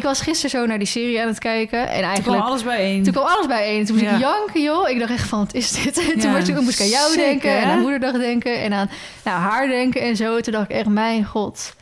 ik 0.00 0.06
was 0.06 0.20
gisteren 0.20 0.50
zo 0.50 0.66
naar 0.66 0.78
die 0.78 0.86
serie 0.86 1.20
aan 1.20 1.26
het 1.28 1.38
kijken. 1.38 1.78
En 1.78 1.86
Toen 1.86 1.94
kwam 1.96 2.04
eigenlijk... 2.10 2.42
alles 2.42 2.62
bijeen. 2.62 3.02
Toen 3.02 3.12
kwam 3.12 3.26
alles 3.26 3.46
bijeen. 3.46 3.84
Toen 3.84 3.94
moest 3.96 4.06
Ja. 4.08 4.14
ik 4.14 4.20
janken, 4.20 4.62
joh. 4.62 4.88
Ik 4.88 4.98
dacht 4.98 5.10
echt 5.12 5.28
van, 5.28 5.38
wat 5.38 5.54
is 5.54 5.70
dit? 5.70 5.94
Toen 6.20 6.30
moest 6.30 6.48
ik, 6.48 6.60
moest 6.60 6.80
ik 6.80 6.84
aan 6.84 6.90
jou 6.90 7.16
denken. 7.16 7.50
hè? 7.50 7.56
En 7.56 7.70
aan 7.70 7.80
moederdag 7.80 8.12
denken. 8.12 8.60
En 8.62 8.72
aan 8.72 8.90
nou, 9.24 9.38
haar 9.38 9.66
denken 9.68 10.00
en 10.00 10.16
zo. 10.16 10.40
Toen 10.40 10.52
dacht 10.52 10.70
ik 10.70 10.76
echt, 10.76 10.86
mijn 10.88 11.24
god. 11.24 11.74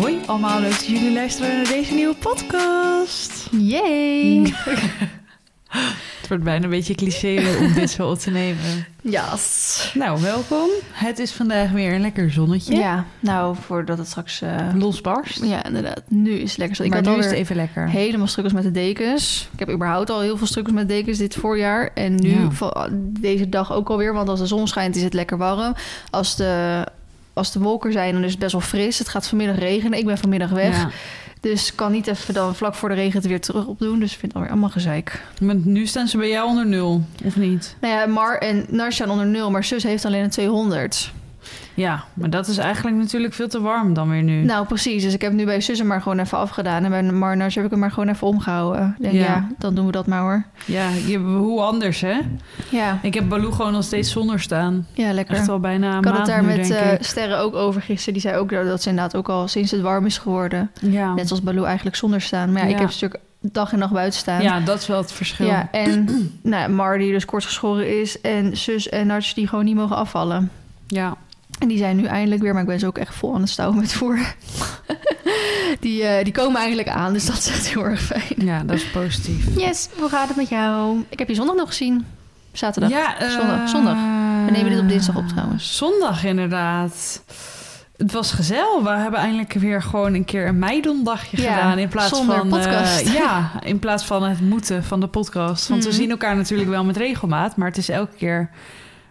Hoi 0.00 0.18
allemaal, 0.26 0.60
leuk 0.60 0.70
dat 0.70 0.86
jullie 0.86 1.12
luisteren 1.12 1.56
naar 1.56 1.66
deze 1.68 1.94
nieuwe 1.94 2.14
podcast. 2.14 3.46
Yay. 3.50 4.54
Het 6.20 6.28
wordt 6.28 6.44
bijna 6.44 6.64
een 6.64 6.70
beetje 6.70 6.94
cliché 6.94 7.56
om 7.60 7.72
dit 7.72 7.90
zo 7.90 8.10
op 8.10 8.18
te 8.18 8.30
nemen. 8.30 8.86
Yes. 9.02 9.90
Nou, 9.94 10.20
welkom. 10.22 10.68
Het 10.92 11.18
is 11.18 11.32
vandaag 11.32 11.70
weer 11.70 11.92
een 11.94 12.00
lekker 12.00 12.30
zonnetje. 12.32 12.74
Ja, 12.76 13.04
nou, 13.20 13.56
voordat 13.66 13.98
het 13.98 14.06
straks... 14.06 14.40
eh, 14.42 14.56
Losbarst. 14.74 15.44
ja, 15.44 15.64
inderdaad. 15.64 16.00
Nu 16.08 16.30
is 16.30 16.48
het 16.50 16.58
lekker. 16.58 16.76
zo. 16.76 16.82
Ik 16.82 16.90
maar 16.90 17.02
nu 17.02 17.16
is 17.18 17.24
het 17.24 17.34
even 17.34 17.56
lekker. 17.56 17.88
helemaal 17.88 18.26
strukkels 18.26 18.54
met 18.54 18.62
de 18.64 18.70
dekens. 18.70 19.48
Ik 19.52 19.58
heb 19.58 19.70
überhaupt 19.70 20.10
al 20.10 20.20
heel 20.20 20.36
veel 20.36 20.46
strukkels 20.46 20.74
met 20.76 20.88
dekens 20.88 21.18
dit 21.18 21.34
voorjaar. 21.34 21.90
En 21.94 22.14
nu, 22.14 22.48
Ja. 22.58 22.88
deze 23.20 23.48
dag 23.48 23.72
ook 23.72 23.88
alweer. 23.88 24.12
Want 24.12 24.28
als 24.28 24.40
de 24.40 24.46
zon 24.46 24.68
schijnt, 24.68 24.96
is 24.96 25.02
het 25.02 25.14
lekker 25.14 25.36
warm. 25.38 25.74
Als 26.10 26.36
de, 26.36 26.84
als 27.32 27.52
de 27.52 27.58
wolken 27.58 27.92
zijn, 27.92 28.12
dan 28.12 28.24
is 28.24 28.30
het 28.30 28.40
best 28.40 28.52
wel 28.52 28.60
fris. 28.60 28.98
Het 28.98 29.08
gaat 29.08 29.28
vanmiddag 29.28 29.58
regenen. 29.58 29.98
Ik 29.98 30.06
ben 30.06 30.18
vanmiddag 30.18 30.50
weg. 30.50 30.76
Ja. 30.76 30.90
Dus 31.50 31.74
kan 31.74 31.92
niet 31.92 32.06
even 32.06 32.34
dan 32.34 32.54
vlak 32.54 32.74
voor 32.74 32.88
de 32.88 32.94
regen 32.94 33.18
het 33.18 33.26
weer 33.26 33.40
terug 33.40 33.66
opdoen. 33.66 34.00
Dus 34.00 34.12
ik 34.12 34.18
vind 34.18 34.32
het 34.32 34.34
alweer 34.34 34.50
allemaal 34.50 34.70
gezeik. 34.70 35.22
Nu 35.40 35.86
staan 35.86 36.08
ze 36.08 36.16
bij 36.16 36.28
jou 36.28 36.48
onder 36.48 36.66
nul, 36.66 37.04
of 37.24 37.36
niet? 37.36 37.76
Nou 37.80 37.94
ja, 37.94 38.06
Mar 38.06 38.38
en 38.38 38.66
Nar 38.68 38.92
staan 38.92 39.10
onder 39.10 39.26
nul. 39.26 39.50
Maar 39.50 39.64
zus 39.64 39.82
heeft 39.82 40.04
alleen 40.04 40.22
een 40.22 40.30
200. 40.30 41.12
Ja, 41.76 42.04
maar 42.14 42.30
dat 42.30 42.46
is 42.48 42.58
eigenlijk 42.58 42.96
natuurlijk 42.96 43.34
veel 43.34 43.48
te 43.48 43.60
warm 43.60 43.94
dan 43.94 44.08
weer 44.10 44.22
nu. 44.22 44.42
Nou, 44.42 44.66
precies. 44.66 45.02
Dus 45.02 45.14
ik 45.14 45.20
heb 45.22 45.32
nu 45.32 45.44
bij 45.44 45.60
zus 45.60 45.78
hem 45.78 45.86
maar 45.86 46.02
gewoon 46.02 46.18
even 46.18 46.38
afgedaan. 46.38 46.84
En 46.84 46.90
bij 46.90 47.02
Mar 47.02 47.32
en 47.32 47.38
Nars 47.38 47.54
heb 47.54 47.64
ik 47.64 47.70
hem 47.70 47.78
maar 47.78 47.90
gewoon 47.90 48.08
even 48.08 48.26
omgehouden. 48.26 48.96
Denk, 48.98 49.14
Ja. 49.14 49.20
ja. 49.20 49.46
dan 49.58 49.74
doen 49.74 49.86
we 49.86 49.92
dat 49.92 50.06
maar 50.06 50.20
hoor. 50.20 50.44
Ja, 50.64 50.88
je, 51.06 51.18
hoe 51.18 51.60
anders 51.60 52.00
hè? 52.00 52.18
Ja, 52.68 52.98
Ik 53.02 53.14
heb 53.14 53.28
Baloo 53.28 53.50
gewoon 53.50 53.72
nog 53.72 53.84
steeds 53.84 54.10
zonder 54.10 54.40
staan. 54.40 54.86
ja 54.92 55.12
lekker. 55.12 55.34
Echt 55.36 55.48
al 55.48 55.60
bijna 55.60 55.92
een 55.92 55.98
Ik 55.98 56.04
had 56.04 56.16
het 56.16 56.26
daar 56.26 56.42
nu, 56.44 56.56
met 56.56 56.70
eh. 56.70 56.88
Sterren 57.00 57.38
ook 57.38 57.54
over 57.54 57.82
gisteren. 57.82 58.12
Die 58.12 58.22
zei 58.22 58.36
ook 58.36 58.50
dat 58.50 58.66
dat 58.66 58.82
ze 58.82 58.88
inderdaad 58.88 59.16
ook 59.16 59.28
al 59.28 59.48
sinds 59.48 59.70
het 59.70 59.80
warm 59.80 60.06
is 60.06 60.18
geworden. 60.18 60.70
Ja. 60.80 61.14
Net 61.14 61.26
zoals 61.28 61.42
Baloo 61.42 61.64
eigenlijk 61.64 61.96
zonder 61.96 62.20
staan. 62.20 62.52
Maar 62.52 62.62
ja, 62.62 62.68
Ja. 62.68 62.74
ik 62.74 62.80
heb 62.80 62.90
ze 62.90 63.04
natuurlijk 63.04 63.22
dag 63.54 63.72
en 63.72 63.78
nacht 63.78 63.92
buiten 63.92 64.18
staan. 64.18 64.42
ja, 64.42 64.60
dat 64.60 64.78
is 64.78 64.86
wel 64.86 64.98
het 65.00 65.12
verschil. 65.12 65.46
Ja, 65.46 65.68
en 65.72 66.08
nou, 66.42 66.70
Mar 66.70 66.98
die 66.98 67.12
dus 67.12 67.24
kort 67.24 67.44
geschoren 67.44 68.00
is. 68.00 68.20
En 68.20 68.56
zus 68.56 68.88
en 68.88 69.06
Nars 69.06 69.34
die 69.34 69.48
gewoon 69.48 69.64
niet 69.64 69.74
mogen 69.76 69.96
afvallen. 69.96 70.50
ja. 70.86 71.16
En 71.58 71.68
die 71.68 71.78
zijn 71.78 71.96
nu 71.96 72.04
eindelijk 72.04 72.42
weer, 72.42 72.52
maar 72.52 72.62
ik 72.62 72.68
ben 72.68 72.78
ze 72.78 72.86
ook 72.86 72.98
echt 72.98 73.14
vol 73.14 73.34
aan 73.34 73.40
het 73.40 73.50
stouwen 73.50 73.78
met 73.78 73.92
voer. 73.92 74.18
die, 75.80 76.02
eh, 76.02 76.24
die 76.24 76.32
komen 76.32 76.56
eigenlijk 76.56 76.88
aan, 76.88 77.12
dus 77.12 77.26
dat 77.26 77.36
is 77.36 77.48
echt 77.48 77.68
heel 77.68 77.84
erg 77.84 78.00
fijn. 78.02 78.22
Ja, 78.46 78.62
dat 78.62 78.76
is 78.76 78.90
positief. 78.90 79.46
Yes, 79.56 79.88
hoe 79.98 80.08
gaat 80.08 80.28
het 80.28 80.36
met 80.36 80.48
jou? 80.48 81.04
Ik 81.08 81.18
heb 81.18 81.28
je 81.28 81.34
zondag 81.34 81.56
nog 81.56 81.68
gezien. 81.68 82.06
Zaterdag. 82.52 82.90
Ja, 82.90 83.18
eh, 83.18 83.28
zondag, 83.30 83.68
zondag. 83.68 83.96
We 84.46 84.50
nemen 84.52 84.70
dit 84.70 84.80
op 84.80 84.88
dinsdag 84.88 85.16
op 85.16 85.28
trouwens. 85.28 85.76
Zondag 85.76 86.24
inderdaad. 86.24 87.22
Het 87.96 88.12
was 88.12 88.32
gezellig. 88.32 88.82
We 88.82 88.88
hebben 88.90 89.20
eindelijk 89.20 89.52
weer 89.52 89.82
gewoon 89.82 90.14
een 90.14 90.24
keer 90.24 90.46
een 90.46 90.58
meidondagje 90.58 91.42
Ja, 91.42 91.54
gedaan. 91.54 91.78
In 91.78 91.88
plaats 91.88 92.18
van. 92.18 92.52
eh, 92.60 93.14
ja, 93.22 93.50
in 93.60 93.78
plaats 93.78 94.04
van 94.04 94.22
het 94.22 94.40
moeten 94.40 94.84
van 94.84 95.00
de 95.00 95.06
podcast. 95.06 95.68
Want 95.68 95.82
we 95.84 95.88
Mhm. 95.88 95.98
zien 95.98 96.10
elkaar 96.10 96.36
natuurlijk 96.36 96.68
wel 96.68 96.84
met 96.84 96.96
regelmaat. 96.96 97.56
Maar 97.56 97.68
het 97.68 97.76
is 97.76 97.88
elke 97.88 98.16
keer 98.16 98.50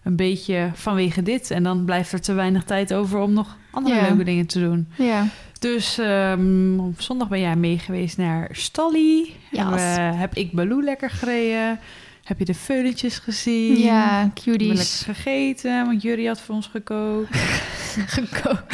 een 0.05 0.15
beetje 0.15 0.69
vanwege 0.73 1.21
dit. 1.23 1.51
En 1.51 1.63
dan 1.63 1.85
blijft 1.85 2.11
er 2.11 2.21
te 2.21 2.33
weinig 2.33 2.63
tijd 2.63 2.93
over 2.93 3.19
om 3.19 3.33
nog 3.33 3.57
andere 3.71 3.95
Ja. 3.95 4.01
leuke 4.01 4.23
dingen 4.23 4.45
te 4.47 4.59
doen. 4.59 4.87
Ja. 4.97 5.27
Dus 5.59 5.97
ehm, 5.97 6.79
op 6.79 7.01
zondag 7.01 7.27
ben 7.27 7.39
jij 7.39 7.55
mee 7.55 7.77
geweest 7.79 8.17
naar 8.17 8.49
Stally. 8.51 9.31
Yes. 9.51 9.61
En 9.61 9.71
we- 9.71 9.79
heb 10.17 10.33
ik 10.35 10.51
Baloo 10.51 10.83
lekker 10.83 11.09
gereden. 11.09 11.79
Heb 12.23 12.39
je 12.39 12.45
de 12.45 12.53
veulentjes 12.53 13.17
gezien? 13.19 13.77
Ja, 13.77 13.83
We 13.83 14.41
hebben 14.41 14.43
lekker 14.43 14.67
cuties. 14.67 15.01
gegeten, 15.05 15.85
want 15.85 16.01
Jury 16.01 16.25
had 16.25 16.41
voor 16.41 16.55
ons 16.55 16.67
gekookt. 16.67 17.37
Gekookt. 18.17 18.73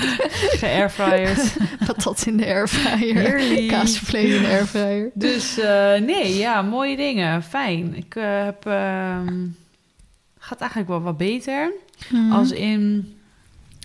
Geairfryerd. 0.58 1.56
Patat 1.88 2.26
in 2.26 2.38
de 2.38 2.46
airfryer. 2.46 3.66
Kaasvlees 3.68 4.34
in 4.36 4.42
de 4.42 4.48
airfryer. 4.48 5.10
Dus 5.14 5.60
eh, 5.60 5.94
nee, 6.00 6.38
ja, 6.38 6.62
mooie 6.62 6.96
dingen. 6.98 7.44
Fijn. 7.44 7.96
Ik 7.96 8.16
eh, 8.16 8.24
heb... 8.44 8.66
ehm, 8.66 9.34
gaat 10.52 10.60
eigenlijk 10.60 10.90
wel 10.90 11.02
wat 11.02 11.18
beter. 11.18 11.74
Mhm. 12.10 12.32
Als 12.32 12.52
in... 12.52 13.14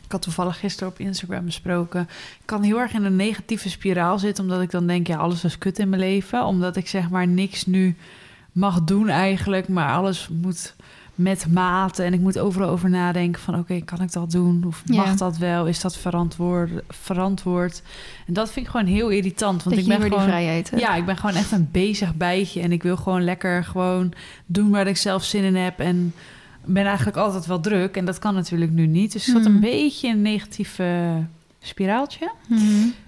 Ik 0.04 0.12
had 0.12 0.22
toevallig 0.22 0.58
gisteren 0.58 0.92
op 0.92 0.98
Instagram 0.98 1.44
besproken. 1.44 2.00
Ik 2.10 2.42
kan 2.44 2.62
heel 2.62 2.78
erg 2.78 2.92
in 2.92 3.04
een 3.04 3.16
negatieve 3.16 3.70
spiraal 3.70 4.18
zitten... 4.18 4.44
omdat 4.44 4.62
ik 4.62 4.70
dan 4.70 4.86
denk, 4.86 5.06
ja, 5.06 5.16
alles 5.16 5.44
is 5.44 5.58
kut 5.58 5.78
in 5.78 5.88
mijn 5.88 6.00
leven. 6.00 6.44
Omdat 6.44 6.76
ik 6.76 6.88
zeg 6.88 7.10
maar 7.10 7.26
niks 7.28 7.66
nu 7.66 7.96
mag 8.52 8.84
doen 8.84 9.08
eigenlijk... 9.08 9.68
maar 9.68 9.92
alles 9.92 10.28
moet 10.28 10.74
met 11.14 11.46
mate 11.52 12.02
en 12.02 12.12
ik 12.12 12.20
moet 12.20 12.38
overal 12.38 12.68
over 12.68 12.90
nadenken 12.90 13.42
van... 13.42 13.58
oké, 13.58 13.80
kan 13.80 14.02
ik 14.02 14.12
dat 14.12 14.30
doen? 14.30 14.64
Of 14.66 14.82
mag 14.86 15.14
dat 15.14 15.36
wel? 15.36 15.66
Is 15.66 15.80
dat 15.80 15.96
verantwoord? 15.96 16.70
verantwoord? 16.88 17.82
En 18.26 18.32
dat 18.32 18.50
vind 18.50 18.66
ik 18.66 18.70
gewoon 18.70 18.86
heel 18.86 19.08
irritant. 19.08 19.62
Want 19.62 19.76
dat 19.76 19.84
ik 19.84 19.90
ben 19.90 20.00
gewoon... 20.00 20.18
die 20.18 20.28
vrijheid 20.28 20.70
hebt. 20.70 20.82
Ja, 20.82 20.94
ik 20.94 21.06
ben 21.06 21.16
gewoon 21.16 21.36
echt 21.36 21.52
een 21.52 21.68
bezig 21.72 22.14
bijtje. 22.14 22.60
En 22.60 22.72
ik 22.72 22.82
wil 22.82 22.96
gewoon 22.96 23.24
lekker 23.24 23.64
gewoon 23.64 24.12
doen 24.46 24.70
waar 24.70 24.86
ik 24.86 24.96
zelf 24.96 25.24
zin 25.24 25.44
in 25.44 25.56
heb. 25.56 25.80
En 25.80 26.14
ben 26.66 26.86
eigenlijk 26.86 27.16
altijd 27.16 27.46
wel 27.46 27.60
druk. 27.60 27.96
En 27.96 28.04
dat 28.04 28.18
kan 28.18 28.34
natuurlijk 28.34 28.70
nu 28.72 28.86
niet. 28.86 29.12
Dus 29.12 29.26
ik 29.26 29.32
zat 29.34 29.44
Hmm. 29.44 29.54
een 29.54 29.60
beetje 29.60 30.08
in 30.08 30.14
een 30.14 30.22
negatieve 30.22 31.22
spiraaltje. 31.60 32.32
Mhm. 32.48 32.62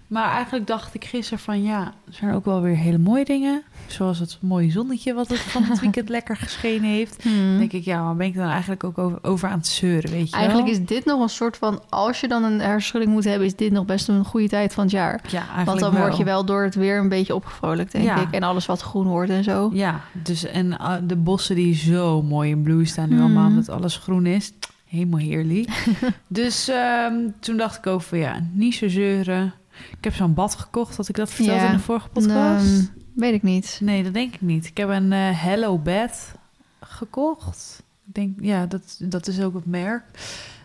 Maar 0.08 0.30
eigenlijk 0.32 0.66
dacht 0.66 0.94
ik 0.94 1.04
gisteren 1.04 1.38
van 1.38 1.62
ja, 1.62 1.80
er 2.06 2.12
zijn 2.12 2.34
ook 2.34 2.44
wel 2.44 2.60
weer 2.62 2.76
hele 2.76 2.98
mooie 2.98 3.24
dingen. 3.24 3.62
Zoals 3.86 4.18
het 4.18 4.38
mooie 4.40 4.70
zonnetje 4.70 5.14
wat 5.14 5.28
het 5.28 5.38
van 5.38 5.62
het 5.62 5.80
weekend 5.84 6.08
lekker 6.08 6.36
geschenen 6.36 6.90
heeft. 6.90 7.22
Dan 7.24 7.58
denk 7.58 7.72
ik, 7.72 7.84
ja, 7.84 8.02
waar 8.02 8.16
ben 8.16 8.26
ik 8.26 8.34
dan 8.34 8.48
eigenlijk 8.48 8.84
ook 8.84 8.98
over, 8.98 9.18
over 9.22 9.48
aan 9.48 9.58
het 9.58 9.66
zeuren, 9.66 10.10
weet 10.10 10.30
je 10.30 10.36
Eigenlijk 10.36 10.68
wel? 10.68 10.76
is 10.78 10.84
dit 10.86 11.04
nog 11.04 11.20
een 11.22 11.28
soort 11.28 11.56
van... 11.56 11.82
Als 11.88 12.20
je 12.20 12.28
dan 12.28 12.44
een 12.44 12.60
hersenschudding 12.60 13.12
moet 13.12 13.24
hebben... 13.24 13.46
is 13.46 13.56
dit 13.56 13.72
nog 13.72 13.84
best 13.84 14.08
een 14.08 14.24
goede 14.24 14.48
tijd 14.48 14.74
van 14.74 14.82
het 14.82 14.92
jaar. 14.92 15.20
Ja, 15.30 15.38
eigenlijk 15.38 15.66
Want 15.66 15.80
dan 15.80 15.96
word 16.02 16.16
je 16.16 16.24
wel 16.24 16.44
door 16.44 16.62
het 16.62 16.74
weer 16.74 16.98
een 16.98 17.08
beetje 17.08 17.34
opgevrolijkt, 17.34 17.92
denk 17.92 18.04
Ja. 18.04 18.20
ik. 18.20 18.30
En 18.30 18.42
alles 18.42 18.66
wat 18.66 18.80
groen 18.80 19.06
wordt 19.06 19.30
en 19.30 19.44
zo. 19.44 19.70
Ja, 19.72 20.00
dus 20.12 20.44
en 20.44 20.78
ah, 20.78 21.02
de 21.06 21.16
bossen 21.16 21.54
die 21.56 21.74
zo 21.74 22.22
mooi 22.22 22.50
in 22.50 22.62
bloei 22.62 22.86
staan 22.86 23.08
nu 23.08 23.14
Mhm. 23.14 23.24
allemaal, 23.24 23.46
omdat 23.48 23.68
alles 23.68 23.96
groen 23.96 24.26
is. 24.26 24.52
Helemaal 24.86 25.20
heerlijk. 25.20 25.68
dus 26.28 26.68
ehm, 26.68 27.14
toen 27.40 27.56
dacht 27.56 27.76
ik 27.78 27.86
over, 27.86 28.16
ja, 28.18 28.40
niet 28.52 28.74
zo 28.74 28.88
zeuren. 28.88 29.52
Ik 29.98 30.04
heb 30.04 30.14
zo'n 30.14 30.34
bad 30.34 30.54
gekocht, 30.54 30.96
had 30.96 31.08
ik 31.08 31.16
dat 31.16 31.30
verteld 31.30 31.60
Ja, 31.60 31.66
in 31.66 31.76
de 31.76 31.82
vorige 31.82 32.08
podcast? 32.08 32.66
Ehm, 32.66 32.84
weet 33.14 33.34
ik 33.34 33.42
niet. 33.42 33.78
Nee, 33.82 34.02
dat 34.02 34.14
denk 34.14 34.34
ik 34.34 34.40
niet. 34.40 34.66
Ik 34.66 34.76
heb 34.76 34.88
een 34.88 35.12
eh, 35.12 35.18
Hello 35.42 35.78
Bed 35.78 36.32
gekocht. 36.80 37.82
Ik 38.06 38.14
denk, 38.14 38.38
ja, 38.40 38.66
dat, 38.66 38.96
dat 39.02 39.26
is 39.26 39.40
ook 39.40 39.54
het 39.54 39.66
merk. 39.66 40.02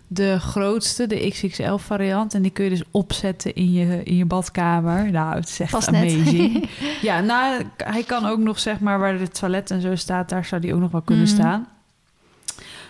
De 0.08 0.40
grootste, 0.40 1.08
de 1.08 1.30
XXL 1.30 1.76
variant. 1.76 2.34
En 2.34 2.42
die 2.42 2.52
kun 2.52 2.64
je 2.64 2.70
dus 2.70 2.84
opzetten 2.92 3.56
in 3.56 3.72
je, 3.72 4.04
in 4.04 4.16
je 4.16 4.26
badkamer. 4.26 5.12
Nou, 5.12 5.36
het 5.36 5.50
is 5.50 5.60
echt 5.60 5.72
Pas 5.72 5.88
net. 5.90 6.02
amazing. 6.12 6.70
ja, 7.02 7.20
nou, 7.20 7.64
hij 7.78 8.04
kan 8.04 8.26
ook 8.26 8.40
nog, 8.40 8.60
zeg 8.60 8.80
maar, 8.80 9.00
waar 9.00 9.20
het 9.20 9.40
toilet 9.40 9.72
en 9.72 9.82
zo 9.82 9.96
staat... 9.96 10.30
daar 10.30 10.46
zou 10.46 10.62
die 10.62 10.74
ook 10.74 10.80
nog 10.80 10.92
wel 10.92 11.02
kunnen 11.02 11.26
Mhm. 11.26 11.34
staan. 11.34 11.68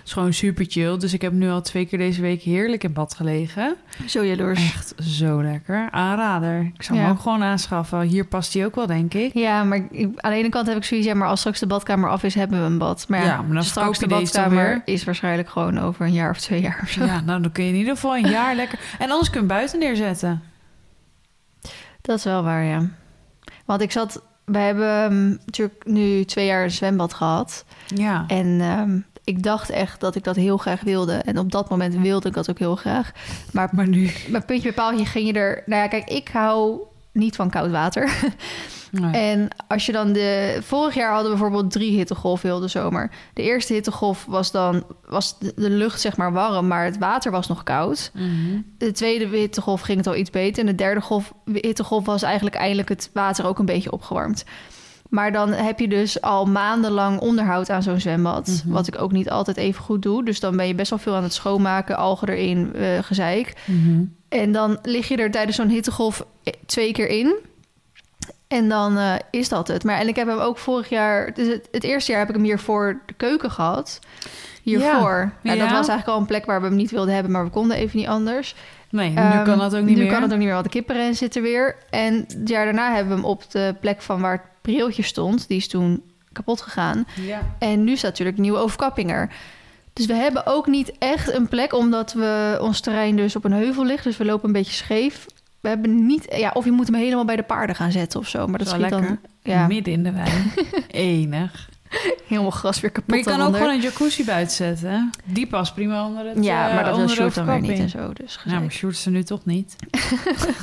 Is 0.06 0.14
gewoon 0.14 0.34
super 0.34 0.66
chill. 0.68 0.98
Dus 0.98 1.14
ik 1.14 1.22
heb 1.22 1.32
nu 1.34 1.50
al 1.50 1.62
twee 1.62 1.86
keer 1.86 1.98
deze 1.98 2.22
week 2.22 2.42
heerlijk 2.42 2.84
in 2.84 2.94
bad 2.94 3.14
gelegen. 3.14 3.76
Zo 4.06 4.26
jaloers. 4.26 4.74
Echt 4.74 4.94
zo 5.02 5.44
lekker. 5.44 5.88
Aanrader. 5.92 6.72
Ik 6.74 6.84
zou 6.84 7.00
hem 7.00 7.10
ook 7.10 7.20
gewoon 7.20 7.44
aanschaffen. 7.44 8.02
Hier 8.02 8.26
past 8.26 8.54
hij 8.54 8.66
ook 8.66 8.76
wel, 8.76 8.88
denk 8.88 9.14
ik. 9.14 9.34
Ja, 9.34 9.64
maar 9.64 9.78
aan 10.16 10.32
de 10.32 10.38
ene 10.38 10.50
kant 10.50 10.68
heb 10.68 10.78
ik 10.78 10.84
zoiets... 10.84 11.08
Ja, 11.08 11.14
maar 11.14 11.28
als 11.28 11.40
straks 11.40 11.60
de 11.60 11.68
badkamer 11.68 12.10
af 12.10 12.24
is, 12.24 12.36
hebben 12.36 12.60
we 12.60 12.66
een 12.66 12.78
bad. 12.78 13.06
Maar 13.08 13.20
ja, 13.20 13.26
Ja, 13.26 13.42
maar 13.42 13.54
dan 13.54 13.64
straks 13.64 14.00
de 14.00 14.08
badkamer 14.08 14.82
is 14.86 15.04
waarschijnlijk 15.04 15.50
gewoon 15.50 15.80
over 15.80 16.06
een 16.06 16.14
jaar 16.14 16.30
of 16.30 16.40
twee 16.40 16.62
jaar 16.62 16.80
of 16.84 16.90
zo. 16.90 17.06
Ja, 17.06 17.22
nou 17.22 17.42
dan 17.42 17.52
kun 17.52 17.64
je 17.64 17.70
in 17.70 17.78
ieder 17.78 17.94
geval 17.94 18.18
een 18.18 18.30
jaar 18.30 18.56
lekker... 18.62 18.80
En 19.00 19.12
anders 19.12 19.30
kun 19.30 19.42
je 19.42 19.48
hem 19.48 19.58
buiten 19.58 19.80
neerzetten. 19.80 20.42
Dat 22.02 22.18
is 22.18 22.24
wel 22.24 22.44
waar, 22.44 22.64
ja. 22.64 22.88
Want 23.66 23.82
ik 23.82 23.92
zat... 23.92 24.22
We 24.46 24.58
hebben 24.58 25.04
ehm, 25.04 25.30
natuurlijk 25.46 25.86
nu 25.86 26.24
twee 26.24 26.46
jaar 26.46 26.64
een 26.64 26.72
zwembad 26.72 27.14
gehad. 27.14 27.66
Ja. 27.88 28.24
En 28.28 28.62
ehm, 28.62 29.00
ik 29.24 29.44
dacht 29.44 29.70
echt 29.70 30.00
dat 30.00 30.16
ik 30.16 30.24
dat 30.24 30.36
heel 30.36 30.58
graag 30.58 30.82
wilde. 30.82 31.14
En 31.14 31.38
op 31.38 31.52
dat 31.52 31.70
moment 31.70 31.96
wilde 31.96 32.28
ik 32.28 32.34
dat 32.34 32.50
ook 32.50 32.60
heel 32.60 32.76
graag. 32.76 33.12
Maar 33.52 33.70
Maar 33.72 33.88
nu... 33.88 34.12
met 34.28 34.46
puntje 34.46 34.74
bij 34.74 34.84
paaltje 34.84 35.06
ging 35.06 35.28
je 35.28 35.34
er... 35.34 35.64
Nou 35.66 35.82
ja, 35.82 35.88
kijk, 35.88 36.10
ik 36.10 36.28
hou 36.28 36.80
niet 37.12 37.36
van 37.36 37.50
koud 37.50 37.72
water. 37.72 38.10
Nee. 39.02 39.12
En 39.12 39.48
als 39.68 39.86
je 39.86 39.92
dan 39.92 40.14
de... 40.14 40.58
Vorig 40.62 40.96
jaar 40.96 41.14
hadden 41.14 41.32
we 41.32 41.38
bijvoorbeeld 41.38 41.72
drie 41.72 41.98
hittegolven 41.98 42.50
heel 42.50 42.60
de 42.60 42.68
zomer. 42.68 43.12
De 43.34 43.42
eerste 43.42 43.74
hittegolf 43.74 44.26
was 44.26 44.52
dan... 44.52 44.84
Was 45.06 45.40
de, 45.40 45.54
de 45.56 45.70
lucht 45.70 46.02
zeg 46.02 46.18
maar 46.18 46.34
warm, 46.34 46.68
maar 46.68 46.86
het 46.86 46.98
water 46.98 47.32
was 47.32 47.48
nog 47.48 47.64
koud. 47.64 48.12
Mhm. 48.14 48.62
De 48.78 48.92
tweede 48.92 49.38
hittegolf 49.38 49.82
ging 49.82 49.98
het 49.98 50.08
al 50.08 50.16
iets 50.16 50.30
beter. 50.30 50.60
En 50.60 50.66
de 50.66 50.76
derde 50.76 51.02
golf, 51.02 51.34
hittegolf 51.54 52.06
was 52.06 52.22
eigenlijk 52.22 52.56
eindelijk 52.56 52.90
het 52.90 53.10
water 53.14 53.46
ook 53.46 53.60
een 53.60 53.66
beetje 53.66 53.92
opgewarmd. 53.92 54.46
Maar 55.14 55.32
dan 55.32 55.52
heb 55.52 55.80
je 55.80 55.88
dus 55.88 56.22
al 56.22 56.46
maandenlang 56.46 57.20
onderhoud 57.20 57.70
aan 57.70 57.84
zo'n 57.84 58.00
zwembad. 58.00 58.48
Mhm. 58.66 58.74
Wat 58.74 58.88
ik 58.88 59.02
ook 59.02 59.12
niet 59.12 59.30
altijd 59.30 59.58
even 59.58 59.84
goed 59.84 60.02
doe. 60.02 60.26
Dus 60.26 60.40
dan 60.40 60.56
ben 60.58 60.68
je 60.68 60.76
best 60.76 60.90
wel 60.90 61.00
veel 61.00 61.16
aan 61.16 61.24
het 61.24 61.34
schoonmaken, 61.34 61.98
algen 61.98 62.28
erin, 62.30 62.76
eh 62.76 63.04
gezeik. 63.04 63.54
En 64.30 64.52
dan 64.52 64.78
lig 64.82 65.08
je 65.08 65.18
er 65.18 65.32
tijdens 65.32 65.56
zo'n 65.56 65.68
hittegolf 65.70 66.26
eh, 66.44 66.54
twee 66.66 66.92
keer 66.92 67.08
in. 67.08 67.36
En 68.48 68.70
dan 68.70 68.98
eh, 68.98 69.14
is 69.32 69.50
dat 69.50 69.68
het. 69.68 69.84
Maar 69.84 69.98
en 70.00 70.08
ik 70.08 70.16
heb 70.16 70.28
hem 70.28 70.38
ook 70.40 70.58
vorig 70.58 70.90
jaar... 70.90 71.34
Dus 71.34 71.48
het, 71.48 71.68
het 71.72 71.84
eerste 71.84 72.12
jaar 72.12 72.20
heb 72.20 72.30
ik 72.30 72.36
hem 72.36 72.44
hier 72.44 72.60
voor 72.60 73.02
de 73.06 73.14
keuken 73.14 73.52
gehad. 73.52 74.00
Hiervoor. 74.64 75.32
Ja. 75.42 75.52
En 75.52 75.58
dat 75.60 75.68
Ja. 75.70 75.74
was 75.78 75.88
eigenlijk 75.88 76.08
al 76.08 76.18
een 76.18 76.26
plek 76.26 76.46
waar 76.46 76.62
we 76.62 76.68
hem 76.68 76.76
niet 76.76 76.92
wilden 76.92 77.14
hebben... 77.14 77.32
maar 77.32 77.44
we 77.44 77.50
konden 77.50 77.78
even 77.78 77.98
niet 78.00 78.08
anders. 78.08 78.56
Nee, 78.90 79.10
nu 79.10 79.16
Ehm, 79.16 79.44
kan 79.44 79.58
dat 79.58 79.76
ook 79.76 79.84
niet 79.84 79.96
nu 79.96 80.02
meer. 80.04 80.12
kan 80.12 80.22
het 80.22 80.32
ook 80.32 80.38
niet 80.38 80.46
meer, 80.46 80.54
want 80.54 80.66
de 80.66 80.72
kippenren 80.72 81.16
zit 81.16 81.36
er 81.36 81.42
weer. 81.42 81.76
En 81.90 82.14
het 82.28 82.50
jaar 82.50 82.66
daarna 82.66 82.94
hebben 82.94 83.10
we 83.16 83.22
hem 83.22 83.30
op 83.30 83.52
de 83.52 83.76
plek 83.82 84.02
van 84.02 84.22
waar 84.22 84.32
het 84.32 84.42
prieltje 84.64 85.04
stond. 85.04 85.48
Die 85.48 85.58
is 85.58 85.68
toen 85.68 86.02
kapot 86.32 86.62
gegaan. 86.62 87.06
Ja. 87.22 87.56
En 87.60 87.84
nu 87.84 87.96
staat 87.98 88.10
natuurlijk 88.12 88.38
nieuwe 88.38 88.58
overkapping 88.58 89.12
er. 89.12 89.34
Dus 89.94 90.06
we 90.06 90.14
hebben 90.14 90.46
ook 90.46 90.68
niet 90.68 90.92
echt 91.00 91.34
een 91.34 91.48
plek, 91.48 91.74
omdat 91.74 92.14
we 92.14 92.58
ons 92.62 92.80
terrein 92.80 93.16
dus 93.16 93.36
op 93.36 93.44
een 93.44 93.52
heuvel 93.54 93.86
ligt. 93.86 94.04
Dus 94.04 94.18
we 94.18 94.26
lopen 94.26 94.48
een 94.48 94.54
beetje 94.54 94.74
scheef. 94.74 95.26
We 95.60 95.70
hebben 95.70 96.06
niet, 96.06 96.26
ja, 96.38 96.52
of 96.54 96.66
je 96.66 96.72
moet 96.72 96.88
hem 96.88 96.96
helemaal 96.96 97.26
bij 97.26 97.36
de 97.36 97.44
paarden 97.44 97.76
gaan 97.76 97.92
zetten 97.92 98.20
of 98.20 98.28
zo. 98.28 98.48
Maar 98.48 98.60
dat 98.60 98.68
Wel 98.68 98.80
schiet 98.80 98.90
dan 98.92 99.00
lekker. 99.02 99.20
ja, 99.44 99.68
Midden 99.68 99.94
in 99.94 100.04
de 100.04 100.12
wijn. 100.12 100.52
Enig. 100.88 101.70
helemaal 102.28 102.52
gras 102.52 102.80
weer 102.80 102.92
kapot. 102.92 103.10
Maar 103.10 103.18
je 103.18 103.24
kan 103.24 103.42
ook 103.42 103.56
gewoon 103.56 103.70
een 103.70 103.82
jacuzzi 103.82 104.26
buiten 104.26 104.56
zetten. 104.56 104.90
hè? 104.90 105.00
Die 105.26 105.48
past 105.48 105.74
prima 105.74 106.06
onder 106.08 106.26
het 106.26 106.44
Ja, 106.44 106.70
eh, 106.70 106.76
maar 106.76 106.84
dat 106.84 106.98
wil 106.98 107.10
Sjoerd 107.10 107.36
dan 107.36 107.46
weer 107.46 107.62
niet 107.62 107.80
en 107.80 107.90
zo. 107.90 108.14
Dus 108.14 108.34
Ja, 108.34 108.42
maar 108.52 108.54
gezeik. 108.54 108.72
Sjoerd 108.72 109.06
er 109.06 109.12
nu 109.12 109.24
toch 109.24 109.46
niet. 109.46 109.76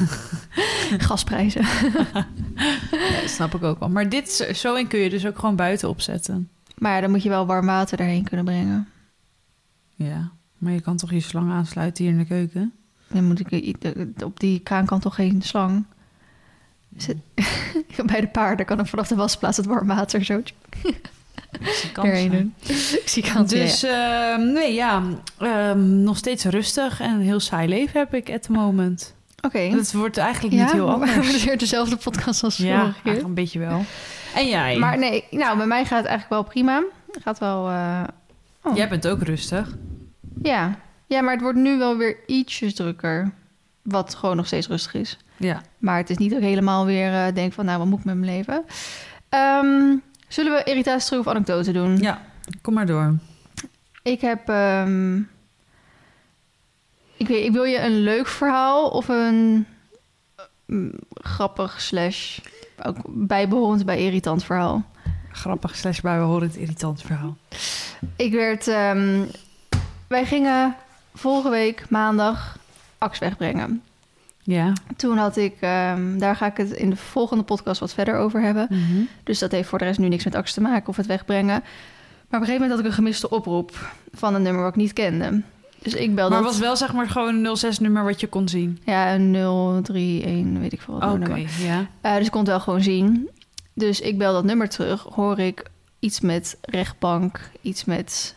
gasprijzen. 1.09 1.65
Ja, 2.91 3.21
dat 3.21 3.31
snap 3.31 3.55
ik 3.55 3.63
ook 3.63 3.79
wel. 3.79 3.89
Maar 3.89 4.09
dit, 4.09 4.51
zo 4.55 4.75
in 4.75 4.87
kun 4.87 4.99
je 4.99 5.11
dus 5.11 5.27
ook 5.27 5.39
gewoon 5.39 5.57
buiten 5.57 5.89
opzetten. 5.89 6.49
Maar 6.79 6.95
ja, 6.95 7.01
dan 7.01 7.11
moet 7.11 7.23
je 7.23 7.29
wel 7.29 7.47
warm 7.47 7.67
water 7.67 7.97
daarheen 7.97 8.25
kunnen 8.25 8.45
brengen. 8.45 8.89
Ja, 9.95 10.31
maar 10.59 10.73
je 10.73 10.81
kan 10.81 10.97
toch 10.97 11.11
je 11.11 11.21
slang 11.21 11.51
aansluiten 11.51 12.05
hier 12.05 12.13
in 12.13 12.19
de 12.19 12.25
keuken? 12.25 12.73
Dan 13.09 13.25
moet 13.25 13.41
ik 13.41 13.75
op 14.25 14.41
die 14.41 14.61
kraan 14.61 14.87
kan 14.87 15.01
toch 15.01 15.15
geen 15.15 15.43
slang. 15.43 15.85
Bij 18.07 18.21
de 18.21 18.29
paarden 18.33 18.67
kan 18.67 18.79
er 18.79 18.87
vanaf 18.87 19.09
de 19.09 19.15
wasplaats 19.15 19.57
het 19.57 19.67
warm 19.67 19.87
water 19.87 20.25
zo 20.25 20.43
kansen. 21.93 22.55
Dus 23.49 23.83
eh, 23.83 24.37
nee, 24.37 24.75
ja, 24.75 25.03
ehm, 25.39 26.03
nog 26.03 26.17
steeds 26.17 26.45
rustig 26.45 27.01
en 27.01 27.11
een 27.11 27.21
heel 27.21 27.41
saai 27.41 27.69
leven 27.69 28.01
heb 28.01 28.15
ik 28.15 28.31
at 28.31 28.43
the 28.43 28.53
moment. 28.53 29.15
Oké. 29.43 29.59
Het 29.59 29.93
wordt 29.93 30.17
eigenlijk 30.17 30.55
niet 30.55 30.73
heel 30.73 30.91
anders. 30.91 31.45
Weer 31.45 31.59
dezelfde 31.59 31.97
podcast 31.97 32.43
als 32.45 32.57
Ja, 32.57 32.81
vorige 32.81 33.01
keer. 33.03 33.25
een 33.25 33.35
beetje 33.35 33.59
wel. 33.59 33.85
En 34.35 34.49
jij? 34.49 34.79
Maar 34.79 34.99
nee, 34.99 35.25
nou, 35.31 35.57
bij 35.57 35.67
mij 35.67 35.85
gaat 35.85 35.99
het 35.99 36.07
eigenlijk 36.07 36.43
wel 36.43 36.53
prima. 36.53 36.83
Gaat 37.23 37.39
wel... 37.39 37.69
eh, 37.69 38.03
oh. 38.63 38.77
Jij 38.77 38.89
bent 38.89 39.09
ook 39.09 39.23
rustig. 39.23 39.77
Ja. 40.43 40.79
ja, 41.07 41.21
maar 41.21 41.33
het 41.33 41.43
wordt 41.43 41.59
nu 41.59 41.79
wel 41.79 41.97
weer 41.97 42.17
ietsjes 42.27 42.75
drukker. 42.75 43.31
Wat 43.83 44.15
gewoon 44.15 44.37
nog 44.37 44.47
steeds 44.47 44.67
rustig 44.67 44.95
is. 44.95 45.19
Ja. 45.37 45.63
Maar 45.79 45.97
het 45.97 46.11
is 46.11 46.17
niet 46.17 46.33
ik 46.33 46.41
helemaal 46.41 46.85
weer 46.87 47.13
eh, 47.13 47.35
denk 47.35 47.53
van... 47.53 47.65
nou, 47.65 47.79
wat 47.79 47.87
moet 47.87 47.99
ik 47.99 48.05
met 48.05 48.17
mijn 48.17 48.31
leven? 48.37 48.65
Ehm, 49.29 49.97
zullen 50.33 50.53
we 50.53 50.65
irritatie 50.65 51.19
of 51.19 51.29
anekdote 51.29 51.73
doen? 51.73 51.99
Ja, 51.99 52.23
kom 52.63 52.75
maar 52.75 52.87
door. 52.87 53.15
Ik 54.03 54.21
heb... 54.21 54.49
ehm, 54.49 55.19
ik, 57.17 57.29
weet, 57.29 57.45
ik 57.45 57.53
wil 57.53 57.65
je 57.65 57.79
een 57.79 58.01
leuk 58.01 58.27
verhaal 58.27 58.89
of 58.89 59.09
een 59.09 59.67
mm, 60.67 60.93
grappig 61.11 61.81
slash... 61.81 62.39
ook 62.83 62.97
bijbehorend 63.09 63.85
bij 63.85 63.99
irritant 64.05 64.45
verhaal. 64.45 64.85
Grappig 65.33 65.77
slash 65.77 66.01
bij 66.01 66.19
we 66.19 66.25
horen 66.25 66.49
het 66.49 66.57
irritant 66.57 67.03
verhaal. 67.03 67.37
Ik 68.17 68.33
werd... 68.33 68.69
ehm, 68.69 69.25
wij 70.07 70.27
gingen 70.27 70.77
vorige 71.15 71.51
week 71.51 71.85
maandag 71.89 72.59
Ax 72.99 73.19
wegbrengen. 73.19 73.83
Ja. 74.51 74.73
Toen 74.97 75.17
had 75.17 75.37
ik... 75.37 75.55
ehm, 75.61 76.19
daar 76.19 76.37
ga 76.37 76.47
ik 76.47 76.57
het 76.57 76.71
in 76.71 76.91
de 76.91 76.97
volgende 76.97 77.43
podcast 77.43 77.81
wat 77.81 77.95
verder 77.95 78.17
over 78.17 78.41
hebben. 78.43 78.67
Mhm. 78.71 79.01
Dus 79.25 79.39
dat 79.39 79.51
heeft 79.51 79.69
voor 79.69 79.79
de 79.79 79.85
rest 79.85 79.99
nu 79.99 80.09
niks 80.09 80.25
met 80.25 80.35
Ax 80.35 80.53
te 80.55 80.61
maken 80.61 80.89
of 80.89 80.97
het 80.97 81.07
wegbrengen. 81.07 81.47
Maar 82.29 82.41
op 82.41 82.47
een 82.47 82.55
gegeven 82.55 82.61
moment 82.61 82.71
had 82.71 82.81
ik 82.81 82.87
een 82.87 82.93
gemiste 82.93 83.31
oproep 83.31 83.93
van 84.13 84.35
een 84.35 84.43
nummer 84.43 84.63
wat 84.63 84.71
ik 84.71 84.77
niet 84.81 84.93
kende. 84.93 85.43
Dus 85.83 85.95
ik 85.95 86.15
belde... 86.15 86.35
Maar 86.35 86.43
was 86.43 86.59
wel 86.59 86.77
zeg 86.77 86.93
maar 86.93 87.09
gewoon 87.09 87.45
een 87.45 87.57
06-nummer 87.75 88.05
wat 88.05 88.21
je 88.21 88.27
kon 88.27 88.49
zien. 88.49 88.81
Ja, 88.85 89.15
een 89.15 89.35
031, 89.35 90.61
weet 90.61 90.73
ik 90.73 90.81
veel 90.81 90.95
wat 90.99 91.03
Oké, 91.03 91.19
nummer. 91.19 91.39
ja. 91.59 91.87
Eh, 92.01 92.17
dus 92.17 92.25
ik 92.25 92.31
kon 92.31 92.41
het 92.41 92.51
wel 92.51 92.61
gewoon 92.61 92.83
zien. 92.83 93.29
Dus 93.75 94.01
ik 94.01 94.19
bel 94.19 94.33
dat 94.33 94.45
nummer 94.45 94.69
terug. 94.69 95.03
Hoor 95.03 95.39
ik 95.39 95.71
iets 95.99 96.21
met 96.21 96.59
rechtbank, 96.61 97.51
iets 97.61 97.85
met 97.85 98.37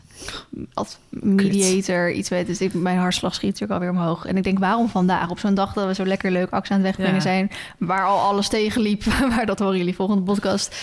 ad- 0.74 1.00
mediator, 1.10 2.12
iets 2.12 2.30
met... 2.30 2.48
Dus 2.48 2.62
ik, 2.62 2.74
mijn 2.74 2.98
hartslag 2.98 3.34
schiet 3.34 3.50
natuurlijk 3.60 3.82
alweer 3.82 4.00
omhoog. 4.02 4.26
En 4.26 4.38
ik 4.38 4.44
denk, 4.44 4.60
waarom 4.60 4.90
vandaag? 4.90 5.30
Op 5.30 5.40
zo'n 5.40 5.54
dag 5.54 5.74
dat 5.74 5.88
we 5.88 5.94
zo 5.94 6.06
lekker 6.06 6.32
leuk 6.32 6.50
actie 6.50 6.74
aan 6.76 6.78
het 6.82 6.88
wegbrengen 6.88 7.16
Ja. 7.16 7.22
zijn... 7.22 7.52
waar 7.78 8.06
al 8.06 8.20
alles 8.20 8.48
tegenliep, 8.48 9.06
maar 9.30 9.46
dat 9.46 9.60
horen 9.60 9.78
jullie 9.78 9.96
volgende 9.96 10.24
podcast. 10.24 10.76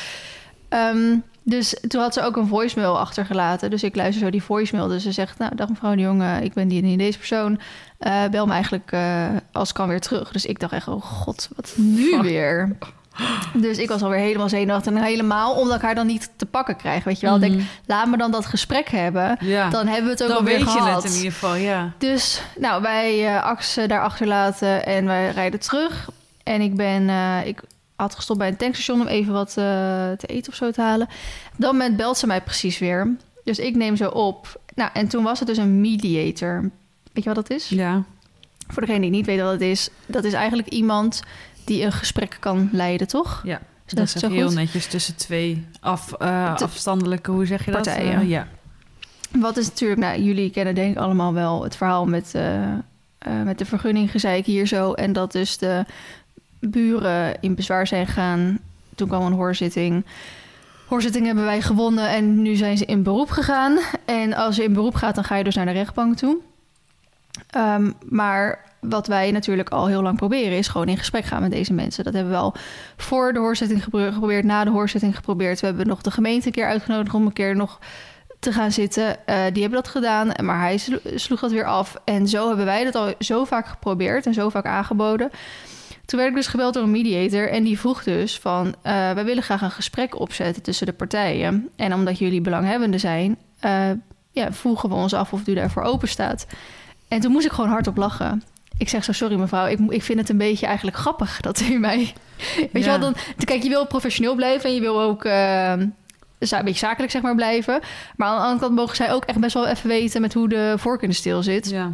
Ehm, 0.69 1.17
dus 1.43 1.77
toen 1.89 2.01
had 2.01 2.15
ze 2.15 2.23
ook 2.23 2.37
een 2.37 2.47
voicemail 2.47 2.99
achtergelaten. 2.99 3.71
Dus 3.71 3.83
ik 3.83 3.97
luister 3.97 4.25
zo 4.25 4.31
die 4.31 4.43
voicemail. 4.43 4.89
Dus 4.89 5.03
ze 5.03 5.13
zegt, 5.13 5.39
nou, 5.39 5.55
dag 5.55 5.69
mevrouw 5.69 5.95
de 5.95 6.01
Jong, 6.01 6.23
eh, 6.23 6.41
ik 6.43 6.53
ben 6.53 6.69
die 6.69 6.83
en 6.83 6.99
deze 6.99 7.19
persoon. 7.19 7.61
Eh, 7.99 8.25
bel 8.31 8.47
me 8.47 8.53
eigenlijk 8.53 8.93
eh, 8.93 9.27
als 9.53 9.73
kan 9.73 9.89
weer 9.89 10.01
terug. 10.01 10.33
Dus 10.33 10.47
ik 10.47 10.59
dacht 10.61 10.73
echt, 10.73 10.89
oh 10.89 11.03
god, 11.03 11.49
wat 11.57 11.75
nu 11.77 12.11
Fuck. 12.11 12.23
weer? 12.23 12.77
Dus 13.55 13.79
ik 13.79 13.89
was 13.89 14.03
alweer 14.03 14.19
helemaal 14.19 14.49
zenuwachtig. 14.49 14.93
En 14.93 15.03
helemaal 15.03 15.55
omdat 15.55 15.77
ik 15.77 15.83
haar 15.83 15.95
dan 15.95 16.07
niet 16.07 16.31
te 16.37 16.47
pakken 16.47 16.77
krijg. 16.77 17.05
Weet 17.05 17.21
je 17.21 17.27
wel, 17.27 17.35
Ik 17.37 17.43
Mhm. 17.43 17.51
denk, 17.57 17.63
laat 17.87 18.07
me 18.07 18.17
dan 18.17 18.31
dat 18.31 18.47
gesprek 18.47 18.89
hebben. 18.89 19.37
Ja, 19.41 19.69
Dan 19.71 19.87
hebben 19.87 20.05
we 20.05 20.11
het 20.11 20.23
ook 20.23 20.29
dan 20.29 20.37
alweer 20.37 20.57
weet 20.59 20.73
je 20.73 20.79
gehad. 20.81 21.03
het 21.03 21.13
in 21.13 21.17
ieder 21.19 21.33
geval, 21.33 21.55
ja. 21.55 21.93
Dus 21.99 22.43
nou, 22.59 22.83
wij 22.83 23.41
Ax 23.41 23.77
eh, 23.77 23.89
daar 23.89 24.03
achterlaten 24.03 24.87
en 24.87 25.05
wij 25.07 25.31
rijden 25.31 25.61
terug. 25.61 26.09
En 26.43 26.61
ik 26.61 26.77
ben, 26.77 27.09
eh, 27.09 27.47
ik 27.47 27.61
had 27.97 28.15
gestopt 28.15 28.39
bij 28.39 28.49
een 28.49 28.57
tankstation 28.57 29.01
om 29.01 29.07
even 29.07 29.33
wat 29.33 29.49
eh, 29.49 29.55
te 29.55 30.27
eten 30.27 30.51
of 30.53 30.57
zo 30.59 30.71
te 30.71 30.81
halen. 30.81 31.07
Op 31.53 31.57
dat 31.61 31.73
moment 31.73 31.97
belt 31.97 32.19
ze 32.19 32.27
mij 32.27 32.41
precies 32.41 32.79
weer. 32.79 33.17
Dus 33.45 33.59
ik 33.59 33.77
neem 33.77 33.97
ze 33.97 34.15
op. 34.15 34.61
Nou, 34.75 34.91
en 34.93 35.09
toen 35.09 35.23
was 35.25 35.39
het 35.39 35.49
dus 35.49 35.57
een 35.57 35.81
mediator. 35.81 36.71
Weet 37.13 37.25
je 37.25 37.35
wat 37.35 37.49
dat 37.49 37.57
is? 37.59 37.69
Ja, 37.69 38.03
Voor 38.69 38.83
degene 38.83 39.01
die 39.01 39.11
niet 39.11 39.27
weet 39.27 39.41
wat 39.41 39.53
het 39.53 39.61
is, 39.61 39.89
dat 40.07 40.25
is 40.25 40.33
eigenlijk 40.33 40.69
iemand 40.69 41.23
die 41.65 41.85
een 41.85 41.93
gesprek 41.93 42.37
kan 42.41 42.69
leiden, 42.73 43.07
toch? 43.07 43.43
ja. 43.45 43.61
Dat 43.95 44.15
is 44.15 44.23
heel 44.23 44.47
goed? 44.47 44.55
netjes 44.55 44.87
tussen 44.87 45.17
twee 45.17 45.67
af, 45.81 46.13
eh, 46.13 46.55
afstandelijke, 46.55 47.31
hoe 47.31 47.47
zeg 47.47 47.65
je 47.65 47.71
dat? 47.71 47.83
Partijen. 47.83 48.21
Eh, 48.21 48.29
ja. 48.29 48.47
Wat 49.31 49.57
is 49.57 49.67
natuurlijk, 49.69 50.01
nou, 50.01 50.23
jullie 50.23 50.51
kennen 50.51 50.75
denk 50.75 50.93
ik 50.93 51.03
allemaal 51.03 51.33
wel 51.33 51.63
het 51.63 51.77
verhaal 51.77 52.07
met, 52.07 52.35
eh, 52.35 53.43
met 53.45 53.59
de 53.59 53.65
vergunninggezeik 53.65 54.47
hier 54.47 54.67
zo. 54.67 54.93
En 54.93 55.13
dat 55.13 55.33
dus 55.33 55.59
de 55.59 55.85
buren 56.61 57.41
in 57.41 57.55
bezwaar 57.55 57.87
zijn 57.87 58.07
gegaan. 58.07 58.59
Toen 58.95 59.09
kwam 59.09 59.23
een 59.23 59.33
hoorzitting. 59.33 60.05
Hoorzitting 60.87 61.27
hebben 61.27 61.45
wij 61.45 61.63
gewonnen 61.63 62.09
en 62.09 62.43
nu 62.43 62.55
zijn 62.55 62.79
ze 62.79 62.85
in 62.85 63.03
beroep 63.03 63.31
gegaan. 63.31 63.79
En 64.05 64.35
als 64.35 64.57
je 64.57 64.63
in 64.63 64.73
beroep 64.73 64.95
gaat, 64.95 65.15
dan 65.15 65.25
ga 65.25 65.37
je 65.37 65.45
dus 65.45 65.55
naar 65.55 65.67
de 65.67 65.73
rechtbank 65.73 66.17
toe. 66.17 66.37
Ehm, 67.51 67.91
maar 68.09 68.70
wat 68.81 69.07
wij 69.07 69.31
natuurlijk 69.31 69.69
al 69.69 69.87
heel 69.87 70.03
lang 70.03 70.17
proberen, 70.17 70.59
is 70.59 70.69
gewoon 70.69 70.89
in 70.89 70.97
gesprek 70.99 71.25
gaan 71.25 71.43
met 71.43 71.51
deze 71.51 71.73
mensen. 71.73 72.05
Dat 72.05 72.15
hebben 72.15 72.33
we 72.33 72.39
al 72.39 72.55
voor 72.97 73.33
de 73.33 73.39
hoorzitting 73.39 73.85
gepro- 73.85 74.13
geprobeerd, 74.13 74.45
na 74.45 74.65
de 74.65 74.71
hoorzitting 74.71 75.17
geprobeerd. 75.17 75.61
We 75.61 75.67
hebben 75.67 75.87
nog 75.87 76.01
de 76.03 76.11
gemeente 76.11 76.47
een 76.47 76.53
keer 76.53 76.67
uitgenodigd 76.67 77.15
om 77.15 77.27
een 77.27 77.33
keer 77.33 77.57
nog 77.57 77.79
te 78.39 78.53
gaan 78.53 78.73
zitten. 78.73 79.27
Eh, 79.27 79.37
die 79.53 79.63
hebben 79.63 79.83
dat 79.83 79.89
gedaan, 79.89 80.31
maar 80.43 80.61
hij 80.61 80.77
slo- 80.79 80.99
sloeg 81.15 81.41
dat 81.41 81.51
weer 81.51 81.65
af. 81.67 81.97
En 82.05 82.29
zo 82.29 82.47
hebben 82.49 82.65
wij 82.67 82.85
dat 82.85 82.95
al 82.95 83.13
zo 83.19 83.45
vaak 83.45 83.67
geprobeerd 83.67 84.27
en 84.27 84.35
zo 84.35 84.49
vaak 84.49 84.67
aangeboden. 84.67 85.31
Toen 86.05 86.19
werd 86.19 86.31
ik 86.31 86.37
dus 86.37 86.47
gebeld 86.47 86.75
door 86.75 86.83
een 86.83 86.91
mediator 86.91 87.51
en 87.51 87.65
die 87.65 87.79
vroeg 87.79 88.03
dus 88.03 88.39
van... 88.39 88.75
eh, 88.83 88.93
wij 88.93 89.25
willen 89.25 89.43
graag 89.43 89.63
een 89.63 89.71
gesprek 89.71 90.21
opzetten 90.21 90.63
tussen 90.63 90.87
de 90.87 90.93
partijen. 90.93 91.69
En 91.77 91.95
omdat 91.95 92.19
jullie 92.19 92.41
belanghebbenden 92.41 93.01
zijn, 93.01 93.39
eh, 93.61 93.91
ja, 94.31 94.53
vroegen 94.53 94.89
we 94.89 94.95
ons 94.95 95.15
af 95.15 95.33
of 95.33 95.47
u 95.47 95.55
daarvoor 95.55 95.83
open 95.83 96.09
staat. 96.09 96.47
En 97.09 97.21
toen 97.21 97.33
moest 97.33 97.47
ik 97.47 97.53
gewoon 97.53 97.71
hardop 97.71 97.97
lachen. 97.97 98.43
Ik 98.81 98.89
zeg 98.89 99.05
zo, 99.05 99.13
sorry 99.13 99.37
mevrouw, 99.37 99.67
ik, 99.67 99.79
ik 99.89 100.03
vind 100.03 100.19
het 100.19 100.29
een 100.29 100.37
beetje 100.39 100.67
eigenlijk 100.67 100.97
grappig 100.97 101.41
dat 101.41 101.61
u 101.61 101.79
mij... 101.79 102.13
Weet 102.57 102.69
Ja. 102.73 102.79
je 102.81 102.85
wel, 102.85 102.99
dan, 102.99 103.15
kijk, 103.45 103.63
je 103.63 103.69
wil 103.69 103.87
professioneel 103.87 104.35
blijven 104.35 104.69
en 104.69 104.75
je 104.75 104.81
wil 104.81 105.01
ook... 105.03 105.25
eh, 105.25 105.73
za- 106.39 106.59
een 106.59 106.65
beetje 106.65 106.87
zakelijk 106.87 107.13
zeg 107.13 107.23
maar 107.23 107.35
blijven. 107.35 107.81
Maar 108.17 108.29
aan 108.29 108.37
de 108.37 108.43
andere 108.43 108.61
kant 108.61 108.75
mogen 108.75 108.97
zij 108.97 109.13
ook 109.13 109.25
echt 109.25 109.39
best 109.41 109.55
wel 109.55 109.67
even 109.67 109.89
weten 109.89 110.21
met 110.21 110.35
hoe 110.35 110.49
de 110.49 110.75
vork 110.77 111.03
in 111.03 111.09
de 111.09 111.15
steel 111.15 111.43
zit. 111.43 111.71
ja. 111.71 111.93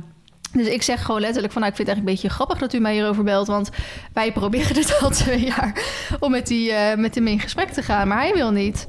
Dus 0.52 0.66
ik 0.66 0.82
zeg 0.82 1.04
gewoon 1.04 1.20
letterlijk 1.20 1.52
van, 1.52 1.60
nou, 1.62 1.72
ik 1.72 1.78
vind 1.78 1.88
het 1.88 1.96
eigenlijk 1.96 2.06
een 2.08 2.28
beetje 2.30 2.44
grappig 2.44 2.58
dat 2.68 2.72
u 2.72 2.82
mij 2.82 2.92
hierover 2.92 3.24
belt, 3.24 3.46
want 3.46 3.70
wij 4.12 4.32
proberen 4.32 4.74
dit 4.74 4.98
al 5.02 5.10
twee 5.10 5.44
jaar 5.44 5.82
om 6.20 6.30
met, 6.30 6.46
die, 6.46 6.72
eh, 6.72 6.96
met 6.96 7.14
hem 7.14 7.26
in 7.26 7.40
gesprek 7.40 7.68
te 7.68 7.82
gaan, 7.82 8.08
maar 8.08 8.18
hij 8.18 8.32
wil 8.34 8.50
niet. 8.50 8.86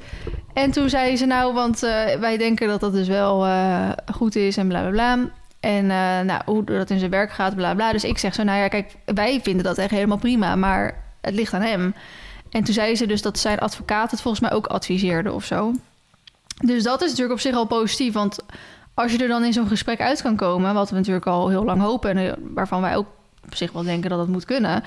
En 0.53 0.71
toen 0.71 0.89
zei 0.89 1.17
ze 1.17 1.25
nou, 1.25 1.53
want 1.53 1.83
eh, 1.83 2.05
wij 2.19 2.37
denken 2.37 2.67
dat 2.67 2.79
dat 2.79 2.93
dus 2.93 3.07
wel 3.07 3.45
eh, 3.45 3.89
goed 4.13 4.35
is 4.35 4.57
en 4.57 4.67
bla 4.67 4.81
bla 4.81 4.89
bla. 4.89 5.29
En 5.59 5.91
eh, 5.91 6.19
nou, 6.19 6.41
hoe 6.45 6.63
dat 6.63 6.89
in 6.89 6.99
zijn 6.99 7.11
werk 7.11 7.31
gaat, 7.31 7.55
bla 7.55 7.73
bla. 7.73 7.91
Dus 7.91 8.03
ik 8.03 8.17
zeg 8.17 8.33
zo, 8.33 8.43
nou 8.43 8.59
ja, 8.59 8.67
kijk, 8.67 8.95
wij 9.05 9.39
vinden 9.43 9.63
dat 9.63 9.77
echt 9.77 9.91
helemaal 9.91 10.17
prima, 10.17 10.55
maar 10.55 11.03
het 11.21 11.33
ligt 11.35 11.53
aan 11.53 11.61
hem. 11.61 11.93
En 12.49 12.63
toen 12.63 12.73
zei 12.73 12.95
ze 12.95 13.05
dus 13.05 13.21
dat 13.21 13.39
zijn 13.39 13.59
advocaat 13.59 14.11
het 14.11 14.21
volgens 14.21 14.43
mij 14.43 14.51
ook 14.57 14.67
adviseerde 14.67 15.31
of 15.31 15.43
zo. 15.45 15.71
Dus 16.65 16.83
dat 16.83 17.01
is 17.01 17.07
natuurlijk 17.07 17.33
op 17.35 17.39
zich 17.39 17.55
al 17.55 17.65
positief. 17.65 18.13
Want 18.13 18.39
als 18.93 19.11
je 19.11 19.17
er 19.17 19.27
dan 19.27 19.43
in 19.43 19.53
zo'n 19.53 19.67
gesprek 19.67 20.01
uit 20.01 20.21
kan 20.21 20.35
komen, 20.35 20.73
wat 20.73 20.89
we 20.89 20.95
natuurlijk 20.95 21.25
al 21.25 21.49
heel 21.49 21.63
lang 21.63 21.81
hopen 21.81 22.09
en 22.09 22.17
eh, 22.27 22.33
waarvan 22.53 22.81
wij 22.81 22.95
ook 22.95 23.07
op 23.45 23.55
zich 23.55 23.71
wel 23.71 23.83
denken 23.83 24.09
dat 24.09 24.19
het 24.19 24.27
moet 24.27 24.45
kunnen, 24.45 24.83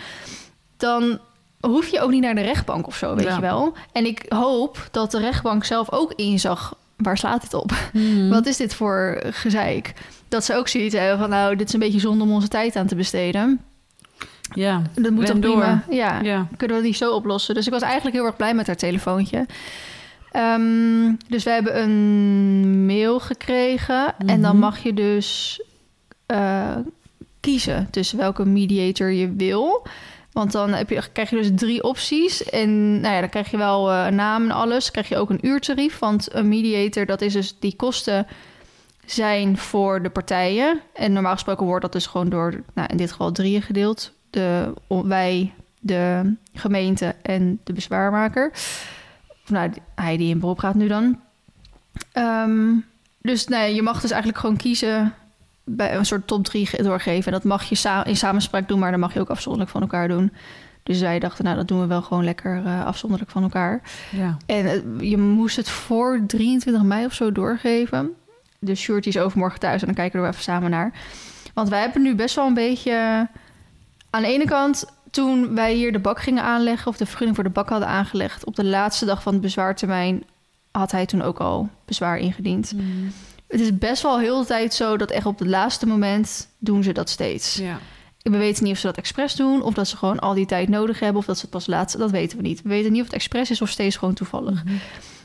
dan 0.77 1.19
hoef 1.61 1.87
je 1.89 2.01
ook 2.01 2.11
niet 2.11 2.23
naar 2.23 2.35
de 2.35 2.41
rechtbank 2.41 2.87
of 2.87 2.97
zo, 2.97 3.15
weet 3.15 3.25
Ja. 3.27 3.35
je 3.35 3.41
wel. 3.41 3.73
En 3.93 4.07
ik 4.07 4.25
hoop 4.29 4.89
dat 4.91 5.11
de 5.11 5.19
rechtbank 5.19 5.65
zelf 5.65 5.93
ook 5.93 6.13
inzag, 6.13 6.75
waar 7.03 7.19
slaat 7.19 7.43
dit 7.43 7.55
op? 7.55 7.73
Mhm. 7.93 8.29
Wat 8.29 8.47
is 8.47 8.57
dit 8.57 8.75
voor 8.75 9.21
gezeik? 9.31 9.93
Dat 10.29 10.45
ze 10.45 10.55
ook 10.55 10.69
zoiets 10.69 10.95
hebben 10.95 11.19
van, 11.19 11.31
nou, 11.31 11.57
dit 11.57 11.67
is 11.69 11.75
een 11.75 11.81
beetje 11.81 12.01
zonde 12.01 12.25
om 12.25 12.33
onze 12.33 12.49
tijd 12.49 12.77
aan 12.77 12.87
te 12.87 12.95
besteden. 12.95 13.61
Ja, 14.55 14.83
Dat 14.95 15.13
moet 15.13 15.27
dan 15.27 15.41
prima. 15.41 15.83
door. 15.87 15.97
Ja, 15.97 16.21
ja. 16.23 16.47
kunnen 16.57 16.77
we 16.77 16.83
die 16.83 16.95
zo 16.95 17.13
oplossen. 17.13 17.55
Dus 17.55 17.67
ik 17.67 17.73
was 17.73 17.83
eigenlijk 17.83 18.17
heel 18.17 18.25
erg 18.25 18.37
blij 18.37 18.55
met 18.55 18.67
haar 18.67 18.77
telefoontje. 18.77 19.47
Ehm, 20.33 21.13
dus 21.29 21.45
we 21.45 21.51
hebben 21.51 21.83
een 21.83 22.87
mail 22.87 23.21
gekregen. 23.21 24.15
En 24.19 24.43
dan 24.43 24.51
Mhm. 24.51 24.59
mag 24.59 24.79
je 24.79 24.95
dus 24.95 25.61
eh, 26.27 26.77
kiezen 27.41 27.89
tussen 27.91 28.19
welke 28.19 28.45
mediator 28.47 29.11
je 29.11 29.33
wil. 29.37 29.87
Want 30.33 30.53
dan 30.53 30.77
krijg 31.13 31.31
je 31.31 31.37
dus 31.37 31.51
drie 31.55 31.83
opties. 31.83 32.45
En 32.45 33.01
nou 33.01 33.15
ja, 33.15 33.21
dan 33.21 33.29
krijg 33.29 33.51
je 33.51 33.57
wel 33.57 33.93
een 33.93 34.15
naam 34.15 34.45
en 34.45 34.51
alles. 34.51 34.83
Dan 34.83 34.93
krijg 34.93 35.09
je 35.09 35.17
ook 35.17 35.31
een 35.31 35.47
uurtarief. 35.47 35.99
Want 35.99 36.35
een 36.35 36.49
mediator, 36.49 37.07
dat 37.07 37.21
is 37.21 37.33
dus 37.33 37.57
die 37.59 37.77
kosten 37.77 38.27
zijn 39.05 39.59
voor 39.59 40.03
de 40.03 40.11
partijen. 40.11 40.81
En 40.93 41.13
normaal 41.13 41.33
gesproken 41.33 41.67
wordt 41.67 41.83
dat 41.83 41.93
dus 41.93 42.07
gewoon 42.07 42.29
door, 42.29 42.63
nou, 42.75 42.89
in 42.91 42.97
dit 42.97 43.11
geval 43.11 43.33
drieën 43.33 43.63
gedeeld. 43.63 44.13
De, 44.31 44.73
wij, 44.89 45.53
de 45.79 46.35
gemeente 46.55 47.15
en 47.23 47.61
de 47.65 47.73
bezwaarmaker. 47.73 48.51
Of 49.43 49.51
nou, 49.51 49.71
hij 49.95 50.17
die 50.17 50.31
in 50.31 50.39
beroep 50.39 50.59
gaat 50.59 50.75
nu 50.75 50.89
dan. 50.89 51.21
Ehm, 52.13 52.73
dus 53.19 53.47
nee, 53.47 53.75
je 53.75 53.83
mag 53.83 54.01
dus 54.01 54.11
eigenlijk 54.11 54.41
gewoon 54.41 54.57
kiezen 54.57 55.15
bij 55.77 55.95
een 55.95 56.07
soort 56.07 56.27
top 56.27 56.45
3 56.45 56.83
doorgeven. 56.83 57.27
En 57.27 57.33
dat 57.33 57.45
mag 57.45 57.65
je 57.65 57.75
sa- 57.75 58.05
in 58.05 58.17
samenspraak 58.17 58.69
doen, 58.69 58.79
maar 58.79 58.91
dan 58.91 59.01
mag 59.01 59.15
je 59.15 59.21
ook 59.21 59.31
afzonderlijk 59.31 59.71
van 59.71 59.81
elkaar 59.81 60.09
doen. 60.09 60.33
Dus 60.83 61.01
wij 61.01 61.19
dachten, 61.19 61.45
nou, 61.45 61.57
dat 61.57 61.69
doen 61.69 61.81
we 61.81 61.87
wel 61.87 62.03
gewoon 62.03 62.25
lekker 62.25 62.63
eh, 62.65 62.85
afzonderlijk 62.87 63.31
van 63.31 63.43
elkaar. 63.43 63.83
ja. 64.11 64.37
En 64.47 64.67
eh, 64.67 65.11
je 65.11 65.19
moest 65.19 65.57
het 65.57 65.69
voor 65.69 66.21
23 66.27 66.83
mei 66.83 67.05
of 67.05 67.13
zo 67.13 67.33
doorgeven. 67.33 68.11
Dus 68.59 68.81
Shorty 68.81 69.09
is 69.09 69.19
overmorgen 69.19 69.61
thuis 69.61 69.81
en 69.81 69.87
dan 69.87 69.95
kijken 69.97 70.21
we 70.21 70.27
er 70.27 70.33
even 70.33 70.45
samen 70.45 70.71
naar. 70.71 70.93
Want 71.55 71.69
wij 71.69 71.81
hebben 71.81 72.03
nu 72.03 72.15
best 72.15 72.35
wel 72.35 72.47
een 72.47 72.55
beetje... 72.55 73.29
Aan 74.11 74.23
de 74.23 74.29
ene 74.29 74.45
kant, 74.45 74.85
toen 75.11 75.55
wij 75.55 75.75
hier 75.75 75.93
de 75.93 75.99
bak 75.99 76.21
gingen 76.21 76.43
aanleggen... 76.43 76.89
of 76.91 76.97
de 76.97 77.07
vergunning 77.07 77.37
voor 77.37 77.45
de 77.45 77.51
bak 77.53 77.69
hadden 77.69 77.89
aangelegd... 77.89 78.45
op 78.45 78.57
de 78.57 78.65
laatste 78.65 79.05
dag 79.05 79.23
van 79.23 79.33
het 79.33 79.43
bezwaartermijn... 79.43 80.25
had 80.71 80.91
hij 80.91 81.07
toen 81.07 81.23
ook 81.23 81.39
al 81.39 81.69
bezwaar 81.85 82.19
ingediend. 82.19 82.73
Mhm. 82.75 82.85
Het 83.51 83.61
is 83.61 83.79
best 83.79 84.03
wel 84.03 84.19
heel 84.19 84.41
de 84.41 84.47
tijd 84.47 84.75
zo 84.75 84.97
dat 84.97 85.11
echt 85.11 85.27
op 85.27 85.39
het 85.39 85.49
laatste 85.49 85.87
moment... 85.87 86.49
doen 86.59 86.83
ze 86.83 86.93
dat 86.93 87.11
steeds. 87.11 87.55
ja. 87.55 87.79
We 88.23 88.37
weten 88.37 88.65
niet 88.65 88.73
of 88.73 88.79
ze 88.79 88.87
dat 88.87 88.97
expres 88.97 89.35
doen... 89.35 89.63
of 89.63 89.75
dat 89.75 89.89
ze 89.89 89.97
gewoon 89.97 90.19
al 90.19 90.35
die 90.35 90.47
tijd 90.47 90.69
nodig 90.69 91.01
hebben... 91.01 91.19
of 91.19 91.27
dat 91.27 91.37
ze 91.37 91.43
het 91.43 91.51
pas 91.51 91.67
laatste... 91.67 91.99
dat 91.99 92.11
weten 92.11 92.37
we 92.37 92.43
niet. 92.43 92.63
We 92.63 92.69
weten 92.69 92.93
niet 92.93 93.01
of 93.01 93.07
het 93.07 93.17
expres 93.17 93.51
is 93.51 93.63
of 93.63 93.69
steeds 93.69 93.97
gewoon 93.97 94.15
toevallig. 94.15 94.65
Mhm. 94.65 94.75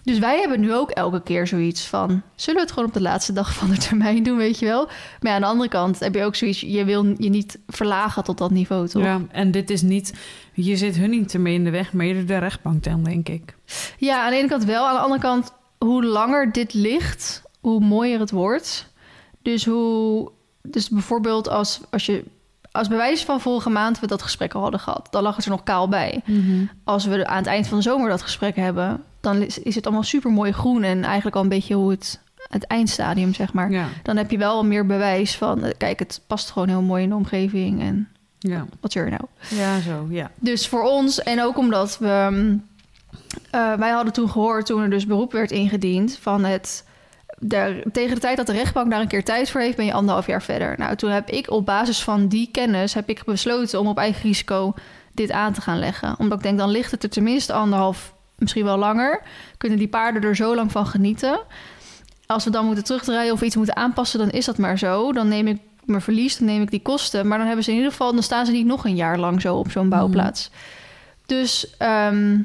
Dus 0.04 0.20
wij 0.20 0.40
hebben 0.40 0.60
nu 0.60 0.74
ook 0.74 0.90
elke 0.90 1.22
keer 1.22 1.48
zoiets 1.48 1.86
van... 1.86 2.22
zullen 2.36 2.60
we 2.60 2.66
het 2.66 2.72
gewoon 2.72 2.88
op 2.88 2.94
de 2.94 3.02
laatste 3.02 3.34
dag 3.34 3.54
van 3.54 3.70
de 3.70 3.78
termijn 3.78 4.24
doen, 4.24 4.38
weet 4.38 4.60
je 4.60 4.66
wel? 4.66 4.86
Maar 4.86 5.32
ja, 5.32 5.34
aan 5.34 5.42
de 5.42 5.48
andere 5.48 5.70
kant 5.70 6.00
heb 6.00 6.16
je 6.16 6.24
ook 6.24 6.36
zoiets... 6.36 6.60
je 6.60 6.86
wil 6.86 7.06
je 7.18 7.30
niet 7.30 7.60
verlagen 7.68 8.24
tot 8.24 8.38
dat 8.38 8.52
niveau, 8.52 8.88
toch? 8.88 9.04
Ja, 9.04 9.08
Ja, 9.14 9.22
en 9.32 9.52
dit 9.52 9.70
is 9.70 9.82
niet... 9.82 10.14
Je 10.54 10.78
zit 10.78 10.96
hun 10.96 11.10
niet 11.10 11.34
ermee 11.34 11.54
in 11.54 11.64
de 11.64 11.70
weg, 11.70 11.94
maar 11.94 12.06
eerder 12.06 12.26
de 12.26 12.38
rechtbank 12.38 12.84
dan, 12.84 13.04
denk 13.04 13.30
ik. 13.30 13.56
aan 14.24 14.30
de 14.30 14.36
ene 14.36 14.48
kant 14.48 14.64
wel. 14.64 14.88
Aan 14.88 14.96
de 14.96 15.02
andere 15.02 15.22
kant, 15.22 15.54
hoe 15.78 16.06
langer 16.06 16.52
dit 16.52 16.74
ligt... 16.74 17.44
hoe 17.66 17.80
mooier 17.80 18.20
het 18.20 18.32
wordt. 18.32 18.88
Dus 19.42 19.66
hoe... 19.66 20.32
Dus 20.62 20.90
bijvoorbeeld 20.90 21.50
als, 21.50 21.80
als 21.90 22.06
je... 22.06 22.24
Als 22.72 22.88
bij 22.88 22.98
wijze 22.98 23.26
van 23.26 23.42
vorige 23.42 23.70
maand 23.70 24.00
we 24.00 24.08
dat 24.08 24.22
gesprek 24.22 24.54
al 24.54 24.62
hadden 24.62 24.80
gehad... 24.80 25.08
dan 25.12 25.24
lag 25.24 25.36
het 25.36 25.46
er 25.46 25.52
nog 25.52 25.64
kaal 25.64 25.88
bij. 25.88 26.24
Als 26.84 27.06
we 27.06 27.28
aan 27.28 27.38
het 27.38 27.46
eind 27.46 27.68
van 27.68 27.78
de 27.78 27.84
zomer 27.84 28.10
dat 28.10 28.22
gesprek 28.22 28.56
hebben... 28.56 29.04
dan 29.22 29.42
is, 29.42 29.60
is 29.60 29.76
het 29.76 29.86
allemaal 29.86 30.04
super 30.04 30.32
mooi 30.32 30.52
groen... 30.52 30.84
en 30.84 31.04
eigenlijk 31.04 31.36
al 31.36 31.42
een 31.42 31.50
beetje 31.50 31.76
hoe 31.76 31.92
het... 31.92 32.20
het 32.50 32.64
eindstadium, 32.64 33.34
zeg 33.34 33.54
maar... 33.54 33.72
Ja, 33.72 33.88
dan 34.04 34.18
heb 34.18 34.32
je 34.32 34.38
wel 34.38 34.66
meer 34.66 34.86
bewijs 34.86 35.36
van... 35.36 35.64
eh, 35.64 35.72
kijk, 35.78 36.00
het 36.00 36.22
past 36.28 36.52
gewoon 36.52 36.68
heel 36.68 36.82
mooi 36.82 37.04
in 37.04 37.10
de 37.10 37.16
omgeving 37.16 37.82
en 37.82 38.08
ja. 38.40 38.66
wat 38.80 38.94
er 38.94 39.10
nou. 39.10 39.24
Ja, 39.50 39.80
zo, 39.80 40.08
ja. 40.10 40.32
Dus 40.40 40.68
voor 40.68 40.84
ons, 40.84 41.24
en 41.24 41.42
ook 41.42 41.58
omdat 41.58 41.98
we... 41.98 42.28
mm, 42.32 42.66
eh, 43.52 43.74
wij 43.74 43.92
hadden 43.92 44.14
toen 44.14 44.30
gehoord, 44.30 44.66
toen 44.66 44.82
er 44.82 44.90
dus 44.90 45.06
beroep 45.06 45.32
werd 45.32 45.52
ingediend... 45.52 46.18
van 46.22 46.44
het... 46.44 46.84
Tegen 47.92 48.16
de 48.16 48.20
tijd 48.20 48.38
dat 48.38 48.48
de 48.48 48.54
rechtbank 48.54 48.92
daar 48.92 49.02
een 49.02 49.08
keer 49.08 49.24
tijd 49.24 49.50
voor 49.50 49.62
heeft... 49.62 49.78
ben 49.78 49.86
je 49.86 49.94
anderhalf 49.94 50.28
jaar 50.28 50.42
verder. 50.42 50.76
Nou, 50.78 50.96
toen 50.96 51.10
heb 51.10 51.30
ik 51.30 51.52
op 51.52 51.66
basis 51.66 52.04
van 52.04 52.28
die 52.28 52.50
kennis... 52.52 52.94
heb 52.94 53.10
ik 53.10 53.24
besloten 53.24 53.80
om 53.80 53.88
op 53.88 53.98
eigen 53.98 54.22
risico 54.22 54.74
dit 55.12 55.32
aan 55.32 55.54
te 55.54 55.62
gaan 55.62 55.80
leggen. 55.80 56.16
Omdat 56.20 56.38
ik 56.38 56.44
denk, 56.44 56.58
dan 56.58 56.70
ligt 56.70 56.92
het 56.92 57.04
er 57.04 57.10
tenminste 57.10 57.54
anderhalf... 57.54 58.14
misschien 58.38 58.66
wel 58.66 58.78
langer. 58.78 59.22
Kunnen 59.58 59.78
die 59.78 59.88
paarden 59.88 60.24
er 60.24 60.36
zo 60.36 60.56
lang 60.56 60.72
van 60.72 60.88
genieten... 60.88 61.40
Als 62.28 62.44
we 62.44 62.50
dan 62.50 62.66
moeten 62.66 62.84
terugdraaien 62.84 63.34
of 63.34 63.42
iets 63.42 63.56
moeten 63.56 63.76
aanpassen, 63.76 64.20
dan 64.20 64.30
is 64.30 64.46
dat 64.46 64.58
maar 64.58 64.78
zo. 64.78 65.14
Dan 65.14 65.28
neem 65.28 65.48
ik 65.48 65.58
mijn 65.86 66.02
verlies, 66.02 66.38
dan 66.38 66.48
neem 66.48 66.62
ik 66.62 66.72
die 66.72 66.82
kosten. 66.82 67.28
Maar 67.28 67.38
dan 67.38 67.48
hebben 67.48 67.64
ze 67.64 67.72
in 67.72 67.76
ieder 67.76 67.92
geval, 67.92 68.14
dan 68.14 68.24
staan 68.24 68.46
ze 68.46 68.52
niet 68.52 68.66
nog 68.66 68.86
een 68.86 68.96
jaar 68.96 69.20
lang 69.20 69.42
zo 69.42 69.56
op 69.56 69.72
zo'n 69.72 69.90
bouwplaats. 69.90 70.52
Dus 71.26 71.78
ehm, 71.78 72.40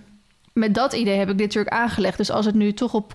met 0.52 0.74
dat 0.74 0.92
idee 0.92 1.18
heb 1.18 1.30
ik 1.30 1.38
dit 1.38 1.46
natuurlijk 1.46 1.74
aangelegd. 1.74 2.16
Dus 2.16 2.30
als 2.30 2.46
het 2.46 2.54
nu 2.54 2.72
toch 2.72 2.94
op 2.94 3.14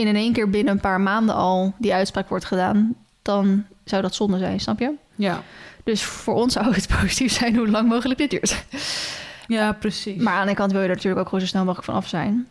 in 0.00 0.06
in 0.06 0.16
één 0.16 0.32
keer 0.32 0.50
binnen 0.50 0.74
een 0.74 0.80
paar 0.80 1.00
maanden 1.00 1.34
al 1.34 1.74
die 1.78 1.94
uitspraak 1.94 2.28
wordt 2.28 2.44
gedaan, 2.44 2.94
dan 3.22 3.64
zou 3.84 4.02
dat 4.02 4.14
zonde 4.14 4.38
zijn, 4.38 4.60
snap 4.60 4.78
je? 4.78 4.92
Ja, 5.14 5.42
Dus 5.84 6.02
voor 6.02 6.34
ons 6.34 6.52
zou 6.52 6.74
het 6.74 6.88
positief 7.00 7.32
zijn 7.32 7.56
hoe 7.56 7.68
lang 7.68 7.88
mogelijk 7.88 8.18
dit 8.18 8.30
duurt. 8.30 8.64
ja 9.46 9.72
precies. 9.72 10.22
Maar 10.22 10.34
aan 10.34 10.46
de 10.46 10.54
kant 10.54 10.72
wil 10.72 10.80
je 10.80 10.88
er 10.88 10.94
natuurlijk 10.94 11.20
ook 11.20 11.28
gewoon 11.28 11.40
zo 11.40 11.46
snel 11.50 11.64
mogelijk 11.64 11.86
van 11.86 11.94
af 11.96 12.08
zijn. 12.08 12.46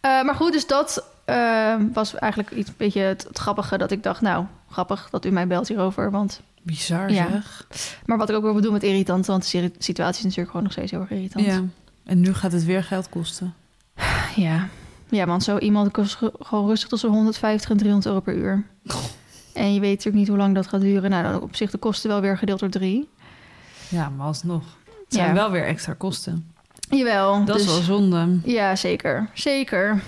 Eh, 0.00 0.22
maar 0.22 0.34
goed, 0.34 0.52
dus 0.52 0.66
dat 0.66 1.04
eh, 1.24 1.74
was 1.92 2.14
eigenlijk 2.14 2.50
iets 2.50 2.68
een 2.68 2.74
beetje 2.76 3.00
het, 3.00 3.24
het 3.28 3.38
grappige 3.38 3.78
dat 3.78 3.90
ik 3.90 4.02
dacht, 4.02 4.20
nou, 4.20 4.44
grappig 4.70 5.08
dat 5.10 5.24
u 5.24 5.30
mij 5.30 5.46
belt 5.46 5.68
hierover. 5.68 6.10
Want, 6.10 6.40
Bizar 6.62 7.12
Ja. 7.12 7.28
zeg. 7.30 7.66
maar 8.06 8.18
wat 8.18 8.30
ik 8.30 8.36
ook 8.36 8.42
wel 8.42 8.54
bedoel 8.54 8.72
met 8.72 8.82
irritant, 8.82 9.26
want 9.26 9.50
de 9.50 9.70
situatie 9.78 10.18
is 10.18 10.22
natuurlijk 10.22 10.48
gewoon 10.48 10.62
nog 10.62 10.72
steeds 10.72 10.90
heel 10.90 11.00
erg 11.00 11.10
irritant. 11.10 11.44
Ja. 11.46 11.62
En 12.04 12.20
nu 12.20 12.34
gaat 12.34 12.52
het 12.52 12.64
weer 12.64 12.84
geld 12.84 13.08
kosten. 13.08 13.54
ja. 14.36 14.68
Ja, 15.08 15.26
want 15.26 15.42
zo 15.44 15.58
iemand 15.58 15.90
kost 15.92 16.14
ge- 16.14 16.32
gewoon 16.38 16.66
rustig 16.68 16.88
tussen 16.88 17.08
150 17.10 17.70
en 17.70 17.76
300 17.76 18.06
euro 18.08 18.20
per 18.20 18.34
uur. 18.34 18.64
En 19.52 19.74
je 19.74 19.80
weet 19.80 19.90
natuurlijk 19.90 20.16
niet 20.16 20.28
hoe 20.28 20.36
lang 20.36 20.54
dat 20.54 20.66
gaat 20.66 20.80
duren. 20.80 21.10
Nou, 21.10 21.22
dan 21.22 21.40
op 21.42 21.56
zich 21.56 21.70
de 21.70 21.78
kosten 21.78 22.10
wel 22.10 22.20
weer 22.20 22.38
gedeeld 22.38 22.60
door 22.60 22.68
drie. 22.68 23.08
Ja, 23.88 24.08
maar 24.08 24.26
alsnog. 24.26 24.62
Het 24.84 25.14
zijn 25.14 25.26
Ja. 25.28 25.34
wel 25.34 25.50
weer 25.50 25.64
extra 25.64 25.92
kosten. 25.98 26.50
Jawel. 26.90 27.44
Dat 27.44 27.56
is 27.56 27.62
dus- 27.64 27.72
wel 27.72 27.82
zonde. 27.82 28.38
Ja, 28.44 28.76
zeker. 28.76 29.28
Zeker. 29.34 30.02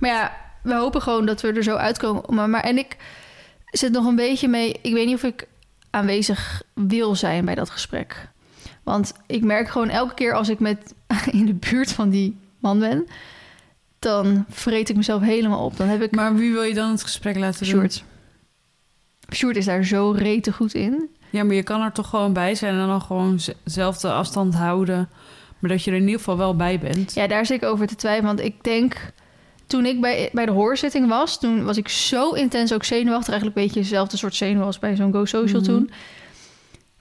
Maar 0.00 0.10
ja, 0.10 0.36
we 0.62 0.74
hopen 0.74 1.02
gewoon 1.02 1.26
dat 1.26 1.40
we 1.40 1.52
er 1.52 1.62
zo 1.62 1.74
uitkomen. 1.76 2.22
Maar, 2.28 2.48
maar 2.50 2.60
en 2.62 2.78
ik 2.78 2.96
zit 3.66 3.92
nog 3.92 4.06
een 4.06 4.16
beetje 4.16 4.48
mee. 4.48 4.72
Ik 4.82 4.92
weet 4.92 5.06
niet 5.06 5.14
of 5.14 5.22
ik 5.22 5.48
aanwezig 5.90 6.62
wil 6.74 7.14
zijn 7.14 7.44
bij 7.44 7.54
dat 7.54 7.70
gesprek. 7.70 8.28
Want 8.82 9.12
ik 9.26 9.44
merk 9.44 9.68
gewoon 9.68 9.88
elke 9.88 10.14
keer 10.14 10.32
als 10.34 10.48
ik 10.48 10.58
met 10.60 10.94
in 11.30 11.46
de 11.46 11.54
buurt 11.54 11.92
van 11.92 12.08
die 12.10 12.36
man 12.58 12.78
ben, 12.78 13.06
dan 13.98 14.44
vreet 14.48 14.88
ik 14.88 14.96
mezelf 14.96 15.22
helemaal 15.22 15.64
op. 15.64 15.76
Dan 15.76 15.88
heb 15.88 16.02
ik 16.02 16.14
Maar 16.14 16.34
wie 16.34 16.52
wil 16.52 16.62
je 16.62 16.74
dan 16.74 16.90
het 16.90 17.02
gesprek 17.02 17.36
laten 17.38 17.58
doen? 17.66 17.68
Sjoerd. 17.74 18.04
Sjoerd 19.34 19.56
is 19.56 19.64
daar 19.64 19.84
zo 19.84 20.10
rete 20.16 20.52
goed 20.52 20.74
in. 20.74 21.08
Ja, 21.30 21.44
maar 21.44 21.54
je 21.54 21.62
kan 21.62 21.80
er 21.82 21.92
toch 21.92 22.08
gewoon 22.08 22.32
bij 22.32 22.54
zijn 22.54 22.78
en 22.78 22.86
dan 22.86 23.02
gewoon 23.02 23.40
z- 23.40 23.48
zelf 23.64 23.98
de 23.98 24.12
afstand 24.12 24.54
houden. 24.54 25.08
Maar 25.58 25.70
dat 25.70 25.84
je 25.84 25.90
er 25.90 25.96
in 25.96 26.02
ieder 26.02 26.18
geval 26.18 26.36
wel 26.36 26.56
bij 26.56 26.78
bent. 26.78 27.14
Ja, 27.14 27.26
daar 27.26 27.46
zit 27.46 27.62
ik 27.62 27.68
over 27.68 27.86
te 27.86 27.94
twijfelen. 27.94 28.36
Want 28.36 28.48
ik 28.48 28.64
denk, 28.64 29.12
toen 29.66 29.86
ik 29.86 30.00
bij, 30.00 30.28
bij 30.32 30.46
de 30.46 30.52
hoorzitting 30.52 31.08
was... 31.08 31.40
toen 31.40 31.64
was 31.64 31.76
ik 31.76 31.88
zo 31.88 32.30
intens 32.30 32.72
ook 32.72 32.84
zenuwachtig. 32.84 33.28
Eigenlijk 33.28 33.56
een 33.58 33.64
beetje 33.64 33.80
dezelfde 33.80 34.16
soort 34.16 34.34
zenuw 34.34 34.62
als 34.62 34.78
bij 34.78 34.96
zo'n 34.96 35.12
Go 35.12 35.24
Social 35.24 35.60
Mhm. 35.60 35.70
toen. 35.70 35.90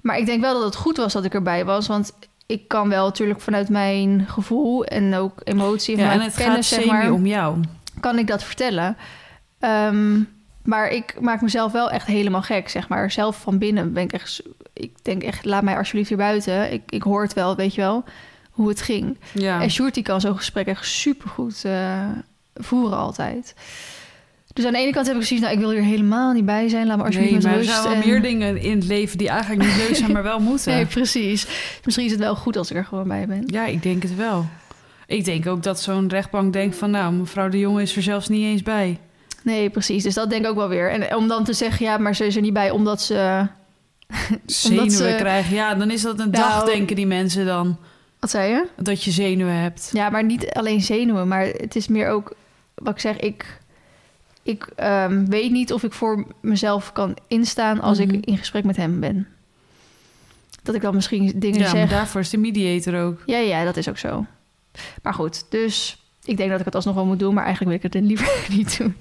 Maar 0.01 0.17
ik 0.17 0.25
denk 0.25 0.41
wel 0.41 0.53
dat 0.53 0.63
het 0.63 0.75
goed 0.75 0.97
was 0.97 1.13
dat 1.13 1.25
ik 1.25 1.33
erbij 1.33 1.65
was. 1.65 1.87
Want 1.87 2.13
ik 2.47 2.67
kan 2.67 2.89
wel 2.89 3.05
natuurlijk 3.05 3.41
vanuit 3.41 3.69
mijn 3.69 4.25
gevoel... 4.27 4.85
en 4.85 5.15
ook 5.15 5.41
emotie 5.43 5.97
en 5.97 6.03
Ja, 6.03 6.11
en 6.11 6.21
het 6.21 6.35
gaat 6.35 6.45
kennis, 6.45 6.67
zeg 6.67 6.79
semi 6.79 6.91
maar... 6.91 7.11
om 7.11 7.25
jou. 7.25 7.59
kan 7.99 8.17
ik 8.17 8.27
dat 8.27 8.43
vertellen. 8.43 8.97
Ehm, 9.59 10.21
maar 10.63 10.89
ik 10.89 11.17
maak 11.19 11.41
mezelf 11.41 11.71
wel 11.71 11.91
echt 11.91 12.07
helemaal 12.07 12.41
gek, 12.41 12.69
zeg 12.69 12.87
maar. 12.87 13.11
Zelf 13.11 13.41
van 13.41 13.57
binnen 13.57 13.93
ben 13.93 14.03
ik 14.03 14.13
echt... 14.13 14.41
Ik 14.73 15.03
denk 15.03 15.23
echt, 15.23 15.45
laat 15.45 15.63
mij 15.63 15.77
alsjeblieft 15.77 16.09
hier 16.09 16.17
buiten. 16.17 16.71
Ik, 16.71 16.81
ik 16.89 17.01
hoor 17.01 17.21
het 17.21 17.33
wel, 17.33 17.55
weet 17.55 17.75
je 17.75 17.81
wel, 17.81 18.03
hoe 18.51 18.69
het 18.69 18.81
ging. 18.81 19.17
Ja. 19.33 19.61
En 19.61 19.71
Sjoerd 19.71 19.93
die 19.93 20.03
kan 20.03 20.21
zo'n 20.21 20.37
gesprek 20.37 20.67
echt 20.67 20.85
supergoed 20.85 21.65
eh 21.65 22.09
voeren 22.57 22.97
altijd. 22.97 23.53
Dus 24.57 24.65
aan 24.65 24.71
de 24.73 24.79
ene 24.79 24.91
kant 24.91 25.07
heb 25.07 25.15
ik 25.15 25.23
zoiets, 25.23 25.45
nou, 25.45 25.57
ik 25.57 25.63
wil 25.65 25.71
hier 25.71 25.83
helemaal 25.83 26.33
niet 26.33 26.45
bij 26.45 26.67
zijn. 26.69 26.87
Laat 26.87 26.97
me 26.97 27.03
alsjeblieft 27.03 27.33
Nee, 27.33 27.41
maar 27.43 27.51
er 27.51 27.57
rust. 27.57 27.71
zijn 27.71 27.83
wel 27.83 27.93
en- 28.01 28.07
meer 28.09 28.21
dingen 28.21 28.57
in 28.61 28.71
het 28.77 28.87
leven 28.87 29.17
die 29.17 29.29
eigenlijk 29.29 29.63
niet 29.63 29.75
leuk 29.87 29.95
zijn, 29.95 30.11
maar 30.11 30.23
wel 30.23 30.39
moeten. 30.49 30.73
Nee, 30.73 30.85
precies. 30.85 31.47
Misschien 31.83 32.05
is 32.05 32.11
het 32.11 32.19
wel 32.19 32.35
goed 32.35 32.57
als 32.57 32.71
ik 32.71 32.77
er 32.77 32.85
gewoon 32.85 33.07
bij 33.07 33.27
ben. 33.27 33.43
Ja, 33.45 33.65
ik 33.65 33.83
denk 33.83 34.03
het 34.03 34.15
wel. 34.15 34.45
Ik 35.07 35.25
denk 35.25 35.47
ook 35.47 35.63
dat 35.63 35.81
zo'n 35.81 36.09
rechtbank 36.09 36.53
denkt 36.53 36.75
van... 36.75 36.91
nou, 36.91 37.13
mevrouw 37.13 37.49
de 37.49 37.59
Jonge 37.59 37.81
is 37.81 37.95
er 37.95 38.01
zelfs 38.03 38.27
niet 38.27 38.43
eens 38.43 38.63
bij. 38.63 38.99
Nee, 39.43 39.69
precies. 39.69 40.03
Dus 40.03 40.13
dat 40.13 40.29
denk 40.29 40.43
ik 40.43 40.49
ook 40.49 40.55
wel 40.55 40.67
weer. 40.69 40.91
En 40.91 41.15
om 41.15 41.27
dan 41.27 41.43
te 41.43 41.53
zeggen, 41.53 41.85
ja, 41.85 41.97
maar 41.97 42.15
ze 42.15 42.25
is 42.25 42.35
er 42.35 42.41
niet 42.41 42.53
bij 42.53 42.69
omdat 42.69 43.01
ze... 43.01 43.47
Zenuwen 44.45 44.91
ze- 44.91 45.15
krijgen. 45.17 45.55
Ja, 45.55 45.75
dan 45.75 45.91
is 45.91 46.01
dat 46.01 46.19
een 46.19 46.29
Nou- 46.31 46.43
dag, 46.49 46.63
denken 46.65 46.95
die 46.95 47.07
mensen 47.07 47.45
dan. 47.45 47.77
Wat 48.19 48.29
zei 48.29 48.51
je? 48.51 48.65
Dat 48.75 49.03
je 49.03 49.11
zenuwen 49.11 49.53
hebt. 49.59 49.89
Ja, 49.93 50.09
maar 50.09 50.23
niet 50.23 50.49
alleen 50.53 50.81
zenuwen, 50.81 51.27
maar 51.27 51.45
het 51.45 51.75
is 51.75 51.87
meer 51.87 52.09
ook... 52.09 52.35
Wat 52.75 52.93
ik 52.93 52.99
zeg, 52.99 53.17
ik, 53.19 53.57
ik 54.47 54.67
ehm, 54.75 55.25
weet 55.25 55.51
niet 55.51 55.73
of 55.73 55.83
ik 55.83 55.93
voor 55.93 56.25
mezelf 56.41 56.91
kan 56.91 57.17
instaan 57.27 57.81
als 57.81 57.99
Mhm. 57.99 58.09
ik 58.13 58.25
in 58.25 58.37
gesprek 58.37 58.63
met 58.63 58.75
hem 58.77 58.99
ben. 58.99 59.27
Dat 60.63 60.75
ik 60.75 60.81
dan 60.81 60.95
misschien 60.95 61.33
dingen 61.35 61.59
Ja, 61.59 61.69
zeg. 61.69 61.89
daarvoor 61.89 62.21
is 62.21 62.29
de 62.29 62.37
mediator 62.37 63.01
ook. 63.01 63.21
Ja, 63.25 63.37
ja, 63.37 63.63
dat 63.63 63.77
is 63.77 63.89
ook 63.89 63.97
zo. 63.97 64.25
Maar 65.03 65.13
goed, 65.13 65.45
dus 65.49 65.97
ik 66.23 66.37
denk 66.37 66.49
dat 66.49 66.59
ik 66.59 66.65
het 66.65 66.75
alsnog 66.75 66.95
wel 66.95 67.05
moet 67.05 67.19
doen, 67.19 67.33
maar 67.33 67.45
eigenlijk 67.45 67.81
wil 67.81 67.89
ik 67.89 67.93
het 67.95 68.03
liever 68.07 68.45
niet 68.57 68.77
doen. 68.77 68.95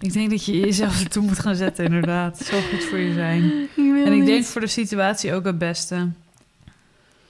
Ik 0.00 0.12
denk 0.12 0.30
dat 0.30 0.44
je 0.44 0.60
jezelf 0.60 1.00
ertoe 1.02 1.22
moet 1.22 1.38
gaan 1.38 1.54
zetten, 1.56 1.84
inderdaad. 1.84 2.38
Het 2.38 2.46
zal 2.46 2.60
goed 2.60 2.84
voor 2.84 2.98
je 2.98 3.12
zijn. 3.12 3.68
En 4.06 4.12
ik 4.12 4.26
denk 4.26 4.44
voor 4.44 4.60
de 4.60 4.66
situatie 4.66 5.34
ook 5.34 5.44
het 5.44 5.58
beste. 5.58 6.08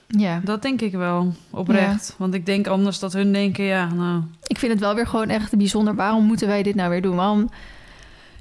Ja, 0.07 0.41
Dat 0.43 0.61
denk 0.61 0.81
ik 0.81 0.91
wel, 0.91 1.33
oprecht. 1.49 2.15
Want 2.17 2.33
ik 2.33 2.45
denk 2.45 2.67
anders 2.67 2.99
dat 2.99 3.13
hun 3.13 3.33
denken, 3.33 3.63
ja, 3.63 3.93
nou... 3.93 4.21
ik 4.47 4.57
vind 4.57 4.71
het 4.71 4.81
wel 4.81 4.95
weer 4.95 5.07
gewoon 5.07 5.29
echt 5.29 5.57
bijzonder. 5.57 5.95
Waarom 5.95 6.25
moeten 6.25 6.47
wij 6.47 6.63
dit 6.63 6.75
nou 6.75 6.89
weer 6.89 7.01
doen? 7.01 7.15
Waarom... 7.15 7.49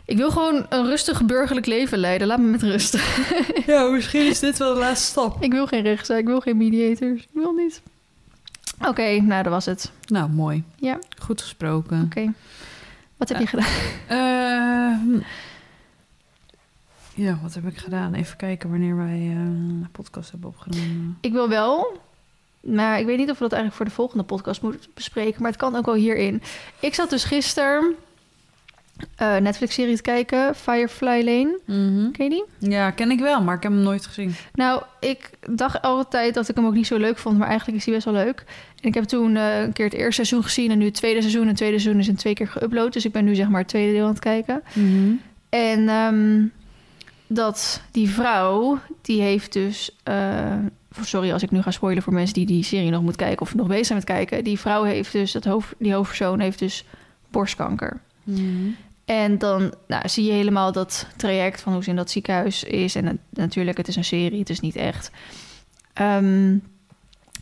Ik 0.06 0.16
wil 0.16 0.30
gewoon 0.30 0.66
een 0.68 0.87
rustig 0.87 1.25
burgerlijk 1.25 1.66
leven 1.66 1.99
leiden. 1.99 2.26
Laat 2.26 2.38
me 2.38 2.47
met 2.47 2.62
rust. 2.62 2.99
Ja, 3.66 3.83
misschien 3.88 4.26
is 4.26 4.38
dit 4.40 4.59
wel 4.59 4.75
de 4.75 4.80
laatste 4.80 5.06
stap. 5.06 5.42
ik 5.42 5.52
wil 5.52 5.66
geen 5.66 5.83
rechtszaak, 5.83 6.18
ik 6.18 6.26
wil 6.26 6.40
geen 6.40 6.56
mediators. 6.56 7.21
Ik 7.23 7.28
wil 7.33 7.52
niet. 7.52 7.83
Oké, 8.88 9.21
nou, 9.21 9.42
dat 9.42 9.52
was 9.52 9.64
het. 9.64 9.90
Nou, 10.06 10.30
mooi. 10.30 10.62
Ja. 10.76 10.99
Goed 11.18 11.40
gesproken. 11.40 12.02
Oké. 12.04 12.33
Wat 13.16 13.28
heb 13.28 13.38
je 13.38 13.47
gedaan? 13.47 13.66
Eh, 14.06 15.21
ja, 17.14 17.38
wat 17.42 17.54
heb 17.54 17.66
ik 17.66 17.76
gedaan? 17.76 18.14
Even 18.14 18.37
kijken 18.37 18.71
wanneer 18.71 18.97
wij 18.97 19.14
eh, 19.14 19.30
een 19.30 19.88
podcast 19.92 20.30
hebben 20.30 20.49
opgenomen. 20.49 21.18
Ik 21.21 21.33
wil 21.33 21.49
wel, 21.49 22.00
maar 22.61 23.00
ik 23.00 23.06
weet 23.06 23.18
niet 23.18 23.30
of 23.30 23.38
we 23.38 23.42
dat 23.42 23.52
eigenlijk 23.52 23.75
voor 23.75 23.85
de 23.85 24.00
volgende 24.00 24.25
podcast 24.25 24.62
moeten 24.62 24.90
bespreken, 24.94 25.42
maar 25.42 25.50
het 25.50 25.61
kan 25.61 25.76
ook 25.76 25.87
wel 25.87 25.94
hierin. 25.94 26.42
Ik 26.80 26.94
zat 26.94 27.11
dus 27.11 27.25
gisteren 27.25 27.94
eh 29.16 29.37
Netflix-serie 29.37 29.97
te 29.97 30.02
kijken, 30.02 30.54
Firefly 30.54 31.25
Lane. 31.25 31.59
Ken 32.12 32.25
je 32.25 32.30
die? 32.30 32.71
Ja, 32.71 32.90
ken 32.90 33.11
ik 33.11 33.21
wel, 33.21 33.42
maar 33.42 33.56
ik 33.56 33.62
heb 33.62 33.73
hem 33.73 33.80
nooit 33.80 34.06
gezien. 34.06 34.35
Nou, 34.52 34.83
ik 35.00 35.30
dacht 35.50 35.83
altijd 35.83 36.35
dat 36.35 36.49
ik 36.49 36.56
hem 36.56 36.66
ook 36.66 36.75
niet 36.75 36.87
zo 36.87 36.97
leuk 36.97 37.18
vond, 37.18 37.38
maar 37.38 37.49
eigenlijk 37.49 37.78
is 37.78 37.85
hij 37.85 37.94
best 37.94 38.06
wel 38.06 38.14
leuk. 38.14 38.44
En 38.80 38.88
ik 38.88 38.94
heb 38.94 39.04
toen 39.04 39.37
eh, 39.37 39.61
een 39.61 39.73
keer 39.73 39.85
het 39.85 39.94
eerste 39.94 40.12
seizoen 40.25 40.42
gezien 40.42 40.71
en 40.71 40.78
nu 40.78 40.85
het 40.85 40.94
tweede 40.94 41.21
seizoen. 41.21 41.42
En 41.42 41.49
het 41.49 41.56
tweede 41.56 41.78
seizoen 41.78 42.00
is 42.00 42.09
in 42.09 42.16
twee 42.16 42.35
keer 42.35 42.49
geüpload, 42.49 42.90
dus 42.90 43.04
ik 43.04 43.12
ben 43.12 43.25
nu 43.25 43.35
zeg 43.35 43.49
maar 43.49 43.61
het 43.61 43.68
tweede 43.68 43.92
deel 43.92 44.04
aan 44.04 44.11
het 44.11 44.18
kijken. 44.18 44.62
En 45.49 45.88
ehm, 45.88 46.42
dat 47.35 47.81
die 47.91 48.11
vrouw, 48.11 48.79
die 49.03 49.21
heeft 49.23 49.53
dus... 49.53 49.97
eh, 50.03 50.53
sorry 51.00 51.33
als 51.33 51.43
ik 51.43 51.50
nu 51.50 51.62
ga 51.62 51.71
spoilen 51.71 52.03
voor 52.03 52.12
mensen 52.12 52.35
die 52.35 52.47
die 52.47 52.62
serie 52.64 52.91
nog 52.91 53.03
moeten 53.03 53.26
kijken... 53.26 53.43
of 53.43 53.55
nog 53.55 53.67
bezig 53.67 53.87
zijn 53.87 53.99
met 53.99 54.07
kijken. 54.09 54.45
Die 54.45 54.59
vrouw 54.59 54.83
heeft 54.83 55.12
dus, 55.12 55.33
dat 55.33 55.45
hoofd, 55.45 55.75
die 55.79 55.93
hoofdpersoon 55.95 56.41
heeft 56.41 56.59
dus 56.59 56.85
borstkanker. 57.31 58.00
En 59.05 59.38
dan 59.38 59.75
nou, 59.87 60.09
zie 60.09 60.25
je 60.25 60.33
helemaal 60.33 60.73
dat 60.73 61.07
traject 61.17 61.61
van 61.61 61.73
hoe 61.73 61.83
ze 61.83 61.91
in 61.91 61.97
dat 61.97 62.11
ziekenhuis 62.11 62.64
is. 62.64 62.95
En 62.95 63.07
het- 63.07 63.19
natuurlijk, 63.31 63.76
het 63.76 63.88
is 63.88 63.97
een 63.97 64.05
serie, 64.05 64.38
het 64.38 64.50
is 64.50 64.61
niet 64.61 64.76
echt. 64.76 65.11
Ehm, 65.93 66.57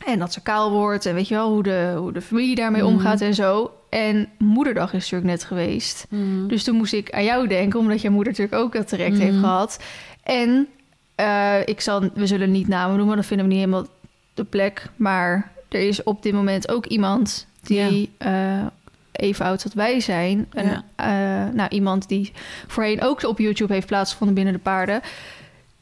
en 0.05 0.19
dat 0.19 0.33
ze 0.33 0.41
kaal 0.43 0.71
wordt 0.71 1.07
en 1.07 1.15
weet 1.15 1.29
je 1.29 1.35
wel, 1.35 1.51
hoe 1.53 1.63
de, 1.63 1.95
hoe 1.99 2.13
de 2.13 2.21
familie 2.23 2.55
daarmee 2.55 2.83
Mhm. 2.83 2.93
omgaat 2.93 3.21
en 3.21 3.35
zo. 3.35 3.71
En 3.93 4.29
moederdag 4.39 4.87
is 4.93 5.11
natuurlijk 5.11 5.31
net 5.31 5.45
geweest. 5.45 6.07
Dus 6.49 6.65
toen 6.65 6.77
moest 6.77 6.93
ik 6.93 7.11
aan 7.13 7.25
jou 7.25 7.47
denken, 7.47 7.79
omdat 7.81 8.01
jouw 8.01 8.13
moeder 8.13 8.33
natuurlijk 8.33 8.63
ook 8.63 8.73
dat 8.73 8.89
traject 8.89 9.19
heeft 9.19 9.33
Mhm. 9.33 9.41
gehad. 9.41 9.79
En 10.23 10.69
eh, 11.15 11.61
ik 11.65 11.81
zal, 11.81 12.11
we 12.15 12.27
zullen 12.27 12.51
niet 12.51 12.69
namen 12.69 12.97
noemen, 12.97 13.17
dat 13.17 13.27
vinden 13.27 13.47
we 13.47 13.53
niet 13.53 13.61
helemaal 13.65 13.87
de 14.35 14.45
plek. 14.45 14.87
Maar 14.97 15.53
er 15.69 15.81
is 15.81 16.03
op 16.03 16.23
dit 16.23 16.33
moment 16.33 16.69
ook 16.71 16.87
iemand 16.87 17.47
die 17.63 18.11
eh, 18.19 18.67
even 19.13 19.45
oud 19.45 19.65
als 19.65 19.75
wij 19.75 20.01
zijn. 20.01 20.47
Een, 20.51 20.67
Ja. 20.67 20.85
eh, 21.47 21.55
nou, 21.55 21.69
iemand 21.69 22.09
die 22.09 22.33
voorheen 22.67 23.03
ook 23.03 23.23
op 23.23 23.39
YouTube 23.39 23.73
heeft 23.73 23.87
plaatsgevonden 23.87 24.35
binnen 24.35 24.55
de 24.55 24.61
paarden. 24.61 25.01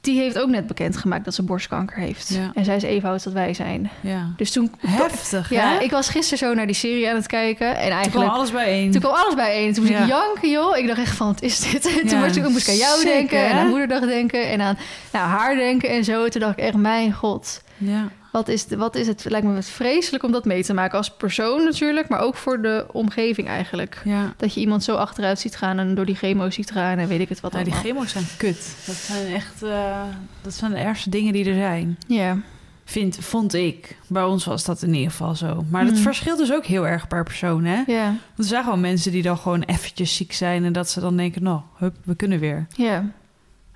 Die 0.01 0.21
heeft 0.21 0.39
ook 0.39 0.49
net 0.49 0.67
bekendgemaakt 0.67 1.25
dat 1.25 1.35
ze 1.35 1.43
borstkanker 1.43 1.97
heeft. 1.99 2.29
Ja. 2.29 2.51
En 2.55 2.65
zij 2.65 2.77
is 2.77 2.83
even 2.83 3.09
oud 3.09 3.25
als 3.25 3.35
wij 3.35 3.55
zijn. 3.55 3.91
ja. 4.01 4.33
Dus 4.37 4.51
toen... 4.51 4.75
Heftig, 4.87 5.51
Ja, 5.51 5.73
hè? 5.73 5.79
ik 5.79 5.91
was 5.91 6.09
gisteren 6.09 6.39
zo 6.39 6.55
naar 6.55 6.67
die 6.67 6.75
serie 6.75 7.09
aan 7.11 7.15
het 7.17 7.27
kijken. 7.27 7.67
En 7.67 7.75
Toen 7.75 7.83
kwam 7.89 7.99
eigenlijk... 7.99 8.31
alles 8.31 8.51
bijeen. 8.51 8.91
Toen 8.91 9.01
kwam 9.01 9.15
alles 9.15 9.35
bijeen. 9.35 9.73
Toen 9.73 9.83
moest 9.85 9.95
Ja. 9.97 10.03
ik 10.03 10.09
janken, 10.09 10.51
joh. 10.51 10.77
Ik 10.77 10.87
dacht 10.87 10.99
echt 11.01 11.17
van, 11.17 11.27
wat 11.27 11.43
is 11.43 11.59
dit? 11.71 11.83
Toen 12.09 12.19
moest 12.19 12.37
ik, 12.37 12.49
moest 12.49 12.69
ik 12.69 12.73
aan 12.73 12.79
jou 12.81 13.05
denken 13.05 13.39
hè? 13.39 13.45
en 13.47 13.59
aan 13.59 13.69
moederdag 13.69 14.01
denken 14.01 14.49
en 14.51 14.61
aan 14.61 14.79
nou, 15.13 15.27
haar 15.29 15.55
denken 15.55 15.89
en 15.89 16.05
zo. 16.05 16.29
Toen 16.29 16.41
dacht 16.41 16.59
ik 16.59 16.65
echt, 16.65 16.77
mijn 16.77 17.13
god, 17.13 17.63
Ja. 17.77 18.09
Wat 18.33 18.49
is, 18.49 18.66
de, 18.66 18.77
wat 18.77 18.95
is 18.95 19.07
het? 19.07 19.25
Lijkt 19.29 19.47
me 19.47 19.62
vreselijk 19.62 20.23
om 20.25 20.33
dat 20.33 20.45
mee 20.45 20.64
te 20.64 20.75
maken. 20.75 20.99
Als 20.99 21.11
persoon 21.11 21.64
natuurlijk, 21.64 22.09
maar 22.09 22.21
ook 22.21 22.37
voor 22.37 22.62
de 22.62 22.87
omgeving 22.93 23.49
eigenlijk. 23.49 24.01
Ja. 24.05 24.33
Dat 24.37 24.55
je 24.55 24.61
iemand 24.61 24.85
zo 24.85 24.95
achteruit 24.95 25.38
ziet 25.38 25.57
gaan 25.57 25.79
en 25.79 25.95
door 25.95 26.07
die 26.07 26.14
chemo's 26.14 26.55
ziet 26.55 26.71
gaan 26.71 26.99
en 26.99 27.09
weet 27.09 27.21
ik 27.21 27.29
het 27.29 27.40
wat 27.40 27.53
Ja, 27.53 27.62
die 27.64 27.73
chemo's 27.73 28.11
zijn 28.12 28.25
kut. 28.37 28.75
Dat 28.87 28.95
zijn 28.95 29.35
echt... 29.35 29.62
eh, 29.62 30.03
dat 30.43 30.55
zijn 30.55 30.71
de 30.71 30.79
ergste 30.79 31.11
dingen 31.11 31.33
die 31.33 31.45
er 31.45 31.55
zijn. 31.55 31.99
Ja, 32.07 32.37
Vind, 32.85 33.16
vond 33.21 33.55
ik. 33.55 33.97
Bij 34.07 34.23
ons 34.23 34.45
was 34.45 34.64
dat 34.64 34.83
in 34.83 34.95
ieder 34.95 35.11
geval 35.11 35.35
zo. 35.35 35.64
Maar 35.71 35.85
het 35.85 35.95
Mm. 35.95 36.01
verschilt 36.03 36.38
dus 36.38 36.53
ook 36.53 36.64
heel 36.64 36.87
erg 36.87 37.09
per 37.09 37.23
persoon, 37.25 37.64
hè? 37.64 37.83
ja, 37.87 38.05
Want 38.07 38.19
er 38.37 38.45
zijn 38.45 38.64
gewoon 38.64 38.81
mensen 38.81 39.12
die 39.12 39.23
dan 39.23 39.38
gewoon 39.38 39.62
eventjes 39.62 40.16
ziek 40.16 40.33
zijn... 40.33 40.64
en 40.64 40.73
dat 40.73 40.90
ze 40.90 41.01
dan 41.01 41.16
denken, 41.16 41.43
nou, 41.43 41.61
hup, 41.77 41.97
we 42.05 42.14
kunnen 42.14 42.38
weer. 42.38 42.66
ja. 42.77 43.05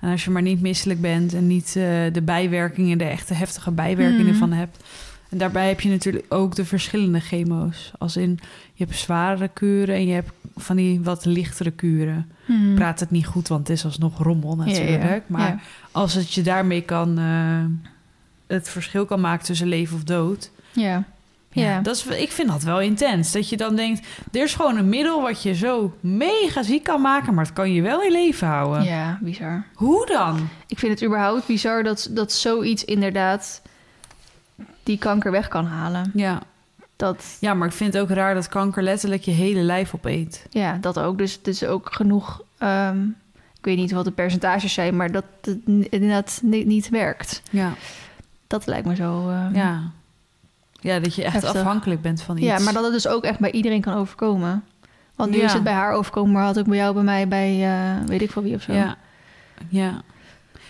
En 0.05 0.11
als 0.11 0.23
je 0.23 0.31
maar 0.31 0.41
niet 0.41 0.61
misselijk 0.61 1.01
bent 1.01 1.33
en 1.33 1.47
niet 1.47 1.65
eh, 1.67 1.83
de 2.11 2.21
bijwerkingen... 2.23 2.97
de 2.97 3.03
echte 3.03 3.33
heftige 3.33 3.71
bijwerkingen 3.71 4.25
Mhm. 4.31 4.35
van 4.37 4.51
hebt... 4.51 4.83
En 5.29 5.37
daarbij 5.37 5.67
heb 5.67 5.81
je 5.81 5.89
natuurlijk 5.89 6.25
ook 6.29 6.55
de 6.55 6.65
verschillende 6.65 7.19
chemo's. 7.19 7.91
Als 7.97 8.17
in, 8.17 8.39
je 8.73 8.83
hebt 8.85 8.97
zware 8.97 9.47
kuren 9.47 9.95
en 9.95 10.05
je 10.07 10.13
hebt 10.13 10.31
van 10.55 10.75
die 10.75 11.01
wat 11.01 11.25
lichtere 11.25 11.71
kuren. 11.71 12.29
Hmm. 12.45 12.69
Ik 12.69 12.75
praat 12.75 12.99
het 12.99 13.11
niet 13.11 13.25
goed, 13.25 13.47
want 13.47 13.67
het 13.67 13.77
is 13.77 13.85
alsnog 13.85 14.17
rommel 14.23 14.55
natuurlijk. 14.55 15.03
Ja, 15.03 15.09
ja. 15.13 15.21
Maar 15.27 15.47
Ja. 15.47 15.59
als 15.91 16.13
het 16.13 16.33
je 16.33 16.41
daarmee 16.41 16.81
kan... 16.81 17.17
eh, 17.19 17.65
het 18.47 18.69
verschil 18.69 19.05
kan 19.05 19.21
maken 19.21 19.45
tussen 19.45 19.67
leven 19.67 19.95
of 19.97 20.03
dood... 20.03 20.51
Ja. 20.71 21.03
Ja. 21.61 21.79
Dat 21.81 21.95
is, 21.95 22.05
ik 22.05 22.31
vind 22.31 22.49
dat 22.49 22.63
wel 22.63 22.81
intens. 22.81 23.31
Dat 23.31 23.49
je 23.49 23.57
dan 23.57 23.75
denkt, 23.75 24.07
er 24.31 24.43
is 24.43 24.53
gewoon 24.55 24.77
een 24.77 24.89
middel 24.89 25.21
wat 25.21 25.43
je 25.43 25.53
zo 25.55 25.93
mega 25.99 26.63
ziek 26.63 26.83
kan 26.83 27.01
maken, 27.01 27.33
maar 27.33 27.45
het 27.45 27.53
kan 27.53 27.73
je 27.73 27.81
wel 27.81 28.01
in 28.01 28.11
leven 28.11 28.47
houden. 28.47 28.83
ja, 28.83 29.17
bizar. 29.21 29.65
Hoe 29.73 30.05
dan? 30.05 30.47
Ik 30.67 30.79
vind 30.79 30.91
het 30.99 31.03
überhaupt 31.09 31.45
bizar 31.47 31.83
dat, 31.83 32.07
dat 32.11 32.31
zoiets 32.31 32.85
inderdaad 32.85 33.61
die 34.83 34.97
kanker 34.97 35.31
weg 35.31 35.47
kan 35.47 35.65
halen. 35.65 36.11
Ja. 36.13 36.41
Dat, 36.95 37.37
ja, 37.39 37.53
maar 37.53 37.67
ik 37.67 37.73
vind 37.73 37.93
het 37.93 38.01
ook 38.01 38.09
raar 38.09 38.33
dat 38.33 38.47
kanker 38.47 38.83
letterlijk 38.83 39.21
je 39.23 39.31
hele 39.31 39.61
lijf 39.61 39.93
opeet. 39.95 40.45
ja, 40.49 40.77
dat 40.81 40.99
ook. 40.99 41.17
Dus 41.17 41.33
het 41.33 41.47
is 41.47 41.63
ook 41.65 41.93
genoeg. 41.93 42.41
ehm, 42.57 43.03
ik 43.57 43.65
weet 43.71 43.77
niet 43.77 43.91
wat 43.91 44.05
de 44.05 44.11
percentages 44.11 44.73
zijn, 44.73 44.95
maar 44.95 45.11
dat 45.11 45.23
het 45.41 45.57
inderdaad 45.89 46.39
niet, 46.43 46.65
niet 46.65 46.89
werkt. 46.89 47.41
Ja. 47.51 47.73
Dat 48.47 48.65
lijkt 48.65 48.87
me 48.87 48.95
zo. 48.95 49.29
ehm, 49.29 49.55
Ja. 49.55 49.81
Ja, 50.85 50.99
dat 50.99 51.15
je 51.15 51.23
echt 51.23 51.33
Heftig. 51.33 51.55
afhankelijk 51.55 52.01
bent 52.01 52.21
van 52.21 52.37
iets. 52.37 52.45
ja, 52.45 52.59
maar 52.59 52.73
dat 52.73 52.83
het 52.83 52.93
dus 52.93 53.07
ook 53.07 53.23
echt 53.23 53.39
bij 53.39 53.51
iedereen 53.51 53.81
kan 53.81 53.93
overkomen. 53.93 54.63
Want 55.15 55.31
nu 55.31 55.37
Ja. 55.37 55.43
is 55.45 55.53
het 55.53 55.63
bij 55.63 55.73
haar 55.73 55.93
overkomen, 55.93 56.31
maar 56.33 56.43
had 56.43 56.59
ook 56.59 56.65
bij 56.65 56.77
jou, 56.77 56.93
bij 56.93 57.03
mij, 57.03 57.27
bij 57.27 57.63
eh, 57.63 58.07
weet 58.07 58.21
ik 58.21 58.31
veel 58.31 58.41
wie 58.43 58.55
of 58.55 58.61
zo. 58.61 58.73
Ja. 58.73 58.95
ja. 59.69 60.01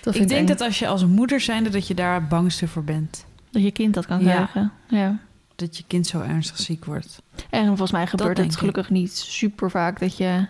dat 0.01 0.15
Ik 0.15 0.27
denk 0.27 0.39
eng. 0.41 0.45
dat 0.45 0.61
als 0.61 0.79
je 0.79 0.87
als 0.87 1.05
moeder 1.05 1.39
zijnde 1.39 1.69
dat 1.69 1.87
je 1.87 1.93
daar 1.93 2.27
bangste 2.27 2.67
voor 2.67 2.83
bent. 2.83 3.25
dat 3.51 3.63
je 3.63 3.71
kind 3.71 3.93
dat 3.93 4.05
kan 4.05 4.19
Ja. 4.23 4.33
krijgen. 4.33 4.71
Ja. 4.87 5.17
Dat 5.55 5.77
je 5.77 5.83
kind 5.87 6.07
zo 6.07 6.21
ernstig 6.21 6.57
ziek 6.59 6.85
wordt. 6.85 7.21
En 7.49 7.65
volgens 7.67 7.91
mij 7.91 8.07
gebeurt 8.07 8.35
denk 8.35 8.45
het 8.47 8.53
ik. 8.55 8.59
gelukkig 8.59 8.89
niet 8.89 9.17
super 9.17 9.71
vaak 9.71 9.99
dat 9.99 10.17
je. 10.17 10.45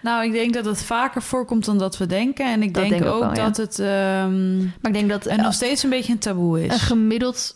Nou, 0.00 0.24
ik 0.24 0.32
denk 0.32 0.54
dat 0.54 0.64
het 0.64 0.82
vaker 0.82 1.22
voorkomt 1.22 1.64
dan 1.64 1.78
dat 1.78 1.98
we 1.98 2.06
denken. 2.06 2.52
En 2.52 2.62
ik 2.62 2.74
Dat 2.74 2.88
denk, 2.88 3.04
ook 3.04 3.20
wel, 3.20 3.28
ja. 3.34 3.34
dat 3.34 3.56
het 3.56 3.78
ehm, 3.78 4.56
Maar 4.58 4.72
ik 4.82 4.92
denk 4.92 5.08
dat 5.08 5.26
en 5.26 5.42
nog 5.42 5.52
steeds 5.54 5.82
een 5.82 5.90
beetje 5.90 6.12
een 6.12 6.18
taboe 6.18 6.64
is. 6.64 6.72
een 6.72 6.78
gemiddeld 6.78 7.54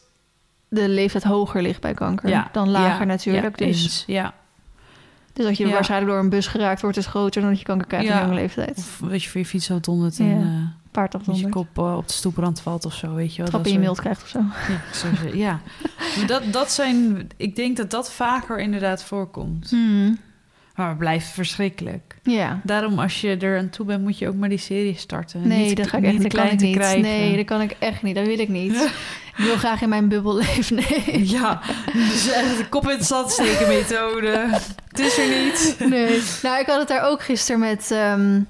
de 0.70 0.88
leeftijd 0.88 1.24
hoger 1.24 1.62
ligt 1.62 1.80
bij 1.80 1.94
kanker 1.94 2.28
Ja, 2.28 2.48
dan 2.52 2.70
lager 2.70 3.06
natuurlijk. 3.06 3.58
dus, 3.58 3.66
eens. 3.66 4.04
Ja. 4.06 4.34
dus 5.32 5.44
dat 5.44 5.56
je 5.56 5.68
waarschijnlijk 5.68 6.12
door 6.12 6.20
een 6.20 6.30
bus 6.30 6.46
geraakt 6.46 6.80
wordt, 6.80 6.96
is 6.96 7.06
groter 7.06 7.40
dan 7.40 7.50
dat 7.50 7.58
je 7.58 7.64
kanker 7.64 7.86
krijgt 7.86 8.08
in 8.08 8.18
jonge 8.18 8.34
leeftijd. 8.34 8.78
Of 8.78 9.00
weet 9.00 9.22
je, 9.22 9.30
voor 9.30 9.40
je 9.40 9.46
fiets 9.46 9.66
zo 9.66 9.80
donderd 9.80 10.18
en 10.18 10.40
eh, 10.40 10.80
Paard 10.90 11.12
dat 11.12 11.38
je 11.38 11.48
kop 11.48 11.78
eh, 11.78 11.96
op 11.96 12.06
de 12.06 12.12
stoeprand 12.12 12.60
valt 12.60 12.84
of 12.84 12.94
zo, 12.94 13.14
weet 13.14 13.34
je 13.34 13.42
wel. 13.42 13.50
Trap 13.50 13.62
dat 13.62 13.72
in 13.72 13.78
je 13.78 13.84
mild 13.84 14.00
krijgt 14.00 14.22
of 14.22 14.28
zo. 14.28 14.38
Ja, 15.22 15.32
ja. 15.34 15.60
Dat, 16.26 16.52
dat 16.52 16.72
zijn, 16.72 17.28
ik 17.36 17.56
denk 17.56 17.76
dat 17.76 17.90
dat 17.90 18.12
vaker 18.12 18.58
inderdaad 18.58 19.04
voorkomt. 19.04 19.70
Hmm. 19.70 20.18
Maar 20.80 20.88
het 20.88 20.98
blijft 20.98 21.26
verschrikkelijk. 21.28 22.14
Ja. 22.22 22.60
Daarom, 22.64 22.98
als 22.98 23.20
je 23.20 23.36
er 23.36 23.58
aan 23.58 23.70
toe 23.70 23.86
bent, 23.86 24.02
moet 24.02 24.18
je 24.18 24.28
ook 24.28 24.34
maar 24.34 24.48
die 24.48 24.58
serie 24.58 24.96
starten. 24.96 25.48
Nee, 25.48 25.66
Niet- 25.66 25.76
dat 25.76 25.86
ga 25.88 25.98
ik 25.98 26.04
echt 26.04 26.26
klein 26.26 26.56
niet. 26.56 26.76
krijgen. 26.76 27.00
Nee, 27.00 27.36
dat 27.36 27.44
kan 27.44 27.60
ik 27.60 27.76
echt 27.78 28.02
niet. 28.02 28.14
Dat 28.14 28.26
wil 28.26 28.38
ik 28.38 28.48
niet. 28.48 28.74
Ik 29.36 29.46
wil 29.46 29.56
graag 29.56 29.82
in 29.82 29.88
mijn 29.88 30.08
bubbel 30.08 30.36
leven. 30.36 30.76
Nee. 30.76 31.26
Ja, 31.38 31.60
dus 31.92 32.30
echt 32.32 32.56
de 32.58 32.66
kop 32.68 32.82
in 32.84 32.96
het 32.96 33.04
zand 33.06 33.30
steken 33.30 33.68
methode. 33.68 34.48
Het 34.88 34.98
is 34.98 35.18
er 35.18 35.28
niet. 35.28 35.76
nee. 35.94 36.22
Nou, 36.42 36.60
ik 36.60 36.66
had 36.66 36.78
het 36.78 36.88
daar 36.88 37.06
ook 37.08 37.22
gisteren 37.22 37.60
met, 37.60 37.90
ehm, 37.90 38.40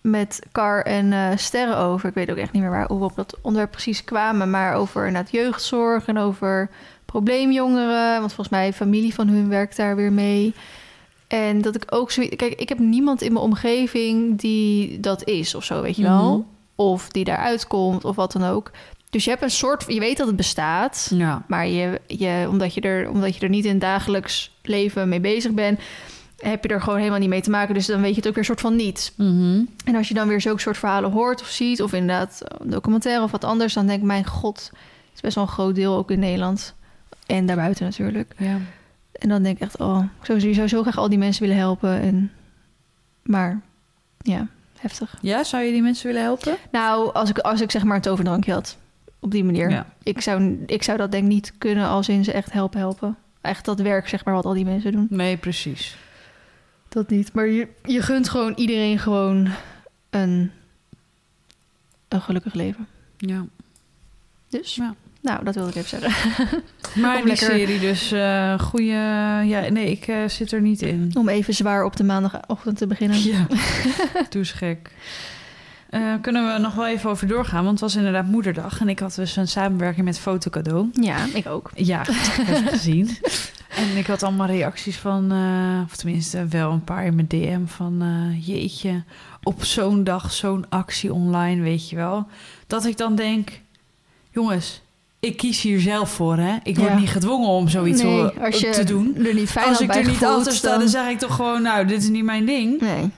met 0.00 0.40
Car 0.52 0.82
en 0.82 1.12
eh, 1.12 1.28
Sterren 1.36 1.76
over. 1.76 2.08
Ik 2.08 2.14
weet 2.14 2.30
ook 2.30 2.36
echt 2.36 2.52
niet 2.52 2.62
meer 2.62 2.70
waar, 2.70 2.86
hoe 2.86 2.98
we 2.98 3.04
op 3.04 3.16
dat 3.16 3.36
onderwerp 3.42 3.70
precies 3.72 4.04
kwamen. 4.04 4.50
Maar 4.50 4.74
over 4.74 5.06
inderdaad 5.06 5.32
jeugdzorg 5.32 6.06
en 6.06 6.18
over 6.18 6.68
probleemjongeren. 7.04 8.18
Want 8.20 8.32
volgens 8.32 8.48
mij 8.48 8.72
familie 8.72 9.14
van 9.14 9.28
hun 9.28 9.48
werkt 9.48 9.76
daar 9.76 9.96
weer 9.96 10.12
mee. 10.12 10.54
En 11.32 11.60
dat 11.60 11.74
ik 11.74 11.84
ook 11.88 12.10
zo... 12.10 12.26
Kijk, 12.36 12.54
ik 12.54 12.68
heb 12.68 12.78
niemand 12.78 13.22
in 13.22 13.32
mijn 13.32 13.44
omgeving 13.44 14.40
die 14.40 15.00
dat 15.00 15.24
is 15.28 15.54
of 15.54 15.64
zo, 15.64 15.82
weet 15.82 15.96
je 15.96 16.02
wel. 16.02 16.32
Mhm. 16.32 16.40
Of 16.74 17.08
die 17.08 17.24
daaruit 17.24 17.66
komt 17.66 18.04
of 18.04 18.16
wat 18.16 18.32
dan 18.32 18.44
ook. 18.44 18.70
Dus 19.10 19.24
je 19.24 19.30
hebt 19.30 19.42
een 19.42 19.50
soort... 19.50 19.84
Je 19.88 20.00
weet 20.00 20.16
dat 20.16 20.26
het 20.26 20.36
bestaat. 20.36 21.10
Ja. 21.14 21.42
Maar 21.46 21.66
je, 21.66 22.00
je, 22.06 22.46
omdat, 22.50 22.74
je 22.74 22.80
er, 22.80 23.10
omdat 23.10 23.36
je 23.36 23.40
er 23.40 23.48
niet 23.48 23.64
in 23.64 23.70
het 23.70 23.80
dagelijks 23.80 24.58
leven 24.62 25.08
mee 25.08 25.20
bezig 25.20 25.52
bent, 25.52 25.80
heb 26.38 26.64
je 26.64 26.68
er 26.68 26.80
gewoon 26.80 26.98
helemaal 26.98 27.18
niet 27.18 27.28
mee 27.28 27.40
te 27.40 27.50
maken. 27.50 27.74
Dus 27.74 27.86
dan 27.86 28.00
weet 28.00 28.10
je 28.10 28.16
het 28.16 28.26
ook 28.26 28.34
weer 28.34 28.38
een 28.38 28.56
soort 28.56 28.60
van 28.60 28.76
niet. 28.76 29.12
Mhm. 29.16 29.60
En 29.84 29.94
als 29.96 30.08
je 30.08 30.14
dan 30.14 30.28
weer 30.28 30.40
zulke 30.40 30.60
soort 30.60 30.78
verhalen 30.78 31.10
hoort 31.10 31.40
of 31.40 31.48
ziet, 31.48 31.82
of 31.82 31.92
inderdaad 31.92 32.42
een 32.46 32.70
documentaire 32.70 33.22
of 33.22 33.30
wat 33.30 33.44
anders, 33.44 33.74
dan 33.74 33.86
denk 33.86 34.00
ik, 34.00 34.06
mijn 34.06 34.26
god, 34.26 34.56
het 34.56 35.14
is 35.14 35.20
best 35.20 35.34
wel 35.34 35.44
een 35.44 35.50
groot 35.50 35.74
deel 35.74 35.96
ook 35.96 36.10
in 36.10 36.18
Nederland. 36.18 36.74
En 37.26 37.46
daarbuiten 37.46 37.84
natuurlijk. 37.84 38.34
ja. 38.38 38.58
En 39.22 39.28
dan 39.28 39.42
denk 39.42 39.56
ik 39.56 39.62
echt, 39.62 39.76
oh, 39.76 40.04
ik 40.20 40.54
zou, 40.54 40.68
zo 40.68 40.82
graag 40.82 40.96
al 40.96 41.08
die 41.08 41.18
mensen 41.18 41.42
willen 41.42 41.56
helpen. 41.56 42.00
En, 42.00 42.32
maar 43.22 43.60
ja, 44.18 44.46
heftig. 44.78 45.18
Ja, 45.20 45.44
zou 45.44 45.62
je 45.62 45.72
die 45.72 45.82
mensen 45.82 46.06
willen 46.06 46.22
helpen? 46.22 46.56
Nou, 46.72 47.12
als 47.14 47.30
ik, 47.30 47.38
als 47.38 47.60
ik 47.60 47.70
zeg 47.70 47.84
maar 47.84 47.96
een 47.96 48.02
toverdrankje 48.02 48.52
had, 48.52 48.78
op 49.18 49.30
die 49.30 49.44
manier. 49.44 49.70
Ja. 49.70 49.86
Ik, 50.02 50.20
zou, 50.20 50.62
ik 50.66 50.82
zou 50.82 50.98
dat 50.98 51.10
denk 51.10 51.24
ik 51.24 51.28
niet 51.30 51.52
kunnen 51.58 51.86
als 51.86 52.08
in 52.08 52.24
ze 52.24 52.32
echt 52.32 52.52
helpen 52.52 52.78
helpen. 52.78 53.16
Echt 53.40 53.64
dat 53.64 53.80
werk, 53.80 54.08
zeg 54.08 54.24
maar, 54.24 54.34
wat 54.34 54.44
al 54.44 54.54
die 54.54 54.64
mensen 54.64 54.92
doen. 54.92 55.06
Nee, 55.10 55.36
precies. 55.36 55.96
Dat 56.88 57.08
niet. 57.08 57.32
Maar 57.32 57.46
je, 57.46 57.68
je 57.84 58.02
gunt 58.02 58.28
gewoon 58.28 58.52
iedereen 58.54 58.98
gewoon 58.98 59.48
een, 60.10 60.50
een 62.08 62.20
gelukkig 62.20 62.54
leven. 62.54 62.86
Ja. 63.16 63.44
Dus, 64.48 64.74
Ja. 64.74 64.94
Nou, 65.22 65.44
dat 65.44 65.54
wilde 65.54 65.70
ik 65.70 65.76
even 65.76 66.00
zeggen. 66.00 66.62
Maar 67.02 67.16
die 67.16 67.26
lekker- 67.26 67.46
serie 67.46 67.80
dus, 67.80 68.12
eh 68.12 68.58
goede... 68.58 68.92
Ja, 69.44 69.68
nee, 69.70 69.90
ik 69.90 70.06
eh, 70.06 70.28
zit 70.28 70.52
er 70.52 70.60
niet 70.60 70.82
in. 70.82 71.10
Om 71.14 71.28
even 71.28 71.54
zwaar 71.54 71.84
op 71.84 71.96
de 71.96 72.04
maandagochtend 72.04 72.78
te 72.78 72.86
beginnen. 72.86 73.22
Ja, 73.22 73.46
doe 74.30 74.44
gek. 74.44 74.90
Eh, 75.90 76.14
kunnen 76.20 76.52
we 76.52 76.58
nog 76.58 76.74
wel 76.74 76.86
even 76.86 77.10
over 77.10 77.26
doorgaan? 77.26 77.64
Want 77.64 77.70
het 77.70 77.80
was 77.80 77.96
inderdaad 77.96 78.26
moederdag. 78.26 78.80
En 78.80 78.88
ik 78.88 78.98
had 78.98 79.14
dus 79.14 79.36
een 79.36 79.48
samenwerking 79.48 80.04
met 80.04 80.18
Fotocadeau. 80.18 80.90
Ja, 80.92 81.16
ik 81.34 81.46
ook. 81.46 81.70
Ja, 81.74 82.02
heb 82.42 82.68
gezien. 82.68 83.16
En 83.68 83.96
ik 83.96 84.06
had 84.06 84.22
allemaal 84.22 84.46
reacties 84.46 84.96
van... 84.96 85.32
of 85.84 85.96
tenminste 85.96 86.46
wel 86.46 86.72
een 86.72 86.84
paar 86.84 87.04
in 87.04 87.14
mijn 87.14 87.28
DM 87.28 87.66
van... 87.66 88.02
jeetje, 88.40 89.02
op 89.42 89.64
zo'n 89.64 90.04
dag 90.04 90.32
zo'n 90.32 90.64
actie 90.68 91.12
online, 91.12 91.62
weet 91.62 91.88
je 91.90 91.96
wel. 91.96 92.26
Dat 92.66 92.84
ik 92.84 92.96
dan 92.96 93.14
denk... 93.14 93.60
Jongens, 94.30 94.82
ik 95.26 95.36
kies 95.36 95.60
hier 95.62 95.80
zelf 95.80 96.10
voor, 96.10 96.36
hè. 96.36 96.56
Ik 96.62 96.76
word 96.76 96.88
Ja. 96.90 96.98
niet 96.98 97.08
gedwongen 97.10 97.48
om 97.48 97.68
zoiets 97.68 98.02
nee, 98.02 98.30
te- 98.32 98.40
als 98.40 98.58
je 98.58 98.70
te 98.70 98.84
doen. 98.84 99.16
er 99.26 99.34
niet 99.34 99.50
fijn 99.50 99.68
Als 99.68 99.80
ik 99.80 99.94
er 99.94 100.06
niet 100.06 100.24
achter 100.24 100.52
sta, 100.52 100.78
dan 100.78 100.88
zeg 100.88 101.08
ik 101.08 101.18
toch 101.18 101.34
gewoon... 101.34 101.62
Nou, 101.62 101.86
dit 101.86 102.02
is 102.02 102.08
niet 102.08 102.24
mijn 102.24 102.44
ding. 102.44 102.80
Nee. 102.80 103.10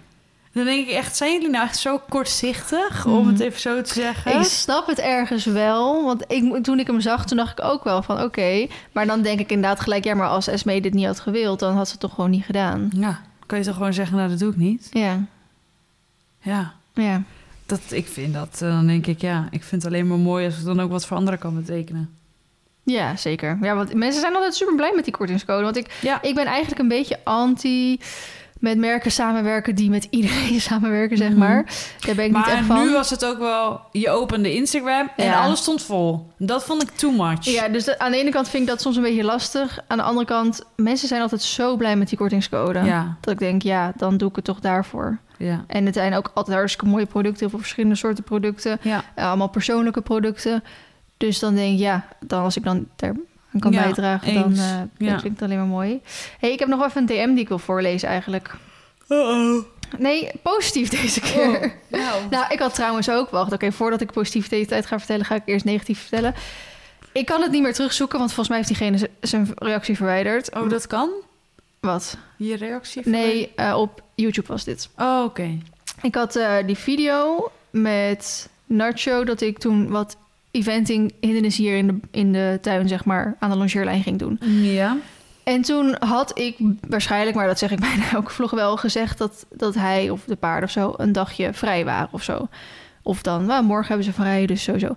Dan 0.53 0.65
denk 0.65 0.87
ik 0.89 0.95
echt, 0.95 1.17
zijn 1.17 1.33
jullie 1.33 1.49
nou 1.51 1.65
echt 1.65 1.79
zo 1.79 2.01
kortzichtig? 2.09 3.07
Om 3.07 3.27
het 3.27 3.41
even 3.41 3.61
zo 3.61 3.83
te 3.83 3.93
zeggen. 3.93 4.39
Ik 4.41 4.45
snap 4.47 4.87
het 4.87 4.99
ergens 4.99 5.45
wel. 5.45 6.05
Want 6.05 6.25
ik, 6.29 6.63
toen 6.65 6.79
ik 6.79 6.87
hem 6.87 7.01
zag, 7.01 7.27
toen 7.27 7.37
dacht 7.37 7.59
ik 7.59 7.65
ook 7.65 7.85
wel 7.85 8.03
van 8.03 8.23
oké. 8.23 8.67
Maar 8.93 9.07
dan 9.07 9.23
denk 9.23 9.41
ik 9.41 9.51
inderdaad 9.51 9.81
gelijk... 9.81 10.05
Ja, 10.05 10.15
maar 10.15 10.29
als 10.29 10.47
Esme 10.47 10.81
dit 10.81 10.95
niet 10.95 11.07
had 11.07 11.21
gewild... 11.21 11.59
dan 11.59 11.75
had 11.77 11.87
ze 11.87 11.93
het 11.93 12.01
toch 12.01 12.15
gewoon 12.15 12.31
niet 12.31 12.45
gedaan. 12.45 12.91
Ja, 12.97 13.21
kan 13.47 13.59
je 13.59 13.65
toch 13.65 13.75
gewoon 13.77 13.93
zeggen, 13.93 14.17
nou, 14.17 14.29
dat 14.29 14.39
doe 14.39 14.51
ik 14.51 14.57
niet? 14.57 14.89
Ja, 14.93 15.19
Ja, 16.41 16.73
ja. 16.95 17.23
Dat, 17.67 17.81
ik 17.91 18.07
vind 18.07 18.35
dat, 18.35 18.61
eh, 18.63 18.69
dan 18.69 18.87
denk 18.87 19.07
ik, 19.07 19.21
ja, 19.21 19.49
ik 19.51 19.63
vind 19.63 19.83
het 19.83 19.93
alleen 19.93 20.07
maar 20.07 20.19
mooi 20.19 20.45
als 20.45 20.57
het 20.57 20.65
dan 20.65 20.81
ook 20.81 20.91
wat 20.91 21.07
voor 21.07 21.17
anderen 21.17 21.39
kan 21.39 21.55
betekenen. 21.55 22.19
Ja, 22.83 23.17
zeker. 23.17 23.59
Ja, 23.63 23.75
want 23.75 23.95
mensen 23.95 24.21
zijn 24.21 24.35
altijd 24.35 24.55
super 24.55 24.75
blij 24.75 24.93
met 24.95 25.05
die 25.05 25.13
kortingscode. 25.13 25.63
Want 25.63 25.77
ik, 25.77 25.99
Ja, 26.03 26.23
ik 26.23 26.35
ben 26.35 26.47
eigenlijk 26.47 26.81
een 26.81 26.89
beetje 26.89 27.19
anti 27.25 28.01
met 28.65 28.79
merken 28.79 29.13
samenwerken 29.13 29.75
die 29.75 29.91
met 29.91 30.07
iedereen 30.11 30.61
samenwerken, 30.71 31.17
zeg 31.17 31.29
Mhm. 31.31 31.39
maar. 31.39 31.65
Daar 32.01 32.15
ben 32.15 32.25
ik 32.25 32.31
niet 32.33 32.41
maar 32.47 32.53
echt 32.57 32.65
van. 32.67 32.87
nu 32.87 32.93
was 32.93 33.11
het 33.11 33.25
ook 33.25 33.39
wel, 33.39 33.81
je 33.93 34.11
opende 34.11 34.55
Instagram 34.55 35.11
en 35.17 35.25
Ja. 35.25 35.41
alles 35.45 35.59
stond 35.59 35.83
vol. 35.83 36.27
Dat 36.39 36.65
vond 36.65 36.83
ik 36.83 36.91
too 36.91 37.11
much. 37.13 37.45
Ja, 37.45 37.69
dus 37.69 37.99
aan 37.99 38.11
de 38.11 38.19
ene 38.19 38.31
kant 38.31 38.49
vind 38.49 38.63
ik 38.63 38.69
dat 38.69 38.81
soms 38.81 38.97
een 38.97 39.03
beetje 39.03 39.25
lastig. 39.25 39.79
Aan 39.87 39.97
de 39.97 40.03
andere 40.03 40.27
kant, 40.27 40.63
mensen 40.77 41.09
zijn 41.09 41.21
altijd 41.23 41.43
zo 41.43 41.77
blij 41.77 41.97
met 41.97 42.09
die 42.09 42.19
kortingscode. 42.19 42.79
ja, 42.83 43.17
Dat 43.21 43.33
ik 43.33 43.39
denk, 43.39 43.63
ja, 43.63 43.93
dan 43.97 44.17
doe 44.17 44.29
ik 44.29 44.37
het 44.37 44.45
toch 44.45 44.61
daarvoor. 44.61 45.19
ja. 45.39 45.65
En 45.67 45.85
het 45.87 45.95
zijn 45.95 46.15
ook 46.15 46.31
altijd 46.35 46.57
hartstikke 46.57 46.91
mooie 46.91 47.07
producten. 47.07 47.41
Heel 47.41 47.49
veel 47.49 47.59
verschillende 47.59 47.97
soorten 47.97 48.25
producten. 48.25 48.79
ja. 48.83 49.03
Eh, 49.15 49.27
allemaal 49.29 49.49
persoonlijke 49.49 50.01
producten. 50.01 50.65
Dus 51.17 51.39
dan 51.39 51.55
denk 51.55 51.73
ik, 51.75 51.79
ja, 51.81 52.07
dan 52.21 52.43
als 52.43 52.57
ik 52.57 52.65
dan 52.65 52.87
aan 53.55 53.61
kan 53.61 53.73
Ja, 53.73 53.83
bijdragen, 53.83 54.35
dan 54.35 54.53
eh, 54.53 54.59
Ja. 54.59 54.87
vind 54.99 55.25
ik 55.25 55.31
het 55.31 55.43
alleen 55.43 55.59
maar 55.59 55.67
mooi. 55.67 56.01
hey, 56.39 56.53
ik 56.53 56.59
heb 56.59 56.69
nog 56.69 56.85
even 56.85 57.01
een 57.01 57.07
DM 57.07 57.29
die 57.35 57.43
ik 57.43 57.49
wil 57.49 57.59
voorlezen 57.59 58.09
eigenlijk. 58.09 58.55
Uh-oh. 59.09 59.65
Nee, 59.99 60.31
positief 60.43 60.89
deze 60.89 61.21
keer. 61.21 61.75
Nou. 61.89 62.23
Nou, 62.31 62.45
ik 62.53 62.59
had 62.59 62.75
trouwens 62.75 63.11
ook... 63.11 63.31
Wacht, 63.31 63.53
oké, 63.53 63.73
voordat 63.73 64.01
ik 64.01 64.13
positiviteit 64.13 64.87
ga 64.87 64.99
vertellen... 64.99 65.25
ga 65.25 65.35
ik 65.35 65.43
eerst 65.45 65.65
negatief 65.65 66.01
vertellen. 66.01 66.35
Ik 67.13 67.27
kan 67.27 67.43
het 67.43 67.51
niet 67.51 67.63
meer 67.63 67.75
terugzoeken... 67.75 68.19
want 68.19 68.33
volgens 68.33 68.49
mij 68.49 68.57
heeft 68.57 68.79
diegene 68.79 69.11
zijn 69.21 69.53
reactie 69.55 69.97
verwijderd. 69.97 70.55
Oh, 70.55 70.69
dat 70.71 70.87
kan? 70.87 71.11
Wat? 71.81 72.17
Je 72.37 72.57
reactie? 72.57 73.03
Nee, 73.05 73.53
eh, 73.57 73.77
op 73.81 74.03
YouTube 74.15 74.49
was 74.49 74.65
dit. 74.65 74.89
Oh, 74.99 75.23
oké. 75.25 75.59
Ik 76.03 76.15
had 76.15 76.37
eh, 76.37 76.55
die 76.67 76.77
video 76.77 77.51
met 77.71 78.49
Nacho... 78.67 79.25
dat 79.25 79.41
ik 79.41 79.59
toen 79.59 79.89
wat 79.89 80.17
eventing 80.55 81.13
hindernissen 81.21 81.65
hier 81.65 81.77
in 81.77 81.87
de, 81.87 82.01
in 82.11 82.33
de 82.33 82.59
tuin... 82.61 82.89
zeg 82.89 83.05
maar, 83.05 83.37
aan 83.39 83.51
de 83.51 83.57
longeerlijn 83.57 84.03
ging 84.03 84.19
doen. 84.19 84.39
Ja. 84.63 84.97
En 85.45 85.63
toen 85.63 85.97
had 85.99 86.39
ik 86.39 86.57
waarschijnlijk, 86.89 87.37
maar 87.37 87.47
dat 87.47 87.59
zeg 87.59 87.71
ik 87.71 87.81
bijna 87.91 88.13
elke 88.13 88.31
vlog 88.31 88.51
wel, 88.51 88.77
gezegd 88.77 89.19
dat, 89.19 89.47
dat 89.53 89.75
hij 89.75 90.11
of 90.11 90.25
de 90.25 90.37
paarden 90.37 90.65
of 90.65 90.71
zo 90.71 90.95
een 90.97 91.13
dagje 91.13 91.53
vrij 91.53 91.85
waren 91.85 92.09
of 92.13 92.23
zo. 92.23 92.49
Of 93.03 93.23
dan, 93.23 93.47
nou, 93.47 93.65
morgen 93.65 93.89
hebben 93.89 94.05
ze 94.07 94.13
vrij, 94.13 94.47
dus 94.47 94.63
sowieso. 94.63 94.95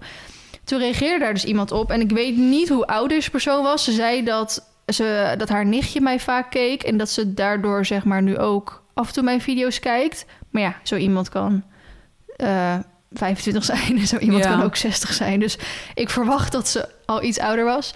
Toen 0.64 0.80
reageerde 0.80 1.20
daar 1.20 1.34
dus 1.34 1.46
iemand 1.46 1.72
op 1.72 1.92
en 1.92 2.02
ik 2.02 2.12
weet 2.12 2.38
niet 2.38 2.70
hoe 2.70 2.88
oud 2.88 3.10
deze 3.10 3.30
persoon 3.30 3.64
was. 3.64 3.84
Ze 3.84 3.92
zei 3.92 4.24
dat, 4.24 4.72
ze, 4.86 5.36
dat 5.38 5.50
haar 5.50 5.66
nichtje 5.66 6.02
mij 6.02 6.20
vaak 6.20 6.52
keek 6.52 6.84
en 6.84 6.98
dat 6.98 7.10
ze 7.10 7.34
daardoor 7.34 7.86
zeg 7.86 8.06
maar 8.06 8.22
nu 8.22 8.38
ook 8.38 8.84
af 8.94 9.08
en 9.08 9.14
toe 9.14 9.24
mijn 9.24 9.42
video's 9.42 9.80
kijkt. 9.80 10.26
Maar 10.50 10.62
ja, 10.62 10.76
zo 10.84 10.96
iemand 10.96 11.30
kan 11.30 11.64
eh 12.36 12.76
25 13.12 13.64
zijn 13.64 13.98
en 14.00 14.08
zo 14.14 14.18
iemand 14.18 14.44
Ja. 14.44 14.50
kan 14.50 14.62
ook 14.64 14.76
60 14.76 15.14
zijn. 15.14 15.40
Dus 15.40 15.58
ik 15.94 16.10
verwacht 16.10 16.52
dat 16.52 16.68
ze 16.68 16.90
al 17.06 17.24
iets 17.24 17.40
ouder 17.40 17.66
was. 17.66 17.94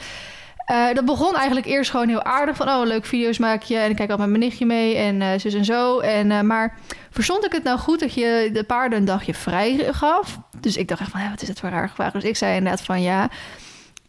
Eh, 0.66 0.94
dat 0.94 1.06
begon 1.06 1.36
eigenlijk 1.36 1.66
eerst 1.66 1.92
gewoon 1.92 2.08
heel 2.08 2.24
aardig. 2.24 2.56
Van, 2.56 2.70
oh, 2.70 2.86
leuk 2.86 3.06
video's 3.06 3.38
maak 3.38 3.62
je. 3.64 3.78
En 3.78 3.90
ik 3.90 3.96
kijk 3.96 4.10
altijd 4.10 4.30
met 4.30 4.38
mijn 4.40 4.50
nichtje 4.50 4.66
mee 4.66 4.96
en 4.96 5.22
eh 5.22 5.40
zus 5.40 5.54
en 5.54 5.66
zo. 5.66 6.00
En, 6.00 6.32
eh, 6.32 6.42
maar 6.42 6.78
verstond 7.10 7.46
ik 7.46 7.52
het 7.52 7.64
nou 7.64 7.80
goed 7.80 8.00
dat 8.00 8.14
je 8.14 8.50
de 8.54 8.64
paarden 8.64 9.00
een 9.00 9.06
dagje 9.06 9.34
vrij 9.34 9.88
gaf? 9.92 10.40
Dus 10.60 10.78
ik 10.78 10.88
dacht 10.88 11.02
echt 11.02 11.12
van, 11.12 11.30
wat 11.30 11.42
is 11.42 11.48
het 11.48 11.60
voor 11.60 11.70
raar 11.70 11.90
gevraagd? 11.90 12.14
Dus 12.14 12.24
ik 12.24 12.36
zei 12.38 12.56
inderdaad 12.56 12.82
van, 12.82 13.02
ja, 13.02 13.30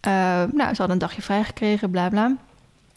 nou, 0.03 0.49
ze 0.53 0.65
hadden 0.77 0.91
een 0.91 0.99
dagje 0.99 1.23
vrij 1.23 1.45
gekregen, 1.45 1.91
bla 1.91 2.09
bla. 2.09 2.37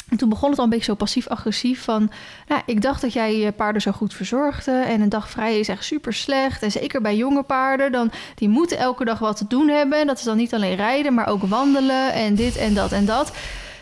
En 0.10 0.18
toen 0.18 0.30
begon 0.30 0.50
het 0.50 0.58
al 0.58 0.64
een 0.64 0.70
beetje 0.70 0.86
zo 0.86 0.96
passief-agressief 0.96 1.84
van... 1.84 2.12
Nou, 2.48 2.62
ik 2.66 2.82
dacht 2.82 3.02
dat 3.02 3.14
jij 3.14 3.38
je 3.38 3.52
paarden 3.52 3.82
zo 3.82 3.92
goed 3.92 4.14
verzorgde... 4.14 4.72
en 4.72 5.02
een 5.02 5.10
dag 5.10 5.30
vrij 5.30 5.60
is 5.60 5.68
echt 5.68 5.84
super 5.84 6.14
slecht. 6.14 6.64
En 6.64 6.72
zeker 6.72 7.02
bij 7.02 7.16
jonge 7.16 7.44
paarden, 7.44 7.92
dan, 7.92 8.12
die 8.36 8.50
moeten 8.50 8.78
elke 8.78 9.06
dag 9.06 9.20
wat 9.20 9.38
te 9.38 9.48
doen 9.48 9.68
hebben. 9.68 10.00
En 10.00 10.08
dat 10.08 10.18
is 10.18 10.24
dan 10.24 10.38
niet 10.38 10.54
alleen 10.54 10.76
rijden, 10.76 11.14
maar 11.14 11.28
ook 11.28 11.44
wandelen 11.44 12.14
en 12.14 12.36
dit 12.36 12.58
en 12.58 12.74
dat 12.74 12.92
en 12.92 13.06
dat. 13.06 13.32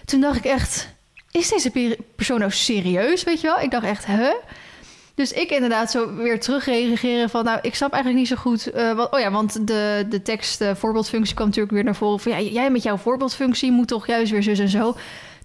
Toen 0.06 0.22
dacht 0.22 0.38
ik 0.38 0.46
echt, 0.46 0.90
is 1.32 1.50
deze 1.50 1.70
pe- 1.70 1.98
persoon 2.16 2.40
nou 2.40 2.52
serieus, 2.52 3.24
weet 3.24 3.42
je 3.42 3.48
wel? 3.48 3.60
Ik 3.60 3.72
dacht 3.72 3.86
echt, 3.86 4.06
hè? 4.06 4.34
Dus 5.16 5.32
ik 5.32 5.50
inderdaad 5.50 5.92
zo 5.92 6.16
weer 6.16 6.40
terugreageren 6.40 7.30
van... 7.30 7.44
nou, 7.44 7.60
ik 7.62 7.76
snap 7.76 7.94
eigenlijk 7.94 8.24
niet 8.24 8.38
zo 8.38 8.42
goed... 8.42 8.72
eh, 8.72 8.94
wat, 8.94 9.12
oh 9.14 9.20
ja, 9.20 9.32
want 9.32 9.68
de, 9.68 10.06
de 10.10 10.22
tekst 10.22 10.64
voorbeeldfunctie 10.74 11.36
kwam 11.36 11.48
natuurlijk 11.48 11.74
weer 11.74 11.84
naar 11.84 11.96
voren... 11.96 12.20
van 12.20 12.32
ja, 12.32 12.40
jij 12.40 12.70
met 12.70 12.84
jouw 12.84 12.98
voorbeeldfunctie 12.98 13.72
moet 13.72 13.88
toch 13.88 14.08
juist 14.08 14.32
weer 14.32 14.44
zus 14.44 14.60
en 14.60 14.70
zo. 14.70 14.96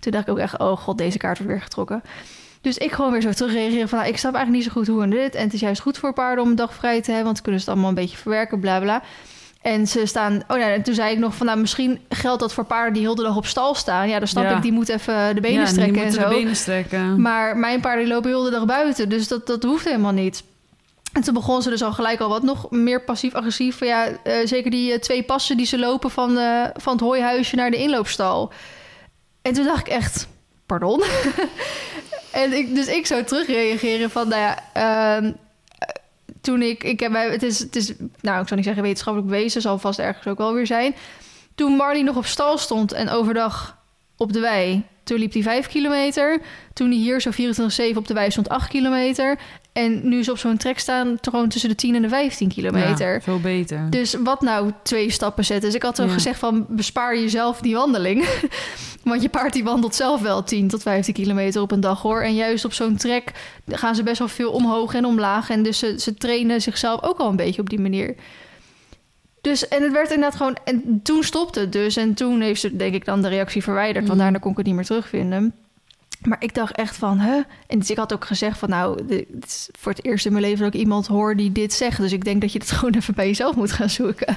Toen 0.00 0.12
dacht 0.12 0.26
ik 0.26 0.32
ook 0.32 0.38
echt, 0.38 0.58
oh 0.58 0.76
god, 0.76 0.98
deze 0.98 1.18
kaart 1.18 1.38
wordt 1.38 1.52
weer 1.52 1.62
getrokken. 1.62 2.02
Dus 2.60 2.78
ik 2.78 2.92
gewoon 2.92 3.12
weer 3.12 3.20
zo 3.20 3.32
terugreageren 3.32 3.88
van... 3.88 3.98
nou, 3.98 4.10
ik 4.10 4.18
snap 4.18 4.34
eigenlijk 4.34 4.64
niet 4.64 4.74
zo 4.74 4.80
goed 4.80 4.88
hoe 4.94 5.02
en 5.02 5.10
dit... 5.10 5.34
en 5.34 5.44
het 5.44 5.54
is 5.54 5.60
juist 5.60 5.80
goed 5.80 5.98
voor 5.98 6.12
paarden 6.12 6.44
om 6.44 6.50
een 6.50 6.56
dag 6.56 6.74
vrij 6.74 7.00
te 7.00 7.06
hebben... 7.06 7.24
want 7.24 7.34
dan 7.34 7.44
kunnen 7.44 7.60
ze 7.60 7.66
het 7.66 7.74
allemaal 7.74 7.96
een 7.96 8.02
beetje 8.02 8.16
verwerken, 8.16 8.60
bla 8.60 8.80
bla. 8.80 9.02
En 9.62 9.86
ze 9.86 10.06
staan. 10.06 10.42
Oh 10.48 10.58
ja, 10.58 10.70
en 10.70 10.82
toen 10.82 10.94
zei 10.94 11.12
ik 11.12 11.18
nog 11.18 11.34
van 11.34 11.46
nou, 11.46 11.58
misschien 11.58 12.00
geldt 12.08 12.40
dat 12.40 12.52
voor 12.52 12.64
paarden 12.64 12.92
die 12.92 13.02
heel 13.02 13.14
de 13.14 13.22
dag 13.22 13.36
op 13.36 13.46
stal 13.46 13.74
staan. 13.74 14.08
Ja, 14.08 14.18
dan 14.18 14.28
snap 14.28 14.44
Ja. 14.44 14.56
ik, 14.56 14.62
die 14.62 14.72
moeten 14.72 14.94
even 14.94 15.34
de 15.34 15.40
benen 15.40 15.60
ja, 15.60 15.66
strekken 15.66 15.94
die 15.94 16.02
en 16.02 16.12
zo. 16.12 16.22
de 16.22 16.28
benen 16.28 16.56
strekken. 16.56 17.20
Maar 17.20 17.56
mijn 17.56 17.80
paarden 17.80 18.06
lopen 18.08 18.30
heel 18.30 18.42
de 18.42 18.50
dag 18.50 18.64
buiten, 18.64 19.08
dus 19.08 19.28
dat, 19.28 19.46
dat 19.46 19.62
hoeft 19.62 19.84
helemaal 19.84 20.12
niet. 20.12 20.42
En 21.12 21.22
toen 21.22 21.34
begon 21.34 21.62
ze 21.62 21.70
dus 21.70 21.82
al 21.82 21.92
gelijk 21.92 22.20
al 22.20 22.28
wat 22.28 22.42
nog 22.42 22.70
meer 22.70 23.02
passief-agressief. 23.02 23.78
Van 23.78 23.86
ja, 23.86 24.06
eh, 24.22 24.34
zeker 24.44 24.70
die 24.70 24.92
eh, 24.92 24.98
twee 24.98 25.22
passen 25.22 25.56
die 25.56 25.66
ze 25.66 25.78
lopen 25.78 26.10
van, 26.10 26.38
eh, 26.38 26.64
van 26.76 26.92
het 26.92 27.02
hooihuisje 27.02 27.56
naar 27.56 27.70
de 27.70 27.76
inloopstal. 27.76 28.52
En 29.48 29.54
toen 29.54 29.64
dacht 29.64 29.86
ik 29.86 29.92
echt, 29.92 30.28
pardon? 30.66 31.02
en 32.30 32.52
ik, 32.52 32.74
dus 32.74 32.86
ik 32.86 33.06
zou 33.06 33.24
terugreageren 33.24 34.10
van, 34.10 34.28
nou 34.28 34.40
ja, 34.40 34.58
ehm, 34.72 35.24
eh, 35.24 35.88
toen 36.40 36.62
ik, 36.62 36.84
ik 36.84 37.00
heb, 37.00 37.12
het 37.12 37.42
is, 37.42 37.58
het 37.58 37.76
is, 37.76 37.92
nou, 38.20 38.40
ik 38.40 38.46
zou 38.46 38.54
niet 38.54 38.64
zeggen 38.64 38.82
wetenschappelijk 38.82 39.30
bewezen, 39.30 39.60
zal 39.60 39.78
vast 39.78 39.98
ergens 39.98 40.26
ook 40.26 40.38
wel 40.38 40.52
weer 40.52 40.66
zijn. 40.66 40.94
Toen 41.54 41.72
Marley 41.72 42.02
nog 42.02 42.16
op 42.16 42.26
stal 42.26 42.58
stond 42.58 42.92
en 42.92 43.08
overdag 43.08 43.78
op 44.16 44.32
de 44.32 44.40
wei, 44.40 44.82
toen 45.08 45.18
liep 45.18 45.32
hij 45.32 45.42
5 45.42 45.66
kilometer. 45.66 46.40
Toen 46.72 46.88
hij 46.88 46.96
hier 46.98 47.20
zo 47.20 47.30
24-7 47.92 47.96
op 47.96 48.06
de 48.06 48.14
wei 48.14 48.30
stond 48.30 48.48
8 48.48 48.68
kilometer. 48.68 49.38
En 49.72 50.08
nu 50.08 50.18
is 50.18 50.28
op 50.30 50.38
zo'n 50.38 50.56
trek 50.56 50.78
staan 50.78 51.18
gewoon 51.20 51.48
tussen 51.48 51.68
de 51.70 51.74
10 51.74 51.94
en 51.94 52.02
de 52.02 52.08
15 52.08 52.48
kilometer. 52.48 53.12
Ja, 53.14 53.20
veel 53.20 53.40
beter. 53.40 53.90
Dus 53.90 54.14
wat 54.14 54.40
nou 54.40 54.72
twee 54.82 55.10
stappen 55.10 55.44
zetten? 55.44 55.66
Dus 55.66 55.74
ik 55.74 55.82
had 55.82 55.96
Ja. 55.96 56.08
gezegd 56.08 56.38
van 56.38 56.66
bespaar 56.68 57.18
jezelf 57.18 57.60
die 57.60 57.74
wandeling. 57.74 58.24
Want 59.04 59.22
je 59.22 59.28
paard 59.28 59.52
die 59.52 59.64
wandelt 59.64 59.94
zelf 59.94 60.20
wel 60.20 60.44
10 60.44 60.68
tot 60.68 60.82
15 60.82 61.14
kilometer 61.14 61.62
op 61.62 61.70
een 61.70 61.80
dag 61.80 62.02
hoor. 62.02 62.22
En 62.22 62.34
juist 62.34 62.64
op 62.64 62.72
zo'n 62.72 62.96
trek 62.96 63.32
gaan 63.66 63.94
ze 63.94 64.02
best 64.02 64.18
wel 64.18 64.28
veel 64.28 64.50
omhoog 64.50 64.94
en 64.94 65.04
omlaag. 65.04 65.50
En 65.50 65.62
dus 65.62 65.78
ze, 65.78 65.94
ze 65.98 66.14
trainen 66.14 66.60
zichzelf 66.60 67.02
ook 67.02 67.18
al 67.18 67.28
een 67.28 67.36
beetje 67.36 67.60
op 67.60 67.70
die 67.70 67.80
manier. 67.80 68.14
Dus 69.40 69.68
en 69.68 69.82
het 69.82 69.92
werd 69.92 70.10
inderdaad 70.10 70.36
gewoon. 70.36 70.56
En 70.64 71.00
toen 71.02 71.22
stopte 71.22 71.60
het 71.60 71.72
dus. 71.72 71.96
En 71.96 72.14
toen 72.14 72.40
heeft 72.40 72.60
ze 72.60 72.76
denk 72.76 72.94
ik 72.94 73.04
dan 73.04 73.22
de 73.22 73.28
reactie 73.28 73.62
verwijderd. 73.62 73.96
Want 74.06 74.08
Mhm. 74.08 74.18
daarna 74.18 74.38
kon 74.38 74.50
ik 74.50 74.56
het 74.56 74.66
niet 74.66 74.74
meer 74.74 74.84
terugvinden. 74.84 75.54
Maar 76.22 76.36
ik 76.40 76.54
dacht 76.54 76.76
echt 76.76 76.96
van, 76.96 77.18
hè? 77.18 77.40
En 77.66 77.78
dus 77.78 77.90
ik 77.90 77.96
had 77.96 78.12
ook 78.12 78.24
gezegd 78.24 78.58
van, 78.58 78.68
nou, 78.68 79.06
dit 79.06 79.26
is 79.46 79.68
voor 79.78 79.92
het 79.92 80.04
eerst 80.04 80.26
in 80.26 80.32
mijn 80.32 80.44
leven 80.44 80.64
dat 80.64 80.74
ik 80.74 80.80
iemand 80.80 81.06
hoor 81.06 81.36
die 81.36 81.52
dit 81.52 81.72
zegt. 81.72 81.98
Dus 82.00 82.12
ik 82.12 82.24
denk 82.24 82.40
dat 82.40 82.52
je 82.52 82.58
het 82.58 82.70
gewoon 82.78 82.94
even 82.94 83.14
bij 83.14 83.26
jezelf 83.26 83.56
moet 83.56 83.72
gaan 83.72 83.90
zoeken. 83.90 84.36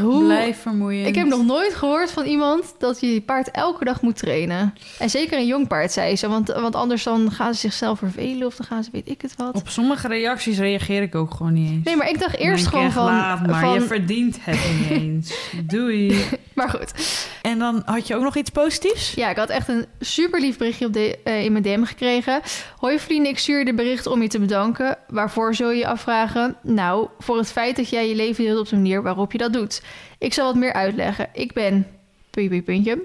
Hoe... 0.00 0.24
Blijf 0.24 0.60
vermoeiend. 0.60 1.06
Ik 1.06 1.14
heb 1.14 1.26
nog 1.26 1.44
nooit 1.44 1.74
gehoord 1.74 2.10
van 2.10 2.24
iemand 2.24 2.74
dat 2.78 3.00
je 3.00 3.20
paard 3.20 3.50
elke 3.50 3.84
dag 3.84 4.02
moet 4.02 4.16
trainen. 4.16 4.74
En 4.98 5.10
zeker 5.10 5.38
een 5.38 5.46
jong 5.46 5.68
paard, 5.68 5.92
zei 5.92 6.16
ze. 6.16 6.28
Want, 6.28 6.48
want 6.48 6.74
anders 6.74 7.02
dan 7.02 7.30
gaan 7.30 7.54
ze 7.54 7.60
zichzelf 7.60 7.98
vervelen 7.98 8.46
of 8.46 8.56
dan 8.56 8.66
gaan 8.66 8.84
ze 8.84 8.90
weet 8.92 9.08
ik 9.08 9.22
het 9.22 9.36
wat. 9.36 9.54
Op 9.54 9.68
sommige 9.68 10.08
reacties 10.08 10.58
reageer 10.58 11.02
ik 11.02 11.14
ook 11.14 11.34
gewoon 11.34 11.52
niet 11.52 11.70
eens. 11.70 11.84
Nee, 11.84 11.96
maar 11.96 12.08
ik 12.08 12.18
dacht 12.18 12.36
eerst 12.36 12.64
ik 12.64 12.70
gewoon 12.70 12.92
van... 12.92 13.04
Laat 13.04 13.46
maar, 13.46 13.60
van 13.60 13.72
je 13.72 13.80
verdient 13.80 14.38
het 14.40 14.58
niet 14.78 14.90
eens. 14.90 15.34
Doei. 15.64 16.24
maar 16.54 16.68
goed. 16.68 16.92
En 17.42 17.58
dan 17.58 17.82
had 17.84 18.06
je 18.06 18.16
ook 18.16 18.22
nog 18.22 18.36
iets 18.36 18.50
positiefs? 18.50 19.14
Ja, 19.14 19.30
ik 19.30 19.36
had 19.36 19.48
echt 19.48 19.68
een 19.68 19.86
super 20.00 20.40
lief 20.40 20.58
berichtje 20.58 20.86
op 20.86 20.92
de, 20.92 21.18
eh, 21.24 21.44
in 21.44 21.52
mijn 21.52 21.64
DM 21.64 21.82
gekregen. 21.82 22.40
Hoi 22.76 22.98
vrienden, 22.98 23.32
ik 23.32 23.38
stuur 23.38 23.58
je 23.58 23.64
de 23.64 23.74
bericht 23.74 24.06
om 24.06 24.22
je 24.22 24.28
te 24.28 24.38
bedanken. 24.38 24.98
Waarvoor 25.08 25.54
zul 25.54 25.70
je 25.70 25.78
je 25.78 25.86
afvragen? 25.86 26.56
Nou, 26.62 27.08
voor 27.18 27.36
het 27.36 27.52
feit 27.52 27.76
dat 27.76 27.88
jij 27.88 28.08
je 28.08 28.14
leven 28.14 28.44
deelt 28.44 28.58
op 28.58 28.67
de 28.68 28.76
manier 28.76 29.02
waarop 29.02 29.32
je 29.32 29.38
dat 29.38 29.52
doet. 29.52 29.82
Ik 30.18 30.34
zal 30.34 30.44
wat 30.44 30.54
meer 30.54 30.72
uitleggen. 30.72 31.28
Ik 31.32 31.52
ben... 31.52 31.86
Puntje. 32.64 33.02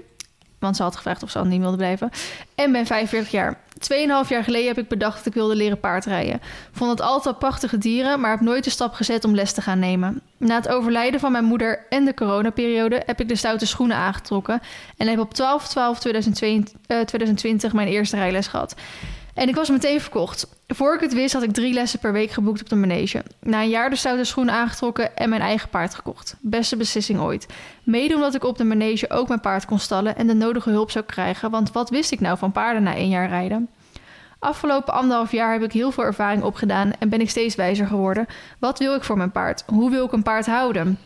Want 0.58 0.76
ze 0.76 0.82
had 0.82 0.96
gevraagd 0.96 1.22
of 1.22 1.30
ze 1.30 1.38
anoniem 1.38 1.60
wilde 1.60 1.76
blijven. 1.76 2.10
En 2.54 2.72
ben 2.72 2.86
45 2.86 3.30
jaar. 3.30 3.60
Tweeënhalf 3.78 4.28
jaar 4.28 4.44
geleden 4.44 4.66
heb 4.66 4.78
ik 4.78 4.88
bedacht 4.88 5.16
dat 5.16 5.26
ik 5.26 5.34
wilde 5.34 5.56
leren 5.56 5.80
paardrijden. 5.80 6.40
Vond 6.72 6.90
het 6.90 7.00
altijd 7.00 7.38
prachtige 7.38 7.78
dieren, 7.78 8.20
maar 8.20 8.30
heb 8.30 8.40
nooit 8.40 8.64
de 8.64 8.70
stap 8.70 8.92
gezet 8.92 9.24
om 9.24 9.34
les 9.34 9.52
te 9.52 9.60
gaan 9.60 9.78
nemen. 9.78 10.20
Na 10.36 10.54
het 10.54 10.68
overlijden 10.68 11.20
van 11.20 11.32
mijn 11.32 11.44
moeder 11.44 11.86
en 11.88 12.04
de 12.04 12.14
coronaperiode 12.14 13.02
heb 13.06 13.20
ik 13.20 13.28
de 13.28 13.36
stoute 13.36 13.66
schoenen 13.66 13.96
aangetrokken 13.96 14.60
en 14.96 15.08
heb 15.08 15.18
op 15.18 15.34
12-12-2020 17.68 17.72
mijn 17.72 17.88
eerste 17.88 18.16
rijles 18.16 18.46
gehad. 18.46 18.74
En 19.34 19.48
ik 19.48 19.54
was 19.54 19.70
meteen 19.70 20.00
verkocht. 20.00 20.46
Voor 20.66 20.94
ik 20.94 21.00
het 21.00 21.14
wist 21.14 21.32
had 21.32 21.42
ik 21.42 21.52
drie 21.52 21.72
lessen 21.72 21.98
per 21.98 22.12
week 22.12 22.30
geboekt 22.30 22.60
op 22.60 22.68
de 22.68 22.76
manege. 22.76 23.22
Na 23.40 23.62
een 23.62 23.68
jaar 23.68 23.90
de 23.90 23.96
stoute 23.96 24.24
schoenen 24.24 24.54
aangetrokken 24.54 25.16
en 25.16 25.28
mijn 25.28 25.40
eigen 25.40 25.68
paard 25.68 25.94
gekocht. 25.94 26.36
Beste 26.40 26.76
beslissing 26.76 27.20
ooit. 27.20 27.46
Mede 27.82 28.14
omdat 28.14 28.34
ik 28.34 28.44
op 28.44 28.58
de 28.58 28.64
manege 28.64 29.10
ook 29.10 29.28
mijn 29.28 29.40
paard 29.40 29.64
kon 29.64 29.78
stallen 29.78 30.16
en 30.16 30.26
de 30.26 30.34
nodige 30.34 30.70
hulp 30.70 30.90
zou 30.90 31.04
krijgen. 31.04 31.50
Want 31.50 31.72
wat 31.72 31.90
wist 31.90 32.12
ik 32.12 32.20
nou 32.20 32.38
van 32.38 32.52
paarden 32.52 32.82
na 32.82 32.94
één 32.94 33.08
jaar 33.08 33.28
rijden? 33.28 33.68
Afgelopen 34.38 34.94
anderhalf 34.94 35.32
jaar 35.32 35.52
heb 35.52 35.62
ik 35.62 35.72
heel 35.72 35.90
veel 35.90 36.04
ervaring 36.04 36.42
opgedaan 36.42 36.92
en 36.98 37.08
ben 37.08 37.20
ik 37.20 37.30
steeds 37.30 37.54
wijzer 37.54 37.86
geworden. 37.86 38.26
Wat 38.58 38.78
wil 38.78 38.94
ik 38.94 39.04
voor 39.04 39.16
mijn 39.16 39.32
paard? 39.32 39.64
Hoe 39.66 39.90
wil 39.90 40.04
ik 40.04 40.12
een 40.12 40.22
paard 40.22 40.46
houden? 40.46 40.98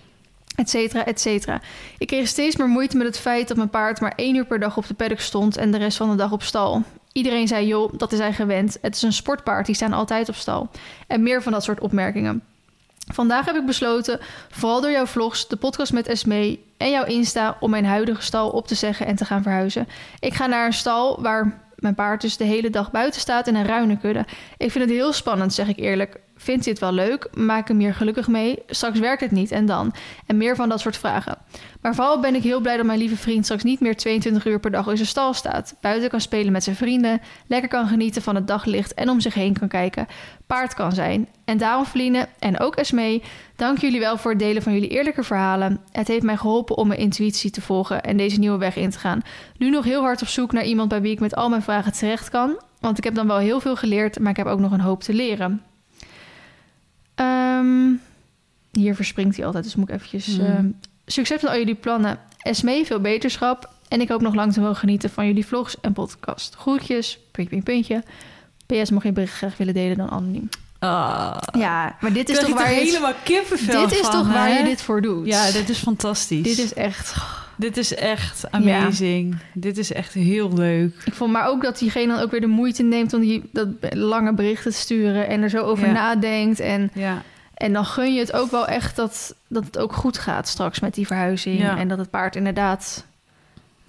Etcetera, 0.57 1.05
etcetera. 1.05 1.61
Ik 1.99 2.07
kreeg 2.07 2.29
steeds 2.29 2.57
meer 2.57 2.69
moeite 2.69 2.97
met 2.97 3.07
het 3.07 3.19
feit 3.19 3.49
dat 3.49 3.57
mijn 3.57 3.71
paard 3.71 4.01
maar 4.01 4.13
één 4.17 4.35
uur 4.35 4.45
per 4.45 4.61
dag 4.61 4.77
op 4.77 4.87
de 4.87 4.95
paddock 4.95 5.21
stond 5.21 5.57
en 5.57 5.71
de 5.71 5.79
rest 5.79 5.97
van 5.97 6.11
de 6.11 6.17
dag 6.17 6.33
op 6.33 6.43
stal. 6.43 6.83
Iedereen 7.13 7.49
zei, 7.49 7.67
joh, 7.67 7.93
dat 7.97 8.13
is 8.13 8.19
hij 8.19 8.33
gewend. 8.33 8.79
Het 8.83 8.95
is 8.95 9.03
een 9.03 9.13
sportpaard, 9.13 9.67
die 9.67 9.75
staan 9.75 9.93
altijd 9.93 10.29
op 10.29 10.35
stal. 10.35 10.71
En 11.07 11.23
meer 11.23 11.43
van 11.43 11.53
dat 11.53 11.65
soort 11.65 11.81
opmerkingen. 11.81 12.43
Vandaag 13.13 13.47
heb 13.47 13.57
ik 13.57 13.67
besloten, 13.67 14.21
vooral 14.51 14.81
door 14.81 14.91
jouw 14.91 15.07
vlogs, 15.07 15.49
de 15.49 15.57
podcast 15.57 15.93
met 15.93 16.07
Esmee 16.07 16.65
en 16.77 16.91
jouw 16.91 17.05
Insta, 17.05 17.57
om 17.61 17.71
mijn 17.71 17.85
huidige 17.85 18.23
stal 18.23 18.51
op 18.51 18.67
te 18.67 18.75
zeggen 18.75 19.07
en 19.07 19.17
te 19.17 19.25
gaan 19.25 19.43
verhuizen. 19.43 19.89
Ik 20.19 20.35
ga 20.35 20.47
naar 20.47 20.67
een 20.67 20.73
stal 20.73 21.23
waar 21.23 21.61
mijn 21.77 21.95
paard 21.95 22.21
dus 22.21 22.37
de 22.37 22.45
hele 22.45 22.71
dag 22.71 22.91
buiten 22.91 23.21
staat 23.21 23.47
in 23.47 23.55
een 23.55 23.67
ruine 23.67 23.99
kudde. 23.99 24.25
Ik 24.57 24.71
vind 24.71 24.85
het 24.85 24.95
heel 24.95 25.13
spannend, 25.13 25.55
zeg 25.55 25.69
ik 25.69 25.79
eerlijk. 25.79 26.21
Vindt 26.41 26.65
het 26.65 26.79
wel 26.79 26.93
leuk? 26.93 27.29
Maak 27.33 27.69
hem 27.69 27.79
hier 27.79 27.95
gelukkig 27.95 28.29
mee? 28.29 28.63
Straks 28.67 28.99
werkt 28.99 29.21
het 29.21 29.31
niet 29.31 29.51
en 29.51 29.67
dan? 29.67 29.95
En 30.27 30.37
meer 30.37 30.57
van 30.57 30.69
dat 30.69 30.81
soort 30.81 30.97
vragen. 30.97 31.39
Maar 31.81 31.95
vooral 31.95 32.21
ben 32.21 32.35
ik 32.35 32.43
heel 32.43 32.61
blij 32.61 32.77
dat 32.77 32.87
mijn 32.87 32.99
lieve 32.99 33.17
vriend 33.17 33.45
straks 33.45 33.63
niet 33.63 33.81
meer 33.81 33.97
22 33.97 34.47
uur 34.47 34.61
per 34.61 34.71
dag 34.71 34.87
in 34.87 34.97
zijn 34.97 35.09
stal 35.09 35.35
staat. 35.35 35.75
Buiten 35.81 36.11
kan 36.11 36.21
spelen 36.21 36.53
met 36.53 36.65
zijn 36.65 36.77
vrienden, 36.77 37.21
lekker 37.47 37.69
kan 37.69 37.89
genieten 37.89 38.23
van 38.23 38.35
het 38.35 38.47
daglicht 38.47 38.95
en 38.95 39.09
om 39.09 39.21
zich 39.21 39.35
heen 39.35 39.59
kan 39.59 39.69
kijken. 39.69 40.07
Paard 40.47 40.75
kan 40.75 40.93
zijn. 40.93 41.29
En 41.45 41.59
daarom, 41.59 41.85
Feline 41.85 42.29
en 42.39 42.61
ook 42.61 42.77
Esmee, 42.77 43.23
dank 43.57 43.79
jullie 43.79 44.01
wel 44.01 44.19
voor 44.19 44.31
het 44.31 44.41
delen 44.41 44.63
van 44.63 44.73
jullie 44.73 44.89
eerlijke 44.89 45.23
verhalen. 45.23 45.81
Het 45.93 46.09
heeft 46.09 46.23
mij 46.23 46.37
geholpen 46.37 46.77
om 46.77 46.89
mijn 46.89 47.01
intuïtie 47.01 47.51
te 47.51 47.61
volgen 47.61 48.03
en 48.03 48.17
deze 48.17 48.39
nieuwe 48.39 48.59
weg 48.59 48.77
in 48.77 48.91
te 48.91 48.99
gaan. 48.99 49.23
Nu 49.57 49.71
nog 49.71 49.85
heel 49.85 50.03
hard 50.03 50.23
op 50.23 50.29
zoek 50.29 50.53
naar 50.53 50.65
iemand 50.65 50.89
bij 50.89 51.01
wie 51.01 51.13
ik 51.13 51.21
met 51.21 51.35
al 51.35 51.49
mijn 51.49 51.63
vragen 51.63 51.93
terecht 51.93 52.31
kan. 52.31 52.61
Want 52.81 52.99
ik 52.99 53.05
heb 53.05 53.15
dan 53.15 53.27
wel 53.27 53.39
heel 53.39 53.61
veel 53.61 53.77
geleerd, 53.77 54.19
maar 54.19 54.31
ik 54.31 54.37
heb 54.37 54.47
ook 54.47 54.61
nog 54.61 54.73
een 54.73 54.81
hoop 54.81 55.03
te 55.03 55.15
leren. 55.15 55.63
Ehm, 57.19 57.91
hier 58.73 58.95
verspringt 58.95 59.37
hij 59.37 59.47
altijd, 59.47 59.65
dus 59.65 59.75
moet 59.75 59.89
ik 59.89 59.95
eventjes... 59.95 60.27
Hmm. 60.27 60.47
ehm, 60.47 60.67
succes 61.07 61.43
met 61.43 61.51
al 61.51 61.59
jullie 61.59 61.75
plannen. 61.75 62.19
Esmee, 62.39 62.87
veel 62.87 63.01
beterschap. 63.01 63.71
En 63.89 64.01
ik 64.01 64.09
hoop 64.09 64.21
nog 64.21 64.35
lang 64.35 64.53
te 64.53 64.61
mogen 64.61 64.77
genieten 64.77 65.11
van 65.11 65.27
jullie 65.27 65.47
vlogs 65.47 65.81
en 65.81 65.93
podcast. 65.93 66.55
Groetjes, 66.55 67.19
puntje, 67.31 67.63
puntje, 67.63 67.73
puntje. 67.73 68.83
PS, 68.85 68.91
mocht 68.91 69.05
je 69.05 69.13
bericht 69.13 69.33
graag 69.33 69.57
willen 69.57 69.75
delen, 69.75 69.97
dan 69.97 70.11
anoniem. 70.11 70.49
Ah, 70.79 71.37
Ja, 71.53 71.97
maar 72.01 72.13
dit 72.13 72.29
is 72.29 72.39
toch 72.39 72.55
waar 72.55 72.73
je... 72.73 72.81
helemaal 72.81 73.13
kippenvel 73.23 73.81
Dit 73.81 73.93
is 73.93 74.07
van, 74.07 74.11
toch 74.11 74.33
waar 74.33 74.59
je 74.59 74.65
dit 74.65 74.83
voor 74.83 75.03
doet? 75.03 75.27
Ja, 75.27 75.51
dit 75.51 75.69
is 75.69 75.79
fantastisch. 75.79 76.43
Dit 76.43 76.59
is 76.59 76.75
echt... 76.75 77.15
Dit 77.59 77.77
is 77.77 77.95
echt 77.95 78.51
amazing. 78.51 79.37
Dit 79.55 79.79
is 79.79 79.93
echt 79.93 80.15
heel 80.15 80.53
leuk. 80.53 80.95
Ik 81.05 81.13
vond 81.15 81.33
maar 81.33 81.47
ook 81.47 81.63
dat 81.63 81.79
diegene 81.79 82.13
dan 82.13 82.23
ook 82.23 82.31
weer 82.31 82.41
de 82.41 82.47
moeite 82.47 82.83
neemt 82.83 83.13
om 83.15 83.21
die 83.21 83.49
dat 83.53 83.69
lange 83.91 84.33
berichten 84.33 84.71
te 84.71 84.77
sturen 84.79 85.29
en 85.29 85.43
er 85.43 85.51
zo 85.51 85.63
over 85.65 85.87
Ja. 85.87 85.93
nadenkt. 85.93 86.61
En, 86.61 86.91
Ja, 86.95 87.23
en 87.55 87.73
dan 87.73 87.85
gun 87.85 88.15
je 88.15 88.21
het 88.21 88.33
ook 88.33 88.51
wel 88.51 88.67
echt 88.67 88.97
dat, 88.97 89.35
dat 89.49 89.65
het 89.65 89.79
ook 89.79 89.93
goed 89.93 90.19
gaat 90.19 90.49
straks 90.49 90.81
met 90.81 90.95
die 90.95 91.07
verhuizing. 91.07 91.61
En 91.63 91.89
dat 91.89 91.99
het 91.99 92.11
paard 92.11 92.37
inderdaad... 92.37 93.07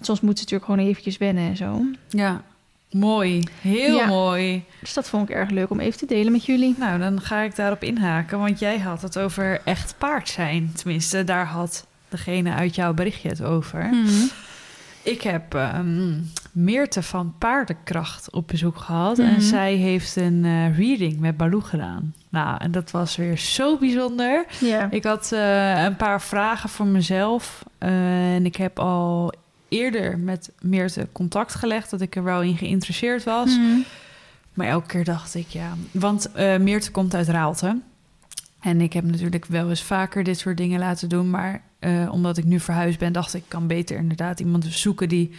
Soms 0.02 0.20
moet 0.20 0.38
ze 0.38 0.42
natuurlijk 0.44 0.70
gewoon 0.70 0.86
eventjes 0.88 1.18
wennen 1.18 1.48
en 1.48 1.56
zo. 1.56 1.84
ja. 2.08 2.42
Mooi. 2.90 3.42
Heel 3.60 3.96
Ja. 3.96 4.06
mooi. 4.06 4.64
Dus 4.80 4.94
dat 4.94 5.08
vond 5.08 5.28
ik 5.28 5.34
erg 5.34 5.50
leuk 5.50 5.70
om 5.70 5.80
even 5.80 5.98
te 5.98 6.06
delen 6.06 6.32
met 6.32 6.44
jullie. 6.44 6.74
Nou, 6.78 6.98
dan 6.98 7.20
ga 7.20 7.40
ik 7.40 7.56
daarop 7.56 7.82
inhaken. 7.82 8.38
Want 8.38 8.58
jij 8.58 8.78
had 8.78 9.02
het 9.02 9.18
over 9.18 9.60
echt 9.64 9.94
paard 9.98 10.28
zijn. 10.28 10.72
Tenminste, 10.76 11.24
daar 11.24 11.46
had 11.46 11.86
degene 12.10 12.52
uit 12.52 12.74
jouw 12.74 12.94
berichtje 12.94 13.28
het 13.28 13.42
over. 13.42 13.84
Mhm. 13.84 14.24
Ik 15.02 15.22
heb 15.22 15.54
ehm 15.54 16.12
Meerte 16.52 17.02
van 17.02 17.34
Paardenkracht 17.38 18.30
op 18.30 18.48
bezoek 18.48 18.78
gehad. 18.78 19.16
Mhm. 19.16 19.26
En 19.26 19.42
zij 19.42 19.74
heeft 19.74 20.16
een 20.16 20.44
eh, 20.44 20.78
reading 20.78 21.18
met 21.20 21.36
Baloo 21.36 21.60
gedaan. 21.60 22.14
Nou, 22.28 22.56
en 22.58 22.70
dat 22.70 22.90
was 22.90 23.16
weer 23.16 23.38
zo 23.38 23.78
bijzonder. 23.78 24.44
Ik 24.90 25.04
had 25.04 25.32
eh, 25.32 25.82
een 25.84 25.96
paar 25.96 26.22
vragen 26.22 26.68
voor 26.68 26.86
mezelf. 26.86 27.64
eh, 27.78 28.34
en 28.34 28.46
ik 28.46 28.56
heb 28.56 28.78
al 28.78 29.32
eerder 29.68 30.18
met 30.18 30.50
Meerte 30.60 31.08
contact 31.12 31.54
gelegd... 31.54 31.90
dat 31.90 32.00
ik 32.00 32.16
er 32.16 32.24
wel 32.24 32.42
in 32.42 32.56
geïnteresseerd 32.56 33.24
was. 33.24 33.56
Mhm. 33.56 33.78
Maar 34.54 34.66
elke 34.66 34.86
keer 34.86 35.04
dacht 35.04 35.34
ik, 35.34 35.48
ja... 35.48 35.72
Want 35.90 36.30
Meerte 36.58 36.90
komt 36.90 37.14
uit 37.14 37.28
Raalte. 37.28 37.76
En 38.60 38.80
ik 38.80 38.92
heb 38.92 39.04
natuurlijk 39.04 39.46
wel 39.46 39.68
eens 39.68 39.82
vaker 39.82 40.24
dit 40.24 40.38
soort 40.38 40.56
dingen 40.56 40.78
laten 40.78 41.08
doen. 41.08 41.30
Maar 41.30 41.62
eh, 41.78 42.08
omdat 42.12 42.36
ik 42.36 42.44
nu 42.44 42.60
verhuisd 42.60 42.98
ben, 42.98 43.12
dacht 43.12 43.34
ik... 43.34 43.42
ik 43.42 43.48
kan 43.48 43.66
beter 43.66 43.96
inderdaad 43.96 44.40
iemand 44.40 44.64
zoeken 44.68 45.08
die 45.08 45.30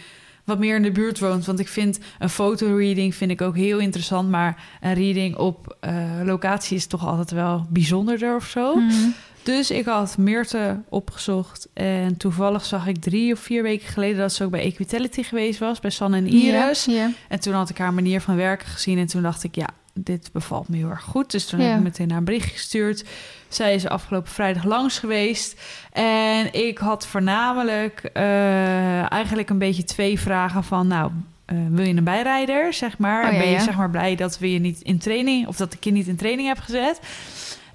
wat 0.44 0.58
meer 0.58 0.76
in 0.76 0.82
de 0.82 0.92
buurt 0.92 1.18
woont. 1.18 1.46
Want 1.46 1.58
ik 1.58 1.68
vind 1.68 1.98
een 2.18 2.28
fotoreading 2.28 3.14
vind 3.14 3.30
ik 3.30 3.40
ook 3.40 3.56
heel 3.56 3.78
interessant. 3.78 4.30
Maar 4.30 4.62
een 4.80 4.94
reading 4.94 5.36
op 5.36 5.76
eh, 5.80 5.94
locatie 6.24 6.76
is 6.76 6.86
toch 6.86 7.06
altijd 7.06 7.30
wel 7.30 7.66
bijzonderder 7.68 8.36
of 8.36 8.46
zo. 8.46 8.74
Mhm. 8.74 9.08
Dus 9.42 9.70
ik 9.70 9.84
had 9.84 10.18
Meerte 10.18 10.80
opgezocht. 10.88 11.68
En 11.74 12.16
toevallig 12.16 12.64
zag 12.64 12.86
ik 12.86 12.96
drie 12.96 13.32
of 13.32 13.40
vier 13.40 13.62
weken 13.62 13.88
geleden 13.88 14.18
dat 14.18 14.32
ze 14.32 14.44
ook 14.44 14.50
bij 14.50 14.60
Equitality 14.62 15.22
geweest 15.22 15.58
was, 15.58 15.80
bij 15.80 15.90
Sanne 15.90 16.16
en 16.16 16.26
Iris. 16.26 16.88
En 17.28 17.40
toen 17.40 17.54
had 17.54 17.70
ik 17.70 17.78
haar 17.78 17.94
manier 17.94 18.20
van 18.20 18.36
werken 18.36 18.68
gezien. 18.68 18.98
En 18.98 19.06
toen 19.06 19.22
dacht 19.22 19.44
ik, 19.44 19.54
ja, 19.54 19.68
dit 19.94 20.30
bevalt 20.32 20.68
me 20.68 20.76
heel 20.76 20.88
erg 20.88 21.02
goed. 21.02 21.30
Dus 21.30 21.46
toen 21.46 21.60
Ja. 21.60 21.66
heb 21.66 21.76
ik 21.76 21.82
meteen 21.82 22.08
haar 22.08 22.18
een 22.18 22.24
bericht 22.24 22.52
gestuurd. 22.52 23.04
Zij 23.48 23.74
is 23.74 23.86
afgelopen 23.88 24.30
vrijdag 24.32 24.64
langs 24.64 24.98
geweest. 24.98 25.60
En 25.92 26.52
ik 26.52 26.78
had 26.78 27.06
voornamelijk 27.06 28.10
eh, 28.12 29.12
eigenlijk 29.12 29.50
een 29.50 29.58
beetje 29.58 29.84
twee 29.84 30.20
vragen 30.20 30.64
van... 30.64 30.86
nou, 30.86 31.10
eh, 31.44 31.56
wil 31.70 31.84
je 31.86 31.94
een 31.96 32.04
bijrijder, 32.04 32.72
zeg 32.72 32.98
maar? 32.98 33.26
Oh, 33.26 33.32
ja, 33.32 33.38
ben 33.38 33.46
je 33.48 33.54
ja. 33.54 33.62
zeg 33.62 33.76
maar 33.76 33.90
blij 33.90 34.16
dat 34.16 34.38
we 34.38 34.52
je 34.52 34.58
niet 34.58 34.80
in 34.80 34.98
training... 34.98 35.46
of 35.46 35.56
dat 35.56 35.72
ik 35.72 35.84
je 35.84 35.90
niet 35.90 36.06
in 36.06 36.16
training 36.16 36.48
heb 36.48 36.58
gezet? 36.58 37.00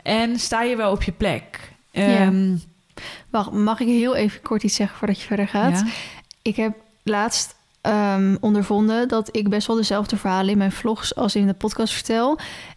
En 0.04 0.40
sta 0.40 0.62
je 0.62 0.76
wel 0.76 0.92
op 0.92 1.04
je 1.04 1.12
plek? 1.12 1.72
Ehm, 1.92 2.56
Wacht, 3.30 3.52
mag 3.52 3.80
ik 3.80 3.88
heel 3.88 4.16
even 4.16 4.42
kort 4.42 4.64
iets 4.64 4.76
zeggen 4.76 4.98
voordat 4.98 5.20
je 5.22 5.28
verder 5.28 5.48
gaat? 5.48 5.84
Ik 6.42 6.56
heb 6.56 6.74
laatst 7.04 7.56
ehm, 7.82 8.36
ondervonden 8.40 9.08
dat 9.08 9.30
ik 9.32 9.50
best 9.50 9.68
wel 9.68 9.76
dezelfde 9.76 10.18
verhalen 10.18 10.50
in 10.52 10.58
mijn 10.58 10.72
vlogs 10.72 11.16
als 11.16 11.36
in 11.36 11.48
de 11.48 11.54
podcast 11.54 11.94
vertel. 11.94 12.30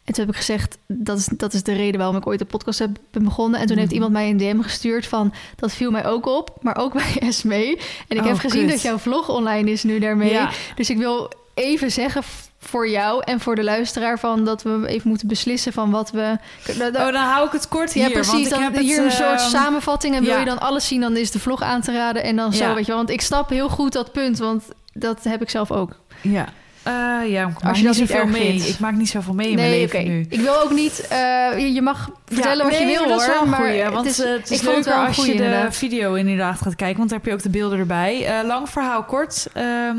En 0.05 0.13
toen 0.15 0.25
heb 0.25 0.29
ik 0.35 0.37
gezegd, 0.41 0.79
dat 0.87 1.19
is, 1.19 1.27
dat 1.27 1.53
is 1.53 1.63
de 1.63 1.73
reden 1.73 1.99
waarom 1.99 2.17
ik 2.17 2.27
ooit 2.27 2.39
de 2.39 2.45
podcast 2.45 2.79
heb 2.79 2.91
begonnen. 3.11 3.61
En 3.61 3.67
toen 3.67 3.77
heeft 3.77 3.89
Mhm. 3.89 3.95
iemand 3.95 4.13
mij 4.13 4.31
een 4.31 4.37
DM 4.37 4.61
gestuurd 4.61 5.07
van, 5.07 5.33
dat 5.57 5.73
viel 5.73 5.91
mij 5.91 6.07
ook 6.07 6.27
op, 6.27 6.57
maar 6.61 6.77
ook 6.77 6.93
bij 6.93 7.17
Esmee. 7.29 7.77
En 8.09 8.17
ik 8.17 8.23
Oh, 8.23 8.29
heb 8.29 8.39
gezien 8.39 8.61
kut. 8.63 8.71
dat 8.71 8.83
jouw 8.83 8.99
vlog 8.99 9.29
online 9.29 9.71
is 9.71 9.83
nu 9.83 9.99
daarmee. 9.99 10.31
Ja. 10.31 10.51
Dus 10.75 10.91
ik 10.91 10.97
wil 10.97 11.31
even 11.55 11.91
zeggen 11.91 12.23
voor 12.59 12.89
jou 12.89 13.23
en 13.25 13.41
voor 13.41 13.55
de 13.55 13.65
luisteraar 13.65 14.19
van 14.19 14.45
dat 14.45 14.63
we 14.63 14.83
even 14.87 15.09
moeten 15.09 15.29
beslissen 15.29 15.73
van 15.73 15.91
wat 15.91 16.11
we... 16.11 16.37
Oh, 16.81 16.93
dan 16.93 17.15
hou 17.15 17.47
ik 17.47 17.53
het 17.53 17.69
kort 17.69 17.93
hier. 17.93 18.03
ja, 18.03 18.11
precies. 18.11 18.33
want 18.33 18.45
ik 18.45 18.51
Dan 18.51 18.63
heb 18.63 18.75
het, 18.75 18.83
hier 18.83 19.05
een 19.05 19.11
soort 19.11 19.41
ehm, 19.41 19.49
samenvatting. 19.49 20.15
En 20.15 20.23
wil 20.23 20.33
ja. 20.33 20.39
je 20.39 20.45
dan 20.45 20.61
alles 20.61 20.87
zien, 20.87 21.01
dan 21.01 21.17
is 21.17 21.31
de 21.31 21.39
vlog 21.39 21.63
aan 21.63 21.81
te 21.81 21.93
raden. 21.93 22.23
En 22.23 22.37
dan 22.37 22.53
zo, 22.53 22.69
weet 22.75 22.79
je 22.81 22.87
wel. 22.87 22.97
Want 22.97 23.11
ik 23.11 23.21
snap 23.21 23.49
heel 23.51 23.69
goed 23.69 23.93
dat 23.93 24.13
punt, 24.13 24.39
want 24.39 24.65
dat 24.93 25.25
heb 25.25 25.43
ik 25.43 25.51
zelf 25.51 25.71
ook. 25.71 26.01
Ja. 26.21 26.47
Eh, 26.83 26.93
ja, 27.31 27.49
ik 27.49 27.63
maak 27.63 27.75
je 27.77 27.83
niet 27.83 27.87
dat 27.87 27.97
niet 27.99 28.09
zoveel 28.09 28.27
mee. 28.27 28.51
vindt. 28.51 28.69
Ik 28.69 28.79
maak 28.79 28.95
niet 28.95 29.09
zoveel 29.09 29.35
mee 29.35 29.49
in 29.51 29.55
mijn 29.57 29.71
leven 29.71 29.99
oké. 30.01 30.09
nu. 30.09 30.27
Ik 30.29 30.41
wil 30.41 30.63
ook 30.63 30.71
niet... 30.71 31.07
eh, 31.09 31.75
je- 31.75 31.83
mag 31.83 32.11
vertellen 32.27 32.65
wat 32.65 32.73
nee, 32.73 32.81
je 32.81 32.87
wil, 32.87 33.01
maar 33.01 33.09
dat 33.09 33.21
is 33.21 33.25
hoor. 33.27 33.35
wel 33.35 33.43
een 33.43 33.49
maar 33.51 33.61
goeie, 33.61 33.83
het 33.83 33.93
want 33.93 34.07
is, 34.07 34.19
eh, 34.21 34.31
het 34.31 34.51
is 34.51 34.57
het 34.61 34.67
leuker 34.69 34.85
wel 34.85 35.01
een 35.01 35.07
als 35.07 35.17
goeie, 35.17 35.33
je 35.33 35.39
de 35.39 35.45
inderdaad. 35.45 35.77
video 35.77 36.15
inderdaad 36.15 36.61
gaat 36.61 36.77
kijken, 36.77 36.97
want 36.99 37.09
dan 37.11 37.19
heb 37.19 37.27
je 37.27 37.33
ook 37.35 37.43
de 37.43 37.51
beelden 37.51 37.79
erbij. 37.79 38.27
Eh, 38.27 38.47
lang 38.47 38.69
verhaal 38.69 39.05
kort. 39.05 39.47
Ehm, 39.53 39.97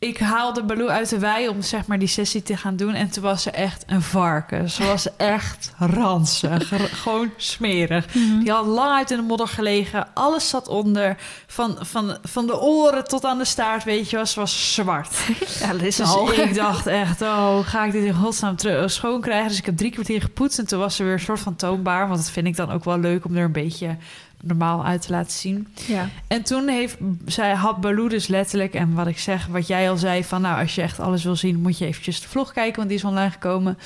ik 0.00 0.18
haalde 0.18 0.62
Baloo 0.62 0.88
uit 0.88 1.08
de 1.08 1.18
wei 1.18 1.48
om 1.48 1.62
zeg 1.62 1.86
maar 1.86 1.98
die 1.98 2.08
sessie 2.08 2.42
te 2.42 2.56
gaan 2.56 2.76
doen. 2.76 2.94
En 2.94 3.10
toen 3.10 3.22
was 3.22 3.42
ze 3.42 3.50
echt 3.50 3.84
een 3.86 4.02
varken. 4.02 4.70
Ze 4.70 4.84
was 4.84 5.16
echt 5.16 5.72
ranzig. 5.78 6.72
Gewoon 7.02 7.30
smerig. 7.36 8.14
Mhm. 8.14 8.38
Die 8.38 8.50
had 8.50 8.66
lang 8.66 8.96
uit 8.96 9.10
in 9.10 9.16
de 9.16 9.22
modder 9.22 9.48
gelegen. 9.48 10.08
Alles 10.14 10.48
zat 10.48 10.68
onder. 10.68 11.16
Van, 11.46 11.76
van, 11.80 12.18
van 12.22 12.46
de 12.46 12.60
oren 12.60 13.04
tot 13.08 13.24
aan 13.24 13.38
de 13.38 13.44
staart, 13.44 13.84
weet 13.84 14.10
je 14.10 14.16
wel. 14.16 14.26
Ze 14.26 14.40
was 14.40 14.74
zwart. 14.74 15.16
Ja, 15.60 15.72
dat 15.72 15.82
is 15.82 15.96
Dus 15.96 16.08
al. 16.08 16.32
ik 16.32 16.54
dacht 16.54 16.86
echt, 16.86 17.22
oh, 17.22 17.58
ga 17.58 17.84
ik 17.84 17.92
dit 17.92 18.04
in 18.04 18.14
godsnaam 18.14 18.56
terug 18.56 18.90
schoon 18.90 19.20
krijgen? 19.20 19.48
Dus 19.48 19.58
ik 19.58 19.66
heb 19.66 19.76
drie 19.76 19.90
kwartier 19.90 20.20
gepoetst 20.20 20.58
en 20.58 20.66
toen 20.66 20.78
was 20.78 20.96
ze 20.96 21.04
weer 21.04 21.12
een 21.12 21.20
soort 21.20 21.40
van 21.40 21.56
toonbaar. 21.56 22.08
Want 22.08 22.20
dat 22.20 22.30
vind 22.30 22.46
ik 22.46 22.56
dan 22.56 22.70
ook 22.70 22.84
wel 22.84 22.98
leuk 22.98 23.24
om 23.24 23.36
er 23.36 23.44
een 23.44 23.52
beetje 23.52 23.96
normaal 24.42 24.84
uit 24.84 25.02
te 25.02 25.10
laten 25.10 25.32
zien. 25.32 25.68
Ja. 25.86 26.08
En 26.26 26.42
toen 26.42 26.68
heeft 26.68 26.96
zij 27.26 27.54
had 27.54 27.80
Baloo 27.80 28.08
dus 28.08 28.26
letterlijk, 28.26 28.74
en 28.74 28.94
wat 28.94 29.06
ik 29.06 29.18
zeg, 29.18 29.46
wat 29.46 29.66
jij 29.66 29.90
al 29.90 29.96
zei, 29.96 30.24
van 30.24 30.40
nou, 30.40 30.60
als 30.60 30.74
je 30.74 30.82
echt 30.82 31.00
alles 31.00 31.24
wil 31.24 31.36
zien, 31.36 31.60
moet 31.60 31.78
je 31.78 31.86
eventjes 31.86 32.20
de 32.20 32.28
vlog 32.28 32.52
kijken, 32.52 32.76
want 32.76 32.88
die 32.88 32.98
is 32.98 33.04
online 33.04 33.30
gekomen. 33.30 33.78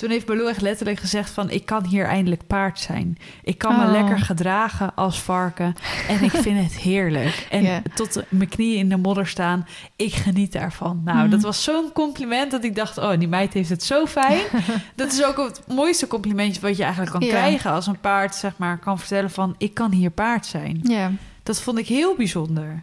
Toen 0.00 0.10
heeft 0.10 0.26
Baloo 0.26 0.46
echt 0.48 0.60
letterlijk 0.60 0.98
gezegd 1.00 1.30
van, 1.30 1.50
ik 1.50 1.66
kan 1.66 1.84
hier 1.86 2.04
eindelijk 2.04 2.46
paard 2.46 2.78
zijn. 2.80 3.18
Ik 3.42 3.58
kan 3.58 3.76
me 3.78 3.84
Oh. 3.84 3.90
lekker 3.90 4.18
gedragen 4.18 4.94
als 4.94 5.20
varken 5.22 5.74
en 6.08 6.22
ik 6.22 6.30
vind 6.30 6.58
het 6.62 6.76
heerlijk. 6.76 7.46
En 7.50 7.82
tot 7.94 8.22
mijn 8.28 8.48
knieën 8.48 8.78
in 8.78 8.88
de 8.88 8.96
modder 8.96 9.26
staan, 9.26 9.66
ik 9.96 10.12
geniet 10.14 10.52
daarvan. 10.52 11.00
Nou, 11.04 11.18
Mhm. 11.18 11.30
dat 11.30 11.40
was 11.42 11.62
zo'n 11.64 11.92
compliment 11.92 12.50
dat 12.50 12.64
ik 12.64 12.74
dacht, 12.74 12.98
oh, 12.98 13.10
die 13.18 13.28
meid 13.28 13.52
heeft 13.52 13.68
het 13.68 13.82
zo 13.82 14.06
fijn. 14.06 14.40
dat 14.94 15.12
is 15.12 15.24
ook 15.24 15.36
het 15.36 15.60
mooiste 15.68 16.06
complimentje 16.06 16.60
wat 16.60 16.76
je 16.76 16.82
eigenlijk 16.82 17.12
kan 17.12 17.28
krijgen 17.28 17.70
als 17.70 17.86
een 17.86 18.00
paard, 18.00 18.34
zeg 18.34 18.52
maar, 18.56 18.78
kan 18.78 18.98
vertellen 18.98 19.30
van, 19.30 19.54
ik 19.58 19.74
kan 19.74 19.92
hier 19.92 20.10
paard 20.10 20.46
zijn. 20.46 20.80
ja. 20.82 21.10
Dat 21.42 21.60
vond 21.60 21.78
ik 21.78 21.86
heel 21.86 22.14
bijzonder. 22.16 22.82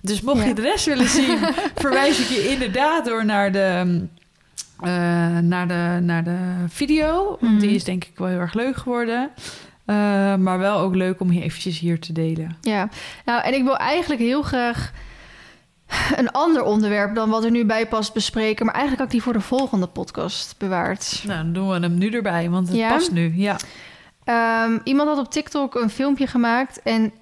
Dus 0.00 0.20
mocht 0.20 0.38
Ja. 0.40 0.44
je 0.46 0.54
de 0.54 0.62
rest 0.62 0.84
willen 0.84 1.08
zien, 1.08 1.38
verwijs 1.74 2.18
ik 2.20 2.26
je 2.28 2.48
inderdaad 2.50 3.04
door 3.04 3.24
naar 3.24 3.52
de, 3.52 4.06
eh, 4.82 5.38
naar 5.38 5.68
de, 5.68 5.98
naar 6.02 6.24
de 6.24 6.38
video. 6.68 7.36
Want 7.40 7.58
die 7.60 7.66
Mhm. 7.68 7.76
is 7.76 7.84
denk 7.84 8.04
ik 8.04 8.12
wel 8.18 8.28
heel 8.28 8.38
erg 8.38 8.54
leuk 8.54 8.76
geworden. 8.76 9.30
Eh, 9.84 9.96
maar 10.36 10.58
wel 10.58 10.78
ook 10.78 10.94
leuk 10.94 11.20
om 11.20 11.32
je 11.32 11.42
eventjes 11.42 11.78
hier 11.78 12.00
te 12.00 12.12
delen. 12.12 12.56
Ja, 12.60 12.88
nou 13.24 13.42
en 13.42 13.54
ik 13.54 13.62
wil 13.62 13.76
eigenlijk 13.76 14.20
heel 14.20 14.42
graag 14.42 14.92
een 16.16 16.30
ander 16.30 16.62
onderwerp 16.62 17.14
dan 17.14 17.30
wat 17.30 17.44
er 17.44 17.50
nu 17.50 17.64
bij 17.64 17.86
past 17.86 18.12
bespreken. 18.14 18.64
Maar 18.66 18.74
eigenlijk 18.74 19.02
had 19.04 19.12
ik 19.12 19.18
die 19.18 19.22
voor 19.32 19.40
de 19.40 19.46
volgende 19.48 19.86
podcast 19.86 20.54
bewaard. 20.58 21.22
Nou, 21.26 21.42
dan 21.42 21.52
doen 21.52 21.68
we 21.68 21.74
hem 21.80 21.98
nu 21.98 22.10
erbij, 22.10 22.50
want 22.50 22.68
het 22.68 22.76
Ja? 22.76 22.88
past 22.88 23.12
nu. 23.12 23.32
Ja. 23.36 23.56
Ehm, 24.24 24.78
iemand 24.84 25.08
had 25.08 25.18
op 25.18 25.30
TikTok 25.30 25.74
een 25.74 25.90
filmpje 25.90 26.26
gemaakt. 26.26 26.82
En 26.82 27.12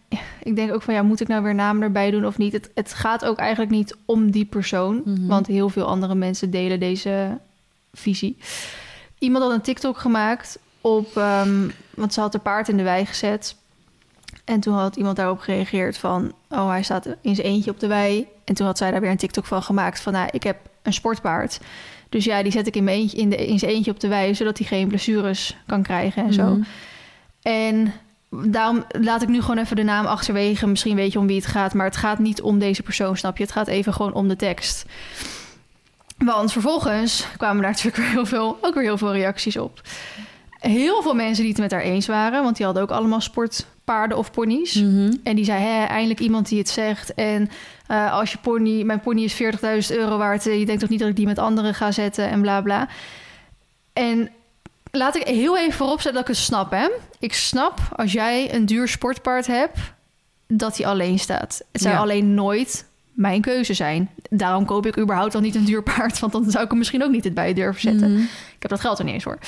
ik 0.42 0.56
denk 0.56 0.72
ook 0.72 0.82
van 0.82 0.94
ja, 0.94 1.02
moet 1.02 1.20
ik 1.20 1.28
nou 1.28 1.42
weer 1.42 1.54
namen 1.54 1.82
erbij 1.82 2.10
doen 2.10 2.26
of 2.26 2.38
niet? 2.38 2.52
Het, 2.52 2.70
het 2.74 2.94
gaat 2.94 3.24
ook 3.24 3.38
eigenlijk 3.38 3.70
niet 3.70 3.96
om 4.04 4.30
die 4.30 4.44
persoon. 4.44 5.02
Mhm. 5.04 5.26
Want 5.26 5.46
heel 5.46 5.68
veel 5.68 5.86
andere 5.86 6.14
mensen 6.14 6.50
delen 6.50 6.80
deze 6.80 7.38
visie. 7.92 8.36
Iemand 9.18 9.44
had 9.44 9.52
een 9.52 9.60
TikTok 9.60 9.98
gemaakt 9.98 10.58
op. 10.80 11.16
ehm, 11.16 11.68
want 11.94 12.14
ze 12.14 12.20
had 12.20 12.32
haar 12.32 12.42
paard 12.42 12.68
in 12.68 12.76
de 12.76 12.82
wei 12.82 13.06
gezet. 13.06 13.56
En 14.44 14.60
toen 14.60 14.74
had 14.74 14.96
iemand 14.96 15.16
daarop 15.16 15.38
gereageerd 15.38 15.98
van... 15.98 16.32
oh, 16.48 16.68
hij 16.68 16.82
staat 16.82 17.06
in 17.20 17.34
zijn 17.34 17.46
eentje 17.46 17.70
op 17.70 17.80
de 17.80 17.86
wei. 17.86 18.26
En 18.44 18.54
toen 18.54 18.66
had 18.66 18.78
zij 18.78 18.90
daar 18.90 19.00
weer 19.00 19.10
een 19.10 19.16
TikTok 19.16 19.46
van 19.46 19.62
gemaakt 19.62 20.00
van... 20.00 20.12
nou, 20.12 20.28
ik 20.32 20.42
heb 20.42 20.56
een 20.82 20.92
sportpaard. 20.92 21.60
Dus 22.08 22.24
ja, 22.24 22.42
die 22.42 22.52
zet 22.52 22.66
ik 22.66 22.76
in, 22.76 22.84
mijn 22.84 22.96
eentje, 22.96 23.16
in, 23.16 23.30
de, 23.30 23.46
in 23.46 23.58
zijn 23.58 23.70
eentje 23.70 23.90
op 23.90 24.00
de 24.00 24.08
wei... 24.08 24.34
zodat 24.34 24.58
hij 24.58 24.66
geen 24.66 24.88
blessures 24.88 25.56
kan 25.66 25.82
krijgen 25.82 26.24
en 26.24 26.32
zo. 26.32 26.44
Mhm. 26.44 26.62
En 27.42 27.92
daarom 28.30 28.84
laat 28.88 29.22
ik 29.22 29.28
nu 29.28 29.40
gewoon 29.40 29.58
even 29.58 29.76
de 29.76 29.82
naam 29.82 30.06
achterwege. 30.06 30.66
Misschien 30.66 30.96
weet 30.96 31.12
je 31.12 31.18
om 31.18 31.26
wie 31.26 31.36
het 31.36 31.46
gaat, 31.46 31.74
maar 31.74 31.86
het 31.86 31.96
gaat 31.96 32.18
niet 32.18 32.42
om 32.42 32.58
deze 32.58 32.82
persoon, 32.82 33.16
snap 33.16 33.36
je? 33.36 33.42
Het 33.42 33.52
gaat 33.52 33.68
even 33.68 33.92
gewoon 33.92 34.12
om 34.12 34.28
de 34.28 34.36
tekst. 34.36 34.84
Want 36.24 36.52
vervolgens 36.52 37.26
kwamen 37.36 37.62
daar 37.62 37.70
natuurlijk 37.70 37.96
weer 37.96 38.10
heel 38.10 38.26
veel, 38.26 38.58
ook 38.60 38.74
weer 38.74 38.82
heel 38.82 38.98
veel 38.98 39.12
reacties 39.12 39.56
op. 39.56 39.80
Heel 40.58 41.02
veel 41.02 41.14
mensen 41.14 41.42
die 41.42 41.52
het 41.52 41.60
met 41.62 41.70
haar 41.70 41.80
eens 41.80 42.06
waren, 42.06 42.42
want 42.42 42.56
die 42.56 42.64
hadden 42.64 42.82
ook 42.82 42.90
allemaal 42.90 43.20
sportpaarden 43.20 44.18
of 44.18 44.30
ponies. 44.30 44.74
Mhm. 44.74 45.12
En 45.22 45.36
die 45.36 45.44
zei, 45.44 45.62
hè, 45.62 45.84
eindelijk 45.84 46.20
iemand 46.20 46.48
die 46.48 46.58
het 46.58 46.68
zegt. 46.68 47.14
En 47.14 47.50
eh, 47.86 48.12
als 48.12 48.32
je 48.32 48.38
pony, 48.38 48.82
mijn 48.82 49.00
pony 49.00 49.22
is 49.22 49.32
40.000 49.42 49.96
euro 49.96 50.18
waard. 50.18 50.46
eh, 50.46 50.58
je 50.58 50.66
denkt 50.66 50.80
toch 50.80 50.90
niet 50.90 50.98
dat 51.00 51.08
ik 51.08 51.16
die 51.16 51.26
met 51.26 51.38
anderen 51.38 51.74
ga 51.74 51.90
zetten 51.92 52.28
en 52.28 52.40
bla 52.40 52.60
bla. 52.60 52.88
En 53.92 54.30
laat 54.90 55.16
ik 55.16 55.22
heel 55.26 55.58
even 55.58 55.72
vooropzetten 55.72 56.12
dat 56.20 56.22
ik 56.28 56.34
het 56.36 56.44
snap, 56.44 56.70
hè. 56.70 56.88
Ik 57.18 57.34
snap 57.34 57.78
als 57.96 58.12
jij 58.12 58.54
een 58.54 58.66
duur 58.66 58.88
sportpaard 58.88 59.46
hebt, 59.46 59.78
dat 60.46 60.76
hij 60.76 60.86
alleen 60.86 61.18
staat. 61.18 61.62
Het 61.72 61.82
zou 61.82 61.94
Ja. 61.94 62.00
alleen 62.00 62.34
nooit 62.34 62.88
mijn 63.20 63.40
keuze 63.40 63.74
zijn. 63.74 64.10
Daarom 64.30 64.64
koop 64.64 64.86
ik 64.86 64.98
überhaupt 64.98 65.34
al 65.34 65.40
niet 65.40 65.54
een 65.54 65.64
duur 65.64 65.82
paard, 65.82 66.18
want 66.18 66.32
dan 66.32 66.50
zou 66.50 66.64
ik 66.64 66.70
hem 66.70 66.78
misschien 66.78 67.04
ook 67.04 67.10
niet 67.10 67.24
het 67.24 67.34
bij 67.34 67.52
durven 67.52 67.80
zetten. 67.80 68.12
Mhm. 68.12 68.22
Ik 68.22 68.62
heb 68.62 68.70
dat 68.70 68.80
geld 68.80 68.98
er 68.98 69.04
niet 69.04 69.14
eens 69.14 69.22
voor. 69.22 69.38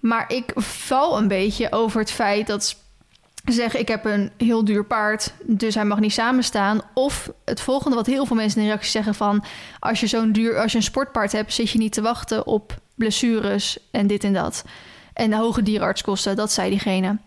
Maar 0.00 0.24
ik 0.32 0.52
val 0.54 1.18
een 1.18 1.28
beetje 1.28 1.72
over 1.72 2.00
het 2.00 2.10
feit 2.10 2.46
dat 2.46 2.64
ze 2.64 3.52
zeggen: 3.52 3.80
ik 3.80 3.88
heb 3.88 4.04
een 4.04 4.30
heel 4.36 4.64
duur 4.64 4.84
paard, 4.84 5.32
dus 5.42 5.74
hij 5.74 5.84
mag 5.84 6.00
niet 6.00 6.12
samenstaan. 6.12 6.80
Of 6.94 7.30
het 7.44 7.60
volgende 7.60 7.96
wat 7.96 8.06
heel 8.06 8.26
veel 8.26 8.36
mensen 8.36 8.58
in 8.58 8.64
de 8.64 8.70
reactie 8.70 8.90
zeggen 8.90 9.14
van 9.14 9.44
als 9.78 10.00
je 10.00 10.06
zo'n 10.06 10.32
duur, 10.32 10.60
als 10.60 10.72
je 10.72 10.78
een 10.78 10.84
sportpaard 10.84 11.32
hebt, 11.32 11.52
zit 11.52 11.70
je 11.70 11.78
niet 11.78 11.92
te 11.92 12.02
wachten 12.02 12.46
op 12.46 12.78
blessures 12.94 13.78
en 13.90 14.06
dit 14.06 14.24
en 14.24 14.32
dat. 14.32 14.64
En 15.12 15.30
de 15.30 15.36
hoge 15.36 15.62
dierenartskosten, 15.62 16.36
dat 16.36 16.52
zei 16.52 16.70
diegene. 16.70 17.18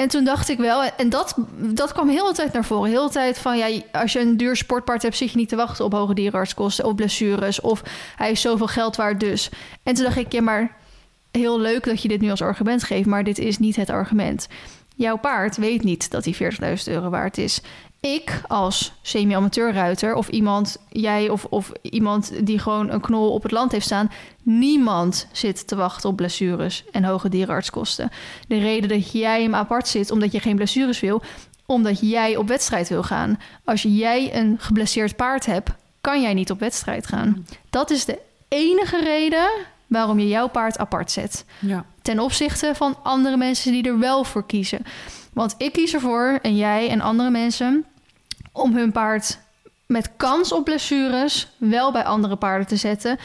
En 0.00 0.08
toen 0.08 0.24
dacht 0.24 0.48
ik 0.48 0.58
wel, 0.58 0.82
en 0.96 1.08
dat, 1.08 1.34
dat 1.56 1.92
kwam 1.92 2.08
heel 2.08 2.26
de 2.26 2.34
tijd 2.34 2.52
naar 2.52 2.64
voren. 2.64 2.90
Heel 2.90 3.06
de 3.06 3.12
tijd 3.12 3.38
van, 3.38 3.58
ja, 3.58 3.80
als 3.92 4.12
je 4.12 4.20
een 4.20 4.36
duur 4.36 4.56
sportpaard 4.56 5.02
hebt... 5.02 5.16
zit 5.16 5.30
je 5.30 5.36
niet 5.36 5.48
te 5.48 5.56
wachten 5.56 5.84
op 5.84 5.92
hoge 5.92 6.14
dierenartskosten 6.14 6.84
of 6.84 6.94
blessures... 6.94 7.60
of 7.60 7.82
hij 8.16 8.30
is 8.30 8.40
zoveel 8.40 8.66
geld 8.66 8.96
waard 8.96 9.20
dus. 9.20 9.50
En 9.82 9.94
toen 9.94 10.04
dacht 10.04 10.16
ik, 10.16 10.32
ja, 10.32 10.42
maar 10.42 10.76
heel 11.30 11.60
leuk 11.60 11.84
dat 11.84 12.02
je 12.02 12.08
dit 12.08 12.20
nu 12.20 12.30
als 12.30 12.42
argument 12.42 12.82
geeft... 12.82 13.06
maar 13.06 13.24
dit 13.24 13.38
is 13.38 13.58
niet 13.58 13.76
het 13.76 13.90
argument. 13.90 14.48
Jouw 14.96 15.16
paard 15.16 15.56
weet 15.56 15.82
niet 15.82 16.10
dat 16.10 16.24
hij 16.24 16.52
40.000 16.78 16.84
euro 16.84 17.10
waard 17.10 17.38
is. 17.38 17.60
Ik 18.00 18.40
als 18.48 18.92
semi-amateurruiter 19.02 20.14
of 20.14 20.28
iemand, 20.28 20.76
jij 20.88 21.28
of, 21.28 21.44
of 21.44 21.72
iemand 21.82 22.46
die 22.46 22.58
gewoon 22.58 22.90
een 22.90 23.00
knol 23.00 23.32
op 23.32 23.42
het 23.42 23.52
land 23.52 23.72
heeft 23.72 23.84
staan... 23.84 24.10
niemand 24.42 25.26
zit 25.32 25.66
te 25.66 25.76
wachten 25.76 26.08
op 26.08 26.16
blessures 26.16 26.84
en 26.92 27.04
hoge 27.04 27.28
dierenartskosten. 27.28 28.10
De 28.48 28.58
reden 28.58 28.88
dat 28.88 29.12
jij 29.12 29.42
hem 29.42 29.54
apart 29.54 29.88
zit, 29.88 30.10
omdat 30.10 30.32
je 30.32 30.40
geen 30.40 30.56
blessures 30.56 31.00
wil... 31.00 31.22
omdat 31.66 32.10
jij 32.10 32.36
op 32.36 32.48
wedstrijd 32.48 32.88
wil 32.88 33.02
gaan. 33.02 33.38
Als 33.64 33.82
jij 33.82 34.36
een 34.36 34.56
geblesseerd 34.58 35.16
paard 35.16 35.46
hebt, 35.46 35.70
kan 36.00 36.22
jij 36.22 36.34
niet 36.34 36.50
op 36.50 36.60
wedstrijd 36.60 37.06
gaan. 37.06 37.46
Dat 37.70 37.90
is 37.90 38.04
de 38.04 38.18
enige 38.48 39.02
reden 39.02 39.50
waarom 39.86 40.18
je 40.18 40.28
jouw 40.28 40.48
paard 40.48 40.78
apart 40.78 41.10
zet. 41.10 41.44
Ja. 41.58 41.84
ten 42.02 42.18
opzichte 42.18 42.72
van 42.74 42.96
andere 43.02 43.36
mensen 43.36 43.72
die 43.72 43.82
er 43.82 43.98
wel 43.98 44.24
voor 44.24 44.46
kiezen. 44.46 44.84
Want 45.32 45.54
ik 45.58 45.72
kies 45.72 45.94
ervoor, 45.94 46.38
en 46.42 46.56
jij 46.56 46.88
en 46.88 47.00
andere 47.00 47.30
mensen, 47.30 47.84
om 48.52 48.76
hun 48.76 48.92
paard 48.92 49.38
met 49.86 50.10
kans 50.16 50.52
op 50.52 50.64
blessures 50.64 51.48
wel 51.56 51.92
bij 51.92 52.04
andere 52.04 52.36
paarden 52.36 52.66
te 52.66 52.76
zetten. 52.76 53.18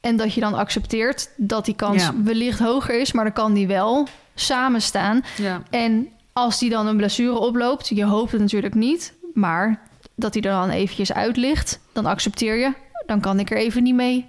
En 0.00 0.16
dat 0.16 0.34
je 0.34 0.40
dan 0.40 0.54
accepteert 0.54 1.30
dat 1.36 1.64
die 1.64 1.74
kans 1.76 2.02
Ja. 2.02 2.14
wellicht 2.24 2.58
hoger 2.58 3.00
is, 3.00 3.12
maar 3.12 3.24
dan 3.24 3.32
kan 3.32 3.52
die 3.54 3.66
wel 3.66 4.08
samen 4.34 4.82
staan. 4.82 5.24
Ja. 5.36 5.62
En 5.70 6.08
als 6.32 6.58
die 6.58 6.70
dan 6.70 6.86
een 6.86 6.96
blessure 6.96 7.38
oploopt, 7.38 7.88
je 7.88 8.04
hoopt 8.04 8.32
het 8.32 8.40
natuurlijk 8.40 8.74
niet, 8.74 9.12
maar 9.34 9.80
dat 10.14 10.32
die 10.32 10.42
er 10.42 10.50
dan 10.50 10.70
eventjes 10.70 11.12
uit 11.12 11.36
ligt, 11.36 11.80
dan 11.92 12.06
accepteer 12.06 12.56
je. 12.56 12.72
Dan 13.06 13.20
kan 13.20 13.38
ik 13.38 13.50
er 13.50 13.56
even 13.56 13.82
niet 13.82 13.94
mee 13.94 14.28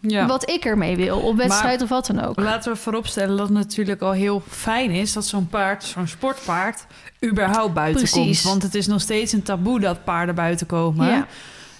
ja. 0.00 0.26
wat 0.26 0.50
ik 0.50 0.64
ermee 0.64 0.96
wil, 0.96 1.18
op 1.18 1.36
wedstrijd 1.36 1.82
of 1.82 1.88
wat 1.88 2.06
dan 2.06 2.20
ook. 2.24 2.40
Laten 2.40 2.72
we 2.72 2.78
vooropstellen 2.78 3.36
dat 3.36 3.48
het 3.48 3.56
natuurlijk 3.56 4.00
al 4.02 4.12
heel 4.12 4.42
fijn 4.48 4.90
is 4.90 5.12
dat 5.12 5.24
zo'n 5.26 5.48
paard, 5.48 5.84
zo'n 5.84 6.06
sportpaard, 6.06 6.86
überhaupt 7.24 7.74
buiten 7.74 8.02
Precies. 8.02 8.16
komt. 8.42 8.42
Want 8.50 8.62
het 8.62 8.74
is 8.74 8.86
nog 8.86 9.00
steeds 9.00 9.32
een 9.32 9.42
taboe 9.42 9.80
dat 9.80 10.04
paarden 10.04 10.34
buiten 10.34 10.66
komen. 10.66 11.06
Ja, 11.08 11.26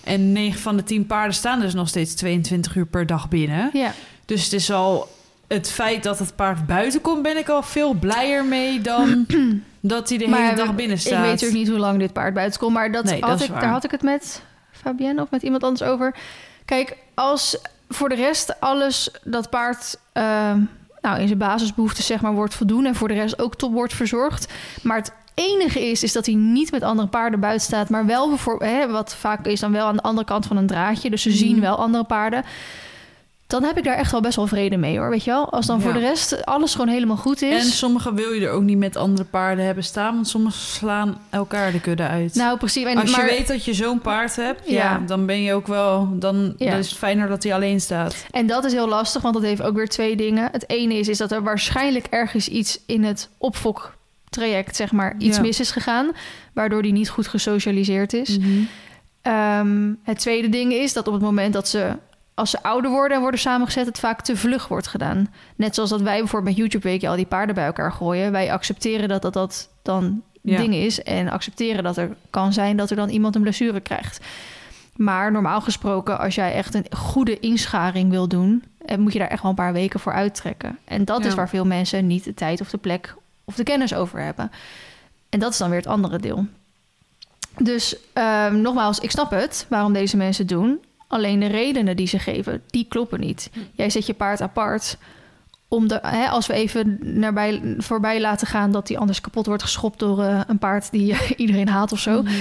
En 0.04 0.32
9 0.32 0.60
van 0.60 0.76
de 0.76 0.82
10 0.82 1.06
paarden 1.06 1.34
staan 1.34 1.60
dus 1.60 1.74
nog 1.74 1.88
steeds 1.88 2.14
22 2.14 2.74
uur 2.76 2.86
per 2.86 3.06
dag 3.06 3.28
binnen. 3.28 3.70
ja. 3.72 3.92
Dus 4.24 4.44
het 4.44 4.52
is 4.52 4.70
al 4.72 5.08
het 5.48 5.70
feit 5.70 6.02
dat 6.02 6.18
het 6.18 6.36
paard 6.36 6.66
buiten 6.66 7.00
komt, 7.00 7.22
ben 7.22 7.36
ik 7.36 7.48
al 7.48 7.62
veel 7.62 7.92
blijer 7.92 8.44
mee 8.44 8.80
dan 8.80 9.26
dat 9.80 10.08
hij 10.08 10.18
de 10.18 10.24
hele 10.24 10.36
Maar 10.36 10.56
dag 10.56 10.74
binnen 10.74 10.96
Ik 10.96 11.02
staat. 11.02 11.20
weet 11.20 11.30
natuurlijk 11.30 11.58
niet 11.60 11.68
hoe 11.68 11.78
lang 11.78 11.98
dit 11.98 12.12
paard 12.12 12.34
buiten 12.34 12.60
komt, 12.60 12.72
maar 12.72 12.92
dat, 12.92 13.04
Nee, 13.04 13.20
had 13.20 13.38
dat 13.38 13.48
ik, 13.48 13.54
daar 13.54 13.68
had 13.70 13.84
ik 13.84 13.90
het 13.90 14.02
met 14.02 14.42
Fabienne 14.70 15.22
of 15.22 15.30
met 15.30 15.42
iemand 15.42 15.62
anders 15.64 15.90
over. 15.90 16.14
Kijk, 16.64 16.96
als 17.14 17.58
voor 17.92 18.08
de 18.08 18.14
rest 18.14 18.60
alles 18.60 19.10
dat 19.24 19.50
paard 19.50 19.98
ehm, 20.12 20.60
nou, 21.00 21.20
in 21.20 21.26
zijn 21.26 21.38
basisbehoeften 21.38 22.04
zeg 22.04 22.20
maar 22.20 22.32
wordt 22.34 22.54
voldoen 22.54 22.86
en 22.86 22.94
voor 22.94 23.08
de 23.08 23.14
rest 23.14 23.40
ook 23.42 23.54
top 23.56 23.72
wordt 23.72 23.94
verzorgd, 23.94 24.52
maar 24.82 24.96
het 24.96 25.12
enige 25.34 25.90
is, 25.90 26.02
is 26.02 26.12
dat 26.12 26.26
hij 26.26 26.34
niet 26.34 26.70
met 26.70 26.82
andere 26.82 27.08
paarden 27.08 27.40
buiten 27.40 27.66
staat, 27.66 27.88
maar 27.88 28.06
wel 28.06 28.36
voor, 28.36 28.62
hè, 28.62 28.88
wat 28.88 29.14
vaak 29.14 29.46
is 29.46 29.60
dan 29.60 29.72
wel 29.72 29.86
aan 29.86 29.96
de 29.96 30.02
andere 30.02 30.26
kant 30.26 30.46
van 30.46 30.56
een 30.56 30.66
draadje, 30.66 31.10
dus 31.10 31.22
ze 31.22 31.30
zien 31.30 31.52
Mhm. 31.52 31.60
wel 31.60 31.76
andere 31.76 32.04
paarden. 32.04 32.44
Dan 33.50 33.62
heb 33.62 33.78
ik 33.78 33.84
daar 33.84 33.96
echt 33.96 34.10
wel 34.12 34.20
best 34.20 34.36
wel 34.36 34.46
vrede 34.46 34.76
mee 34.76 34.98
hoor, 34.98 35.10
weet 35.10 35.24
je 35.24 35.30
wel? 35.30 35.50
Als 35.52 35.66
dan 35.66 35.76
Ja. 35.76 35.82
voor 35.82 35.92
de 35.92 35.98
rest 35.98 36.44
alles 36.46 36.72
gewoon 36.72 36.88
helemaal 36.88 37.16
goed 37.16 37.42
is. 37.42 37.64
En 37.64 37.70
sommige 37.72 38.14
wil 38.14 38.32
je 38.32 38.46
er 38.46 38.52
ook 38.52 38.62
niet 38.62 38.78
met 38.78 38.96
andere 38.96 39.24
paarden 39.24 39.64
hebben 39.64 39.84
staan, 39.84 40.14
want 40.14 40.28
sommige 40.28 40.58
slaan 40.58 41.18
elkaar 41.30 41.72
de 41.72 41.80
kudde 41.80 42.02
uit. 42.08 42.34
nou, 42.34 42.58
precies. 42.58 42.84
En, 42.84 42.96
Als 42.96 43.10
maar, 43.16 43.24
je 43.24 43.30
weet 43.30 43.48
dat 43.48 43.64
je 43.64 43.74
zo'n 43.74 44.00
paard 44.00 44.36
hebt, 44.36 44.68
ja. 44.68 44.74
Ja. 44.76 45.02
dan 45.06 45.26
ben 45.26 45.42
je 45.42 45.54
ook 45.54 45.66
wel. 45.66 46.08
Dan, 46.18 46.54
Ja. 46.56 46.70
dan 46.70 46.78
is 46.78 46.88
het 46.88 46.98
fijner 46.98 47.28
dat 47.28 47.42
hij 47.42 47.54
alleen 47.54 47.80
staat. 47.80 48.24
En 48.30 48.46
dat 48.46 48.64
is 48.64 48.72
heel 48.72 48.88
lastig, 48.88 49.22
want 49.22 49.34
dat 49.34 49.42
heeft 49.44 49.62
ook 49.62 49.74
weer 49.76 49.88
twee 49.88 50.16
dingen. 50.16 50.48
Het 50.52 50.68
ene 50.68 50.94
is, 50.94 51.08
is 51.08 51.18
dat 51.18 51.32
er 51.32 51.42
waarschijnlijk 51.42 52.06
ergens 52.10 52.48
iets 52.48 52.80
in 52.86 53.04
het 53.04 53.28
opfoktraject, 53.38 54.76
zeg 54.76 54.92
maar, 54.92 55.14
iets 55.18 55.40
mis 55.40 55.60
is 55.60 55.70
gegaan, 55.70 56.10
waardoor 56.54 56.82
die 56.82 56.92
niet 56.92 57.08
goed 57.10 57.28
gesocialiseerd 57.28 58.12
is. 58.12 58.38
Ehm, 59.22 59.92
het 60.02 60.18
tweede 60.18 60.48
ding 60.48 60.72
is 60.72 60.92
dat 60.92 61.06
op 61.06 61.12
het 61.12 61.22
moment 61.22 61.52
dat 61.52 61.68
ze, 61.68 61.96
als 62.34 62.50
ze 62.50 62.62
ouder 62.62 62.90
worden 62.90 63.14
en 63.16 63.22
worden 63.22 63.40
samengezet, 63.40 63.86
het 63.86 63.98
vaak 63.98 64.20
te 64.22 64.36
vlug 64.36 64.68
wordt 64.68 64.86
gedaan. 64.86 65.32
Net 65.56 65.74
zoals 65.74 65.90
dat 65.90 66.00
wij 66.00 66.18
bijvoorbeeld 66.18 66.56
met 66.56 66.64
YouTube 66.64 66.88
Weekje 66.88 67.08
al 67.08 67.16
die 67.16 67.26
paarden 67.26 67.54
bij 67.54 67.64
elkaar 67.66 67.92
gooien. 67.92 68.32
Wij 68.32 68.52
accepteren 68.52 69.08
dat 69.08 69.22
dat, 69.22 69.32
dat 69.32 69.68
dan 69.82 70.22
Ja. 70.42 70.56
ding 70.58 70.74
is 70.74 71.02
en 71.02 71.28
accepteren 71.28 71.82
dat 71.84 71.96
er 71.96 72.16
kan 72.30 72.52
zijn 72.52 72.76
dat 72.76 72.90
er 72.90 72.96
dan 72.96 73.08
iemand 73.08 73.34
een 73.34 73.42
blessure 73.42 73.80
krijgt. 73.80 74.24
Maar 74.96 75.32
normaal 75.32 75.60
gesproken, 75.60 76.18
als 76.18 76.34
jij 76.34 76.52
echt 76.54 76.74
een 76.74 76.86
goede 76.96 77.38
inscharing 77.38 78.10
wil 78.10 78.28
doen, 78.28 78.64
eh, 78.84 78.96
moet 78.96 79.12
je 79.12 79.18
daar 79.18 79.28
echt 79.28 79.42
wel 79.42 79.50
een 79.50 79.56
paar 79.56 79.72
weken 79.72 80.00
voor 80.00 80.12
uittrekken. 80.12 80.78
En 80.84 81.04
dat 81.04 81.22
Ja. 81.22 81.26
is 81.28 81.34
waar 81.34 81.48
veel 81.48 81.66
mensen 81.66 82.06
niet 82.06 82.24
de 82.24 82.34
tijd 82.34 82.60
of 82.60 82.70
de 82.70 82.76
plek 82.78 83.14
of 83.44 83.54
de 83.54 83.62
kennis 83.62 83.94
over 83.94 84.20
hebben. 84.20 84.50
En 85.28 85.38
dat 85.38 85.52
is 85.52 85.58
dan 85.58 85.68
weer 85.70 85.78
het 85.78 85.86
andere 85.86 86.18
deel. 86.18 86.46
Dus 87.58 87.96
ehm, 88.12 88.60
nogmaals, 88.60 88.98
ik 88.98 89.10
snap 89.10 89.30
het 89.30 89.66
waarom 89.68 89.92
deze 89.92 90.16
mensen 90.16 90.46
doen. 90.46 90.80
Alleen 91.10 91.40
de 91.40 91.46
redenen 91.46 91.96
die 91.96 92.06
ze 92.06 92.18
geven, 92.18 92.62
die 92.66 92.86
kloppen 92.88 93.20
niet. 93.20 93.50
Jij 93.72 93.90
zet 93.90 94.06
je 94.06 94.14
paard 94.14 94.40
apart. 94.40 94.96
Om 95.68 95.88
de, 95.88 95.98
hè, 96.02 96.28
als 96.28 96.46
we 96.46 96.52
even 96.52 96.98
naar 97.02 97.32
bij, 97.32 97.74
voorbij 97.78 98.20
laten 98.20 98.46
gaan 98.46 98.72
dat 98.72 98.86
die 98.86 98.98
anders 98.98 99.20
kapot 99.20 99.46
wordt 99.46 99.62
geschopt 99.62 99.98
door 99.98 100.22
eh, 100.22 100.40
een 100.46 100.58
paard 100.58 100.90
die 100.90 101.16
iedereen 101.36 101.68
haat 101.68 101.92
of 101.92 101.98
zo. 101.98 102.22
Mhm. 102.22 102.32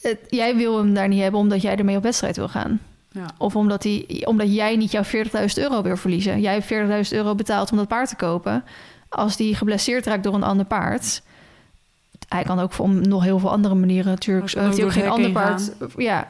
Het- 0.00 0.18
jij 0.28 0.56
wil 0.56 0.78
hem 0.78 0.94
daar 0.94 1.08
niet 1.08 1.20
hebben 1.22 1.40
omdat 1.40 1.62
jij 1.62 1.76
ermee 1.76 1.96
op 1.96 2.02
wedstrijd 2.02 2.36
wil 2.36 2.48
gaan. 2.48 2.80
Ja. 3.12 3.26
Of 3.38 3.56
omdat, 3.56 3.82
die, 3.82 4.26
omdat 4.26 4.54
jij 4.54 4.76
niet 4.76 4.90
jouw 4.90 5.02
40.000 5.04 5.10
euro 5.54 5.82
wil 5.82 5.96
verliezen. 5.96 6.40
Jij 6.40 6.52
hebt 6.66 7.06
40.000 7.10 7.16
euro 7.16 7.34
betaald 7.34 7.70
om 7.70 7.76
dat 7.76 7.88
paard 7.88 8.08
te 8.08 8.16
kopen. 8.16 8.64
Als 9.08 9.36
die 9.36 9.54
geblesseerd 9.54 10.06
raakt 10.06 10.22
door 10.22 10.34
een 10.34 10.42
ander 10.42 10.66
paard. 10.66 11.22
Hij 12.28 12.42
kan 12.42 12.58
ook 12.60 12.78
om 12.78 13.00
nog 13.08 13.22
heel 13.22 13.38
veel 13.38 13.50
andere 13.50 13.74
manieren 13.74 14.10
natuurlijk. 14.10 14.52
Hij 14.52 14.64
Heeft 14.64 14.76
hij 14.76 14.84
ook 14.84 14.90
ook 14.92 14.96
geen 14.98 15.08
ander 15.10 15.30
paard. 15.30 15.70
Ja. 15.96 16.28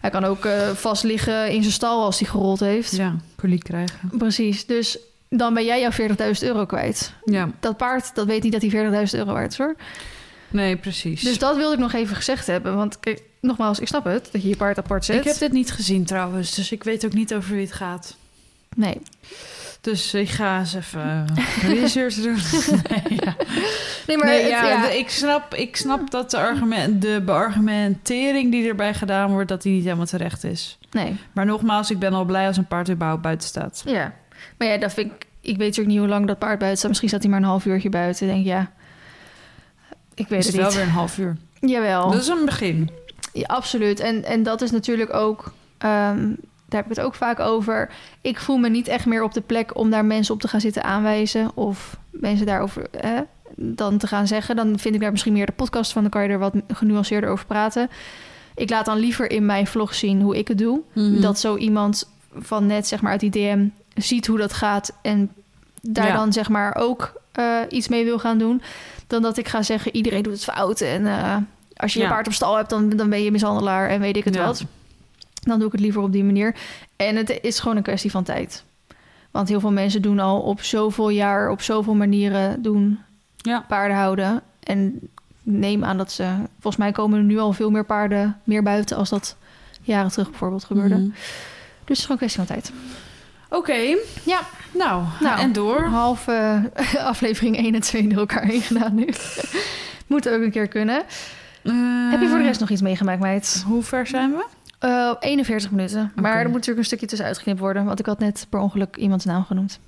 Hij 0.00 0.10
kan 0.10 0.24
ook 0.24 0.44
eh, 0.44 0.68
vast 0.68 1.02
liggen 1.02 1.50
in 1.50 1.60
zijn 1.62 1.72
stal 1.74 2.04
als 2.04 2.18
hij 2.18 2.28
gerold 2.28 2.60
heeft. 2.60 2.96
ja, 2.96 3.16
koliek 3.36 3.62
krijgen. 3.62 4.10
Precies. 4.18 4.66
Dus 4.66 4.98
dan 5.28 5.54
ben 5.54 5.64
jij 5.64 5.80
jouw 5.80 5.90
40.000 5.90 6.16
euro 6.40 6.66
kwijt. 6.66 7.12
Ja, 7.24 7.50
Dat 7.60 7.76
paard 7.76 8.14
dat 8.14 8.26
weet 8.26 8.42
niet 8.42 8.52
dat 8.52 8.62
hij 8.62 9.06
40.000 9.06 9.18
euro 9.18 9.32
waard 9.32 9.52
is 9.52 9.58
hoor. 9.58 9.74
nee, 10.48 10.76
precies. 10.76 11.22
Dus 11.22 11.38
dat 11.38 11.56
wilde 11.56 11.74
ik 11.74 11.80
nog 11.80 11.92
even 11.92 12.16
gezegd 12.16 12.46
hebben. 12.46 12.76
Want 12.76 13.00
kijk, 13.00 13.22
nogmaals, 13.40 13.78
ik 13.80 13.88
snap 13.88 14.04
het 14.04 14.28
dat 14.32 14.42
je 14.42 14.48
je 14.48 14.56
paard 14.56 14.78
apart 14.78 15.04
zet. 15.04 15.16
ik 15.18 15.24
heb 15.24 15.38
dit 15.38 15.52
niet 15.52 15.70
gezien 15.72 16.04
trouwens, 16.04 16.54
dus 16.54 16.72
ik 16.72 16.84
weet 16.84 17.04
ook 17.04 17.12
niet 17.12 17.34
over 17.34 17.50
wie 17.52 17.60
het 17.64 17.72
gaat. 17.72 18.16
Nee. 18.76 19.00
Dus 19.88 20.14
ik 20.14 20.28
ga 20.28 20.58
eens 20.58 20.74
even 20.74 21.24
research 21.80 22.14
doen. 22.14 22.34
nee, 22.90 23.18
ja. 23.24 23.36
Nee, 24.06 24.16
maar 24.16 24.26
Nee, 24.26 24.40
het- 24.40 24.50
ja, 24.50 24.68
ja, 24.68 24.82
de- 24.88 24.98
ik, 24.98 25.10
snap, 25.10 25.54
ik 25.54 25.76
snap 25.76 26.10
dat 26.10 26.30
de, 26.30 26.36
argument, 26.38 27.02
de 27.02 27.22
beargumentering 27.24 28.50
die 28.50 28.68
erbij 28.68 28.94
gedaan 28.94 29.30
wordt, 29.30 29.48
dat 29.48 29.62
die 29.62 29.72
niet 29.72 29.84
helemaal 29.84 30.06
terecht 30.06 30.44
is. 30.44 30.78
nee. 30.90 31.16
Maar 31.32 31.46
nogmaals, 31.46 31.90
ik 31.90 31.98
ben 31.98 32.12
al 32.12 32.24
blij 32.24 32.46
als 32.46 32.56
een 32.56 32.66
paard 32.66 32.90
überhaupt 32.90 33.22
buiten 33.22 33.48
staat. 33.48 33.82
Ja. 33.86 34.12
Maar 34.58 34.68
ja, 34.68 34.76
dat 34.78 34.92
vind 34.94 35.10
ik... 35.12 35.26
Ik 35.40 35.56
weet 35.56 35.66
natuurlijk 35.66 35.88
niet 35.88 35.98
hoe 35.98 36.08
lang 36.08 36.26
dat 36.26 36.38
paard 36.38 36.58
buiten 36.58 36.76
staat. 36.78 36.88
Misschien 36.88 37.08
staat 37.08 37.22
hij 37.22 37.30
maar 37.30 37.40
een 37.40 37.46
half 37.46 37.64
uurtje 37.64 37.88
buiten. 37.88 38.26
Ik 38.26 38.32
denk, 38.32 38.46
ja... 38.46 38.70
Ik 40.14 40.28
weet 40.28 40.44
Het 40.44 40.46
het 40.46 40.54
is 40.54 40.60
wel 40.60 40.72
weer 40.72 40.82
een 40.82 40.88
half 40.98 41.18
uur. 41.18 41.36
Jawel. 41.60 42.10
Dat 42.10 42.20
is 42.20 42.28
een 42.28 42.44
begin. 42.44 42.90
Ja, 43.32 43.44
absoluut. 43.46 44.00
En, 44.00 44.24
en 44.24 44.42
dat 44.42 44.60
is 44.62 44.70
natuurlijk 44.70 45.14
ook... 45.14 45.52
ehm, 45.78 46.30
daar 46.68 46.82
heb 46.82 46.90
ik 46.90 46.96
het 46.96 47.06
ook 47.06 47.14
vaak 47.14 47.40
over. 47.40 47.90
Ik 48.20 48.38
voel 48.40 48.56
me 48.56 48.68
niet 48.68 48.88
echt 48.88 49.06
meer 49.06 49.22
op 49.22 49.32
de 49.34 49.40
plek 49.40 49.76
om 49.76 49.90
daar 49.90 50.04
mensen 50.04 50.34
op 50.34 50.40
te 50.40 50.48
gaan 50.48 50.60
zitten 50.60 50.84
aanwijzen. 50.84 51.50
Of 51.54 51.96
mensen 52.10 52.46
daarover 52.46 52.86
dan 53.56 53.98
te 53.98 54.06
gaan 54.06 54.26
zeggen. 54.26 54.56
Dan 54.56 54.78
vind 54.78 54.94
ik 54.94 55.00
daar 55.00 55.10
misschien 55.10 55.32
meer 55.32 55.46
de 55.46 55.52
podcast 55.52 55.92
van. 55.92 56.02
Dan 56.02 56.10
kan 56.10 56.22
je 56.22 56.28
er 56.28 56.38
wat 56.38 56.54
genuanceerder 56.68 57.30
over 57.30 57.46
praten. 57.46 57.90
Ik 58.54 58.70
laat 58.70 58.84
dan 58.84 58.98
liever 58.98 59.30
in 59.30 59.46
mijn 59.46 59.66
vlog 59.66 59.94
zien 59.94 60.20
hoe 60.22 60.38
ik 60.38 60.48
het 60.48 60.58
doe. 60.58 60.80
Mhm. 60.92 61.20
Dat 61.20 61.38
zo 61.38 61.56
iemand 61.56 62.10
van 62.38 62.66
net 62.66 62.86
zeg 62.86 63.00
maar 63.02 63.10
uit 63.12 63.20
die 63.20 63.30
DM 63.30 63.66
ziet 63.94 64.26
hoe 64.26 64.38
dat 64.38 64.52
gaat. 64.52 64.92
En 65.02 65.30
daar 65.82 66.06
Ja. 66.06 66.14
dan 66.16 66.32
zeg 66.32 66.48
maar 66.48 66.74
ook 66.74 67.12
eh, 67.32 67.56
iets 67.68 67.88
mee 67.88 68.04
wil 68.04 68.18
gaan 68.18 68.38
doen. 68.38 68.62
Dan 69.06 69.22
dat 69.22 69.36
ik 69.36 69.48
ga 69.48 69.62
zeggen 69.62 69.96
iedereen 69.96 70.22
doet 70.22 70.32
het 70.32 70.44
fout. 70.44 70.80
En 70.80 71.06
eh, 71.06 71.36
als 71.76 71.92
je 71.92 71.98
je 71.98 72.04
Ja. 72.04 72.10
paard 72.10 72.26
op 72.26 72.32
stal 72.32 72.56
hebt, 72.56 72.70
dan, 72.70 72.88
dan 72.88 73.08
ben 73.08 73.22
je 73.22 73.30
mishandelaar 73.30 73.88
en 73.88 74.00
weet 74.00 74.16
ik 74.16 74.24
het 74.24 74.34
Ja. 74.34 74.44
wat. 74.44 74.64
Dan 75.40 75.58
doe 75.58 75.66
ik 75.66 75.72
het 75.72 75.80
liever 75.80 76.02
op 76.02 76.12
die 76.12 76.24
manier. 76.24 76.54
En 76.96 77.16
het 77.16 77.38
is 77.42 77.58
gewoon 77.60 77.76
een 77.76 77.82
kwestie 77.82 78.10
van 78.10 78.24
tijd. 78.24 78.64
Want 79.30 79.48
heel 79.48 79.60
veel 79.60 79.72
mensen 79.72 80.02
doen 80.02 80.18
al 80.18 80.40
op 80.40 80.62
zoveel 80.62 81.08
jaar, 81.08 81.50
op 81.50 81.62
zoveel 81.62 81.94
manieren 81.94 82.62
doen 82.62 82.98
Ja. 83.36 83.64
paarden 83.68 83.96
houden. 83.96 84.42
En 84.62 85.00
neem 85.42 85.84
aan 85.84 85.96
dat 85.98 86.12
ze... 86.12 86.24
Volgens 86.60 86.76
mij 86.76 86.92
komen 86.92 87.18
er 87.18 87.24
nu 87.24 87.38
al 87.38 87.52
veel 87.52 87.70
meer 87.70 87.84
paarden 87.84 88.40
meer 88.44 88.62
buiten... 88.62 88.96
als 88.96 89.08
dat 89.08 89.36
jaren 89.82 90.10
terug 90.10 90.28
bijvoorbeeld 90.30 90.64
gebeurde. 90.64 90.94
Mhm. 90.94 91.04
Dus 91.04 91.18
het 91.80 91.90
is 91.90 92.00
gewoon 92.00 92.10
een 92.22 92.28
kwestie 92.28 92.44
van 92.44 92.54
tijd. 92.56 92.72
Oké, 93.50 93.96
Ja, 94.24 94.40
nou, 94.74 95.04
Nou. 95.20 95.40
en 95.40 95.52
door. 95.52 95.80
half 95.80 96.28
eh, 96.28 96.56
aflevering 97.12 97.56
1 97.56 97.74
en 97.74 97.80
2 97.80 98.08
door 98.08 98.18
elkaar 98.18 98.44
heen 98.44 98.60
gedaan 98.62 98.94
nu. 98.94 99.08
Moet 100.06 100.28
ook 100.28 100.42
een 100.42 100.50
keer 100.50 100.68
kunnen. 100.68 101.02
Heb 102.10 102.20
je 102.20 102.26
voor 102.28 102.38
de 102.38 102.44
rest 102.44 102.60
nog 102.60 102.70
iets 102.70 102.80
meegemaakt, 102.82 103.20
meid? 103.20 103.64
Hoe 103.66 103.82
ver 103.82 104.06
zijn 104.06 104.30
we? 104.30 104.44
Eh 104.78 105.14
41 105.20 105.70
minuten. 105.70 106.12
Maar 106.14 106.36
er 106.36 106.44
moet 106.44 106.52
natuurlijk 106.52 106.78
een 106.78 106.84
stukje 106.84 107.06
tussen 107.06 107.26
uitgeknipt 107.26 107.58
worden. 107.58 107.84
Want 107.84 107.98
ik 107.98 108.06
had 108.06 108.18
net 108.18 108.46
per 108.48 108.60
ongeluk 108.60 108.96
iemands 108.96 109.24
naam 109.24 109.44
genoemd. 109.44 109.80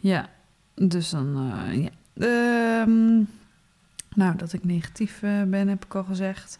Ja, 0.00 0.28
dus 0.74 1.10
dan, 1.10 1.52
eh, 1.68 1.82
ja. 1.82 1.90
Ehm, 2.16 3.16
nou, 4.14 4.36
dat 4.36 4.52
ik 4.52 4.64
negatief 4.64 5.22
eh, 5.22 5.42
ben, 5.46 5.68
heb 5.68 5.84
ik 5.84 5.94
al 5.94 6.04
gezegd. 6.04 6.58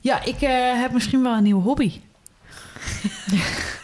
Ja, 0.00 0.24
ik 0.24 0.40
eh, 0.40 0.80
heb 0.80 0.92
misschien 0.92 1.22
wel 1.22 1.36
een 1.36 1.42
nieuwe 1.42 1.62
hobby. 1.62 1.92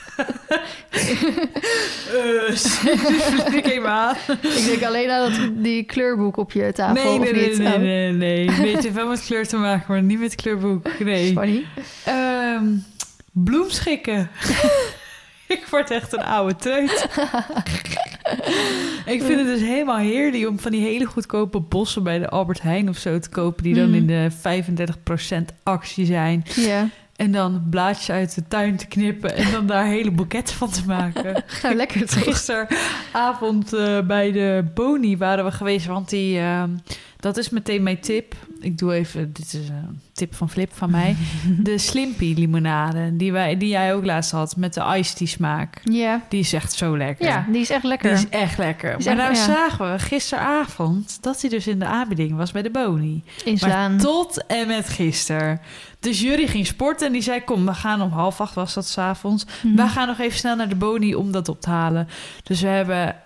uh, 2.14 3.54
ik 3.56 3.66
even 3.66 3.88
aan. 3.90 4.14
Ik 4.42 4.64
denk 4.66 4.82
alleen 4.82 5.10
aan 5.10 5.30
dat, 5.30 5.50
die 5.64 5.82
kleurboek 5.82 6.36
op 6.36 6.52
je 6.52 6.72
tafel, 6.72 6.94
Nee, 7.04 7.18
nee, 7.18 7.50
of 7.50 7.58
nee, 7.58 7.58
nee, 7.58 7.74
Oh, 7.74 7.80
nee, 7.80 8.12
nee. 8.12 8.48
Nee, 8.50 8.74
het 8.74 8.82
heeft 8.82 8.94
wel 8.94 9.06
met 9.08 9.24
kleur 9.24 9.46
te 9.46 9.56
maken, 9.56 9.84
maar 9.88 10.02
niet 10.02 10.20
met 10.20 10.34
kleurboek. 10.34 10.98
Nee. 10.98 11.32
Funny. 11.32 11.64
Ehm, 12.04 12.64
bloemschikken. 13.32 14.30
ik 15.48 15.66
word 15.70 15.90
echt 15.90 16.12
een 16.12 16.24
oude 16.24 16.56
treut. 16.56 17.08
Ik 19.06 19.22
vind 19.22 19.38
het 19.38 19.46
dus 19.46 19.60
helemaal 19.60 19.96
heerlijk 19.98 20.48
om 20.48 20.58
van 20.60 20.70
die 20.70 20.80
hele 20.82 21.04
goedkope 21.04 21.60
bossen 21.60 22.02
bij 22.02 22.18
de 22.18 22.28
Albert 22.28 22.62
Heijn 22.62 22.88
of 22.88 22.96
zo 22.96 23.18
te 23.18 23.28
kopen, 23.28 23.62
die 23.62 23.74
dan 23.74 23.86
Mhm. 23.90 23.94
in 23.94 24.06
de 24.06 24.28
35% 24.30 25.52
actie 25.62 26.04
zijn. 26.06 26.44
Ja, 26.54 26.88
En 27.16 27.32
dan 27.32 27.66
blaadjes 27.70 28.10
uit 28.10 28.34
de 28.34 28.42
tuin 28.48 28.76
te 28.76 28.86
knippen 28.86 29.34
en 29.34 29.50
dan 29.50 29.66
daar 29.66 29.86
hele 29.86 30.10
boeketten 30.10 30.56
van 30.56 30.70
te 30.70 30.82
maken. 30.86 31.44
nou 31.62 31.74
lekker 31.74 32.06
toch? 32.06 32.24
Gisteravond 32.24 33.72
eh, 33.72 34.00
bij 34.00 34.32
de 34.32 34.64
Boni 34.74 35.16
waren 35.16 35.44
we 35.44 35.50
geweest, 35.50 35.86
want 35.86 36.10
die, 36.10 36.38
ehm, 36.38 36.70
dat 37.26 37.36
is 37.36 37.50
meteen 37.50 37.82
mijn 37.82 38.00
tip. 38.00 38.34
Ik 38.60 38.78
doe 38.78 38.92
even, 38.94 39.32
dit 39.32 39.46
is 39.46 39.68
een 39.68 40.00
tip 40.12 40.34
van 40.34 40.50
Flip 40.50 40.70
van 40.74 40.90
mij. 40.90 41.16
De 41.62 41.78
Slimpy 41.78 42.34
limonade, 42.36 43.16
die, 43.16 43.32
wij, 43.32 43.56
die 43.56 43.68
jij 43.68 43.94
ook 43.94 44.04
laatst 44.04 44.30
had 44.30 44.56
met 44.56 44.74
de 44.74 44.94
iced 44.98 45.16
tea 45.16 45.26
smaak. 45.26 45.80
Ja. 45.84 46.22
Die 46.28 46.40
is 46.40 46.52
echt 46.52 46.72
zo 46.72 46.96
lekker. 46.96 47.26
ja, 47.26 47.46
die 47.50 47.60
is 47.60 47.70
echt 47.70 47.84
lekker. 47.84 48.14
Die 48.16 48.18
is 48.24 48.28
echt 48.28 48.58
lekker. 48.58 48.98
is 48.98 49.04
maar 49.04 49.18
echt- 49.18 49.22
nou 49.24 49.36
ja. 49.36 49.44
zagen 49.44 49.92
we 49.92 49.98
gisteravond 49.98 51.18
dat 51.22 51.40
hij 51.40 51.50
dus 51.50 51.66
in 51.66 51.78
de 51.78 51.84
aanbieding 51.84 52.36
was 52.36 52.52
bij 52.52 52.62
de 52.62 52.70
Boni. 52.70 53.22
Inslaan. 53.44 53.90
Maar 53.90 54.00
tot 54.00 54.46
en 54.46 54.66
met 54.66 54.88
gisteren. 54.88 55.60
Dus 56.00 56.20
Jury 56.20 56.46
ging 56.46 56.66
sporten 56.66 57.06
en 57.06 57.12
die 57.12 57.22
zei: 57.22 57.44
Kom, 57.44 57.66
we 57.66 57.74
gaan 57.74 58.02
om 58.02 58.10
half 58.10 58.40
acht, 58.40 58.54
was 58.54 58.74
dat 58.74 58.86
s'avonds. 58.86 59.44
Mhm. 59.62 59.76
We 59.76 59.88
gaan 59.88 60.06
nog 60.06 60.18
even 60.18 60.38
snel 60.38 60.56
naar 60.56 60.68
de 60.68 60.74
Boni 60.74 61.14
om 61.14 61.32
dat 61.32 61.48
op 61.48 61.60
te 61.60 61.70
halen. 61.70 62.08
Dus 62.42 62.60
we 62.60 62.68
hebben 62.68 63.16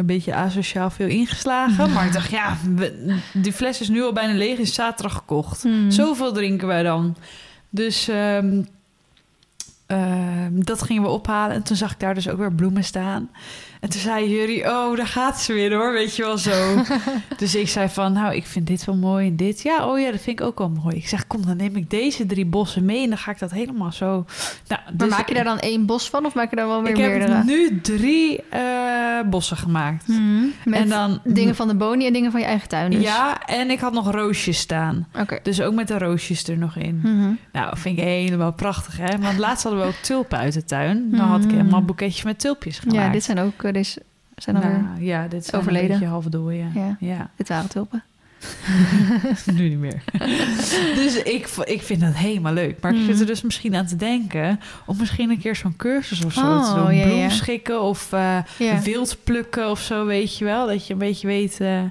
een 0.00 0.06
beetje 0.06 0.34
asociaal 0.34 0.90
veel 0.90 1.06
ingeslagen. 1.08 1.92
Maar 1.92 2.06
ik 2.06 2.12
dacht: 2.12 2.30
Ja, 2.30 2.56
we- 2.74 3.18
die 3.32 3.52
fles 3.52 3.80
is 3.80 3.88
nu 3.88 4.02
al 4.02 4.12
bijna 4.12 4.32
leeg. 4.34 4.58
Is 4.58 4.74
zaterdag 4.74 5.14
gekocht. 5.14 5.64
Mhm. 5.64 5.90
Zoveel 5.90 6.32
drinken 6.32 6.66
wij 6.66 6.82
dan. 6.82 7.16
Dus 7.70 8.08
ehm, 8.08 8.62
ehm, 9.86 10.52
dat 10.52 10.82
gingen 10.82 11.02
we 11.02 11.08
ophalen. 11.08 11.54
En 11.56 11.62
toen 11.62 11.76
zag 11.76 11.92
ik 11.92 12.00
daar 12.00 12.14
dus 12.14 12.28
ook 12.28 12.38
weer 12.38 12.52
bloemen 12.52 12.84
staan. 12.84 13.30
En 13.80 13.88
toen 13.90 14.00
zei 14.00 14.30
Jury, 14.30 14.62
oh, 14.66 14.96
daar 14.96 15.06
gaat 15.06 15.40
ze 15.40 15.52
weer 15.52 15.74
hoor, 15.74 15.92
weet 15.92 16.16
je 16.16 16.22
wel 16.22 16.38
zo. 16.38 16.82
dus 17.36 17.54
ik 17.54 17.68
zei 17.68 17.88
van, 17.88 18.12
nou, 18.12 18.34
ik 18.34 18.46
vind 18.46 18.66
dit 18.66 18.84
wel 18.84 18.94
mooi 18.96 19.26
en 19.26 19.36
dit. 19.36 19.62
Ja, 19.62 19.86
oh 19.86 19.98
ja, 20.00 20.10
dat 20.10 20.20
vind 20.20 20.40
ik 20.40 20.46
ook 20.46 20.58
wel 20.58 20.72
mooi. 20.82 20.96
Ik 20.96 21.08
zeg, 21.08 21.26
kom, 21.26 21.46
dan 21.46 21.56
neem 21.56 21.76
ik 21.76 21.90
deze 21.90 22.26
drie 22.26 22.46
bossen 22.46 22.84
mee 22.84 23.02
en 23.02 23.08
dan 23.08 23.18
ga 23.18 23.30
ik 23.30 23.38
dat 23.38 23.50
helemaal 23.50 23.92
zo... 23.92 24.06
Nou, 24.06 24.24
Maar 24.68 24.92
dus 24.96 25.08
maak 25.08 25.28
je 25.28 25.34
daar 25.34 25.44
dan 25.44 25.58
één 25.58 25.86
bos 25.86 26.10
van 26.10 26.26
of 26.26 26.34
maak 26.34 26.50
je 26.50 26.56
daar 26.56 26.66
wel 26.66 26.82
weer 26.82 26.90
Ik 26.90 26.96
heb 26.96 27.10
meerdere? 27.10 27.44
nu 27.44 27.80
drie 27.80 28.42
eh, 28.48 28.60
bossen 29.30 29.56
gemaakt. 29.56 30.08
Mhm. 30.08 30.44
Met 30.64 30.80
En 30.80 30.88
dan... 30.88 31.20
dingen 31.24 31.54
van 31.54 31.68
de 31.68 31.74
boni 31.74 32.06
en 32.06 32.12
dingen 32.12 32.30
van 32.30 32.40
je 32.40 32.46
eigen 32.46 32.68
tuin 32.68 32.90
dus. 32.90 33.02
Ja, 33.02 33.46
en 33.46 33.70
ik 33.70 33.80
had 33.80 33.92
nog 33.92 34.10
roosjes 34.10 34.58
staan. 34.58 35.06
Dus 35.42 35.60
ook 35.62 35.74
met 35.74 35.88
de 35.88 35.98
roosjes 35.98 36.48
er 36.48 36.58
nog 36.58 36.76
in. 36.76 37.00
Mhm. 37.02 37.30
Nou, 37.52 37.78
vind 37.78 37.98
ik 37.98 38.04
helemaal 38.04 38.52
prachtig, 38.52 38.96
hè? 38.98 39.18
Want 39.18 39.38
laatst 39.38 39.62
hadden 39.62 39.80
we 39.82 39.86
ook 39.88 39.94
tulpen 40.02 40.38
uit 40.38 40.52
de 40.54 40.64
tuin. 40.64 41.08
Dan 41.10 41.20
had 41.20 41.44
ik 41.44 41.50
Mm. 41.50 41.56
helemaal 41.56 41.82
boeketjes 41.84 42.22
met 42.22 42.38
tulpjes 42.40 42.78
gemaakt. 42.78 42.98
Ja, 42.98 43.08
dit 43.08 43.24
zijn 43.24 43.38
ook 43.38 43.64
eh, 43.74 43.82
deze 43.82 44.02
zijn 44.36 44.56
alweer. 44.56 44.70
nou, 44.82 45.02
ja, 45.04 45.28
dit 45.28 45.44
zijn 45.46 45.60
overleden. 45.60 45.90
een 45.90 45.98
beetje 45.98 46.12
half 46.12 46.24
dooien. 46.24 46.72
Ja. 46.74 46.96
ja. 47.00 47.30
Dit 47.36 47.48
waren 47.48 47.68
tulpen. 47.68 48.02
nu 49.54 49.68
niet 49.68 49.78
meer. 49.78 50.02
dus 51.00 51.22
ik, 51.22 51.46
ik 51.64 51.82
vind 51.82 52.00
dat 52.00 52.14
helemaal 52.14 52.52
leuk. 52.52 52.80
Maar 52.80 52.92
ik 52.94 52.98
Mhm. 52.98 53.06
zit 53.10 53.20
er 53.20 53.26
dus 53.26 53.42
misschien 53.42 53.74
aan 53.76 53.86
te 53.86 53.96
denken... 53.96 54.60
om 54.86 54.96
misschien 54.98 55.30
een 55.30 55.38
keer 55.38 55.56
zo'n 55.56 55.76
cursus 55.76 56.24
of 56.24 56.32
zo 56.32 56.40
Oh, 56.40 56.68
te 56.74 56.80
doen. 56.80 56.94
ja, 56.94 57.06
ja. 57.06 57.12
Bloemschikken 57.14 57.82
of 57.82 58.12
eh, 58.12 58.38
Ja. 58.58 58.80
wild 58.80 59.16
plukken 59.24 59.70
of 59.70 59.80
zo, 59.80 60.06
weet 60.06 60.38
je 60.38 60.44
wel. 60.44 60.66
Dat 60.66 60.86
je 60.86 60.92
een 60.92 60.98
beetje 60.98 61.26
weet 61.26 61.60
eh, 61.60 61.82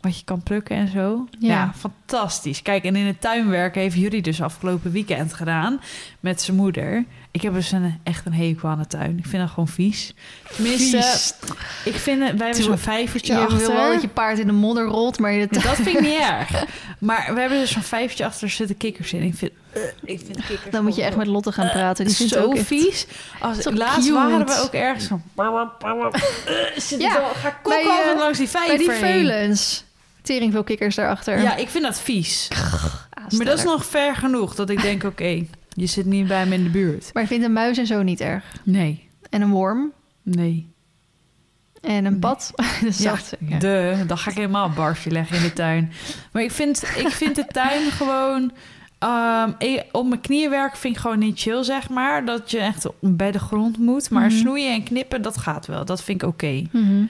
wat 0.00 0.18
je 0.18 0.24
kan 0.24 0.42
plukken 0.42 0.76
en 0.76 0.88
zo. 0.88 1.28
Ja. 1.38 1.48
Ja. 1.48 1.72
fantastisch. 1.76 2.62
Kijk, 2.62 2.84
en 2.84 2.96
in 2.96 3.06
het 3.06 3.20
tuinwerk 3.20 3.74
heeft 3.74 3.96
jullie 3.96 4.22
dus 4.22 4.42
afgelopen 4.42 4.90
weekend 4.92 5.32
gedaan... 5.34 5.80
met 6.20 6.40
zijn 6.42 6.56
moeder. 6.56 7.04
Ik 7.34 7.42
heb 7.42 7.54
dus 7.54 7.72
een, 7.72 8.00
echt 8.02 8.26
een 8.26 8.32
hekel 8.34 8.68
aan 8.68 8.78
de 8.78 8.86
tuin. 8.86 9.18
Ik 9.18 9.26
vind 9.26 9.42
dat 9.42 9.50
gewoon 9.50 9.68
vies. 9.68 10.14
Tenminste, 10.54 11.02
Vies. 11.02 11.34
ik 11.84 11.94
vind 11.94 12.22
het... 12.22 12.36
Wij 12.38 12.46
hebben 12.46 12.64
zo'n 12.64 12.78
vijvertje 12.78 13.32
Je 13.32 13.38
achter. 13.40 13.58
wil 13.58 13.72
wel 13.72 13.92
dat 13.92 14.02
je 14.02 14.08
paard 14.08 14.38
in 14.38 14.46
de 14.46 14.52
modder 14.52 14.84
rolt, 14.84 15.18
maar 15.18 15.32
je 15.32 15.46
Dat 15.50 15.62
vind 15.62 15.86
ik 15.86 16.00
niet 16.00 16.18
erg. 16.30 16.64
Maar 16.98 17.34
we 17.34 17.40
hebben 17.40 17.58
dus 17.58 17.70
zo'n 17.70 17.82
vijfje 17.82 18.24
achter 18.24 18.42
er 18.42 18.50
zitten 18.50 18.76
kikkers 18.76 19.12
in. 19.12 19.22
Ik 19.22 19.34
vind, 19.34 19.52
eh, 19.72 19.82
ik 20.04 20.20
vind 20.26 20.46
kikkers 20.46 20.70
dan 20.70 20.84
moet 20.84 20.94
je 20.96 21.02
echt 21.02 21.16
met 21.16 21.26
Lotte 21.26 21.52
gaan 21.52 21.70
praten. 21.70 22.04
Die 22.06 22.14
is 22.18 22.26
zo 22.28 22.42
ook 22.42 22.58
vies. 22.58 23.06
Als, 23.40 23.58
Zo 23.58 23.72
laatst 23.72 23.98
cute. 23.98 24.12
waren 24.12 24.46
we 24.46 24.60
ook 24.64 24.72
ergens 24.72 25.04
van... 25.06 25.22
Eh, 25.36 26.54
zit 26.76 27.00
Ja, 27.00 27.14
al- 27.16 27.28
ga 27.34 27.58
bij, 27.62 27.82
kokken 27.82 28.10
eh, 28.12 28.18
langs 28.18 28.38
die 28.38 28.48
Bij 28.52 28.60
vijver 28.66 28.78
die 28.78 28.90
heen. 28.90 28.98
veulens. 29.26 29.84
Tering 30.22 30.52
veel 30.52 30.64
kikkers 30.64 30.94
daarachter. 30.94 31.40
Ja, 31.40 31.56
ik 31.56 31.68
vind 31.68 31.84
dat 31.84 32.00
vies. 32.00 32.48
Maar 33.36 33.46
dat 33.46 33.58
is 33.58 33.64
nog 33.64 33.84
ver 33.86 34.14
genoeg 34.16 34.54
dat 34.54 34.70
ik 34.70 34.82
denk... 34.82 35.04
Oké, 35.04 35.46
je 35.74 35.86
zit 35.86 36.06
niet 36.06 36.26
bij 36.26 36.46
me 36.46 36.54
in 36.54 36.62
de 36.64 36.70
buurt. 36.70 37.10
Maar 37.12 37.22
je 37.22 37.28
vindt 37.28 37.44
een 37.44 37.52
muis 37.52 37.78
en 37.78 37.86
zo 37.86 38.02
niet 38.02 38.20
erg. 38.20 38.44
Nee, 38.62 39.08
En 39.30 39.42
een 39.42 39.50
worm. 39.50 39.92
nee. 40.22 40.72
En 41.80 42.04
een 42.04 42.18
pad. 42.18 42.52
dus 42.82 42.98
Ja, 42.98 43.16
de, 43.58 44.04
dan 44.06 44.18
ga 44.18 44.30
ik 44.30 44.36
helemaal 44.36 44.66
een 44.68 44.74
barfje 44.74 45.10
leggen 45.10 45.36
in 45.36 45.42
de 45.42 45.52
tuin. 45.52 45.92
Maar 46.32 46.42
ik 46.42 46.50
vind, 46.50 46.82
ik 46.96 47.08
vind 47.08 47.36
de 47.36 47.46
tuin 47.46 47.90
gewoon... 48.00 48.52
eh, 48.98 49.44
op 49.92 50.06
mijn 50.08 50.20
knieën 50.20 50.50
werken 50.50 50.78
vind 50.78 50.94
ik 50.94 51.00
gewoon 51.00 51.18
niet 51.18 51.40
chill, 51.40 51.62
zeg 51.62 51.88
maar. 51.88 52.24
Dat 52.24 52.50
je 52.50 52.58
echt 52.58 52.86
bij 53.00 53.30
de 53.32 53.38
grond 53.38 53.78
moet. 53.78 54.10
Maar 54.10 54.26
Mhm. 54.28 54.36
snoeien 54.38 54.72
en 54.74 54.82
knippen, 54.82 55.22
dat 55.22 55.36
gaat 55.38 55.66
wel. 55.66 55.84
Dat 55.84 56.02
vind 56.02 56.22
ik 56.22 56.28
oké. 56.28 56.62
Mhm. 56.72 57.04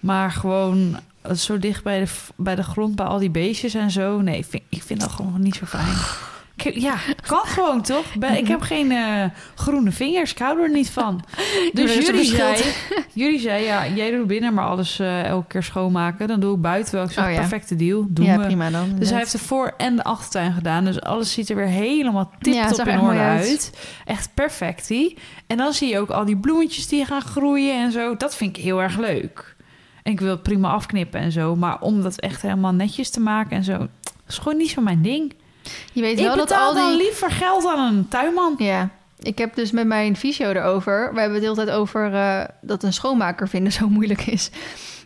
Maar 0.00 0.30
gewoon 0.30 0.96
eh, 1.20 1.32
zo 1.32 1.58
dicht 1.58 1.82
bij 1.82 1.98
de, 2.04 2.10
bij 2.36 2.54
de 2.54 2.62
grond, 2.62 2.96
bij 2.96 3.06
al 3.06 3.18
die 3.18 3.30
beestjes 3.30 3.74
en 3.74 3.90
zo. 3.90 4.20
Nee, 4.20 4.38
ik 4.38 4.44
vind, 4.44 4.62
ik 4.68 4.82
vind 4.82 5.00
dat 5.00 5.10
gewoon 5.10 5.40
niet 5.42 5.54
zo 5.56 5.66
fijn. 5.66 5.94
Ja, 6.56 6.94
kan 7.26 7.40
gewoon 7.44 7.82
toch? 7.82 8.04
Ik 8.36 8.48
heb 8.48 8.60
geen 8.60 8.90
eh, 8.92 9.24
groene 9.54 9.90
vingers. 9.92 10.30
Ik 10.30 10.38
hou 10.38 10.62
er 10.62 10.70
niet 10.70 10.90
van. 10.90 11.24
Dus 11.72 11.94
jullie 12.06 12.24
zei, 12.24 12.56
jullie 13.12 13.40
zei, 13.40 13.64
ja, 13.64 13.86
jij 13.88 14.10
doet 14.10 14.26
binnen 14.26 14.54
maar 14.54 14.64
alles 14.66 14.98
eh, 14.98 15.24
elke 15.24 15.46
keer 15.46 15.62
schoonmaken. 15.62 16.28
Dan 16.28 16.40
doe 16.40 16.54
ik 16.54 16.60
buiten 16.60 16.94
wel. 16.94 17.04
Ik 17.04 17.10
zeg, 17.10 17.24
Oh 17.24 17.30
ja. 17.30 17.38
perfecte 17.38 17.76
deal. 17.76 18.06
Doen 18.08 18.24
Ja, 18.26 18.38
we. 18.38 18.44
prima 18.44 18.70
dan. 18.70 18.94
Dus 18.98 19.08
hij 19.10 19.18
heeft 19.18 19.32
de 19.32 19.38
voor- 19.38 19.74
en 19.76 19.96
de 19.96 20.04
achtertuin 20.04 20.52
gedaan. 20.52 20.84
Dus 20.84 21.00
alles 21.00 21.32
ziet 21.32 21.48
er 21.50 21.56
weer 21.56 21.66
helemaal 21.66 22.30
tip-top 22.40 22.86
in 22.86 23.00
orde 23.00 23.18
uit. 23.18 23.40
uit. 23.46 23.78
Echt 24.04 24.30
perfect. 24.34 24.88
die. 24.88 25.18
En 25.46 25.56
dan 25.56 25.72
zie 25.72 25.88
je 25.88 25.98
ook 25.98 26.10
al 26.10 26.24
die 26.24 26.36
bloemetjes 26.36 26.88
die 26.88 27.04
gaan 27.04 27.22
groeien 27.22 27.74
en 27.82 27.92
zo. 27.92 28.16
Dat 28.16 28.36
vind 28.36 28.56
ik 28.56 28.62
heel 28.62 28.82
erg 28.82 28.98
leuk. 28.98 29.56
En 30.02 30.12
ik 30.12 30.20
wil 30.20 30.30
het 30.30 30.42
prima 30.42 30.70
afknippen 30.70 31.20
en 31.20 31.32
zo. 31.32 31.56
Maar 31.56 31.80
om 31.80 32.02
dat 32.02 32.20
echt 32.20 32.42
helemaal 32.42 32.72
netjes 32.72 33.10
te 33.10 33.20
maken 33.20 33.56
en 33.56 33.64
zo... 33.64 33.78
Dat 33.78 33.88
is 34.28 34.38
gewoon 34.38 34.58
niet 34.58 34.70
zo 34.70 34.82
mijn 34.82 35.02
ding. 35.02 35.34
Je 35.92 36.00
weet 36.00 36.18
Ik 36.18 36.24
wel 36.26 36.36
dat 36.36 36.48
betaal 36.48 36.68
al 36.68 36.74
dan 36.74 36.88
die... 36.88 36.96
liever 37.02 37.30
geld 37.30 37.66
aan 37.66 37.94
een 37.94 38.08
tuinman. 38.08 38.54
Ja, 38.58 38.88
ik 39.22 39.38
heb 39.38 39.54
dus 39.54 39.70
met 39.70 39.86
mijn 39.86 40.16
fysio 40.16 40.50
erover. 40.50 41.10
We 41.14 41.20
hebben 41.20 41.38
het 41.38 41.40
de 41.40 41.52
hele 41.52 41.66
tijd 41.66 41.78
over 41.78 42.14
eh, 42.14 42.44
dat 42.60 42.82
een 42.82 42.92
schoonmaker 42.92 43.48
vinden 43.48 43.72
zo 43.72 43.88
moeilijk 43.88 44.26
is. 44.26 44.50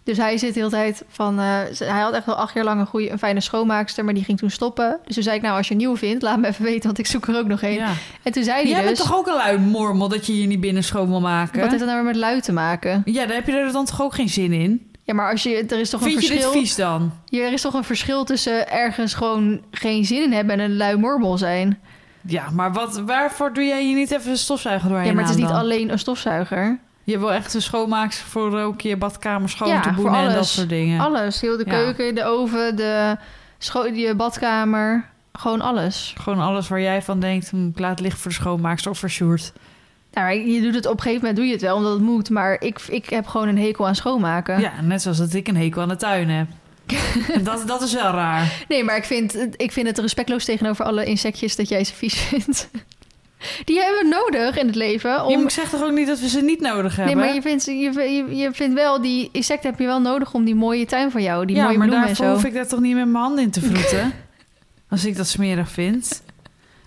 Dus 0.04 0.16
hij 0.18 0.38
zit 0.38 0.54
de 0.54 0.58
hele 0.58 0.70
tijd 0.72 1.04
van... 1.08 1.38
eh, 1.38 1.44
hij 1.78 2.00
had 2.00 2.12
echt 2.14 2.26
wel 2.26 2.34
acht 2.34 2.54
jaar 2.54 2.64
lang 2.64 2.80
een, 2.80 2.86
goede, 2.86 3.11
een 3.11 3.18
fijne 3.18 3.40
schoonmaakster... 3.40 4.04
maar 4.04 4.14
die 4.14 4.24
ging 4.24 4.38
toen 4.38 4.50
stoppen. 4.50 4.98
Dus 5.04 5.14
toen 5.14 5.22
zei 5.22 5.36
ik, 5.36 5.42
nou, 5.42 5.56
als 5.56 5.66
je 5.66 5.72
een 5.72 5.78
nieuwe 5.78 5.96
vindt... 5.96 6.22
laat 6.22 6.38
me 6.38 6.46
even 6.46 6.64
weten, 6.64 6.86
want 6.86 6.98
ik 6.98 7.06
zoek 7.06 7.26
er 7.26 7.36
ook 7.36 7.46
nog 7.46 7.62
een. 7.62 7.72
Ja. 7.72 7.92
En 8.22 8.32
toen 8.32 8.44
zei 8.44 8.56
hij 8.62 8.70
Jij 8.70 8.76
dus... 8.78 8.84
bent 8.86 8.96
toch 8.96 9.16
ook 9.16 9.26
een 9.26 9.34
lui 9.34 9.58
mormel 9.58 10.08
dat 10.08 10.26
je 10.26 10.32
hier 10.32 10.46
niet 10.46 10.61
binnen 10.61 10.84
schoon 10.84 11.08
wil 11.08 11.20
maken? 11.20 11.61
Wat 11.61 11.68
heeft 11.68 11.78
dat 11.78 11.88
nou 11.88 12.02
weer 12.02 12.12
met 12.12 12.20
lui 12.20 12.40
te 12.40 12.52
maken? 12.52 13.02
Ja, 13.04 13.26
daar 13.26 13.36
heb 13.36 13.46
je 13.46 13.52
er 13.52 13.72
dan 13.72 13.84
toch 13.84 14.02
ook 14.02 14.14
geen 14.14 14.28
zin 14.28 14.52
in? 14.52 14.89
Ja, 15.11 15.16
maar 15.16 15.30
als 15.30 15.42
je, 15.42 15.64
er 15.68 15.78
is 15.78 15.90
toch 15.90 16.02
Vind 16.02 16.14
een 16.14 16.20
je 16.20 16.28
dit 16.28 16.36
verschil... 16.40 16.61
vies 16.61 16.74
dan? 16.74 17.12
Ja, 17.24 17.44
er 17.44 17.52
is 17.52 17.61
toch 17.61 17.74
een 17.74 17.84
verschil 17.84 18.24
tussen 18.24 18.70
ergens 18.70 19.14
gewoon 19.14 19.61
geen 19.70 20.04
zin 20.04 20.22
in 20.22 20.32
hebben... 20.32 20.54
en 20.54 20.70
een 20.70 20.76
lui 20.76 20.96
morbel 20.96 21.38
zijn. 21.38 21.78
Ja, 22.20 22.50
maar 22.50 22.72
wat, 22.72 23.00
waarvoor 23.00 23.52
doe 23.52 23.64
jij 23.64 23.82
hier 23.82 23.94
niet 23.94 24.11
even 24.11 24.30
een 24.30 24.36
stofzuiger 24.36 24.88
doorheen 24.88 25.06
Ja, 25.06 25.12
maar 25.12 25.22
het 25.22 25.32
is 25.32 25.38
niet 25.38 25.48
dan? 25.48 25.56
alleen 25.58 25.90
een 25.92 25.98
stofzuiger. 25.98 26.78
Je 27.04 27.18
wil 27.18 27.32
echt 27.32 27.54
een 27.54 27.62
schoonmaakster 27.62 28.26
voor 28.26 28.58
ook 28.58 28.80
je 28.80 28.96
badkamer 28.96 29.48
schoon 29.48 29.68
Ja, 29.68 29.80
te 29.80 29.90
boenen 29.92 30.28
en 30.28 30.34
dat 30.34 30.46
soort 30.46 30.68
dingen. 30.68 31.00
Alles. 31.00 31.40
Heel 31.40 31.56
de 31.56 31.64
Ja. 31.66 31.70
keuken, 31.70 32.14
de 32.14 32.24
oven, 32.24 32.76
de 32.76 33.16
je 33.94 34.14
badkamer. 34.16 35.08
Gewoon 35.32 35.61
alles. 35.61 36.14
Gewoon 36.20 36.40
alles 36.40 36.68
waar 36.68 36.80
jij 36.80 37.02
van 37.02 37.20
denkt, 37.20 37.50
hm, 37.50 37.66
ik 37.68 37.78
laat 37.78 37.90
het 37.90 38.00
liggen 38.00 38.20
voor 38.20 38.30
de 38.30 38.36
schoonmaakster 38.36 38.90
of 38.90 38.98
voor 38.98 39.11
Sjoerd. 39.11 39.52
Nou, 40.12 40.26
maar 40.26 40.36
je 40.36 40.61
doet 40.61 40.74
het 40.74 40.86
op 40.86 40.92
een 40.92 40.98
gegeven 41.02 41.20
moment 41.20 41.36
doe 41.36 41.46
je 41.46 41.52
het 41.52 41.62
wel, 41.62 41.76
omdat 41.76 41.92
het 41.92 42.02
moet. 42.02 42.30
Maar 42.30 42.56
ik, 42.61 42.80
ik 42.88 43.08
heb 43.11 43.26
gewoon 43.26 43.48
een 43.48 43.58
hekel 43.58 43.86
aan 43.86 43.94
schoonmaken. 43.94 44.61
Ja, 44.61 44.72
net 44.82 45.02
zoals 45.02 45.18
dat 45.18 45.34
ik 45.34 45.48
een 45.48 45.56
hekel 45.56 45.82
aan 45.82 45.88
de 45.88 45.96
tuin 45.96 46.28
heb. 46.28 46.46
Dat, 47.42 47.62
dat 47.66 47.82
is 47.82 47.92
wel 47.94 48.12
raar. 48.12 48.64
Nee, 48.68 48.84
maar 48.84 48.96
ik 48.96 49.04
vind, 49.04 49.32
het- 49.32 49.54
ik 49.56 49.72
vind 49.72 49.86
het 49.86 49.98
respectloos 49.98 50.44
tegenover 50.44 50.84
alle 50.84 51.04
insectjes 51.04 51.56
dat 51.56 51.68
jij 51.68 51.84
ze 51.84 51.94
vies 51.94 52.14
vindt. 52.30 52.70
Die 53.64 53.80
hebben 53.80 53.98
we 54.02 54.08
nodig 54.08 54.58
in 54.58 54.66
het 54.66 54.74
leven. 54.76 55.24
Om... 55.24 55.30
Je 55.38 55.44
ik 55.44 55.50
zeg 55.50 55.68
toch 55.68 55.82
ook 55.82 55.92
niet 55.92 56.06
dat 56.06 56.20
we 56.20 56.28
ze 56.28 56.40
niet 56.42 56.61
nodig 56.61 56.96
Nee, 56.96 57.06
hebben? 57.06 57.24
maar 57.24 57.34
je 57.34 57.42
vindt, 57.42 57.64
je, 57.64 58.26
je, 58.36 58.48
vindt 58.52 58.74
wel, 58.74 59.00
die 59.00 59.28
insecten 59.32 59.70
heb 59.70 59.78
je 59.78 59.86
wel 59.86 60.00
nodig 60.00 60.34
om 60.34 60.44
die 60.44 60.54
mooie 60.54 60.86
tuin 60.86 61.11
van 61.11 61.22
jou, 61.22 61.46
die 61.46 61.56
ja, 61.56 61.64
mooie 61.64 61.78
maar 61.78 61.86
bloemen 61.86 62.08
en 62.08 62.14
daarvoor 62.14 62.34
zo. 62.36 62.40
hoef 62.42 62.50
ik 62.50 62.54
daar 62.54 62.66
toch 62.68 62.80
niet 62.80 62.94
met 62.94 63.08
mijn 63.08 63.24
handen 63.24 63.44
in 63.44 63.50
te 63.50 63.61
vroeten? 63.61 64.12
als 64.90 65.04
ik 65.04 65.16
dat 65.16 65.26
smerig 65.26 65.70
vind. 65.70 66.22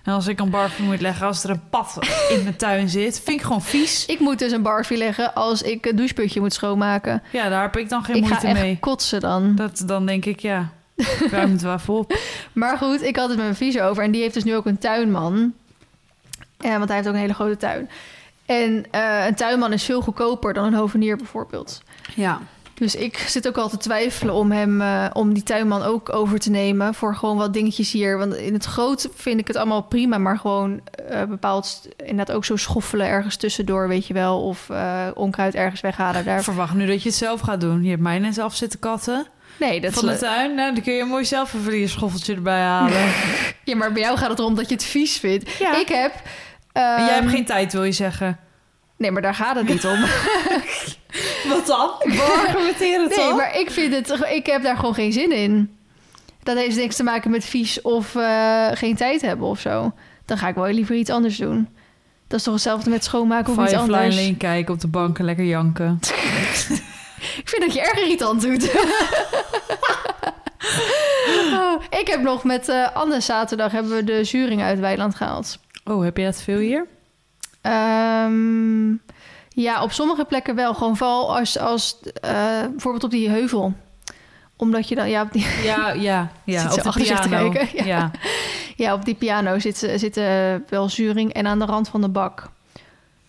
En 0.04 0.14
als 0.14 0.28
ik 0.28 0.40
een 0.40 0.50
barfje 0.50 0.84
moet 0.84 1.02
leggen 1.02 1.28
als 1.28 1.44
er 1.44 1.50
een 1.50 1.70
pad 1.70 1.98
in 2.30 2.44
mijn 2.44 2.56
tuin 2.56 2.90
zit, 2.90 3.22
vind 3.24 3.40
ik 3.40 3.46
gewoon 3.46 3.62
vies. 3.62 4.06
Ik 4.06 4.20
moet 4.20 4.40
dus 4.40 4.52
een 4.52 4.62
barfie 4.62 4.98
leggen 4.98 5.34
als 5.34 5.62
ik 5.62 5.84
het 5.84 5.98
doucheputje 5.98 6.40
moet 6.40 6.54
schoonmaken. 6.54 7.24
Ja, 7.32 7.50
daar 7.50 7.62
heb 7.62 7.78
ik 7.78 7.90
dan 7.90 8.04
geen 8.04 8.16
ik 8.16 8.24
ga 8.24 8.30
moeite 8.30 8.48
echt 8.48 8.62
mee. 8.62 8.78
kotsen 8.80 9.20
dan. 9.20 9.56
Dat, 9.56 9.84
dan 9.86 10.06
denk 10.06 10.26
ik, 10.26 10.40
ja, 10.40 10.70
ruim 11.32 11.52
het 11.52 11.62
wel 11.62 11.74
even 11.74 11.94
op. 11.94 12.18
Maar 12.54 12.78
goed, 12.78 13.02
ik 13.02 13.16
had 13.16 13.28
het 13.28 13.36
met 13.38 13.46
mijn 13.46 13.58
vies 13.58 13.80
over. 13.80 14.04
En 14.04 14.12
die 14.12 14.22
heeft 14.22 14.34
dus 14.34 14.44
nu 14.44 14.56
ook 14.56 14.66
een 14.66 14.78
tuinman. 14.78 15.54
Ja, 16.60 16.78
want 16.78 16.88
hij 16.88 16.96
heeft 16.96 17.08
ook 17.08 17.14
een 17.14 17.20
hele 17.20 17.34
grote 17.34 17.58
tuin. 17.58 17.90
En 18.46 18.86
eh, 18.92 19.26
een 19.26 19.36
tuinman 19.36 19.74
is 19.74 19.84
veel 19.84 20.02
goedkoper 20.02 20.54
dan 20.54 20.66
een 20.66 20.74
hovenier 20.74 21.18
bijvoorbeeld. 21.18 21.82
Ja. 22.16 22.42
Dus 22.84 22.96
ik 22.96 23.18
zit 23.18 23.48
ook 23.48 23.58
al 23.58 23.70
te 23.70 23.78
twijfelen 23.78 24.34
om 24.34 24.52
hem, 24.52 24.82
eh, 24.82 25.06
om 25.14 25.34
die 25.34 25.44
tuinman 25.44 25.84
ook 25.84 26.14
over 26.14 26.40
te 26.40 26.50
nemen 26.50 26.94
voor 26.94 27.16
gewoon 27.16 27.38
wat 27.38 27.54
dingetjes 27.54 27.92
hier. 27.92 28.18
Want 28.18 28.36
in 28.36 28.54
het 28.54 28.66
groot 28.66 29.10
vind 29.16 29.40
ik 29.40 29.48
het 29.48 29.56
allemaal 29.56 29.82
prima, 29.82 30.18
maar 30.18 30.38
gewoon 30.38 30.82
eh, 31.10 31.24
bepaald 31.24 31.88
inderdaad 31.98 32.36
ook 32.36 32.46
zo 32.46 32.56
schoffelen 32.56 33.08
ergens 33.08 33.36
tussendoor, 33.36 33.88
weet 33.88 34.08
je 34.08 34.14
wel, 34.14 34.42
of 34.42 34.70
eh, 34.70 35.08
onkruid 35.14 35.56
ergens 35.56 35.82
weghalen. 35.82 36.26
Daar. 36.34 36.44
Verwacht 36.44 36.74
nu 36.74 36.86
dat 36.86 37.04
je 37.04 37.10
het 37.10 37.18
zelf 37.18 37.42
gaat 37.42 37.62
doen. 37.62 37.84
Je 37.84 37.90
hebt 37.90 38.02
mij 38.02 38.20
net 38.20 38.38
af 38.38 38.56
zitten 38.56 38.80
katten 38.80 39.28
Nee, 39.60 39.82
dat 39.82 39.94
van 39.94 40.06
de 40.06 40.18
tuin. 40.18 40.56
Nou, 40.56 40.74
dan 40.74 40.84
kun 40.84 40.94
je 40.94 41.04
mooi 41.04 41.26
zelf 41.26 41.54
even 41.54 41.80
je 41.80 41.88
schoffeltje 41.88 42.36
erbij 42.36 42.62
halen. 42.62 43.12
ja, 43.64 43.76
maar 43.76 43.92
bij 43.92 44.02
jou 44.02 44.18
gaat 44.18 44.30
het 44.30 44.40
erom 44.40 44.56
dat 44.56 44.70
je 44.70 44.76
het 44.76 44.84
vies 44.84 45.18
vindt. 45.18 45.58
Ja. 45.58 45.80
Ik 45.80 45.88
heb. 45.88 46.14
En 46.72 46.82
jij 46.82 47.14
hebt 47.14 47.26
ehm, 47.26 47.36
geen 47.36 47.46
tijd, 47.46 47.74
wil 47.74 47.84
je 47.84 47.92
zeggen. 47.92 48.40
Nee, 48.98 49.12
maar 49.12 49.22
daar 49.22 49.36
gaat 49.36 49.56
het 49.56 49.68
niet 49.68 49.86
om. 49.86 50.06
Wat 51.50 51.66
dan? 51.68 51.90
Argumenteer 52.46 53.00
het 53.04 53.16
Nee, 53.16 53.28
dan. 53.28 53.36
maar 53.36 53.60
ik 53.60 53.72
vind 53.72 53.94
het. 53.94 54.26
Ik 54.32 54.46
heb 54.46 54.64
daar 54.64 54.76
gewoon 54.76 54.94
geen 54.94 55.14
zin 55.14 55.32
in. 55.32 55.78
Dat 56.44 56.58
heeft 56.58 56.76
niks 56.76 56.96
te 56.96 57.04
maken 57.04 57.32
met 57.32 57.46
vies 57.46 57.82
of 57.82 58.16
eh, 58.16 58.68
geen 58.74 58.96
tijd 58.96 59.22
hebben 59.22 59.48
of 59.48 59.60
zo. 59.60 59.94
Dan 60.26 60.38
ga 60.38 60.48
ik 60.48 60.56
wel 60.56 60.68
liever 60.68 60.96
iets 60.96 61.10
anders 61.10 61.38
doen. 61.38 61.68
Dat 62.28 62.40
is 62.40 62.46
toch 62.46 62.54
hetzelfde 62.54 62.90
met 62.90 63.04
schoonmaken 63.04 63.54
of 63.54 63.60
iets 63.64 63.72
Firefly 63.74 63.94
anders. 63.96 64.16
alleen 64.16 64.38
kijken 64.38 64.74
op 64.74 64.80
de 64.80 64.88
bank 64.88 65.20
en 65.20 65.26
lekker 65.26 65.46
janken. 65.46 66.00
Ik 67.38 67.50
vind 67.50 67.62
dat 67.62 67.74
je 67.74 67.82
erg 67.82 68.00
irritant 68.00 68.42
doet. 68.42 68.72
Oh, 71.54 71.82
ik 72.00 72.08
heb 72.08 72.22
nog 72.22 72.44
met 72.44 72.70
eh 72.70 72.96
Anne 72.96 73.20
zaterdag 73.22 73.72
hebben 73.72 73.96
we 73.96 74.04
de 74.04 74.24
zuring 74.24 74.62
uit 74.62 74.80
Weiland 74.80 75.16
gehaald. 75.16 75.60
Oh, 75.86 76.04
heb 76.04 76.18
je 76.18 76.24
dat 76.24 76.42
veel 76.42 76.58
hier? 76.58 76.86
Ehm, 77.62 78.90
ja, 79.54 79.84
op 79.84 79.92
sommige 79.92 80.26
plekken 80.26 80.56
wel. 80.56 80.74
Gewoon 80.74 80.98
vooral 80.98 81.38
als, 81.38 81.60
als 81.60 81.98
eh, 82.22 82.32
bijvoorbeeld 82.70 83.04
op 83.04 83.12
die 83.12 83.30
heuvel. 83.30 83.74
Omdat 84.56 84.88
je 84.88 84.96
dan, 84.96 85.10
ja, 85.10 85.22
op 85.22 85.32
die, 85.32 85.46
Ja, 85.64 85.92
ja, 85.92 86.32
ja. 86.44 86.60
Zit 86.60 86.86
op 86.86 86.94
de 86.94 87.04
te 87.04 87.28
piano. 87.30 87.50
kijken? 87.50 87.78
Ja. 87.78 87.86
Ja. 87.86 88.12
ja, 88.76 88.94
op 88.94 89.06
die 89.06 89.16
piano 89.16 89.60
zit, 89.60 89.78
zit 89.96 90.22
wel 90.70 90.90
zuring 90.90 91.34
en 91.34 91.48
aan 91.48 91.60
de 91.60 91.66
rand 91.66 91.88
van 91.90 92.02
de 92.02 92.10
bak. 92.10 92.50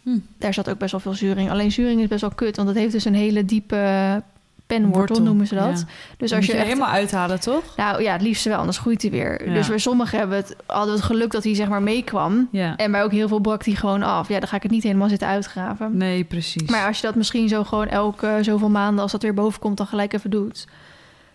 Hm. 0.02 0.18
Daar 0.38 0.54
zat 0.54 0.70
ook 0.70 0.78
best 0.78 0.90
wel 0.92 1.00
veel 1.00 1.14
zuring. 1.14 1.50
Alleen 1.50 1.72
zuring 1.72 2.00
is 2.00 2.08
best 2.08 2.20
wel 2.20 2.30
kut, 2.34 2.56
want 2.56 2.68
het 2.68 2.78
heeft 2.78 2.92
dus 2.92 3.04
een 3.04 3.14
hele 3.14 3.44
diepe 3.44 4.22
penwortel, 4.80 5.06
Wortel, 5.06 5.24
noemen 5.24 5.46
ze 5.46 5.54
dat. 5.54 5.78
ja. 5.78 5.86
Dus 6.16 6.32
als 6.32 6.46
je, 6.46 6.52
echt, 6.52 6.66
helemaal 6.66 6.88
uithalen, 6.88 7.40
toch? 7.40 7.62
Nou 7.76 8.02
ja, 8.02 8.12
het 8.12 8.22
liefste 8.22 8.48
wel, 8.48 8.58
anders 8.58 8.78
groeit 8.78 9.02
hij 9.02 9.10
weer. 9.10 9.48
Ja. 9.48 9.54
Dus 9.54 9.68
bij 9.68 9.78
sommigen 9.78 10.18
hebben 10.18 10.36
het, 10.36 10.56
hadden 10.66 10.94
we 10.94 11.00
het 11.00 11.06
geluk 11.06 11.30
dat 11.30 11.44
hij 11.44 11.54
zeg 11.54 11.68
maar 11.68 11.82
meekwam. 11.82 12.48
Ja. 12.50 12.76
En 12.76 12.92
bij 12.92 13.02
ook 13.02 13.12
heel 13.12 13.28
veel 13.28 13.40
brak 13.40 13.64
hij 13.64 13.74
gewoon 13.74 14.02
af. 14.02 14.28
Ja, 14.28 14.38
dan 14.38 14.48
ga 14.48 14.56
ik 14.56 14.62
het 14.62 14.70
niet 14.70 14.82
helemaal 14.82 15.08
zitten 15.08 15.28
uitgraven. 15.28 15.96
Nee, 15.96 16.24
precies. 16.24 16.70
Maar 16.70 16.86
als 16.86 17.00
je 17.00 17.06
dat 17.06 17.14
misschien 17.14 17.48
zo 17.48 17.64
gewoon 17.64 17.88
elke 17.88 18.38
zoveel 18.40 18.70
maanden, 18.70 19.02
als 19.02 19.12
dat 19.12 19.22
weer 19.22 19.34
boven 19.34 19.60
komt, 19.60 19.76
dan 19.76 19.86
gelijk 19.86 20.12
even 20.12 20.30
doet. 20.30 20.66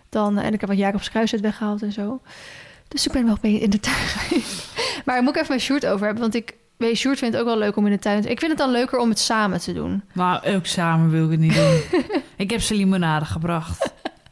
Dan, 0.08 0.38
en 0.38 0.52
ik 0.52 0.60
heb 0.60 0.68
wat 0.68 0.78
Jacobs 0.78 1.10
kruisheid 1.10 1.42
weggehaald 1.42 1.82
en 1.82 1.92
zo. 1.92 2.20
Dus 2.88 3.06
ik 3.06 3.12
ben 3.12 3.26
wel 3.26 3.36
mee 3.42 3.60
in 3.60 3.70
de 3.70 3.80
tuin 3.80 3.96
geweest. 3.96 4.68
Maar 5.04 5.16
ik 5.16 5.22
moet 5.22 5.36
ik 5.36 5.42
even 5.42 5.54
met 5.54 5.62
Sjoerd 5.62 5.86
over 5.86 6.04
hebben. 6.04 6.22
Want 6.22 6.34
ik 6.34 6.54
weet, 6.76 6.96
Sjoerd 6.96 7.18
vindt 7.18 7.34
het 7.34 7.42
ook 7.44 7.50
wel 7.50 7.58
leuk 7.58 7.76
om 7.76 7.86
in 7.86 7.92
de 7.92 7.98
tuin 7.98 8.22
te... 8.22 8.30
Ik 8.30 8.38
vind 8.38 8.50
het 8.50 8.60
dan 8.60 8.70
leuker 8.70 8.98
om 8.98 9.08
het 9.08 9.18
samen 9.18 9.60
te 9.60 9.72
doen. 9.72 10.02
Maar 10.12 10.44
ook 10.46 10.66
samen 10.66 11.10
wil 11.10 11.24
ik 11.24 11.30
het 11.30 11.40
niet 11.40 11.54
doen. 11.54 11.80
ik 12.40 12.50
heb 12.50 12.60
ze 12.60 12.74
limonade 12.74 13.24
gebracht. 13.24 13.88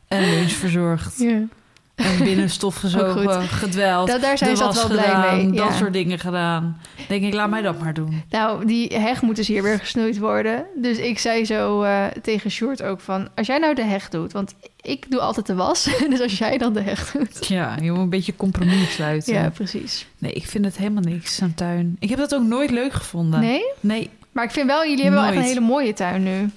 En 0.09 0.31
lunch 0.31 0.51
verzorgd. 0.51 1.19
Ja. 1.19 1.43
En 1.95 2.19
binnenstof 2.25 2.75
Ook 2.77 2.81
gezogen, 2.81 3.43
gedweld. 3.43 4.09
Da- 4.09 4.19
daar 4.19 4.39
zijn 4.39 4.51
de 4.51 4.57
ze 4.57 4.63
wel 4.75 4.89
blij 4.89 5.05
gedaan, 5.05 5.37
mee. 5.37 5.59
Dat 5.59 5.75
soort 5.75 5.93
dingen 5.93 6.19
gedaan. 6.19 6.81
Denk 7.09 7.23
ik, 7.25 7.35
laat 7.35 7.51
mij 7.51 7.63
dat 7.63 7.81
maar 7.81 7.95
doen. 7.95 8.23
Nou, 8.31 8.67
die 8.67 8.99
heg 8.99 9.23
moet 9.23 9.37
dus 9.37 9.47
hier 9.49 9.63
weer 9.63 9.79
gesnoeid 9.79 10.19
worden. 10.19 10.67
Dus 10.77 10.99
ik 10.99 11.19
zei 11.19 11.45
zo 11.45 11.83
eh, 11.83 12.05
tegen 12.23 12.51
Sjoerd 12.51 12.83
ook 12.83 13.01
van... 13.01 13.29
Als 13.35 13.47
jij 13.47 13.59
nou 13.59 13.75
de 13.75 13.85
heg 13.85 14.09
doet, 14.09 14.33
want 14.33 14.55
ik 14.83 15.11
doe 15.11 15.21
altijd 15.21 15.47
de 15.47 15.55
was. 15.55 15.85
dus 16.11 16.21
als 16.21 16.39
jij 16.39 16.59
dan 16.59 16.73
de 16.73 16.81
heg 16.81 17.11
doet... 17.11 17.47
Ja, 17.47 17.77
je 17.83 17.91
moet 17.91 18.01
een 18.01 18.11
beetje 18.11 18.37
compromis 18.37 18.95
sluiten. 18.95 19.35
Ja, 19.35 19.51
precies. 19.51 20.07
Nee, 20.19 20.33
ik 20.33 20.47
vind 20.47 20.65
het 20.65 20.77
helemaal 20.77 21.03
niks, 21.03 21.35
zo'n 21.37 21.55
tuin. 21.55 21.97
Ik 21.99 22.09
heb 22.09 22.19
dat 22.19 22.35
ook 22.35 22.43
nooit 22.45 22.71
leuk 22.71 22.93
gevonden. 22.93 23.41
Nee? 23.41 23.63
Nee. 23.81 24.11
Maar 24.33 24.45
ik 24.45 24.51
vind 24.51 24.67
wel, 24.67 24.87
jullie 24.87 25.03
hebben 25.03 25.21
wel 25.21 25.31
echt 25.31 25.39
een 25.39 25.49
hele 25.49 25.61
mooie 25.61 25.93
tuin 25.93 26.23
nu. 26.23 26.51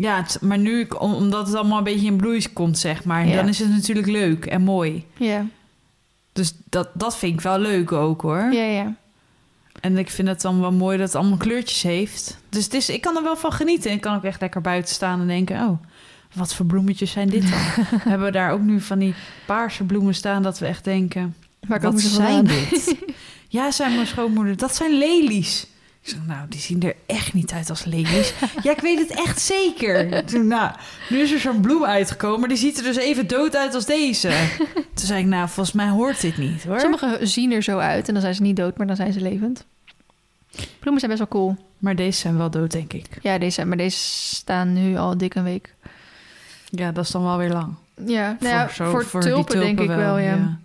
Ja, 0.00 0.16
het- 0.16 0.38
maar 0.40 0.58
nu, 0.58 0.86
om- 0.98 1.14
omdat 1.14 1.46
het 1.46 1.56
allemaal 1.56 1.78
een 1.78 1.84
beetje 1.84 2.06
in 2.06 2.16
bloei 2.16 2.52
komt, 2.52 2.78
zeg 2.78 3.04
maar. 3.04 3.26
Ja. 3.26 3.34
Dan 3.36 3.48
is 3.48 3.58
het 3.58 3.68
natuurlijk 3.70 4.06
leuk 4.06 4.46
en 4.46 4.62
mooi. 4.62 5.04
Ja, 5.16 5.46
Dus 6.32 6.52
dat, 6.68 6.88
dat 6.94 7.16
vind 7.18 7.34
ik 7.34 7.40
wel 7.40 7.58
leuk 7.58 7.92
ook, 7.92 8.20
hoor. 8.20 8.52
ja, 8.52 8.64
ja. 8.64 8.94
En 9.80 9.98
ik 9.98 10.10
vind 10.10 10.28
het 10.28 10.40
dan 10.40 10.60
wel 10.60 10.72
mooi 10.72 10.96
dat 10.98 11.06
het 11.06 11.16
allemaal 11.16 11.36
kleurtjes 11.38 11.82
heeft. 11.82 12.38
Dus 12.48 12.64
het 12.64 12.74
is, 12.74 12.88
ik 12.88 13.00
kan 13.00 13.16
er 13.16 13.22
wel 13.22 13.36
van 13.36 13.52
genieten. 13.52 13.90
Ik 13.92 14.00
kan 14.00 14.16
ook 14.16 14.24
echt 14.24 14.40
lekker 14.40 14.60
buiten 14.60 14.94
staan 14.94 15.20
en 15.20 15.26
denken... 15.26 15.60
oh, 15.68 15.78
wat 16.34 16.54
voor 16.54 16.66
bloemetjes 16.66 17.10
zijn 17.10 17.28
dit 17.28 17.42
dan? 17.42 17.60
We 18.04 18.08
hebben 18.08 18.32
daar 18.32 18.50
ook 18.52 18.60
nu 18.60 18.80
van 18.80 18.98
die 18.98 19.14
paarse 19.46 19.84
bloemen 19.84 20.14
staan... 20.14 20.42
dat 20.42 20.58
we 20.58 20.66
echt 20.66 20.84
denken, 20.84 21.34
Waar 21.68 21.80
wat 21.80 22.00
zijn 22.00 22.44
dit? 22.44 22.94
ja, 23.48 23.70
zei 23.70 23.94
mijn 23.94 24.06
schoonmoeder, 24.06 24.56
dat 24.56 24.74
zijn 24.76 24.98
lelies. 24.98 25.66
Ik 26.02 26.08
zeg, 26.14 26.18
nou, 26.26 26.48
die 26.48 26.60
zien 26.60 26.82
er 26.82 26.94
echt 27.06 27.32
niet 27.34 27.52
uit 27.52 27.70
als 27.70 27.84
lelies. 27.84 28.34
ja, 28.62 28.70
ik 28.72 28.80
weet 28.80 28.98
het 28.98 29.10
echt 29.10 29.40
zeker. 29.40 30.24
Nou, 30.44 30.70
nu 31.08 31.18
is 31.18 31.32
er 31.32 31.38
zo'n 31.38 31.60
bloem 31.60 31.84
uitgekomen... 31.84 32.40
maar 32.40 32.48
die 32.48 32.58
ziet 32.58 32.76
er 32.78 32.82
dus 32.82 32.96
even 32.96 33.26
dood 33.26 33.56
uit 33.56 33.74
als 33.74 33.86
deze. 33.86 34.28
Toen 34.94 35.06
zei 35.06 35.20
ik, 35.20 35.26
nou, 35.26 35.48
volgens 35.48 35.76
mij 35.76 35.88
hoort 35.88 36.20
dit 36.20 36.36
niet, 36.36 36.64
hoor. 36.64 36.80
Sommige 36.80 37.18
zien 37.22 37.52
er 37.52 37.62
zo 37.62 37.78
uit 37.78 38.06
en 38.08 38.12
dan 38.12 38.22
zijn 38.22 38.34
ze 38.34 38.42
niet 38.42 38.56
dood, 38.56 38.76
maar 38.76 38.86
dan 38.86 38.96
zijn 38.96 39.12
ze 39.12 39.20
levend. 39.20 39.64
Bloemen 40.78 41.00
zijn 41.00 41.16
best 41.16 41.18
wel 41.30 41.40
cool. 41.40 41.56
Maar 41.78 41.96
deze 41.96 42.18
zijn 42.20 42.36
wel 42.36 42.50
dood, 42.50 42.70
denk 42.70 42.92
ik. 42.92 43.06
Ja, 43.22 43.38
deze, 43.38 43.64
maar 43.64 43.76
deze 43.76 43.98
staan 44.34 44.72
nu 44.72 44.96
al 44.96 45.18
dik 45.18 45.34
een 45.34 45.44
week. 45.44 45.74
Ja, 46.70 46.92
dat 46.92 47.04
is 47.04 47.10
dan 47.10 47.22
wel 47.22 47.36
weer 47.38 47.52
lang. 47.52 47.74
Ja, 48.06 48.36
nou 48.40 48.54
ja, 48.54 48.68
zo- 48.68 49.00
voor, 49.00 49.20
die 49.20 49.30
tulpen, 49.30 49.60
denk 49.60 49.80
ik 49.80 49.86
wel, 49.88 50.18
ja. 50.18 50.58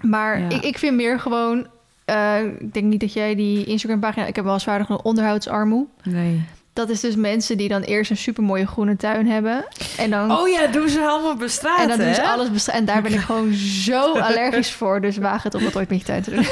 Maar 0.00 0.40
Ja. 0.40 0.48
ik, 0.48 0.62
ik 0.62 0.78
vind 0.78 0.96
meer 0.96 1.20
gewoon... 1.20 1.66
eh, 2.14 2.44
ik 2.58 2.72
denk 2.74 2.86
niet 2.86 3.00
dat 3.00 3.12
jij 3.12 3.34
die 3.34 3.64
Instagram-pagina... 3.64 4.26
Ik 4.26 4.36
heb 4.36 4.44
wel 4.44 4.58
vaardig 4.60 4.88
een 4.88 5.02
onderhoudsarmoe. 5.04 5.86
Nee. 6.02 6.42
Dat 6.72 6.88
is 6.88 7.00
dus 7.00 7.14
mensen 7.16 7.56
die 7.56 7.68
dan 7.68 7.80
eerst 7.82 8.10
een 8.10 8.16
supermooie 8.16 8.66
groene 8.66 8.96
tuin 8.96 9.26
hebben. 9.26 9.64
En 9.98 10.10
dan, 10.10 10.30
Oh 10.32 10.48
ja, 10.48 10.66
doen 10.66 10.88
ze 10.88 11.00
allemaal 11.00 11.34
bestraten, 11.36 11.82
en 11.82 11.88
dan 11.88 11.98
doen 12.06 12.14
ze 12.14 12.20
hè? 12.20 12.26
alles 12.26 12.50
bestra- 12.50 12.72
En 12.74 12.84
daar 12.84 13.02
ben 13.02 13.12
ik 13.12 13.18
gewoon 13.20 13.52
zo 13.54 14.12
allergisch 14.28 14.72
voor. 14.72 15.00
Dus 15.00 15.16
waag 15.16 15.42
het 15.42 15.54
om 15.54 15.62
dat 15.64 15.76
ooit 15.76 15.88
met 15.88 15.98
je 15.98 16.04
tuin 16.04 16.22
te 16.22 16.30
doen. 16.30 16.44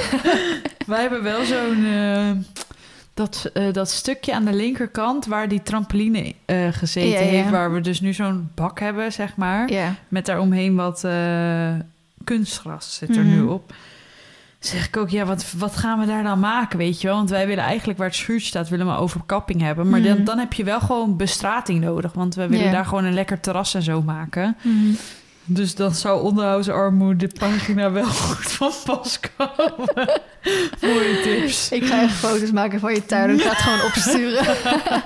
Wij 0.87 1.01
hebben 1.01 1.23
wel 1.23 1.45
zo'n... 1.45 1.85
eh, 1.87 2.31
dat, 3.15 3.51
eh, 3.55 3.73
dat 3.73 3.91
stukje 3.91 4.35
aan 4.35 4.45
de 4.45 4.53
linkerkant 4.53 5.27
waar 5.27 5.49
die 5.49 5.63
trampoline 5.63 6.35
gezeten 6.71 7.11
Ja, 7.11 7.19
ja. 7.21 7.27
heeft... 7.27 7.51
waar 7.51 7.73
we 7.73 7.81
dus 7.81 8.01
nu 8.01 8.13
zo'n 8.13 8.51
bak 8.55 8.81
hebben, 8.81 9.13
zeg 9.13 9.37
maar... 9.37 9.71
Ja. 9.73 9.95
met 10.09 10.27
daaromheen 10.27 10.75
wat 10.75 11.05
kunstgras 12.25 12.95
zit 12.95 13.17
er 13.17 13.25
Mhm. 13.25 13.35
nu 13.35 13.43
op. 13.43 13.73
Zeg 14.59 14.87
ik 14.87 14.97
ook, 14.97 15.09
ja, 15.09 15.25
wat, 15.25 15.53
wat 15.57 15.77
gaan 15.77 15.99
we 16.01 16.07
daar 16.07 16.23
dan 16.23 16.41
maken, 16.41 16.79
weet 16.79 17.01
je 17.01 17.07
wel? 17.07 17.17
Want 17.17 17.31
wij 17.31 17.47
willen 17.47 17.65
eigenlijk 17.65 17.99
waar 17.99 18.07
het 18.09 18.17
schuurtje 18.17 18.47
staat, 18.49 18.69
willen 18.69 18.87
we 18.87 18.97
overkapping 18.97 19.61
hebben. 19.61 19.89
Maar 19.89 20.03
dan, 20.03 20.15
Mhm. 20.15 20.25
dan 20.25 20.39
heb 20.39 20.53
je 20.53 20.65
wel 20.65 20.81
gewoon 20.81 21.17
bestrating 21.17 21.81
nodig. 21.81 22.13
Want 22.13 22.35
we 22.35 22.49
willen 22.49 22.73
daar 22.73 22.85
gewoon 22.85 23.05
een 23.05 23.15
lekker 23.15 23.41
terras 23.41 23.75
en 23.75 23.83
zo 23.83 24.03
maken. 24.03 24.57
Dus 25.51 25.75
dan 25.75 25.95
zou 25.95 26.23
onderhoudsarmoede 26.23 27.27
de 27.27 27.35
pagina 27.39 27.91
wel 28.01 28.05
goed 28.05 28.53
van 28.53 28.73
pas 28.85 29.21
komen. 29.37 30.21
Mooie 30.81 31.21
tips. 31.23 31.71
Ik 31.73 31.85
ga 31.85 31.97
even 32.03 32.11
foto's 32.17 32.51
maken 32.51 32.81
van 32.81 32.95
je 32.95 33.07
tuin 33.07 33.29
en 33.31 33.35
ik 33.37 33.43
ga 33.43 33.49
het 33.49 33.59
gewoon 33.59 33.83
opsturen 33.83 34.47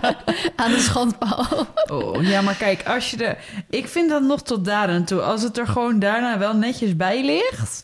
aan 0.56 0.70
de 0.70 0.78
schandpaal. 0.78 1.46
Oh, 1.90 2.22
ja, 2.22 2.40
maar 2.40 2.54
kijk, 2.54 2.82
als 2.86 3.10
je 3.10 3.16
er... 3.24 3.38
Ik 3.70 3.88
vind 3.88 4.10
dat 4.10 4.22
nog 4.22 4.42
tot 4.42 4.64
daar 4.64 4.88
en 4.88 5.04
toe. 5.04 5.20
Als 5.20 5.42
het 5.42 5.58
er 5.58 5.66
gewoon 5.66 5.98
daarna 5.98 6.38
wel 6.38 6.56
netjes 6.56 6.96
bij 6.96 7.24
ligt... 7.24 7.82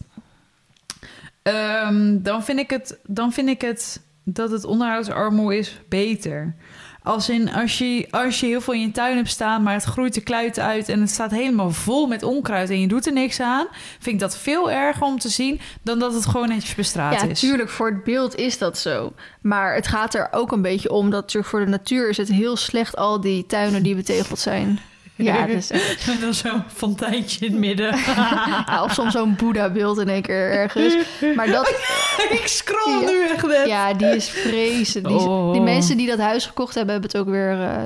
ehm, 1.48 2.22
dan, 2.22 2.44
vind 2.44 2.58
ik 2.58 2.70
het, 2.70 2.98
dan 3.06 3.32
vind 3.32 3.48
ik 3.48 3.60
het 3.60 4.00
dat 4.24 4.50
het 4.50 4.64
onderhoudsarmoe 4.64 5.58
is 5.58 5.80
beter. 5.88 6.54
Als 7.02 7.28
in, 7.28 7.52
als 7.52 7.78
je, 7.78 8.06
als 8.10 8.40
je 8.40 8.46
heel 8.46 8.60
veel 8.60 8.74
in 8.74 8.80
je 8.80 8.90
tuin 8.90 9.16
hebt 9.16 9.28
staan... 9.28 9.62
maar 9.62 9.74
het 9.74 9.84
groeit 9.84 10.14
de 10.14 10.20
kluiten 10.20 10.62
uit 10.64 10.88
en 10.88 11.00
het 11.00 11.10
staat 11.10 11.30
helemaal 11.30 11.70
vol 11.70 12.06
met 12.06 12.22
onkruid... 12.22 12.70
en 12.70 12.80
je 12.80 12.88
doet 12.88 13.06
er 13.06 13.12
niks 13.12 13.40
aan... 13.40 13.66
vind 13.98 14.14
ik 14.14 14.20
dat 14.20 14.38
veel 14.38 14.70
erger 14.70 15.02
om 15.02 15.18
te 15.18 15.28
zien... 15.28 15.60
dan 15.82 15.98
dat 15.98 16.14
het 16.14 16.26
gewoon 16.26 16.48
netjes 16.48 16.74
bestraat 16.74 17.20
Ja, 17.20 17.22
is. 17.22 17.40
tuurlijk, 17.40 17.68
voor 17.68 17.90
het 17.90 18.04
beeld 18.04 18.36
is 18.36 18.58
dat 18.58 18.78
zo. 18.78 19.12
Maar 19.40 19.74
het 19.74 19.86
gaat 19.86 20.14
er 20.14 20.28
ook 20.30 20.52
een 20.52 20.62
beetje 20.62 20.90
om 20.90 21.10
dat 21.10 21.36
voor 21.40 21.60
de 21.60 21.70
natuur 21.70 22.08
is 22.08 22.16
het 22.16 22.28
heel 22.28 22.56
slecht... 22.56 22.96
al 22.96 23.20
die 23.20 23.46
tuinen 23.46 23.82
die 23.82 23.94
betegeld 23.94 24.38
zijn. 24.38 24.78
Ja, 25.24 25.46
dus, 25.46 25.70
Met 25.70 26.16
dan 26.20 26.34
zo'n 26.34 26.62
fonteintje 26.74 27.46
in 27.46 27.50
het 27.52 27.60
midden. 27.60 27.96
ja, 28.66 28.80
of 28.84 28.92
soms 28.92 29.12
zo'n 29.12 29.36
Boeddha-beeld 29.36 29.98
in 29.98 30.08
één 30.08 30.22
keer 30.22 30.50
ergens. 30.52 30.96
Maar 31.34 31.46
dat, 31.50 31.68
ik 32.30 32.42
scroll 32.46 33.00
Ja. 33.00 33.10
nu 33.10 33.22
echt 33.28 33.46
net. 33.46 33.66
ja, 33.66 33.94
die 33.94 34.06
is 34.16 34.28
vreselijk. 34.28 35.06
Die, 35.08 35.16
is- 35.16 35.22
Oh. 35.22 35.52
die 35.52 35.60
mensen 35.60 35.96
die 35.96 36.06
dat 36.06 36.18
huis 36.18 36.46
gekocht 36.46 36.74
hebben, 36.74 36.92
hebben 36.92 37.10
het 37.10 37.20
ook 37.20 37.28
weer 37.34 37.62
eh, 37.62 37.82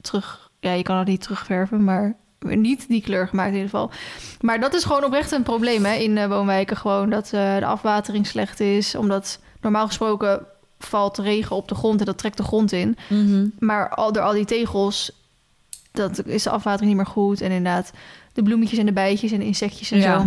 terug... 0.00 0.50
Ja, 0.60 0.72
je 0.72 0.82
kan 0.82 0.98
het 0.98 1.06
niet 1.08 1.22
terugverven, 1.22 1.84
maar 1.84 2.16
niet 2.38 2.88
die 2.88 3.02
kleur 3.02 3.28
gemaakt 3.28 3.48
in 3.48 3.54
ieder 3.54 3.70
geval. 3.70 3.90
Maar 4.40 4.60
dat 4.60 4.74
is 4.74 4.84
gewoon 4.84 5.04
oprecht 5.04 5.32
een 5.32 5.42
probleem 5.42 5.84
hè, 5.84 5.94
in 5.94 6.18
eh, 6.18 6.26
woonwijken. 6.28 6.76
Gewoon 6.76 7.10
dat 7.10 7.24
eh, 7.32 7.56
de 7.58 7.66
afwatering 7.66 8.26
slecht 8.26 8.60
is. 8.60 8.94
Omdat 8.94 9.38
normaal 9.60 9.86
gesproken 9.86 10.46
valt 10.78 11.18
regen 11.18 11.56
op 11.56 11.68
de 11.68 11.74
grond 11.74 12.00
en 12.00 12.06
dat 12.06 12.18
trekt 12.18 12.36
de 12.36 12.42
grond 12.42 12.72
in. 12.72 12.96
Mhm. 13.08 13.46
Maar 13.58 13.88
al 13.88 14.12
door 14.12 14.22
al 14.22 14.32
die 14.32 14.44
tegels, 14.44 15.12
dat 15.92 16.26
is 16.26 16.42
de 16.42 16.50
afwatering 16.50 16.88
niet 16.88 16.96
meer 16.96 17.06
goed. 17.12 17.40
En 17.40 17.50
inderdaad, 17.50 17.90
de 18.32 18.42
bloemetjes 18.42 18.78
en 18.78 18.86
de 18.86 18.92
bijtjes 18.92 19.32
en 19.32 19.38
de 19.38 19.44
insectjes 19.44 19.90
en 19.90 19.98
Ja. 19.98 20.20
zo. 20.20 20.26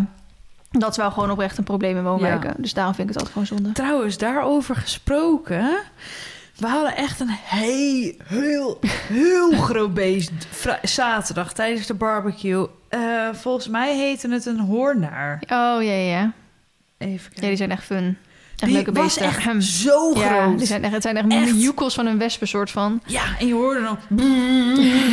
Dat 0.80 0.92
is 0.92 0.98
wel 0.98 1.12
gewoon 1.12 1.32
oprecht 1.32 1.58
een 1.58 1.64
probleem 1.64 1.98
in 1.98 2.04
woonwijken. 2.04 2.54
Dus 2.58 2.74
daarom 2.74 2.94
vind 2.96 3.10
ik 3.10 3.14
het 3.16 3.24
altijd 3.24 3.46
gewoon 3.46 3.60
zonde. 3.60 3.82
Trouwens, 3.84 4.18
daarover 4.18 4.76
gesproken. 4.76 5.78
We 6.58 6.68
hadden 6.68 6.96
echt 6.96 7.20
een 7.20 7.30
heel, 7.30 8.14
heel, 8.24 8.80
heel 9.08 9.52
groot 9.68 9.94
beest 9.94 10.32
zaterdag 10.84 11.54
tijdens 11.54 11.88
de 11.88 11.94
barbecue. 11.94 12.68
Eh, 12.90 13.00
volgens 13.34 13.68
mij 13.68 13.96
heette 13.98 14.30
het 14.30 14.46
een 14.46 14.60
hoornaar. 14.60 15.36
Oh, 15.42 15.48
ja, 15.50 15.80
ja, 15.82 15.92
ja. 16.20 16.32
Even 16.98 17.14
Ja, 17.24 17.30
kijken. 17.30 17.48
die 17.48 17.56
zijn 17.56 17.72
echt 17.72 17.84
fun. 17.84 18.18
Echt 18.56 18.66
Die 18.66 18.74
leuke 18.74 18.92
was 18.92 19.18
echt 19.18 19.64
zo 19.64 20.12
Ja, 20.16 20.28
groot. 20.44 20.58
die 20.58 20.68
zijn 20.68 20.84
echt, 20.84 20.94
het 20.94 21.02
zijn 21.02 21.18
echt, 21.18 21.26
Echt. 21.78 21.94
van 21.94 22.06
een 22.06 22.18
wespen 22.18 22.48
soort 22.48 22.72
van. 22.72 23.02
Ja, 23.06 23.24
en 23.40 23.48
je 23.48 23.54
hoorde 23.54 23.80
hem... 24.10 24.20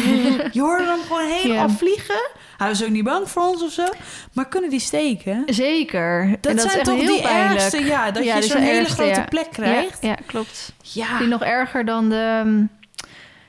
je 0.52 0.60
hoorde 0.60 0.84
hem 0.84 1.00
gewoon 1.06 1.26
helemaal 1.30 1.68
Ja. 1.68 1.74
vliegen. 1.74 2.30
Hij 2.56 2.68
was 2.68 2.82
ook 2.84 2.88
niet 2.90 3.04
bang 3.04 3.30
voor 3.30 3.42
ons 3.42 3.62
of 3.62 3.72
zo. 3.72 3.84
Maar 4.32 4.48
kunnen 4.48 4.70
die 4.70 4.80
steken? 4.80 5.42
Zeker. 5.46 6.28
Dat, 6.40 6.50
en 6.50 6.56
dat 6.56 6.66
zijn 6.66 6.78
is 6.80 6.86
toch 6.88 6.96
heel 6.98 7.06
die 7.06 7.22
pijnlijk. 7.22 7.60
ergste, 7.60 7.84
ja. 7.84 8.10
Dat 8.10 8.24
Ja, 8.24 8.36
je 8.36 8.42
zo'n 8.42 8.60
hele 8.60 8.78
ergste, 8.78 8.94
grote 9.02 9.20
ja. 9.20 9.24
plek 9.24 9.48
krijgt. 9.52 9.98
Ja, 10.02 10.08
ja, 10.08 10.16
klopt. 10.26 10.72
Ja. 10.82 11.18
Die 11.18 11.26
nog 11.28 11.42
erger 11.42 11.84
dan 11.84 12.08
de... 12.08 12.42
um, 12.46 12.68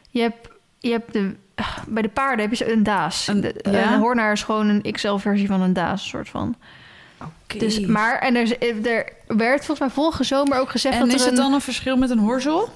Je 0.09 0.21
hebt, 0.21 0.47
je 0.79 0.91
hebt 0.91 1.13
de... 1.13 1.35
ah, 1.55 1.77
Bij 1.87 2.01
de 2.01 2.09
paarden 2.09 2.39
heb 2.49 2.57
je 2.57 2.65
zo 2.65 2.71
een 2.71 2.83
daas. 2.83 3.27
Een- 3.27 3.41
De- 3.41 3.55
ja? 3.71 3.93
Een 3.93 3.99
hoornaar 3.99 4.31
is 4.31 4.43
gewoon 4.43 4.67
een 4.67 4.91
XL-versie 4.91 5.47
van 5.47 5.61
een 5.61 5.73
daas, 5.73 6.07
soort 6.07 6.29
van. 6.29 6.55
Dus, 7.57 7.79
maar, 7.79 8.19
en 8.19 8.35
er, 8.35 8.41
is- 8.61 8.87
er 8.87 9.13
werd 9.27 9.65
volgens 9.65 9.79
mij 9.79 9.89
vorige 9.89 10.23
zomer 10.23 10.59
ook 10.59 10.69
gezegd 10.69 10.95
en 10.95 11.01
dat 11.01 11.13
is 11.13 11.21
er 11.21 11.29
het 11.29 11.37
een... 11.37 11.43
dan 11.43 11.53
een 11.53 11.61
verschil 11.61 11.97
met 11.97 12.09
een 12.09 12.19
horzel? 12.19 12.69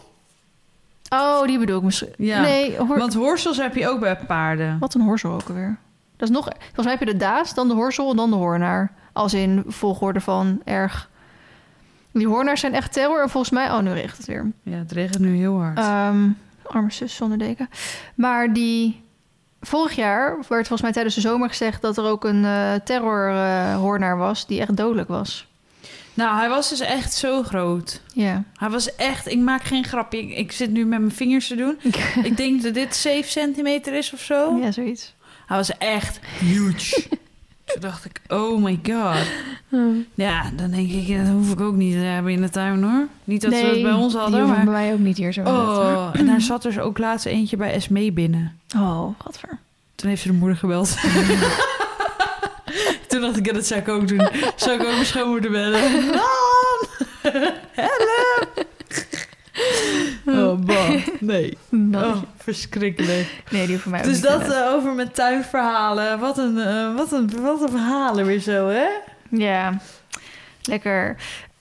Oh, 1.10 1.46
die 1.46 1.60
bedoel 1.60 1.78
ik 1.78 1.84
misschien. 1.84 2.14
Ja. 2.18 2.42
Nee. 2.42 2.78
Want 2.88 3.14
horzels 3.14 3.58
heb 3.58 3.76
je 3.76 3.88
ook 3.90 4.00
bij 4.00 4.18
paarden. 4.18 4.78
Wat 4.80 4.94
een 4.94 5.02
horzel 5.02 5.32
ook 5.32 5.48
alweer. 5.48 5.78
Dat 6.18 6.30
is 6.30 6.36
nog... 6.36 6.44
Volgens 6.60 6.84
mij 6.86 6.92
heb 6.92 7.00
je 7.00 7.14
de 7.14 7.18
daas, 7.18 7.54
dan 7.54 7.68
de 7.68 7.74
horzel 7.74 8.10
en 8.10 8.16
dan 8.16 8.30
de 8.30 8.36
hoornaar. 8.36 8.94
Als 9.14 9.34
in 9.34 9.64
volgorde 9.68 10.22
van 10.22 10.62
erg... 10.64 11.10
Die 12.12 12.28
hoornaars 12.28 12.60
zijn 12.60 12.74
echt 12.74 12.94
terror. 12.94 13.22
En 13.22 13.30
volgens 13.30 13.54
mij... 13.54 13.72
Oh, 13.72 13.80
nu 13.80 13.92
regent 13.92 14.18
het 14.18 14.26
weer. 14.26 14.52
Ja, 14.64 14.78
het 14.78 14.92
regent 14.92 15.20
nu 15.20 15.36
heel 15.36 15.62
hard. 15.62 15.78
Ehm 15.78 16.30
arme 16.68 16.92
zus 16.92 17.16
zonder 17.16 17.38
deken. 17.38 17.70
Maar 18.16 18.54
die... 18.54 19.04
Vorig 19.62 19.96
jaar 19.96 20.30
werd 20.36 20.48
volgens 20.48 20.82
mij 20.82 20.92
tijdens 20.92 21.16
de 21.16 21.22
zomer 21.22 21.50
gezegd... 21.50 21.82
dat 21.82 21.98
er 21.98 22.04
ook 22.04 22.24
een 22.24 22.46
eh 22.46 22.74
terrorhoornaar 22.84 24.18
was... 24.18 24.48
die 24.48 24.60
echt 24.60 24.78
dodelijk 24.78 25.08
was. 25.08 25.48
nou, 26.14 26.38
hij 26.38 26.50
was 26.50 26.70
dus 26.70 26.80
echt 26.80 27.14
zo 27.14 27.44
groot. 27.44 28.02
Ja. 28.14 28.44
Hij 28.54 28.70
was 28.70 28.96
echt... 28.96 29.28
Ik 29.28 29.40
maak 29.40 29.64
geen 29.64 29.84
grapje. 29.86 30.20
Ik, 30.20 30.38
ik 30.38 30.52
zit 30.52 30.72
nu 30.72 30.86
met 30.86 31.00
mijn 31.00 31.12
vingers 31.12 31.48
te 31.48 31.56
doen. 31.56 31.80
ik 32.30 32.38
denk 32.38 32.64
dat 32.64 32.74
dit 32.74 32.96
7 32.96 33.32
centimeter 33.32 33.94
is 33.94 34.14
of 34.14 34.20
zo. 34.20 34.58
ja, 34.58 34.72
zoiets. 34.72 35.16
Hij 35.46 35.58
was 35.58 35.78
echt 35.78 36.20
huge. 36.40 37.04
Toen 37.68 37.82
dacht 37.82 38.06
ik, 38.06 38.22
oh 38.28 38.64
my 38.64 38.80
god. 38.84 39.18
Ja, 40.14 40.52
dan 40.56 40.72
denk 40.72 40.92
ik, 40.92 41.08
ja, 41.08 41.24
dat 41.24 41.32
hoef 41.32 41.52
ik 41.52 41.62
ook 41.62 41.76
niet 41.76 41.94
te 41.94 42.00
hebben 42.00 42.32
in 42.32 42.42
de 42.42 42.50
tuin 42.50 42.84
hoor. 42.84 43.08
Niet 43.24 43.42
dat 43.42 43.52
we 43.52 43.58
het 43.58 43.82
bij 43.82 43.92
ons 43.92 44.14
hadden, 44.14 44.48
maar... 44.48 44.56
bij 44.56 44.66
mij 44.74 44.94
ook 44.94 45.00
niet 45.00 45.18
hier 45.18 45.34
zo. 45.34 45.42
Oh, 45.42 46.10
en 46.14 46.26
daar 46.26 46.42
zat 46.42 46.62
dus 46.62 46.80
ook 46.80 46.98
laatst 46.98 47.26
eentje 47.26 47.58
bij 47.58 47.74
Esmee 47.74 48.12
binnen. 48.12 48.60
Oh, 48.76 49.10
godver. 49.18 49.58
Toen 49.96 50.10
heeft 50.10 50.22
ze 50.22 50.28
de 50.28 50.34
moeder 50.34 50.58
gebeld. 50.58 50.98
Toen 53.08 53.22
dacht 53.22 53.38
ik, 53.38 53.46
ja, 53.46 53.54
dat 53.54 53.66
zou 53.66 53.80
ik 53.80 53.88
ook 53.88 54.08
doen. 54.08 54.28
Zou 54.56 54.76
ik 54.76 54.82
ook 54.82 54.94
mijn 54.94 55.06
schoonmoeder 55.06 55.52
bellen. 55.52 55.82
Help! 57.74 58.66
Oh, 60.28 60.60
bah. 60.60 61.08
Nee. 61.20 61.58
Oh, 61.94 62.16
verschrikkelijk. 62.38 63.44
Nee, 63.52 63.62
die 63.62 63.72
hoeven 63.72 63.92
mij 63.92 64.00
ook 64.00 64.06
Dus 64.06 64.16
niet 64.16 64.24
dat 64.24 64.52
eh, 64.52 64.74
over 64.74 64.94
mijn 64.94 65.12
tuinverhalen. 65.12 66.20
Wat 66.20 66.38
een, 66.38 66.58
eh, 66.58 66.96
wat, 66.96 67.12
een, 67.12 67.42
wat 67.42 67.62
een 67.62 67.70
verhalen 67.70 68.26
weer 68.26 68.40
zo, 68.40 68.68
hè? 68.68 68.88
Ja, 69.30 69.78
lekker. 70.62 71.16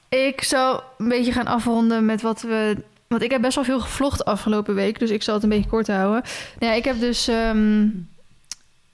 Ik 0.08 0.42
zal 0.42 0.82
een 0.98 1.08
beetje 1.08 1.32
gaan 1.32 1.46
afronden 1.46 2.04
met 2.04 2.22
wat 2.22 2.40
we... 2.42 2.76
Want 3.06 3.22
ik 3.22 3.30
heb 3.30 3.40
best 3.40 3.54
wel 3.54 3.64
veel 3.64 3.80
gevlogd 3.80 4.24
afgelopen 4.24 4.74
week, 4.74 4.98
dus 4.98 5.10
ik 5.10 5.22
zal 5.22 5.34
het 5.34 5.42
een 5.42 5.48
beetje 5.48 5.70
kort 5.70 5.86
houden. 5.86 6.22
Nou 6.58 6.72
ja, 6.72 6.78
ik 6.78 6.84
heb 6.84 7.00
dus... 7.00 7.28
ehm, 7.28 7.88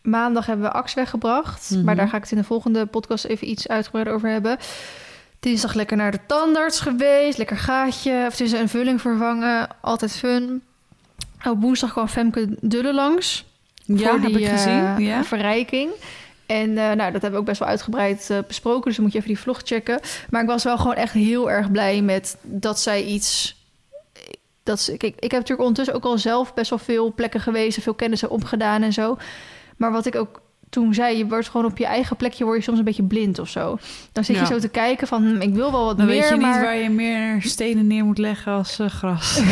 maandag 0.03 0.47
hebben 0.47 0.67
we 0.67 0.73
Ax 0.73 0.95
weggebracht. 0.95 1.71
Mhm. 1.71 1.85
Maar 1.85 1.97
daar 1.97 2.09
ga 2.09 2.17
ik 2.17 2.23
het 2.23 2.33
in 2.33 2.39
de 2.39 2.45
volgende 2.45 2.87
podcast 2.87 3.25
even 3.25 3.49
iets 3.49 3.69
uitgebreider 3.69 4.15
over 4.15 4.29
hebben. 4.29 4.59
Dinsdag 5.43 5.75
lekker 5.75 5.97
naar 5.97 6.11
de 6.11 6.19
tandarts 6.27 6.81
geweest. 6.81 7.39
Lekker 7.39 7.57
gaatje. 7.57 8.25
Of 8.27 8.41
is 8.41 8.53
een 8.53 8.69
vulling 8.69 9.01
vervangen. 9.01 9.69
Altijd 9.81 10.13
fun. 10.13 10.63
Op 11.45 11.61
woensdag 11.61 11.91
kwam 11.93 12.09
Femke 12.09 12.57
Dulle 12.61 12.95
langs 12.95 13.45
Ja, 13.85 13.97
voor 13.97 14.21
heb 14.21 14.33
die 14.33 14.41
ik 14.41 14.49
gezien. 14.49 14.85
eh, 14.85 14.99
ja. 14.99 15.25
verrijking. 15.25 15.91
En 16.47 16.69
eh, 16.79 16.85
nou, 16.85 16.97
dat 16.97 17.13
hebben 17.13 17.31
we 17.33 17.37
ook 17.37 17.45
best 17.45 17.59
wel 17.59 17.69
uitgebreid 17.69 18.31
eh, 18.31 18.39
besproken. 18.47 18.85
Dus 18.85 18.95
dan 18.95 19.05
moet 19.05 19.13
je 19.13 19.19
even 19.19 19.31
die 19.31 19.41
vlog 19.41 19.61
checken. 19.65 20.01
Maar 20.31 20.43
ik 20.43 20.49
was 20.49 20.65
wel 20.65 20.77
gewoon 20.79 20.95
echt 20.95 21.13
heel 21.13 21.51
erg 21.51 21.71
blij 21.71 22.03
met 22.03 22.37
dat 22.43 22.81
zij 22.81 23.05
iets... 23.05 23.61
Dat 24.63 24.81
ze, 24.81 24.97
kijk, 24.97 25.15
ik 25.15 25.31
heb 25.31 25.41
natuurlijk 25.41 25.69
ondertussen 25.69 25.95
ook 25.95 26.05
al 26.05 26.19
zelf 26.19 26.55
best 26.55 26.71
wel 26.71 26.79
veel 26.79 27.15
plekken 27.15 27.41
geweest... 27.41 27.83
veel 27.83 27.95
kennis 27.95 28.27
opgedaan 28.27 28.83
en 28.83 28.93
zo. 28.93 29.17
Maar 29.77 29.93
wat 29.93 30.07
ik 30.07 30.15
ook 30.15 30.42
toen 30.73 30.95
zei... 30.95 31.17
je 31.17 31.27
wordt 31.27 31.49
gewoon 31.49 31.67
op 31.67 31.79
je 31.79 31.87
eigen 31.87 32.17
plekje... 32.17 32.45
word 32.45 32.57
je 32.57 32.63
soms 32.63 32.79
een 32.79 32.85
beetje 32.85 33.03
blind 33.03 33.39
of 33.39 33.49
zo. 33.49 33.79
Dan 34.13 34.25
zit 34.25 34.37
Ja. 34.37 34.43
je 34.43 34.49
zo 34.49 34.59
te 34.59 34.69
kijken 34.69 35.07
van... 35.07 35.23
hm, 35.23 35.41
ik 35.41 35.55
wil 35.55 35.71
wel 35.73 35.85
wat 35.85 35.97
Dan 35.97 36.07
meer, 36.07 36.21
weet 36.21 36.29
je 36.29 36.35
niet 36.35 36.45
maar... 36.45 36.63
waar 36.63 36.77
je 36.77 36.91
meer 36.91 37.43
stenen 37.43 37.87
neer 37.87 38.05
moet 38.05 38.19
leggen 38.19 38.53
als 38.53 38.79
eh, 38.79 38.89
gras. 38.89 39.41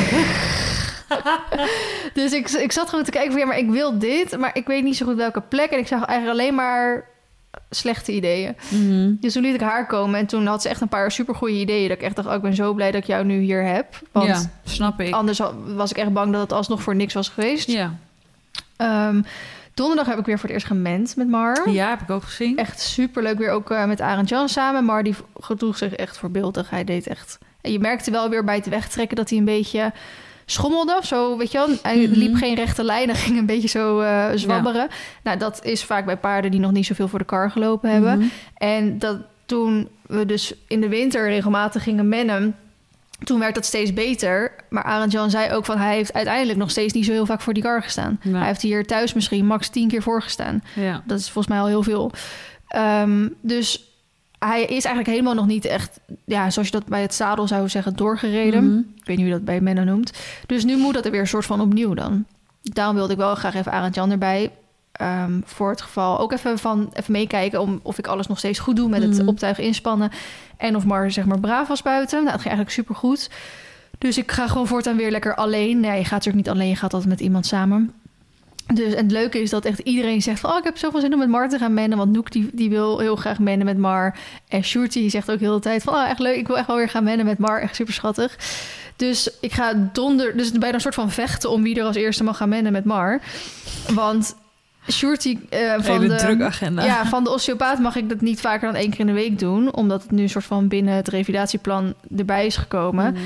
Dus 2.15 2.33
ik, 2.33 2.51
ik 2.51 2.73
zat 2.73 2.89
gewoon 2.89 3.05
te 3.05 3.11
kijken 3.11 3.31
van... 3.31 3.41
ja, 3.41 3.47
maar 3.47 3.59
ik 3.59 3.71
wil 3.71 3.99
dit... 3.99 4.39
maar 4.39 4.51
ik 4.53 4.67
weet 4.67 4.83
niet 4.83 4.97
zo 4.97 5.07
goed 5.07 5.17
welke 5.17 5.41
plek. 5.41 5.71
En 5.71 5.79
ik 5.79 5.87
zag 5.87 6.05
eigenlijk 6.05 6.41
alleen 6.41 6.55
maar 6.55 7.09
slechte 7.71 8.13
ideeën. 8.13 8.57
Mhm. 8.69 9.15
Dus 9.21 9.33
toen 9.33 9.43
liet 9.43 9.55
ik 9.55 9.61
haar 9.61 9.87
komen 9.87 10.19
en 10.21 10.27
toen 10.27 10.47
had 10.47 10.63
ze 10.63 10.69
echt 10.69 10.81
een 10.81 10.89
paar 10.89 11.13
supergoeie 11.13 11.61
ideeën. 11.61 11.89
Dat 11.89 11.97
ik 11.97 12.03
echt 12.03 12.17
dacht, 12.17 12.29
oh, 12.29 12.35
ik 12.35 12.43
ben 12.43 12.55
zo 12.55 12.73
blij 12.75 12.91
dat 12.91 13.01
ik 13.01 13.07
jou 13.07 13.25
nu 13.25 13.41
hier 13.41 13.65
heb. 13.65 14.01
Want 14.13 14.27
ja, 14.27 14.51
snap 14.65 15.01
ik. 15.01 15.15
anders 15.15 15.41
was 15.67 15.91
ik 15.91 15.97
echt 15.97 16.13
bang 16.13 16.33
dat 16.33 16.41
het 16.41 16.53
alsnog 16.53 16.83
voor 16.83 16.97
niks 16.97 17.15
was 17.15 17.29
geweest. 17.29 17.71
Ja. 17.71 17.95
Ehm, 18.77 19.23
donderdag 19.75 20.07
heb 20.07 20.19
ik 20.19 20.25
weer 20.27 20.35
voor 20.39 20.45
het 20.49 20.53
eerst 20.55 20.67
gemend 20.67 21.17
met 21.17 21.29
Mar. 21.29 21.71
ja, 21.71 21.89
heb 21.91 22.01
ik 22.01 22.11
ook 22.11 22.23
gezien. 22.23 22.57
Echt 22.57 22.81
superleuk. 22.81 23.39
Weer 23.39 23.51
ook 23.51 23.71
eh, 23.71 23.85
met 23.87 24.01
Arend 24.01 24.29
Jan 24.29 24.49
samen. 24.49 24.85
Mar 24.85 25.03
die 25.03 25.15
gedroeg 25.41 25.77
zich 25.77 25.93
echt 25.95 26.19
voorbeeldig. 26.19 26.71
Hij 26.71 26.85
deed 26.85 27.07
echt... 27.07 27.39
En 27.61 27.73
je 27.73 27.79
merkte 27.79 28.11
wel 28.11 28.29
weer 28.29 28.45
bij 28.45 28.55
het 28.57 28.69
wegtrekken 28.69 29.17
dat 29.17 29.29
hij 29.31 29.39
een 29.39 29.45
beetje 29.45 29.93
schommelde 30.47 30.97
of 30.99 31.07
zo, 31.07 31.37
weet 31.37 31.53
je 31.53 31.59
wel. 31.59 31.77
Hij 31.83 31.97
Mhm. 31.97 32.19
liep 32.19 32.35
geen 32.35 32.55
rechte 32.55 32.85
lijn, 32.85 33.09
hij 33.09 33.19
ging 33.27 33.39
een 33.39 33.47
beetje 33.47 33.69
zo 33.69 34.01
eh, 34.01 34.27
zwabberen. 34.35 34.89
Nou, 35.23 35.39
dat 35.39 35.65
is 35.65 35.85
vaak 35.85 36.05
bij 36.05 36.17
paarden 36.17 36.51
die 36.51 36.61
nog 36.61 36.73
niet 36.73 36.87
zoveel 36.87 37.09
voor 37.09 37.19
de 37.19 37.25
kar 37.25 37.51
gelopen 37.51 37.91
hebben. 37.91 38.19
Mhm. 38.19 38.29
En 38.55 38.99
dat 38.99 39.19
toen 39.47 39.89
we 40.07 40.27
dus 40.27 40.55
in 40.69 40.81
de 40.81 40.89
winter 40.89 41.29
regelmatig 41.29 41.83
gingen 41.83 42.09
mennen, 42.09 42.57
toen 43.25 43.39
werd 43.39 43.55
dat 43.55 43.65
steeds 43.65 43.93
beter. 43.93 44.55
Maar 44.69 44.83
Arend 44.83 45.13
Jan 45.13 45.31
zei 45.31 45.53
ook 45.53 45.65
van 45.65 45.79
hij 45.79 45.95
heeft 45.95 46.13
uiteindelijk 46.13 46.59
nog 46.59 46.71
steeds 46.71 46.93
niet 46.93 47.05
zo 47.05 47.13
heel 47.13 47.27
vaak 47.27 47.41
voor 47.41 47.55
die 47.55 47.63
kar 47.63 47.83
gestaan. 47.83 48.21
Ja. 48.23 48.39
Hij 48.39 48.47
heeft 48.47 48.63
hier 48.63 48.87
thuis 48.87 49.13
misschien 49.13 49.47
max 49.47 49.69
tien 49.69 49.89
keer 49.89 50.03
voor 50.03 50.23
gestaan. 50.23 50.63
Ja. 50.75 51.03
Dat 51.07 51.19
is 51.19 51.25
volgens 51.25 51.47
mij 51.47 51.59
al 51.59 51.67
heel 51.67 51.83
veel. 51.83 52.13
Ehm, 52.69 53.29
dus 53.41 53.85
hij 54.39 54.61
is 54.63 54.85
eigenlijk 54.85 55.07
helemaal 55.07 55.35
nog 55.35 55.47
niet 55.47 55.65
echt, 55.65 56.01
ja, 56.25 56.51
zoals 56.51 56.69
je 56.69 56.75
dat 56.75 56.87
bij 56.87 57.03
het 57.03 57.15
zadel 57.15 57.47
zou 57.47 57.69
zeggen, 57.69 57.97
doorgereden. 57.97 58.65
Mhm. 58.65 58.79
Ik 58.79 59.07
weet 59.07 59.17
niet 59.17 59.19
hoe 59.19 59.27
je 59.27 59.33
dat 59.33 59.45
bij 59.45 59.61
Menno 59.61 59.85
noemt. 59.85 60.13
Dus 60.47 60.65
nu 60.65 60.77
moet 60.77 60.95
dat 60.95 61.05
er 61.05 61.11
weer 61.11 61.21
een 61.21 61.27
soort 61.27 61.47
van 61.47 61.61
opnieuw 61.61 61.95
dan. 61.95 62.25
Daarom 62.63 62.95
wilde 62.95 63.13
ik 63.13 63.19
wel 63.19 63.35
graag 63.35 63.55
even 63.55 63.73
Arend 63.73 63.95
Jan 63.95 64.11
erbij. 64.11 64.51
Ehm, 65.01 65.41
voor 65.45 65.71
het 65.71 65.81
geval 65.83 66.19
ook 66.19 66.33
even, 66.33 66.59
van, 66.59 66.91
even 66.93 67.13
meekijken 67.13 67.61
om, 67.61 67.81
of 67.83 67.99
ik 67.99 68.07
alles 68.07 68.27
nog 68.27 68.39
steeds 68.39 68.59
goed 68.59 68.77
doe 68.77 68.89
met 68.89 69.03
het 69.03 69.19
Mhm. 69.19 69.29
optuigen 69.29 69.65
inspannen. 69.65 70.11
En 70.57 70.77
of 70.77 70.85
Mar 70.85 71.11
zeg 71.11 71.25
maar 71.25 71.41
braaf 71.41 71.69
was 71.69 71.83
buiten. 71.83 72.19
Nou, 72.19 72.31
dat 72.31 72.41
ging 72.41 72.55
eigenlijk 72.55 72.77
super 72.77 72.95
goed. 72.95 73.31
Dus 73.99 74.19
ik 74.19 74.31
ga 74.33 74.47
gewoon 74.49 74.67
voortaan 74.67 74.97
weer 74.97 75.11
lekker 75.11 75.35
alleen. 75.35 75.81
Nee, 75.81 75.99
je 75.99 76.05
gaat 76.05 76.11
natuurlijk 76.11 76.37
niet 76.47 76.55
alleen, 76.55 76.69
je 76.69 76.77
gaat 76.77 76.93
altijd 76.93 77.11
met 77.11 77.21
iemand 77.21 77.47
samen. 77.47 77.93
Dus 78.75 78.95
en 78.95 79.03
het 79.03 79.11
leuke 79.13 79.43
is 79.43 79.51
dat 79.51 79.65
echt 79.65 79.79
iedereen 79.79 80.23
zegt 80.23 80.41
van... 80.41 80.51
oh, 80.51 80.57
ik 80.59 80.65
heb 80.65 80.77
zoveel 80.77 81.01
zin 81.01 81.13
om 81.13 81.19
met 81.19 81.29
Mar 81.29 81.49
te 81.49 81.59
gaan 81.59 81.75
mennen. 81.75 81.99
Want 81.99 82.13
Noek 82.13 82.31
die, 82.31 82.51
die 82.53 82.71
wil 82.71 82.99
heel 82.99 83.17
graag 83.17 83.39
mennen 83.39 83.67
met 83.67 83.79
Mar. 83.79 84.17
En 84.49 84.65
Shorty 84.65 85.09
zegt 85.09 85.31
ook 85.31 85.41
heel 85.41 85.55
de 85.55 85.61
tijd 85.61 85.83
van... 85.83 85.95
oh, 85.95 86.09
echt 86.09 86.19
leuk, 86.19 86.37
ik 86.37 86.47
wil 86.47 86.57
echt 86.59 86.67
wel 86.67 86.77
weer 86.77 86.89
gaan 86.89 87.05
mennen 87.05 87.27
met 87.27 87.39
Mar. 87.39 87.61
Echt 87.61 87.75
super 87.77 87.95
schattig. 87.95 88.39
Dus 88.97 89.31
ik 89.41 89.53
ga 89.53 89.91
donder... 89.93 90.37
Dus 90.37 90.51
bijna 90.53 90.75
een 90.75 90.81
soort 90.81 90.95
van 90.95 91.11
vechten 91.11 91.51
om 91.51 91.63
wie 91.63 91.79
er 91.79 91.85
als 91.85 91.97
eerste 91.97 92.25
mag 92.25 92.37
gaan 92.37 92.49
mennen 92.49 92.73
met 92.73 92.85
Mar. 92.85 93.21
Want 93.95 94.35
Shorty 94.89 95.39
eh, 95.49 95.73
van 95.79 96.01
Hele 96.01 96.09
de... 96.09 96.17
druk 96.17 96.41
agenda. 96.43 96.85
Ja, 96.85 97.07
van 97.07 97.25
de 97.25 97.31
osteopaat 97.31 97.79
mag 97.79 97.97
ik 97.97 98.09
dat 98.09 98.21
niet 98.21 98.41
vaker 98.41 98.73
dan 98.73 98.81
één 98.81 98.91
keer 98.91 99.01
in 99.01 99.07
de 99.07 99.13
week 99.13 99.39
doen. 99.39 99.75
Omdat 99.75 100.03
het 100.03 100.11
nu 100.11 100.23
een 100.23 100.29
soort 100.29 100.45
van 100.45 100.69
binnen 100.69 100.95
het 100.95 101.09
revalidatieplan 101.09 101.95
erbij 102.17 102.47
is 102.47 102.57
gekomen. 102.57 103.13
Mhm. 103.13 103.23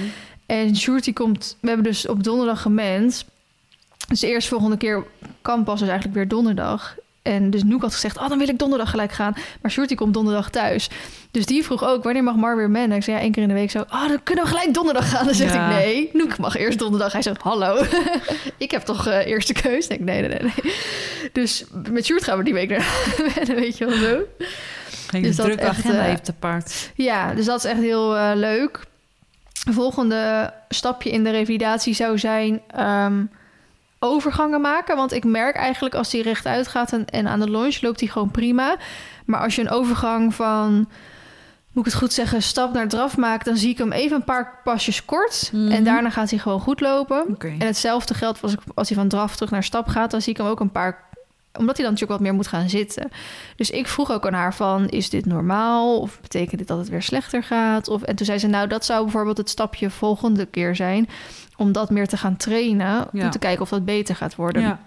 En 0.46 0.76
Shorty 0.76 1.12
komt... 1.12 1.56
We 1.60 1.66
hebben 1.68 1.86
dus 1.86 2.08
op 2.08 2.24
donderdag 2.24 2.62
gemend. 2.62 3.24
Dus 4.08 4.20
de 4.20 4.26
eerste 4.26 4.50
volgende 4.50 4.76
keer 4.76 5.04
kan 5.42 5.64
pas 5.64 5.78
dus 5.78 5.88
eigenlijk 5.88 6.16
weer 6.16 6.28
donderdag. 6.28 6.94
En 7.22 7.50
dus 7.50 7.62
Noek 7.62 7.82
had 7.82 7.92
gezegd, 7.92 8.18
oh, 8.18 8.28
dan 8.28 8.38
wil 8.38 8.48
ik 8.48 8.58
donderdag 8.58 8.90
gelijk 8.90 9.12
gaan. 9.12 9.34
Maar 9.62 9.70
Shorty 9.70 9.94
komt 9.94 10.14
donderdag 10.14 10.50
thuis. 10.50 10.88
Dus 11.30 11.46
die 11.46 11.64
vroeg 11.64 11.84
ook, 11.84 12.04
wanneer 12.04 12.22
mag 12.22 12.36
Mar 12.36 12.56
weer 12.56 12.70
mennen? 12.70 12.96
Ik 12.96 13.04
zei, 13.04 13.16
ja, 13.16 13.22
één 13.22 13.32
keer 13.32 13.42
in 13.42 13.48
de 13.48 13.54
week 13.54 13.70
zo, 13.70 13.80
oh, 13.80 14.08
dan 14.08 14.22
kunnen 14.22 14.44
we 14.44 14.50
gelijk 14.50 14.74
donderdag 14.74 15.10
gaan. 15.10 15.24
Dan 15.24 15.34
zegt 15.34 15.54
Ja. 15.54 15.68
ik, 15.70 15.84
nee, 15.84 16.10
Noek 16.12 16.38
mag 16.38 16.56
eerst 16.56 16.78
donderdag. 16.78 17.12
Hij 17.12 17.22
zegt, 17.22 17.42
hallo, 17.42 17.82
ik 18.56 18.70
heb 18.70 18.82
toch 18.82 19.06
eh, 19.06 19.26
eerste 19.26 19.52
keus? 19.52 19.86
Ik 19.86 19.88
denk, 19.88 20.00
nee, 20.00 20.20
nee, 20.20 20.28
nee, 20.28 20.52
nee. 20.62 20.74
Dus 21.32 21.64
met 21.90 22.04
Sjoerd 22.04 22.24
gaan 22.24 22.38
we 22.38 22.44
die 22.44 22.54
week 22.54 22.68
naar 22.68 22.86
weet 23.46 23.78
je 23.78 23.86
wel 23.86 23.96
zo. 23.96 24.22
Geen 25.06 25.22
Dus 25.22 25.36
dat 25.36 25.46
drukke 25.46 25.64
echt, 25.64 25.78
agenda 25.78 25.98
eh, 25.98 26.04
heeft 26.04 26.24
te 26.24 26.32
paard. 26.32 26.90
Ja, 26.94 27.34
dus 27.34 27.44
dat 27.44 27.58
is 27.58 27.70
echt 27.70 27.80
heel 27.80 28.16
eh, 28.16 28.30
leuk. 28.34 28.80
Volgende 29.70 30.52
stapje 30.68 31.10
in 31.10 31.24
de 31.24 31.30
revalidatie 31.30 31.94
zou 31.94 32.18
zijn 32.18 32.60
ehm, 32.66 33.24
overgangen 33.98 34.60
maken. 34.60 34.96
Want 34.96 35.12
ik 35.12 35.24
merk 35.24 35.56
eigenlijk 35.56 35.94
als 35.94 36.10
die 36.10 36.22
rechtuit 36.22 36.68
gaat 36.68 36.92
en, 36.92 37.04
en 37.04 37.26
aan 37.26 37.40
de 37.40 37.50
launch 37.50 37.80
loopt 37.80 38.00
hij 38.00 38.08
gewoon 38.08 38.30
prima. 38.30 38.76
Maar 39.24 39.40
als 39.40 39.54
je 39.54 39.60
een 39.60 39.70
overgang 39.70 40.34
van, 40.34 40.88
moet 41.72 41.86
ik 41.86 41.92
het 41.92 42.00
goed 42.00 42.12
zeggen, 42.12 42.42
stap 42.42 42.72
naar 42.72 42.88
draf 42.88 43.16
maakt... 43.16 43.44
dan 43.44 43.56
zie 43.56 43.70
ik 43.70 43.78
hem 43.78 43.92
even 43.92 44.16
een 44.16 44.24
paar 44.24 44.60
pasjes 44.64 45.04
kort. 45.04 45.50
Mhm. 45.52 45.70
En 45.70 45.84
daarna 45.84 46.10
gaat 46.10 46.30
hij 46.30 46.38
gewoon 46.38 46.60
goed 46.60 46.80
lopen. 46.80 47.36
En 47.38 47.66
hetzelfde 47.66 48.14
geldt 48.14 48.42
als, 48.42 48.52
ik, 48.52 48.60
als 48.74 48.88
hij 48.88 48.96
van 48.96 49.08
draf 49.08 49.34
terug 49.34 49.50
naar 49.50 49.64
stap 49.64 49.88
gaat... 49.88 50.10
dan 50.10 50.20
zie 50.20 50.32
ik 50.32 50.38
hem 50.38 50.46
ook 50.46 50.60
een 50.60 50.72
paar... 50.72 51.12
omdat 51.58 51.76
hij 51.76 51.84
dan 51.84 51.94
natuurlijk 51.94 52.20
wat 52.20 52.20
meer 52.20 52.34
moet 52.34 52.46
gaan 52.46 52.68
zitten. 52.68 53.10
Dus 53.56 53.70
ik 53.70 53.86
vroeg 53.86 54.12
ook 54.12 54.26
aan 54.26 54.32
haar 54.32 54.54
van... 54.54 54.88
is 54.88 55.10
dit 55.10 55.26
normaal? 55.26 56.00
Of 56.00 56.20
betekent 56.20 56.58
dit 56.58 56.68
dat 56.68 56.78
het 56.78 56.88
weer 56.88 57.02
slechter 57.02 57.42
gaat? 57.42 57.88
Of, 57.88 58.02
en 58.02 58.16
toen 58.16 58.26
zei 58.26 58.38
ze, 58.38 58.46
nou, 58.46 58.68
dat 58.68 58.84
zou 58.84 59.02
bijvoorbeeld 59.02 59.36
het 59.36 59.50
stapje 59.50 59.90
volgende 59.90 60.46
keer 60.46 60.76
zijn... 60.76 61.08
om 61.56 61.72
dat 61.72 61.90
meer 61.90 62.08
te 62.08 62.16
gaan 62.16 62.36
trainen... 62.36 63.08
Ja. 63.12 63.24
om 63.24 63.30
te 63.30 63.38
kijken 63.38 63.62
of 63.62 63.68
dat 63.68 63.84
beter 63.84 64.16
gaat 64.16 64.34
worden. 64.34 64.62
Ja. 64.62 64.80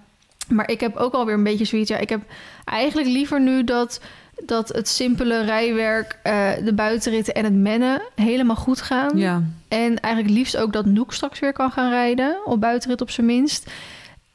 Maar 0.47 0.69
ik 0.69 0.79
heb 0.79 0.95
ook 0.95 1.13
alweer 1.13 1.35
een 1.35 1.43
beetje 1.43 1.65
zoiets... 1.65 1.89
ja, 1.89 1.97
ik 1.97 2.09
heb 2.09 2.21
eigenlijk 2.65 3.07
liever 3.07 3.41
nu 3.41 3.63
dat... 3.63 4.01
Dat 4.45 4.67
het 4.67 4.87
simpele 4.87 5.43
rijwerk, 5.43 6.19
eh, 6.23 6.49
de 6.63 6.73
buitenritten 6.73 7.33
en 7.33 7.43
het 7.43 7.53
mennen 7.53 8.01
helemaal 8.15 8.55
goed 8.55 8.81
gaan. 8.81 9.17
ja. 9.17 9.43
En 9.67 9.99
eigenlijk 9.99 10.35
liefst 10.35 10.57
ook 10.57 10.73
dat 10.73 10.85
Noek 10.85 11.13
straks 11.13 11.39
weer 11.39 11.53
kan 11.53 11.71
gaan 11.71 11.89
rijden. 11.89 12.37
Op 12.45 12.61
buitenrit 12.61 13.01
op 13.01 13.09
zijn 13.09 13.25
minst. 13.25 13.69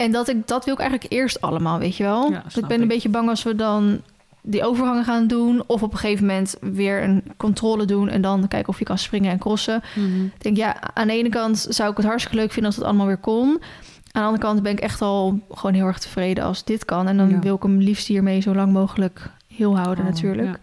En 0.02 0.12
dat, 0.12 0.28
ik, 0.28 0.46
dat 0.48 0.64
wil 0.64 0.74
ik 0.74 0.80
eigenlijk 0.80 1.12
eerst 1.12 1.40
allemaal, 1.40 1.78
weet 1.78 1.96
je 1.96 2.02
wel. 2.02 2.30
Ja, 2.30 2.42
ik 2.54 2.66
ben 2.66 2.76
een 2.76 2.82
ik. 2.82 2.88
beetje 2.88 3.08
bang 3.08 3.28
als 3.28 3.42
we 3.42 3.54
dan 3.54 4.00
die 4.42 4.64
overgangen 4.64 5.04
gaan 5.04 5.26
doen... 5.26 5.62
of 5.66 5.82
op 5.82 5.92
een 5.92 5.98
gegeven 5.98 6.26
moment 6.26 6.56
weer 6.60 7.02
een 7.02 7.22
controle 7.36 7.84
doen... 7.84 8.08
en 8.08 8.20
dan 8.22 8.48
kijken 8.48 8.68
of 8.68 8.78
je 8.78 8.84
kan 8.84 8.98
springen 8.98 9.30
en 9.30 9.38
crossen. 9.38 9.82
Mhm. 9.94 10.24
Ik 10.24 10.42
denk, 10.42 10.56
ja, 10.56 10.76
aan 10.94 11.06
de 11.06 11.12
ene 11.12 11.28
kant 11.28 11.66
zou 11.68 11.90
ik 11.90 11.96
het 11.96 12.06
hartstikke 12.06 12.36
leuk 12.38 12.48
vinden... 12.52 12.66
als 12.66 12.76
het 12.76 12.84
allemaal 12.84 13.06
weer 13.06 13.16
kon. 13.16 13.48
Aan 13.50 14.22
de 14.22 14.28
andere 14.28 14.42
kant 14.42 14.62
ben 14.62 14.72
ik 14.72 14.80
echt 14.80 15.00
al 15.02 15.40
gewoon 15.50 15.74
heel 15.74 15.86
erg 15.86 15.98
tevreden 15.98 16.44
als 16.44 16.64
dit 16.64 16.84
kan. 16.84 17.08
En 17.08 17.16
dan 17.16 17.28
Ja. 17.30 17.38
wil 17.38 17.54
ik 17.54 17.62
hem 17.62 17.78
liefst 17.78 18.06
hiermee 18.06 18.40
zo 18.40 18.54
lang 18.54 18.72
mogelijk 18.72 19.30
heel 19.56 19.78
houden 19.78 20.04
Oh, 20.04 20.10
natuurlijk. 20.10 20.48
ja. 20.48 20.56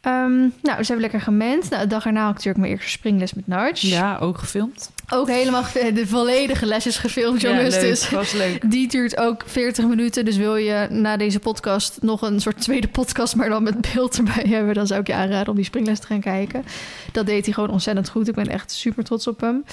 Ehm, 0.00 0.38
nou, 0.38 0.50
dus 0.62 0.88
hebben 0.88 0.94
we 0.96 1.00
lekker 1.00 1.20
gemend. 1.20 1.70
Nou, 1.70 1.82
de 1.82 1.88
dag 1.88 2.06
erna 2.06 2.20
had 2.20 2.28
ik 2.28 2.34
natuurlijk 2.34 2.64
mijn 2.64 2.72
eerste 2.72 2.90
springles 2.90 3.34
met 3.34 3.46
Narch. 3.46 3.80
Ja, 3.80 4.16
ook 4.18 4.38
gefilmd. 4.38 4.90
Ook 5.12 5.28
helemaal 5.28 5.64
de 5.94 6.06
volledige 6.06 6.66
les 6.66 6.86
is 6.86 6.96
gefilmd, 6.96 7.40
jongens. 7.40 7.74
ja, 7.74 7.80
leuk. 7.80 7.90
Dus 7.90 8.10
was 8.10 8.32
leuk. 8.32 8.70
die 8.70 8.88
duurt 8.88 9.16
ook 9.16 9.42
40 9.46 9.86
minuten. 9.86 10.24
Dus 10.24 10.36
wil 10.36 10.56
je 10.56 10.86
na 10.90 11.16
deze 11.16 11.38
podcast 11.38 11.98
nog 12.00 12.22
een 12.22 12.40
soort 12.40 12.60
tweede 12.60 12.88
podcast, 12.88 13.36
maar 13.36 13.48
dan 13.48 13.62
met 13.62 13.92
beeld 13.94 14.16
erbij 14.16 14.44
hebben, 14.48 14.74
dan 14.74 14.86
zou 14.86 15.00
ik 15.00 15.06
je 15.06 15.14
aanraden 15.14 15.48
om 15.48 15.54
die 15.56 15.64
springles 15.64 15.98
te 15.98 16.06
gaan 16.06 16.20
kijken. 16.20 16.64
Dat 17.12 17.26
deed 17.26 17.44
hij 17.44 17.54
gewoon 17.54 17.70
ontzettend 17.70 18.08
goed. 18.08 18.28
Ik 18.28 18.34
ben 18.34 18.48
echt 18.48 18.70
super 18.72 19.04
trots 19.04 19.26
op 19.26 19.40
hem. 19.40 19.64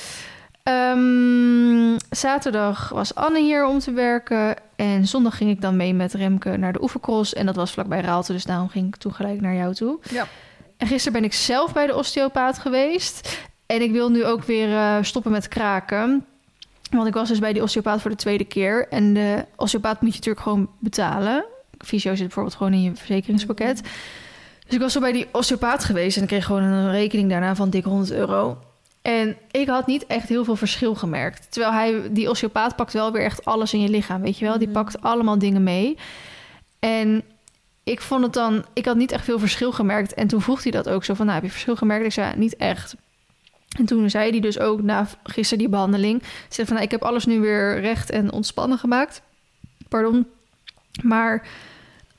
Ehm, 0.64 1.98
zaterdag 2.10 2.90
was 2.90 3.16
Anne 3.16 3.40
hier 3.40 3.66
om 3.66 3.80
te 3.80 3.92
werken. 3.92 4.56
En 4.76 5.08
zondag 5.08 5.38
ging 5.38 5.50
ik 5.50 5.62
dan 5.62 5.76
mee 5.76 5.94
met 5.94 6.14
Remke 6.14 6.58
naar 6.58 6.74
de 6.74 6.82
oefencross. 6.82 7.34
En 7.34 7.46
dat 7.46 7.56
was 7.56 7.72
vlakbij 7.72 8.02
Raalte, 8.02 8.32
dus 8.32 8.44
daarom 8.44 8.70
ging 8.70 8.88
ik 8.88 8.96
toen 8.96 9.14
gelijk 9.14 9.42
naar 9.42 9.56
jou 9.56 9.74
toe. 9.74 10.00
Ja. 10.10 10.28
En 10.78 10.88
gisteren 10.88 11.14
ben 11.14 11.24
ik 11.24 11.34
zelf 11.34 11.74
bij 11.74 11.88
de 11.88 11.96
osteopaat 11.96 12.60
geweest. 12.60 13.38
En 13.66 13.82
ik 13.82 13.92
wil 13.92 14.10
nu 14.10 14.26
ook 14.26 14.44
weer 14.44 14.72
eh, 14.76 14.98
stoppen 15.02 15.32
met 15.32 15.48
kraken. 15.48 16.26
Want 16.92 17.08
ik 17.08 17.14
was 17.14 17.28
dus 17.30 17.40
bij 17.40 17.54
die 17.54 17.62
osteopaat 17.64 18.02
voor 18.02 18.12
de 18.12 18.18
tweede 18.18 18.44
keer. 18.46 18.88
En 18.90 19.14
de 19.14 19.46
osteopaat 19.56 20.02
moet 20.02 20.10
je 20.12 20.16
natuurlijk 20.18 20.46
gewoon 20.46 20.70
betalen. 20.80 21.46
Fysio 21.78 22.12
zit 22.16 22.26
bijvoorbeeld 22.26 22.56
gewoon 22.56 22.74
in 22.74 22.82
je 22.82 22.96
verzekeringspakket. 22.96 23.82
Dus 24.66 24.74
ik 24.76 24.80
was 24.80 24.94
zo 24.94 25.00
bij 25.00 25.12
die 25.12 25.28
osteopaat 25.32 25.84
geweest... 25.84 26.16
en 26.18 26.22
ik 26.22 26.28
kreeg 26.28 26.46
gewoon 26.46 26.62
een 26.64 26.92
rekening 26.92 27.30
daarna 27.30 27.56
van 27.56 27.70
dik 27.70 27.84
100 27.84 28.12
euro. 28.12 28.58
En 29.02 29.38
ik 29.52 29.68
had 29.68 29.88
niet 29.88 30.06
echt 30.08 30.30
heel 30.30 30.44
veel 30.44 30.56
verschil 30.56 30.96
gemerkt. 30.96 31.52
Terwijl 31.52 31.74
hij, 31.74 32.02
die 32.12 32.30
osteopaat 32.30 32.76
pakt 32.76 32.94
wel 32.94 33.12
weer 33.12 33.24
echt 33.24 33.46
alles 33.46 33.74
in 33.74 33.82
je 33.82 33.90
lichaam, 33.90 34.22
weet 34.22 34.38
je 34.38 34.46
wel? 34.46 34.58
Die 34.58 34.68
Mhm. 34.68 34.78
pakt 34.78 35.02
allemaal 35.02 35.40
dingen 35.40 35.64
mee. 35.64 35.98
En 36.80 37.24
ik 37.84 38.02
vond 38.02 38.24
het 38.24 38.34
dan... 38.34 38.66
Ik 38.74 38.86
had 38.86 38.96
niet 38.96 39.12
echt 39.12 39.24
veel 39.24 39.40
verschil 39.40 39.72
gemerkt. 39.72 40.14
En 40.14 40.28
toen 40.28 40.42
vroeg 40.42 40.64
hij 40.64 40.72
dat 40.72 40.90
ook 40.90 41.04
zo 41.04 41.14
van... 41.14 41.26
Nou, 41.26 41.38
heb 41.38 41.46
je 41.46 41.52
verschil 41.52 41.76
gemerkt? 41.76 42.06
Ik 42.06 42.12
zei, 42.12 42.34
niet 42.36 42.56
echt. 42.56 42.96
En 43.76 43.86
toen 43.86 44.10
zei 44.10 44.30
hij 44.30 44.40
dus 44.40 44.60
ook 44.60 44.82
na 44.82 45.08
gisteren 45.24 45.60
die 45.60 45.70
behandeling... 45.70 46.24
Zei 46.50 46.68
van, 46.68 46.76
nou, 46.76 46.86
ik 46.88 46.92
heb 46.92 47.04
alles 47.04 47.26
nu 47.26 47.40
weer 47.40 47.80
recht 47.80 48.10
en 48.10 48.32
ontspannen 48.32 48.78
gemaakt. 48.78 49.22
Pardon. 49.90 50.28
Maar 51.04 51.48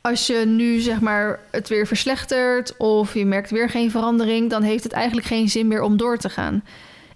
als 0.00 0.26
je 0.26 0.44
nu 0.46 0.78
zeg 0.78 1.00
maar 1.00 1.40
het 1.50 1.68
weer 1.68 1.86
verslechtert... 1.86 2.76
of 2.76 3.14
je 3.14 3.26
merkt 3.26 3.50
weer 3.50 3.70
geen 3.70 3.90
verandering... 3.90 4.50
dan 4.50 4.62
heeft 4.62 4.84
het 4.84 4.92
eigenlijk 4.92 5.26
geen 5.26 5.48
zin 5.48 5.68
meer 5.68 5.82
om 5.82 5.96
door 5.96 6.18
te 6.18 6.28
gaan. 6.28 6.64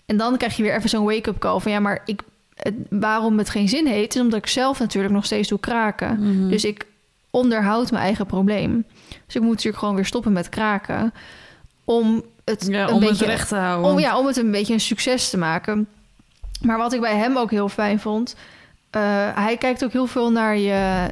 En 0.07 0.17
dan 0.17 0.37
krijg 0.37 0.57
je 0.57 0.63
weer 0.63 0.75
even 0.75 0.89
zo'n 0.89 1.05
wake-up 1.05 1.39
call 1.39 1.59
van... 1.59 1.73
ja, 1.73 1.81
maar 1.81 2.03
ik, 2.05 2.23
het, 2.55 2.75
waarom 2.91 3.39
het 3.39 3.51
geen 3.51 3.69
zin 3.69 3.87
heeft... 3.87 4.15
is 4.15 4.21
omdat 4.21 4.39
ik 4.39 4.47
zelf 4.47 4.79
natuurlijk 4.79 5.15
nog 5.15 5.25
steeds 5.25 5.49
doe 5.49 5.61
kraken. 5.61 6.19
Mhm. 6.21 6.49
Dus 6.49 6.65
ik 6.65 6.87
onderhoud 7.31 7.91
mijn 7.91 8.05
eigen 8.05 8.27
probleem. 8.27 8.85
Dus 9.27 9.35
ik 9.35 9.41
moet 9.41 9.51
natuurlijk 9.51 9.79
gewoon 9.79 9.95
weer 9.95 10.07
stoppen 10.07 10.33
met 10.33 10.49
kraken... 10.49 11.13
om 11.85 12.25
het 12.51 12.67
ja, 12.67 12.89
een 12.89 12.95
om 12.95 13.01
beetje 13.01 13.17
het 13.17 13.35
recht 13.35 13.49
te 13.49 13.57
houden. 13.57 13.91
om, 13.91 13.99
ja, 13.99 14.19
om 14.19 14.27
het 14.27 14.37
een 14.37 14.51
beetje 14.51 14.73
een 14.73 14.81
succes 14.81 15.31
te 15.31 15.39
maken. 15.39 15.89
Maar 16.63 16.79
wat 16.79 16.93
ik 16.93 17.01
bij 17.01 17.17
hem 17.17 17.37
ook 17.37 17.51
heel 17.51 17.69
fijn 17.69 18.01
vond... 18.01 18.35
eh, 18.91 19.03
hij 19.35 19.57
kijkt 19.57 19.85
ook 19.85 19.93
heel 19.93 20.07
veel 20.07 20.33
naar 20.33 20.57
je... 20.57 21.09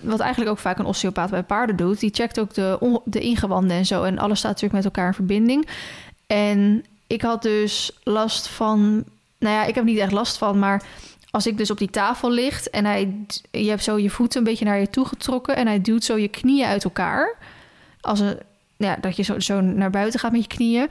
Wat 0.00 0.20
eigenlijk 0.20 0.50
ook 0.50 0.58
vaak 0.58 0.78
een 0.78 0.84
osteopaat 0.84 1.30
bij 1.30 1.42
paarden 1.42 1.76
doet. 1.76 2.00
Die 2.00 2.14
checkt 2.14 2.40
ook 2.40 2.54
de, 2.54 3.00
de 3.04 3.20
ingewanden 3.20 3.76
en 3.76 3.86
zo. 3.86 4.02
En 4.02 4.18
alles 4.18 4.38
staat 4.38 4.50
natuurlijk 4.50 4.84
met 4.84 4.84
elkaar 4.84 5.06
in 5.06 5.14
verbinding. 5.14 5.68
En 6.26 6.84
ik 7.06 7.22
had 7.22 7.42
dus 7.42 7.98
last 8.02 8.46
van... 8.46 9.04
Nou 9.38 9.54
ja, 9.54 9.64
ik 9.64 9.74
heb 9.74 9.84
niet 9.84 9.98
echt 9.98 10.12
last 10.12 10.36
van, 10.36 10.58
maar... 10.58 10.82
Als 11.30 11.46
ik 11.46 11.58
dus 11.58 11.70
op 11.70 11.78
die 11.78 11.90
tafel 11.90 12.30
ligt 12.30 12.70
en 12.70 12.84
hij, 12.84 13.16
je 13.50 13.68
hebt 13.68 13.82
zo 13.82 13.98
je 13.98 14.10
voeten 14.10 14.38
een 14.38 14.44
beetje 14.44 14.64
naar 14.64 14.78
je 14.78 14.90
toe 14.90 15.04
getrokken... 15.04 15.56
en 15.56 15.66
hij 15.66 15.80
duwt 15.80 16.04
zo 16.04 16.16
je 16.16 16.28
knieën 16.28 16.66
uit 16.66 16.84
elkaar. 16.84 17.36
Als 18.00 18.20
een, 18.20 18.38
ja, 18.78 18.96
dat 19.00 19.16
je 19.16 19.22
zo, 19.22 19.38
zo 19.38 19.60
naar 19.60 19.90
buiten 19.90 20.20
gaat 20.20 20.32
met 20.32 20.42
je 20.42 20.48
knieën 20.48 20.88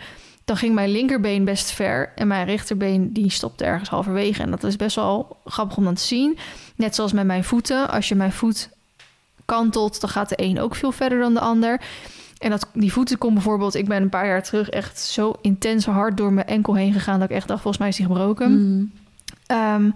dan 0.47 0.57
ging 0.57 0.73
mijn 0.73 0.89
linkerbeen 0.89 1.45
best 1.45 1.71
ver 1.71 2.11
en 2.15 2.27
mijn 2.27 2.45
rechterbeen 2.45 3.13
die 3.13 3.29
stopte 3.29 3.63
ergens 3.63 3.89
halverwege. 3.89 4.41
En 4.41 4.51
dat 4.51 4.63
is 4.63 4.75
best 4.75 4.95
wel 4.95 5.37
grappig 5.45 5.77
om 5.77 5.83
dan 5.83 5.93
te 5.93 6.03
zien. 6.03 6.37
Net 6.75 6.95
zoals 6.95 7.11
met 7.11 7.25
mijn 7.25 7.43
voeten. 7.43 7.89
Als 7.89 8.09
je 8.09 8.15
mijn 8.15 8.31
voet 8.31 8.69
kantelt, 9.45 10.01
dan 10.01 10.09
gaat 10.09 10.29
de 10.29 10.41
een 10.41 10.59
ook 10.59 10.75
veel 10.75 10.91
verder 10.91 11.19
dan 11.19 11.33
de 11.33 11.39
ander. 11.39 11.81
En 12.37 12.49
dat, 12.49 12.69
die 12.73 12.93
voeten 12.93 13.17
kon 13.17 13.33
bijvoorbeeld... 13.33 13.75
Ik 13.75 13.87
ben 13.87 14.01
een 14.01 14.09
paar 14.09 14.27
jaar 14.27 14.43
terug 14.43 14.69
echt 14.69 14.99
zo 14.99 15.33
intens 15.41 15.85
hard 15.85 16.17
door 16.17 16.33
mijn 16.33 16.47
enkel 16.47 16.75
heen 16.75 16.93
gegaan... 16.93 17.19
dat 17.19 17.29
ik 17.29 17.35
echt 17.35 17.47
dacht, 17.47 17.61
volgens 17.61 17.81
mij 17.81 17.91
is 17.91 17.95
die 17.95 18.05
gebroken. 18.05 18.51
Mhm. 18.51 18.85
Ehm, 19.45 19.89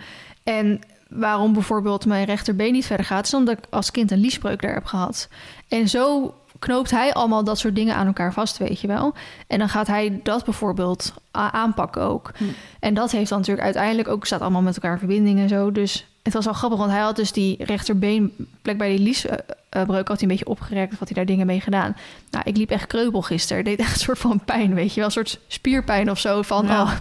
en 0.43 0.79
waarom 1.09 1.53
bijvoorbeeld 1.53 2.05
mijn 2.05 2.25
rechterbeen 2.25 2.73
niet 2.73 2.85
verder 2.85 3.05
gaat... 3.05 3.25
is 3.25 3.33
omdat 3.33 3.57
ik 3.57 3.63
als 3.69 3.91
kind 3.91 4.11
een 4.11 4.19
liesbreuk 4.19 4.61
daar 4.61 4.73
heb 4.73 4.85
gehad. 4.85 5.27
En 5.67 5.89
zo 5.89 6.33
knoopt 6.61 6.91
hij 6.91 7.13
allemaal 7.13 7.43
dat 7.43 7.59
soort 7.59 7.75
dingen 7.75 7.95
aan 7.95 8.07
elkaar 8.07 8.33
vast, 8.33 8.57
weet 8.57 8.81
je 8.81 8.87
wel. 8.87 9.13
En 9.47 9.59
dan 9.59 9.69
gaat 9.69 9.87
hij 9.87 10.19
dat 10.23 10.45
bijvoorbeeld 10.45 11.13
aanpakken 11.31 12.01
ook. 12.01 12.31
Hm. 12.37 12.43
En 12.79 12.93
dat 12.93 13.11
heeft 13.11 13.29
dan 13.29 13.37
natuurlijk 13.37 13.65
uiteindelijk 13.65 14.07
ook, 14.07 14.25
staat 14.25 14.41
allemaal 14.41 14.61
met 14.61 14.75
elkaar 14.75 14.91
in 14.91 14.97
verbinding 14.97 15.39
en 15.39 15.49
zo. 15.49 15.71
Dus 15.71 16.05
het 16.23 16.33
was 16.33 16.45
wel 16.45 16.53
grappig, 16.53 16.79
want 16.79 16.91
hij 16.91 16.99
had 16.99 17.15
dus 17.15 17.31
die 17.31 17.63
rechterbeen 17.63 18.33
plek 18.61 18.77
bij 18.77 18.89
die 18.89 18.99
liesbreuk 18.99 19.39
eh, 19.69 19.81
eh, 19.81 19.87
breuk 19.87 20.07
had 20.07 20.19
hij 20.19 20.29
een 20.29 20.35
beetje 20.35 20.51
opgerekt. 20.51 20.93
Of 20.93 20.99
had 20.99 21.07
hij 21.07 21.17
daar 21.17 21.25
dingen 21.25 21.45
mee 21.45 21.61
gedaan. 21.61 21.95
Nou, 22.29 22.43
ik 22.47 22.57
liep 22.57 22.69
echt 22.69 22.87
kreupel 22.87 23.21
gisteren. 23.21 23.63
deed 23.63 23.79
echt 23.79 23.93
een 23.93 23.99
soort 23.99 24.19
van 24.19 24.45
pijn, 24.45 24.73
weet 24.73 24.89
je 24.89 24.95
wel. 24.95 25.05
Een 25.05 25.11
soort 25.11 25.39
spierpijn 25.47 26.11
of 26.11 26.19
zo. 26.19 26.41
Van, 26.41 26.65
ja. 26.65 26.81
oh, 26.81 26.91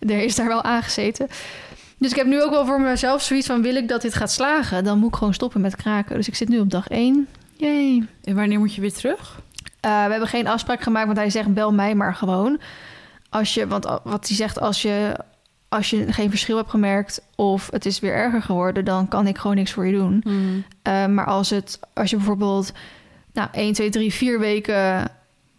er 0.12 0.22
is 0.22 0.34
daar 0.34 0.48
wel 0.48 0.62
aangezeten. 0.62 1.28
Dus 1.98 2.10
ik 2.10 2.16
heb 2.16 2.26
nu 2.26 2.42
ook 2.42 2.50
wel 2.50 2.66
voor 2.66 2.80
mezelf 2.80 3.22
zoiets 3.22 3.46
van... 3.46 3.62
wil 3.62 3.74
ik 3.74 3.88
dat 3.88 4.02
dit 4.02 4.14
gaat 4.14 4.30
slagen, 4.30 4.84
dan 4.84 4.98
moet 4.98 5.08
ik 5.08 5.16
gewoon 5.16 5.34
stoppen 5.34 5.60
met 5.60 5.76
kraken. 5.76 6.16
Dus 6.16 6.28
ik 6.28 6.34
zit 6.34 6.48
nu 6.48 6.58
op 6.58 6.70
dag 6.70 6.88
1. 6.88 7.28
Jee. 7.58 8.06
En 8.24 8.34
wanneer 8.34 8.58
moet 8.58 8.74
je 8.74 8.80
weer 8.80 8.92
terug? 8.92 9.40
Eh, 9.80 10.04
we 10.04 10.10
hebben 10.10 10.28
geen 10.28 10.46
afspraak 10.46 10.80
gemaakt, 10.80 11.06
want 11.06 11.18
hij 11.18 11.30
zegt 11.30 11.54
bel 11.54 11.72
mij 11.72 11.94
maar 11.94 12.14
gewoon. 12.14 12.60
Als 13.28 13.54
je, 13.54 13.66
want 13.66 13.84
wat 14.04 14.28
hij 14.28 14.36
zegt, 14.36 14.60
als 14.60 14.82
je, 14.82 15.16
als 15.68 15.90
je 15.90 16.12
geen 16.12 16.30
verschil 16.30 16.56
hebt 16.56 16.70
gemerkt 16.70 17.22
of 17.36 17.70
het 17.70 17.86
is 17.86 18.00
weer 18.00 18.12
erger 18.12 18.42
geworden, 18.42 18.84
dan 18.84 19.08
kan 19.08 19.26
ik 19.26 19.38
gewoon 19.38 19.56
niks 19.56 19.72
voor 19.72 19.86
je 19.86 19.92
doen. 19.92 20.20
Hmm. 20.24 20.64
Eh, 20.82 21.06
maar 21.06 21.26
als, 21.26 21.50
het, 21.50 21.80
als 21.94 22.10
je 22.10 22.16
bijvoorbeeld 22.16 22.72
nou, 23.32 23.48
1, 23.52 23.72
2, 23.72 23.90
3, 23.90 24.12
4 24.12 24.38
weken 24.38 24.76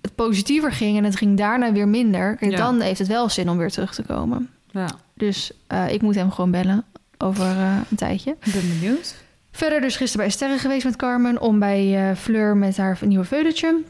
het 0.02 0.16
positiever 0.16 0.72
ging 0.72 0.98
en 0.98 1.04
het 1.04 1.16
ging 1.16 1.38
daarna 1.38 1.72
weer 1.72 1.88
minder, 1.88 2.38
dan 2.40 2.82
heeft 2.82 3.00
het 3.00 3.08
wel 3.08 3.30
zin 3.30 3.50
om 3.50 3.58
weer 3.58 3.72
terug 3.72 3.94
te 3.94 4.04
komen. 4.04 4.50
Ja. 4.72 4.88
Dus 5.14 5.52
eh, 5.68 5.94
ik 5.94 6.02
moet 6.02 6.16
hem 6.16 6.32
gewoon 6.32 6.52
bellen 6.52 6.86
over 7.18 7.46
een 7.90 7.98
tijdje. 7.98 8.36
Ik 8.42 8.54
ben 8.54 8.70
benieuwd. 8.70 9.16
Verder 9.60 9.82
dus 9.82 9.96
gisteren 9.96 10.26
bij 10.26 10.36
Sterren 10.36 10.60
geweest 10.60 10.84
met 10.86 10.96
Carmen... 10.96 11.42
om 11.42 11.60
bij 11.60 12.10
eh, 12.10 12.16
Fleur 12.16 12.58
met 12.58 12.78
haar 12.78 12.98
nieuwe 13.02 13.26
veulentje... 13.26 13.82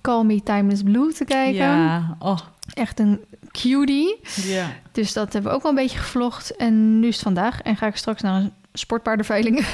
Call 0.00 0.24
Me 0.24 0.42
Timeless 0.42 0.82
Blue 0.82 1.12
te 1.12 1.24
kijken. 1.24 1.54
Ja, 1.54 2.16
oh, 2.18 2.38
Echt 2.74 2.98
een 2.98 3.20
cutie. 3.50 4.20
ja. 4.42 4.70
Dus 4.92 5.12
dat 5.12 5.32
hebben 5.32 5.50
we 5.50 5.56
ook 5.56 5.62
wel 5.62 5.72
een 5.72 5.78
beetje 5.78 5.98
gevlogd. 5.98 6.56
En 6.56 7.00
nu 7.00 7.08
is 7.08 7.14
het 7.14 7.22
vandaag. 7.22 7.62
En 7.62 7.76
ga 7.76 7.86
ik 7.86 7.96
straks 7.96 8.22
naar 8.22 8.40
een 8.40 8.52
sportpaardenveiling. 8.72 9.66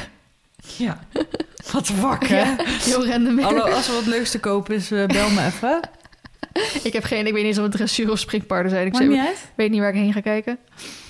Ja. 0.76 0.98
Wat 1.72 1.88
wakker. 1.88 2.36
Ja, 2.36 2.56
heel 2.64 3.06
random. 3.06 3.38
Hallo, 3.38 3.60
als 3.60 3.88
er 3.88 3.94
wat 3.94 4.06
leuks 4.06 4.30
te 4.30 4.40
kopen 4.40 4.74
is, 4.74 4.90
eh, 4.90 5.06
bel 5.06 5.30
me 5.30 5.44
even. 5.46 5.80
Ik 6.88 6.92
heb 6.92 7.04
geen... 7.04 7.26
Ik 7.26 7.32
weet 7.32 7.42
niet 7.42 7.44
eens 7.44 7.56
of 7.58 7.62
het 7.64 7.72
dressuur 7.72 8.10
of 8.10 8.18
springpaarden 8.18 8.70
zijn. 8.70 8.86
Ik 8.86 8.96
weet 9.54 9.70
niet 9.70 9.80
waar 9.80 9.88
ik 9.88 9.94
heen 9.94 10.12
ga 10.12 10.20
kijken. 10.20 10.58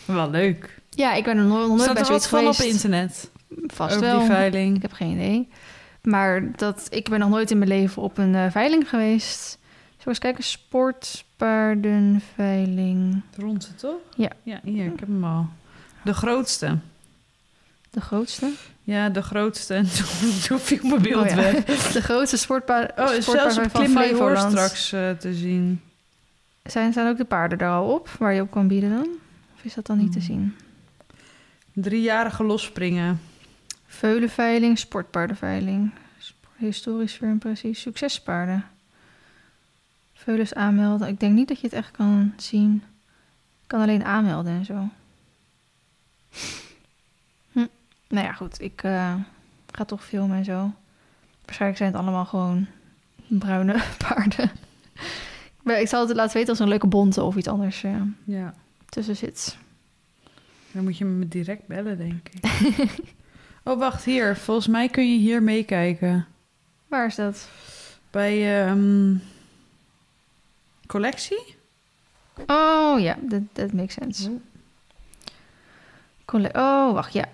Wel 0.04 0.30
leuk. 0.30 0.80
Ja, 0.90 1.14
ik 1.14 1.24
ben 1.24 1.36
er 1.36 1.44
nog 1.44 1.68
nooit 1.68 1.80
Staat 1.80 1.94
bij 1.94 2.02
er 2.02 2.10
wat 2.10 2.22
zoiets 2.22 2.26
van 2.26 2.38
geweest. 2.38 2.60
op 2.60 2.66
internet? 2.66 3.30
Vast 3.66 3.96
over 3.96 4.06
wel. 4.08 4.18
die 4.18 4.26
veiling. 4.28 4.76
Ik 4.76 4.82
heb 4.82 4.92
geen 4.92 5.10
idee. 5.12 5.48
Maar 6.02 6.56
dat, 6.56 6.86
ik 6.90 7.08
ben 7.08 7.18
nog 7.18 7.28
nooit 7.28 7.50
in 7.50 7.58
mijn 7.58 7.70
leven 7.70 8.02
op 8.02 8.18
een 8.18 8.34
eh, 8.34 8.50
veiling 8.50 8.88
geweest. 8.88 9.58
We 9.98 10.10
eens 10.10 10.18
kijken? 10.18 10.44
Sportpaardenveiling. 10.44 13.20
Rond 13.36 13.72
toch? 13.76 13.96
Ja. 14.16 14.30
Ja, 14.42 14.60
hier, 14.62 14.84
ik 14.84 15.00
heb 15.00 15.08
hem 15.08 15.24
al. 15.24 15.46
De 16.04 16.14
grootste. 16.14 16.78
De 17.90 18.00
grootste? 18.00 18.50
Ja, 18.82 19.08
de 19.08 19.22
grootste. 19.22 19.74
En 19.74 19.84
toen, 19.96 20.06
toen 20.46 20.58
viel 20.58 20.78
mijn 20.88 21.02
beeld 21.02 21.22
Oh 21.24 21.28
ja. 21.28 21.34
weg. 21.36 21.64
De 21.92 22.02
grootste 22.02 22.36
sportpaard, 22.36 22.90
Oh, 22.98 23.06
zelfs 23.06 23.22
sportpaarden 23.24 23.64
op 23.64 23.70
van 23.70 23.88
Flevoland. 23.88 24.50
straks 24.50 24.92
eh, 24.92 25.10
te 25.10 25.34
zien. 25.34 25.80
Zijn, 26.64 26.92
zijn 26.92 27.08
ook 27.08 27.16
de 27.16 27.24
paarden 27.24 27.58
daar 27.58 27.70
al 27.72 27.92
op, 27.94 28.08
waar 28.18 28.34
je 28.34 28.40
op 28.40 28.50
kan 28.50 28.68
bieden 28.68 28.90
dan? 28.90 29.08
Of 29.56 29.64
is 29.64 29.74
dat 29.74 29.86
dan 29.86 29.98
niet 29.98 30.12
te 30.12 30.18
Hmm. 30.18 30.26
zien? 30.26 30.54
Driejarige 31.72 32.44
losspringen. 32.44 33.20
Veulenveiling, 33.86 34.78
sportpaardenveiling. 34.78 35.90
Sp- 36.18 36.46
Historisch 36.56 37.12
firm, 37.14 37.38
precies. 37.38 37.80
Succespaarden. 37.80 38.64
Veulens 40.12 40.54
aanmelden. 40.54 41.08
Ik 41.08 41.20
denk 41.20 41.34
niet 41.34 41.48
dat 41.48 41.60
je 41.60 41.66
het 41.66 41.74
echt 41.76 41.90
kan 41.90 42.32
zien. 42.36 42.72
Je 43.60 43.66
kan 43.66 43.80
alleen 43.80 44.04
aanmelden 44.04 44.52
en 44.52 44.64
zo. 44.64 44.88
Hm. 47.52 47.66
Nou 48.08 48.26
ja, 48.26 48.32
goed. 48.32 48.60
Ik 48.60 48.82
eh, 48.82 49.14
ga 49.70 49.84
toch 49.84 50.04
filmen 50.04 50.36
en 50.36 50.44
zo. 50.44 50.72
Waarschijnlijk 51.44 51.80
zijn 51.80 51.92
het 51.92 52.00
allemaal 52.02 52.24
gewoon 52.24 52.66
bruine 53.26 53.82
paarden. 54.08 54.50
Maar 55.62 55.80
ik 55.80 55.88
zal 55.88 56.06
het 56.08 56.16
laten 56.16 56.34
weten 56.34 56.50
als 56.50 56.58
een 56.58 56.68
leuke 56.68 56.86
bonte 56.86 57.22
of 57.22 57.36
iets 57.36 57.48
anders 57.48 57.82
eh, 57.84 58.00
Ja. 58.24 58.54
tussen 58.88 59.16
zit. 59.16 59.56
Dan 60.72 60.84
moet 60.84 60.98
je 60.98 61.04
me 61.04 61.28
direct 61.28 61.66
bellen, 61.66 61.96
denk 61.98 62.28
ik. 62.28 62.42
oh, 63.64 63.78
wacht, 63.78 64.04
hier. 64.04 64.36
Volgens 64.36 64.66
mij 64.66 64.88
kun 64.88 65.12
je 65.12 65.18
hier 65.18 65.42
meekijken. 65.42 66.26
Waar 66.88 67.06
is 67.06 67.14
dat? 67.14 67.48
Bij 68.10 68.64
ehm, 68.66 69.14
collectie? 70.86 71.54
Oh 72.46 73.00
ja, 73.00 73.16
dat 73.20 73.42
that 73.52 73.72
makes 73.72 73.94
sense. 73.94 74.30
Colle- 76.24 76.52
oh, 76.52 76.92
wacht, 76.92 77.12
ja. 77.12 77.24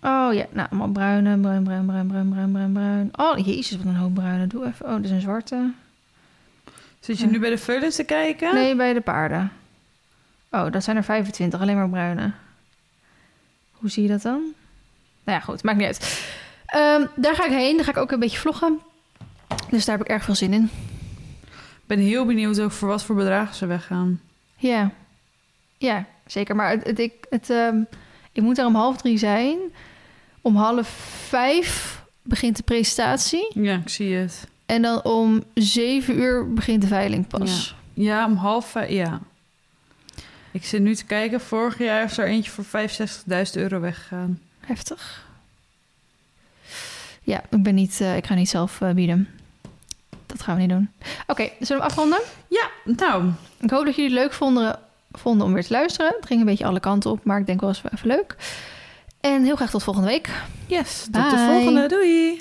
Oh 0.00 0.34
ja, 0.34 0.46
nou, 0.50 0.68
allemaal 0.70 0.88
bruine, 0.88 1.38
bruin, 1.38 1.64
bruin, 1.64 1.86
bruin, 1.86 2.06
bruin, 2.06 2.28
bruin, 2.30 2.52
bruin, 2.52 2.72
bruin. 2.72 3.10
Oh, 3.16 3.46
jezus, 3.46 3.76
wat 3.76 3.86
een 3.86 3.96
hoop 3.96 4.14
bruine. 4.14 4.46
Doe 4.46 4.66
even. 4.66 4.86
Oh, 4.86 4.92
dat 4.92 5.04
is 5.04 5.10
een 5.10 5.20
zwarte. 5.20 5.72
Zit 7.00 7.18
je 7.18 7.24
Ja. 7.24 7.30
nu 7.30 7.38
bij 7.38 7.50
de 7.50 7.58
veulens 7.58 7.96
te 7.96 8.04
kijken? 8.04 8.54
Nee, 8.54 8.76
bij 8.76 8.92
de 8.92 9.00
paarden. 9.00 9.52
Oh, 10.50 10.70
dat 10.72 10.84
zijn 10.84 10.96
er 10.96 11.04
25, 11.04 11.60
alleen 11.60 11.76
maar 11.76 11.88
bruine. 11.88 12.32
Hoe 13.72 13.90
zie 13.90 14.02
je 14.02 14.08
dat 14.08 14.22
dan? 14.22 14.42
Nou 15.28 15.40
ja, 15.40 15.46
goed, 15.46 15.62
maakt 15.62 15.78
niet 15.78 15.86
uit. 15.86 16.24
Ehm, 16.66 17.06
daar 17.16 17.34
ga 17.34 17.44
ik 17.44 17.50
heen, 17.50 17.76
daar 17.76 17.84
ga 17.84 17.90
ik 17.90 17.96
ook 17.96 18.10
een 18.10 18.18
beetje 18.18 18.38
vloggen. 18.38 18.80
Dus 19.70 19.84
daar 19.84 19.96
heb 19.96 20.06
ik 20.06 20.12
erg 20.12 20.24
veel 20.24 20.34
zin 20.34 20.52
in. 20.52 20.70
Ik 21.50 21.86
ben 21.86 21.98
heel 21.98 22.26
benieuwd 22.26 22.60
ook 22.60 22.70
voor 22.70 22.88
wat 22.88 23.02
voor 23.02 23.14
bedragen 23.14 23.54
ze 23.54 23.66
weggaan. 23.66 24.20
Ja, 24.56 24.90
ja 25.78 26.04
zeker. 26.26 26.56
Maar 26.56 26.70
het, 26.70 26.86
het, 26.86 26.98
ik, 26.98 27.12
het, 27.30 27.50
ehm, 27.50 27.76
ik 28.32 28.42
moet 28.42 28.58
er 28.58 28.66
om 28.66 28.74
half 28.74 28.96
drie 28.96 29.18
zijn. 29.18 29.58
Om 30.40 30.56
half 30.56 30.88
vijf 31.28 32.02
begint 32.22 32.56
de 32.56 32.62
presentatie. 32.62 33.50
Ja, 33.54 33.74
ik 33.74 33.88
zie 33.88 34.14
het. 34.14 34.48
En 34.66 34.82
dan 34.82 35.04
om 35.04 35.44
zeven 35.54 36.18
uur 36.18 36.52
begint 36.52 36.82
de 36.82 36.88
veiling 36.88 37.26
pas. 37.26 37.74
Ja, 37.94 38.26
om 38.26 38.36
half 38.36 38.70
vijf, 38.70 38.90
ja. 38.90 39.20
Ik 40.50 40.64
zit 40.64 40.82
nu 40.82 40.94
te 40.94 41.04
kijken. 41.04 41.40
Vorig 41.40 41.78
jaar 41.78 42.04
is 42.04 42.18
er 42.18 42.26
eentje 42.26 42.50
voor 42.50 42.64
65.000 42.64 43.52
euro 43.52 43.80
weggegaan. 43.80 44.38
Heftig. 44.68 45.26
Ja, 47.22 47.42
ik, 47.50 47.62
ben 47.62 47.74
niet, 47.74 48.00
eh, 48.00 48.16
ik 48.16 48.26
ga 48.26 48.34
niet 48.34 48.48
zelf 48.48 48.80
eh, 48.80 48.90
bieden. 48.90 49.28
Dat 50.26 50.42
gaan 50.42 50.54
we 50.54 50.60
niet 50.60 50.70
doen. 50.70 50.90
Oké, 51.26 51.50
zullen 51.60 51.82
we 51.82 51.88
afronden? 51.88 52.20
Ja, 52.48 52.68
nou, 52.84 53.30
Ik 53.58 53.70
hoop 53.70 53.84
dat 53.84 53.94
jullie 53.96 54.10
het 54.10 54.20
leuk 54.20 54.32
vonden, 54.32 54.78
vonden 55.12 55.46
om 55.46 55.52
weer 55.52 55.64
te 55.64 55.72
luisteren. 55.72 56.14
Het 56.16 56.26
ging 56.26 56.40
een 56.40 56.46
beetje 56.46 56.64
alle 56.66 56.80
kanten 56.80 57.10
op, 57.10 57.24
maar 57.24 57.40
ik 57.40 57.46
denk 57.46 57.60
wel 57.60 57.68
eens 57.68 57.82
even 57.94 58.08
leuk. 58.08 58.36
En 59.20 59.44
heel 59.44 59.56
graag 59.56 59.70
tot 59.70 59.82
volgende 59.82 60.08
week. 60.08 60.30
yes. 60.66 61.06
Tot 61.12 61.30
de 61.30 61.46
volgende. 61.50 61.88
Doei. 61.88 62.40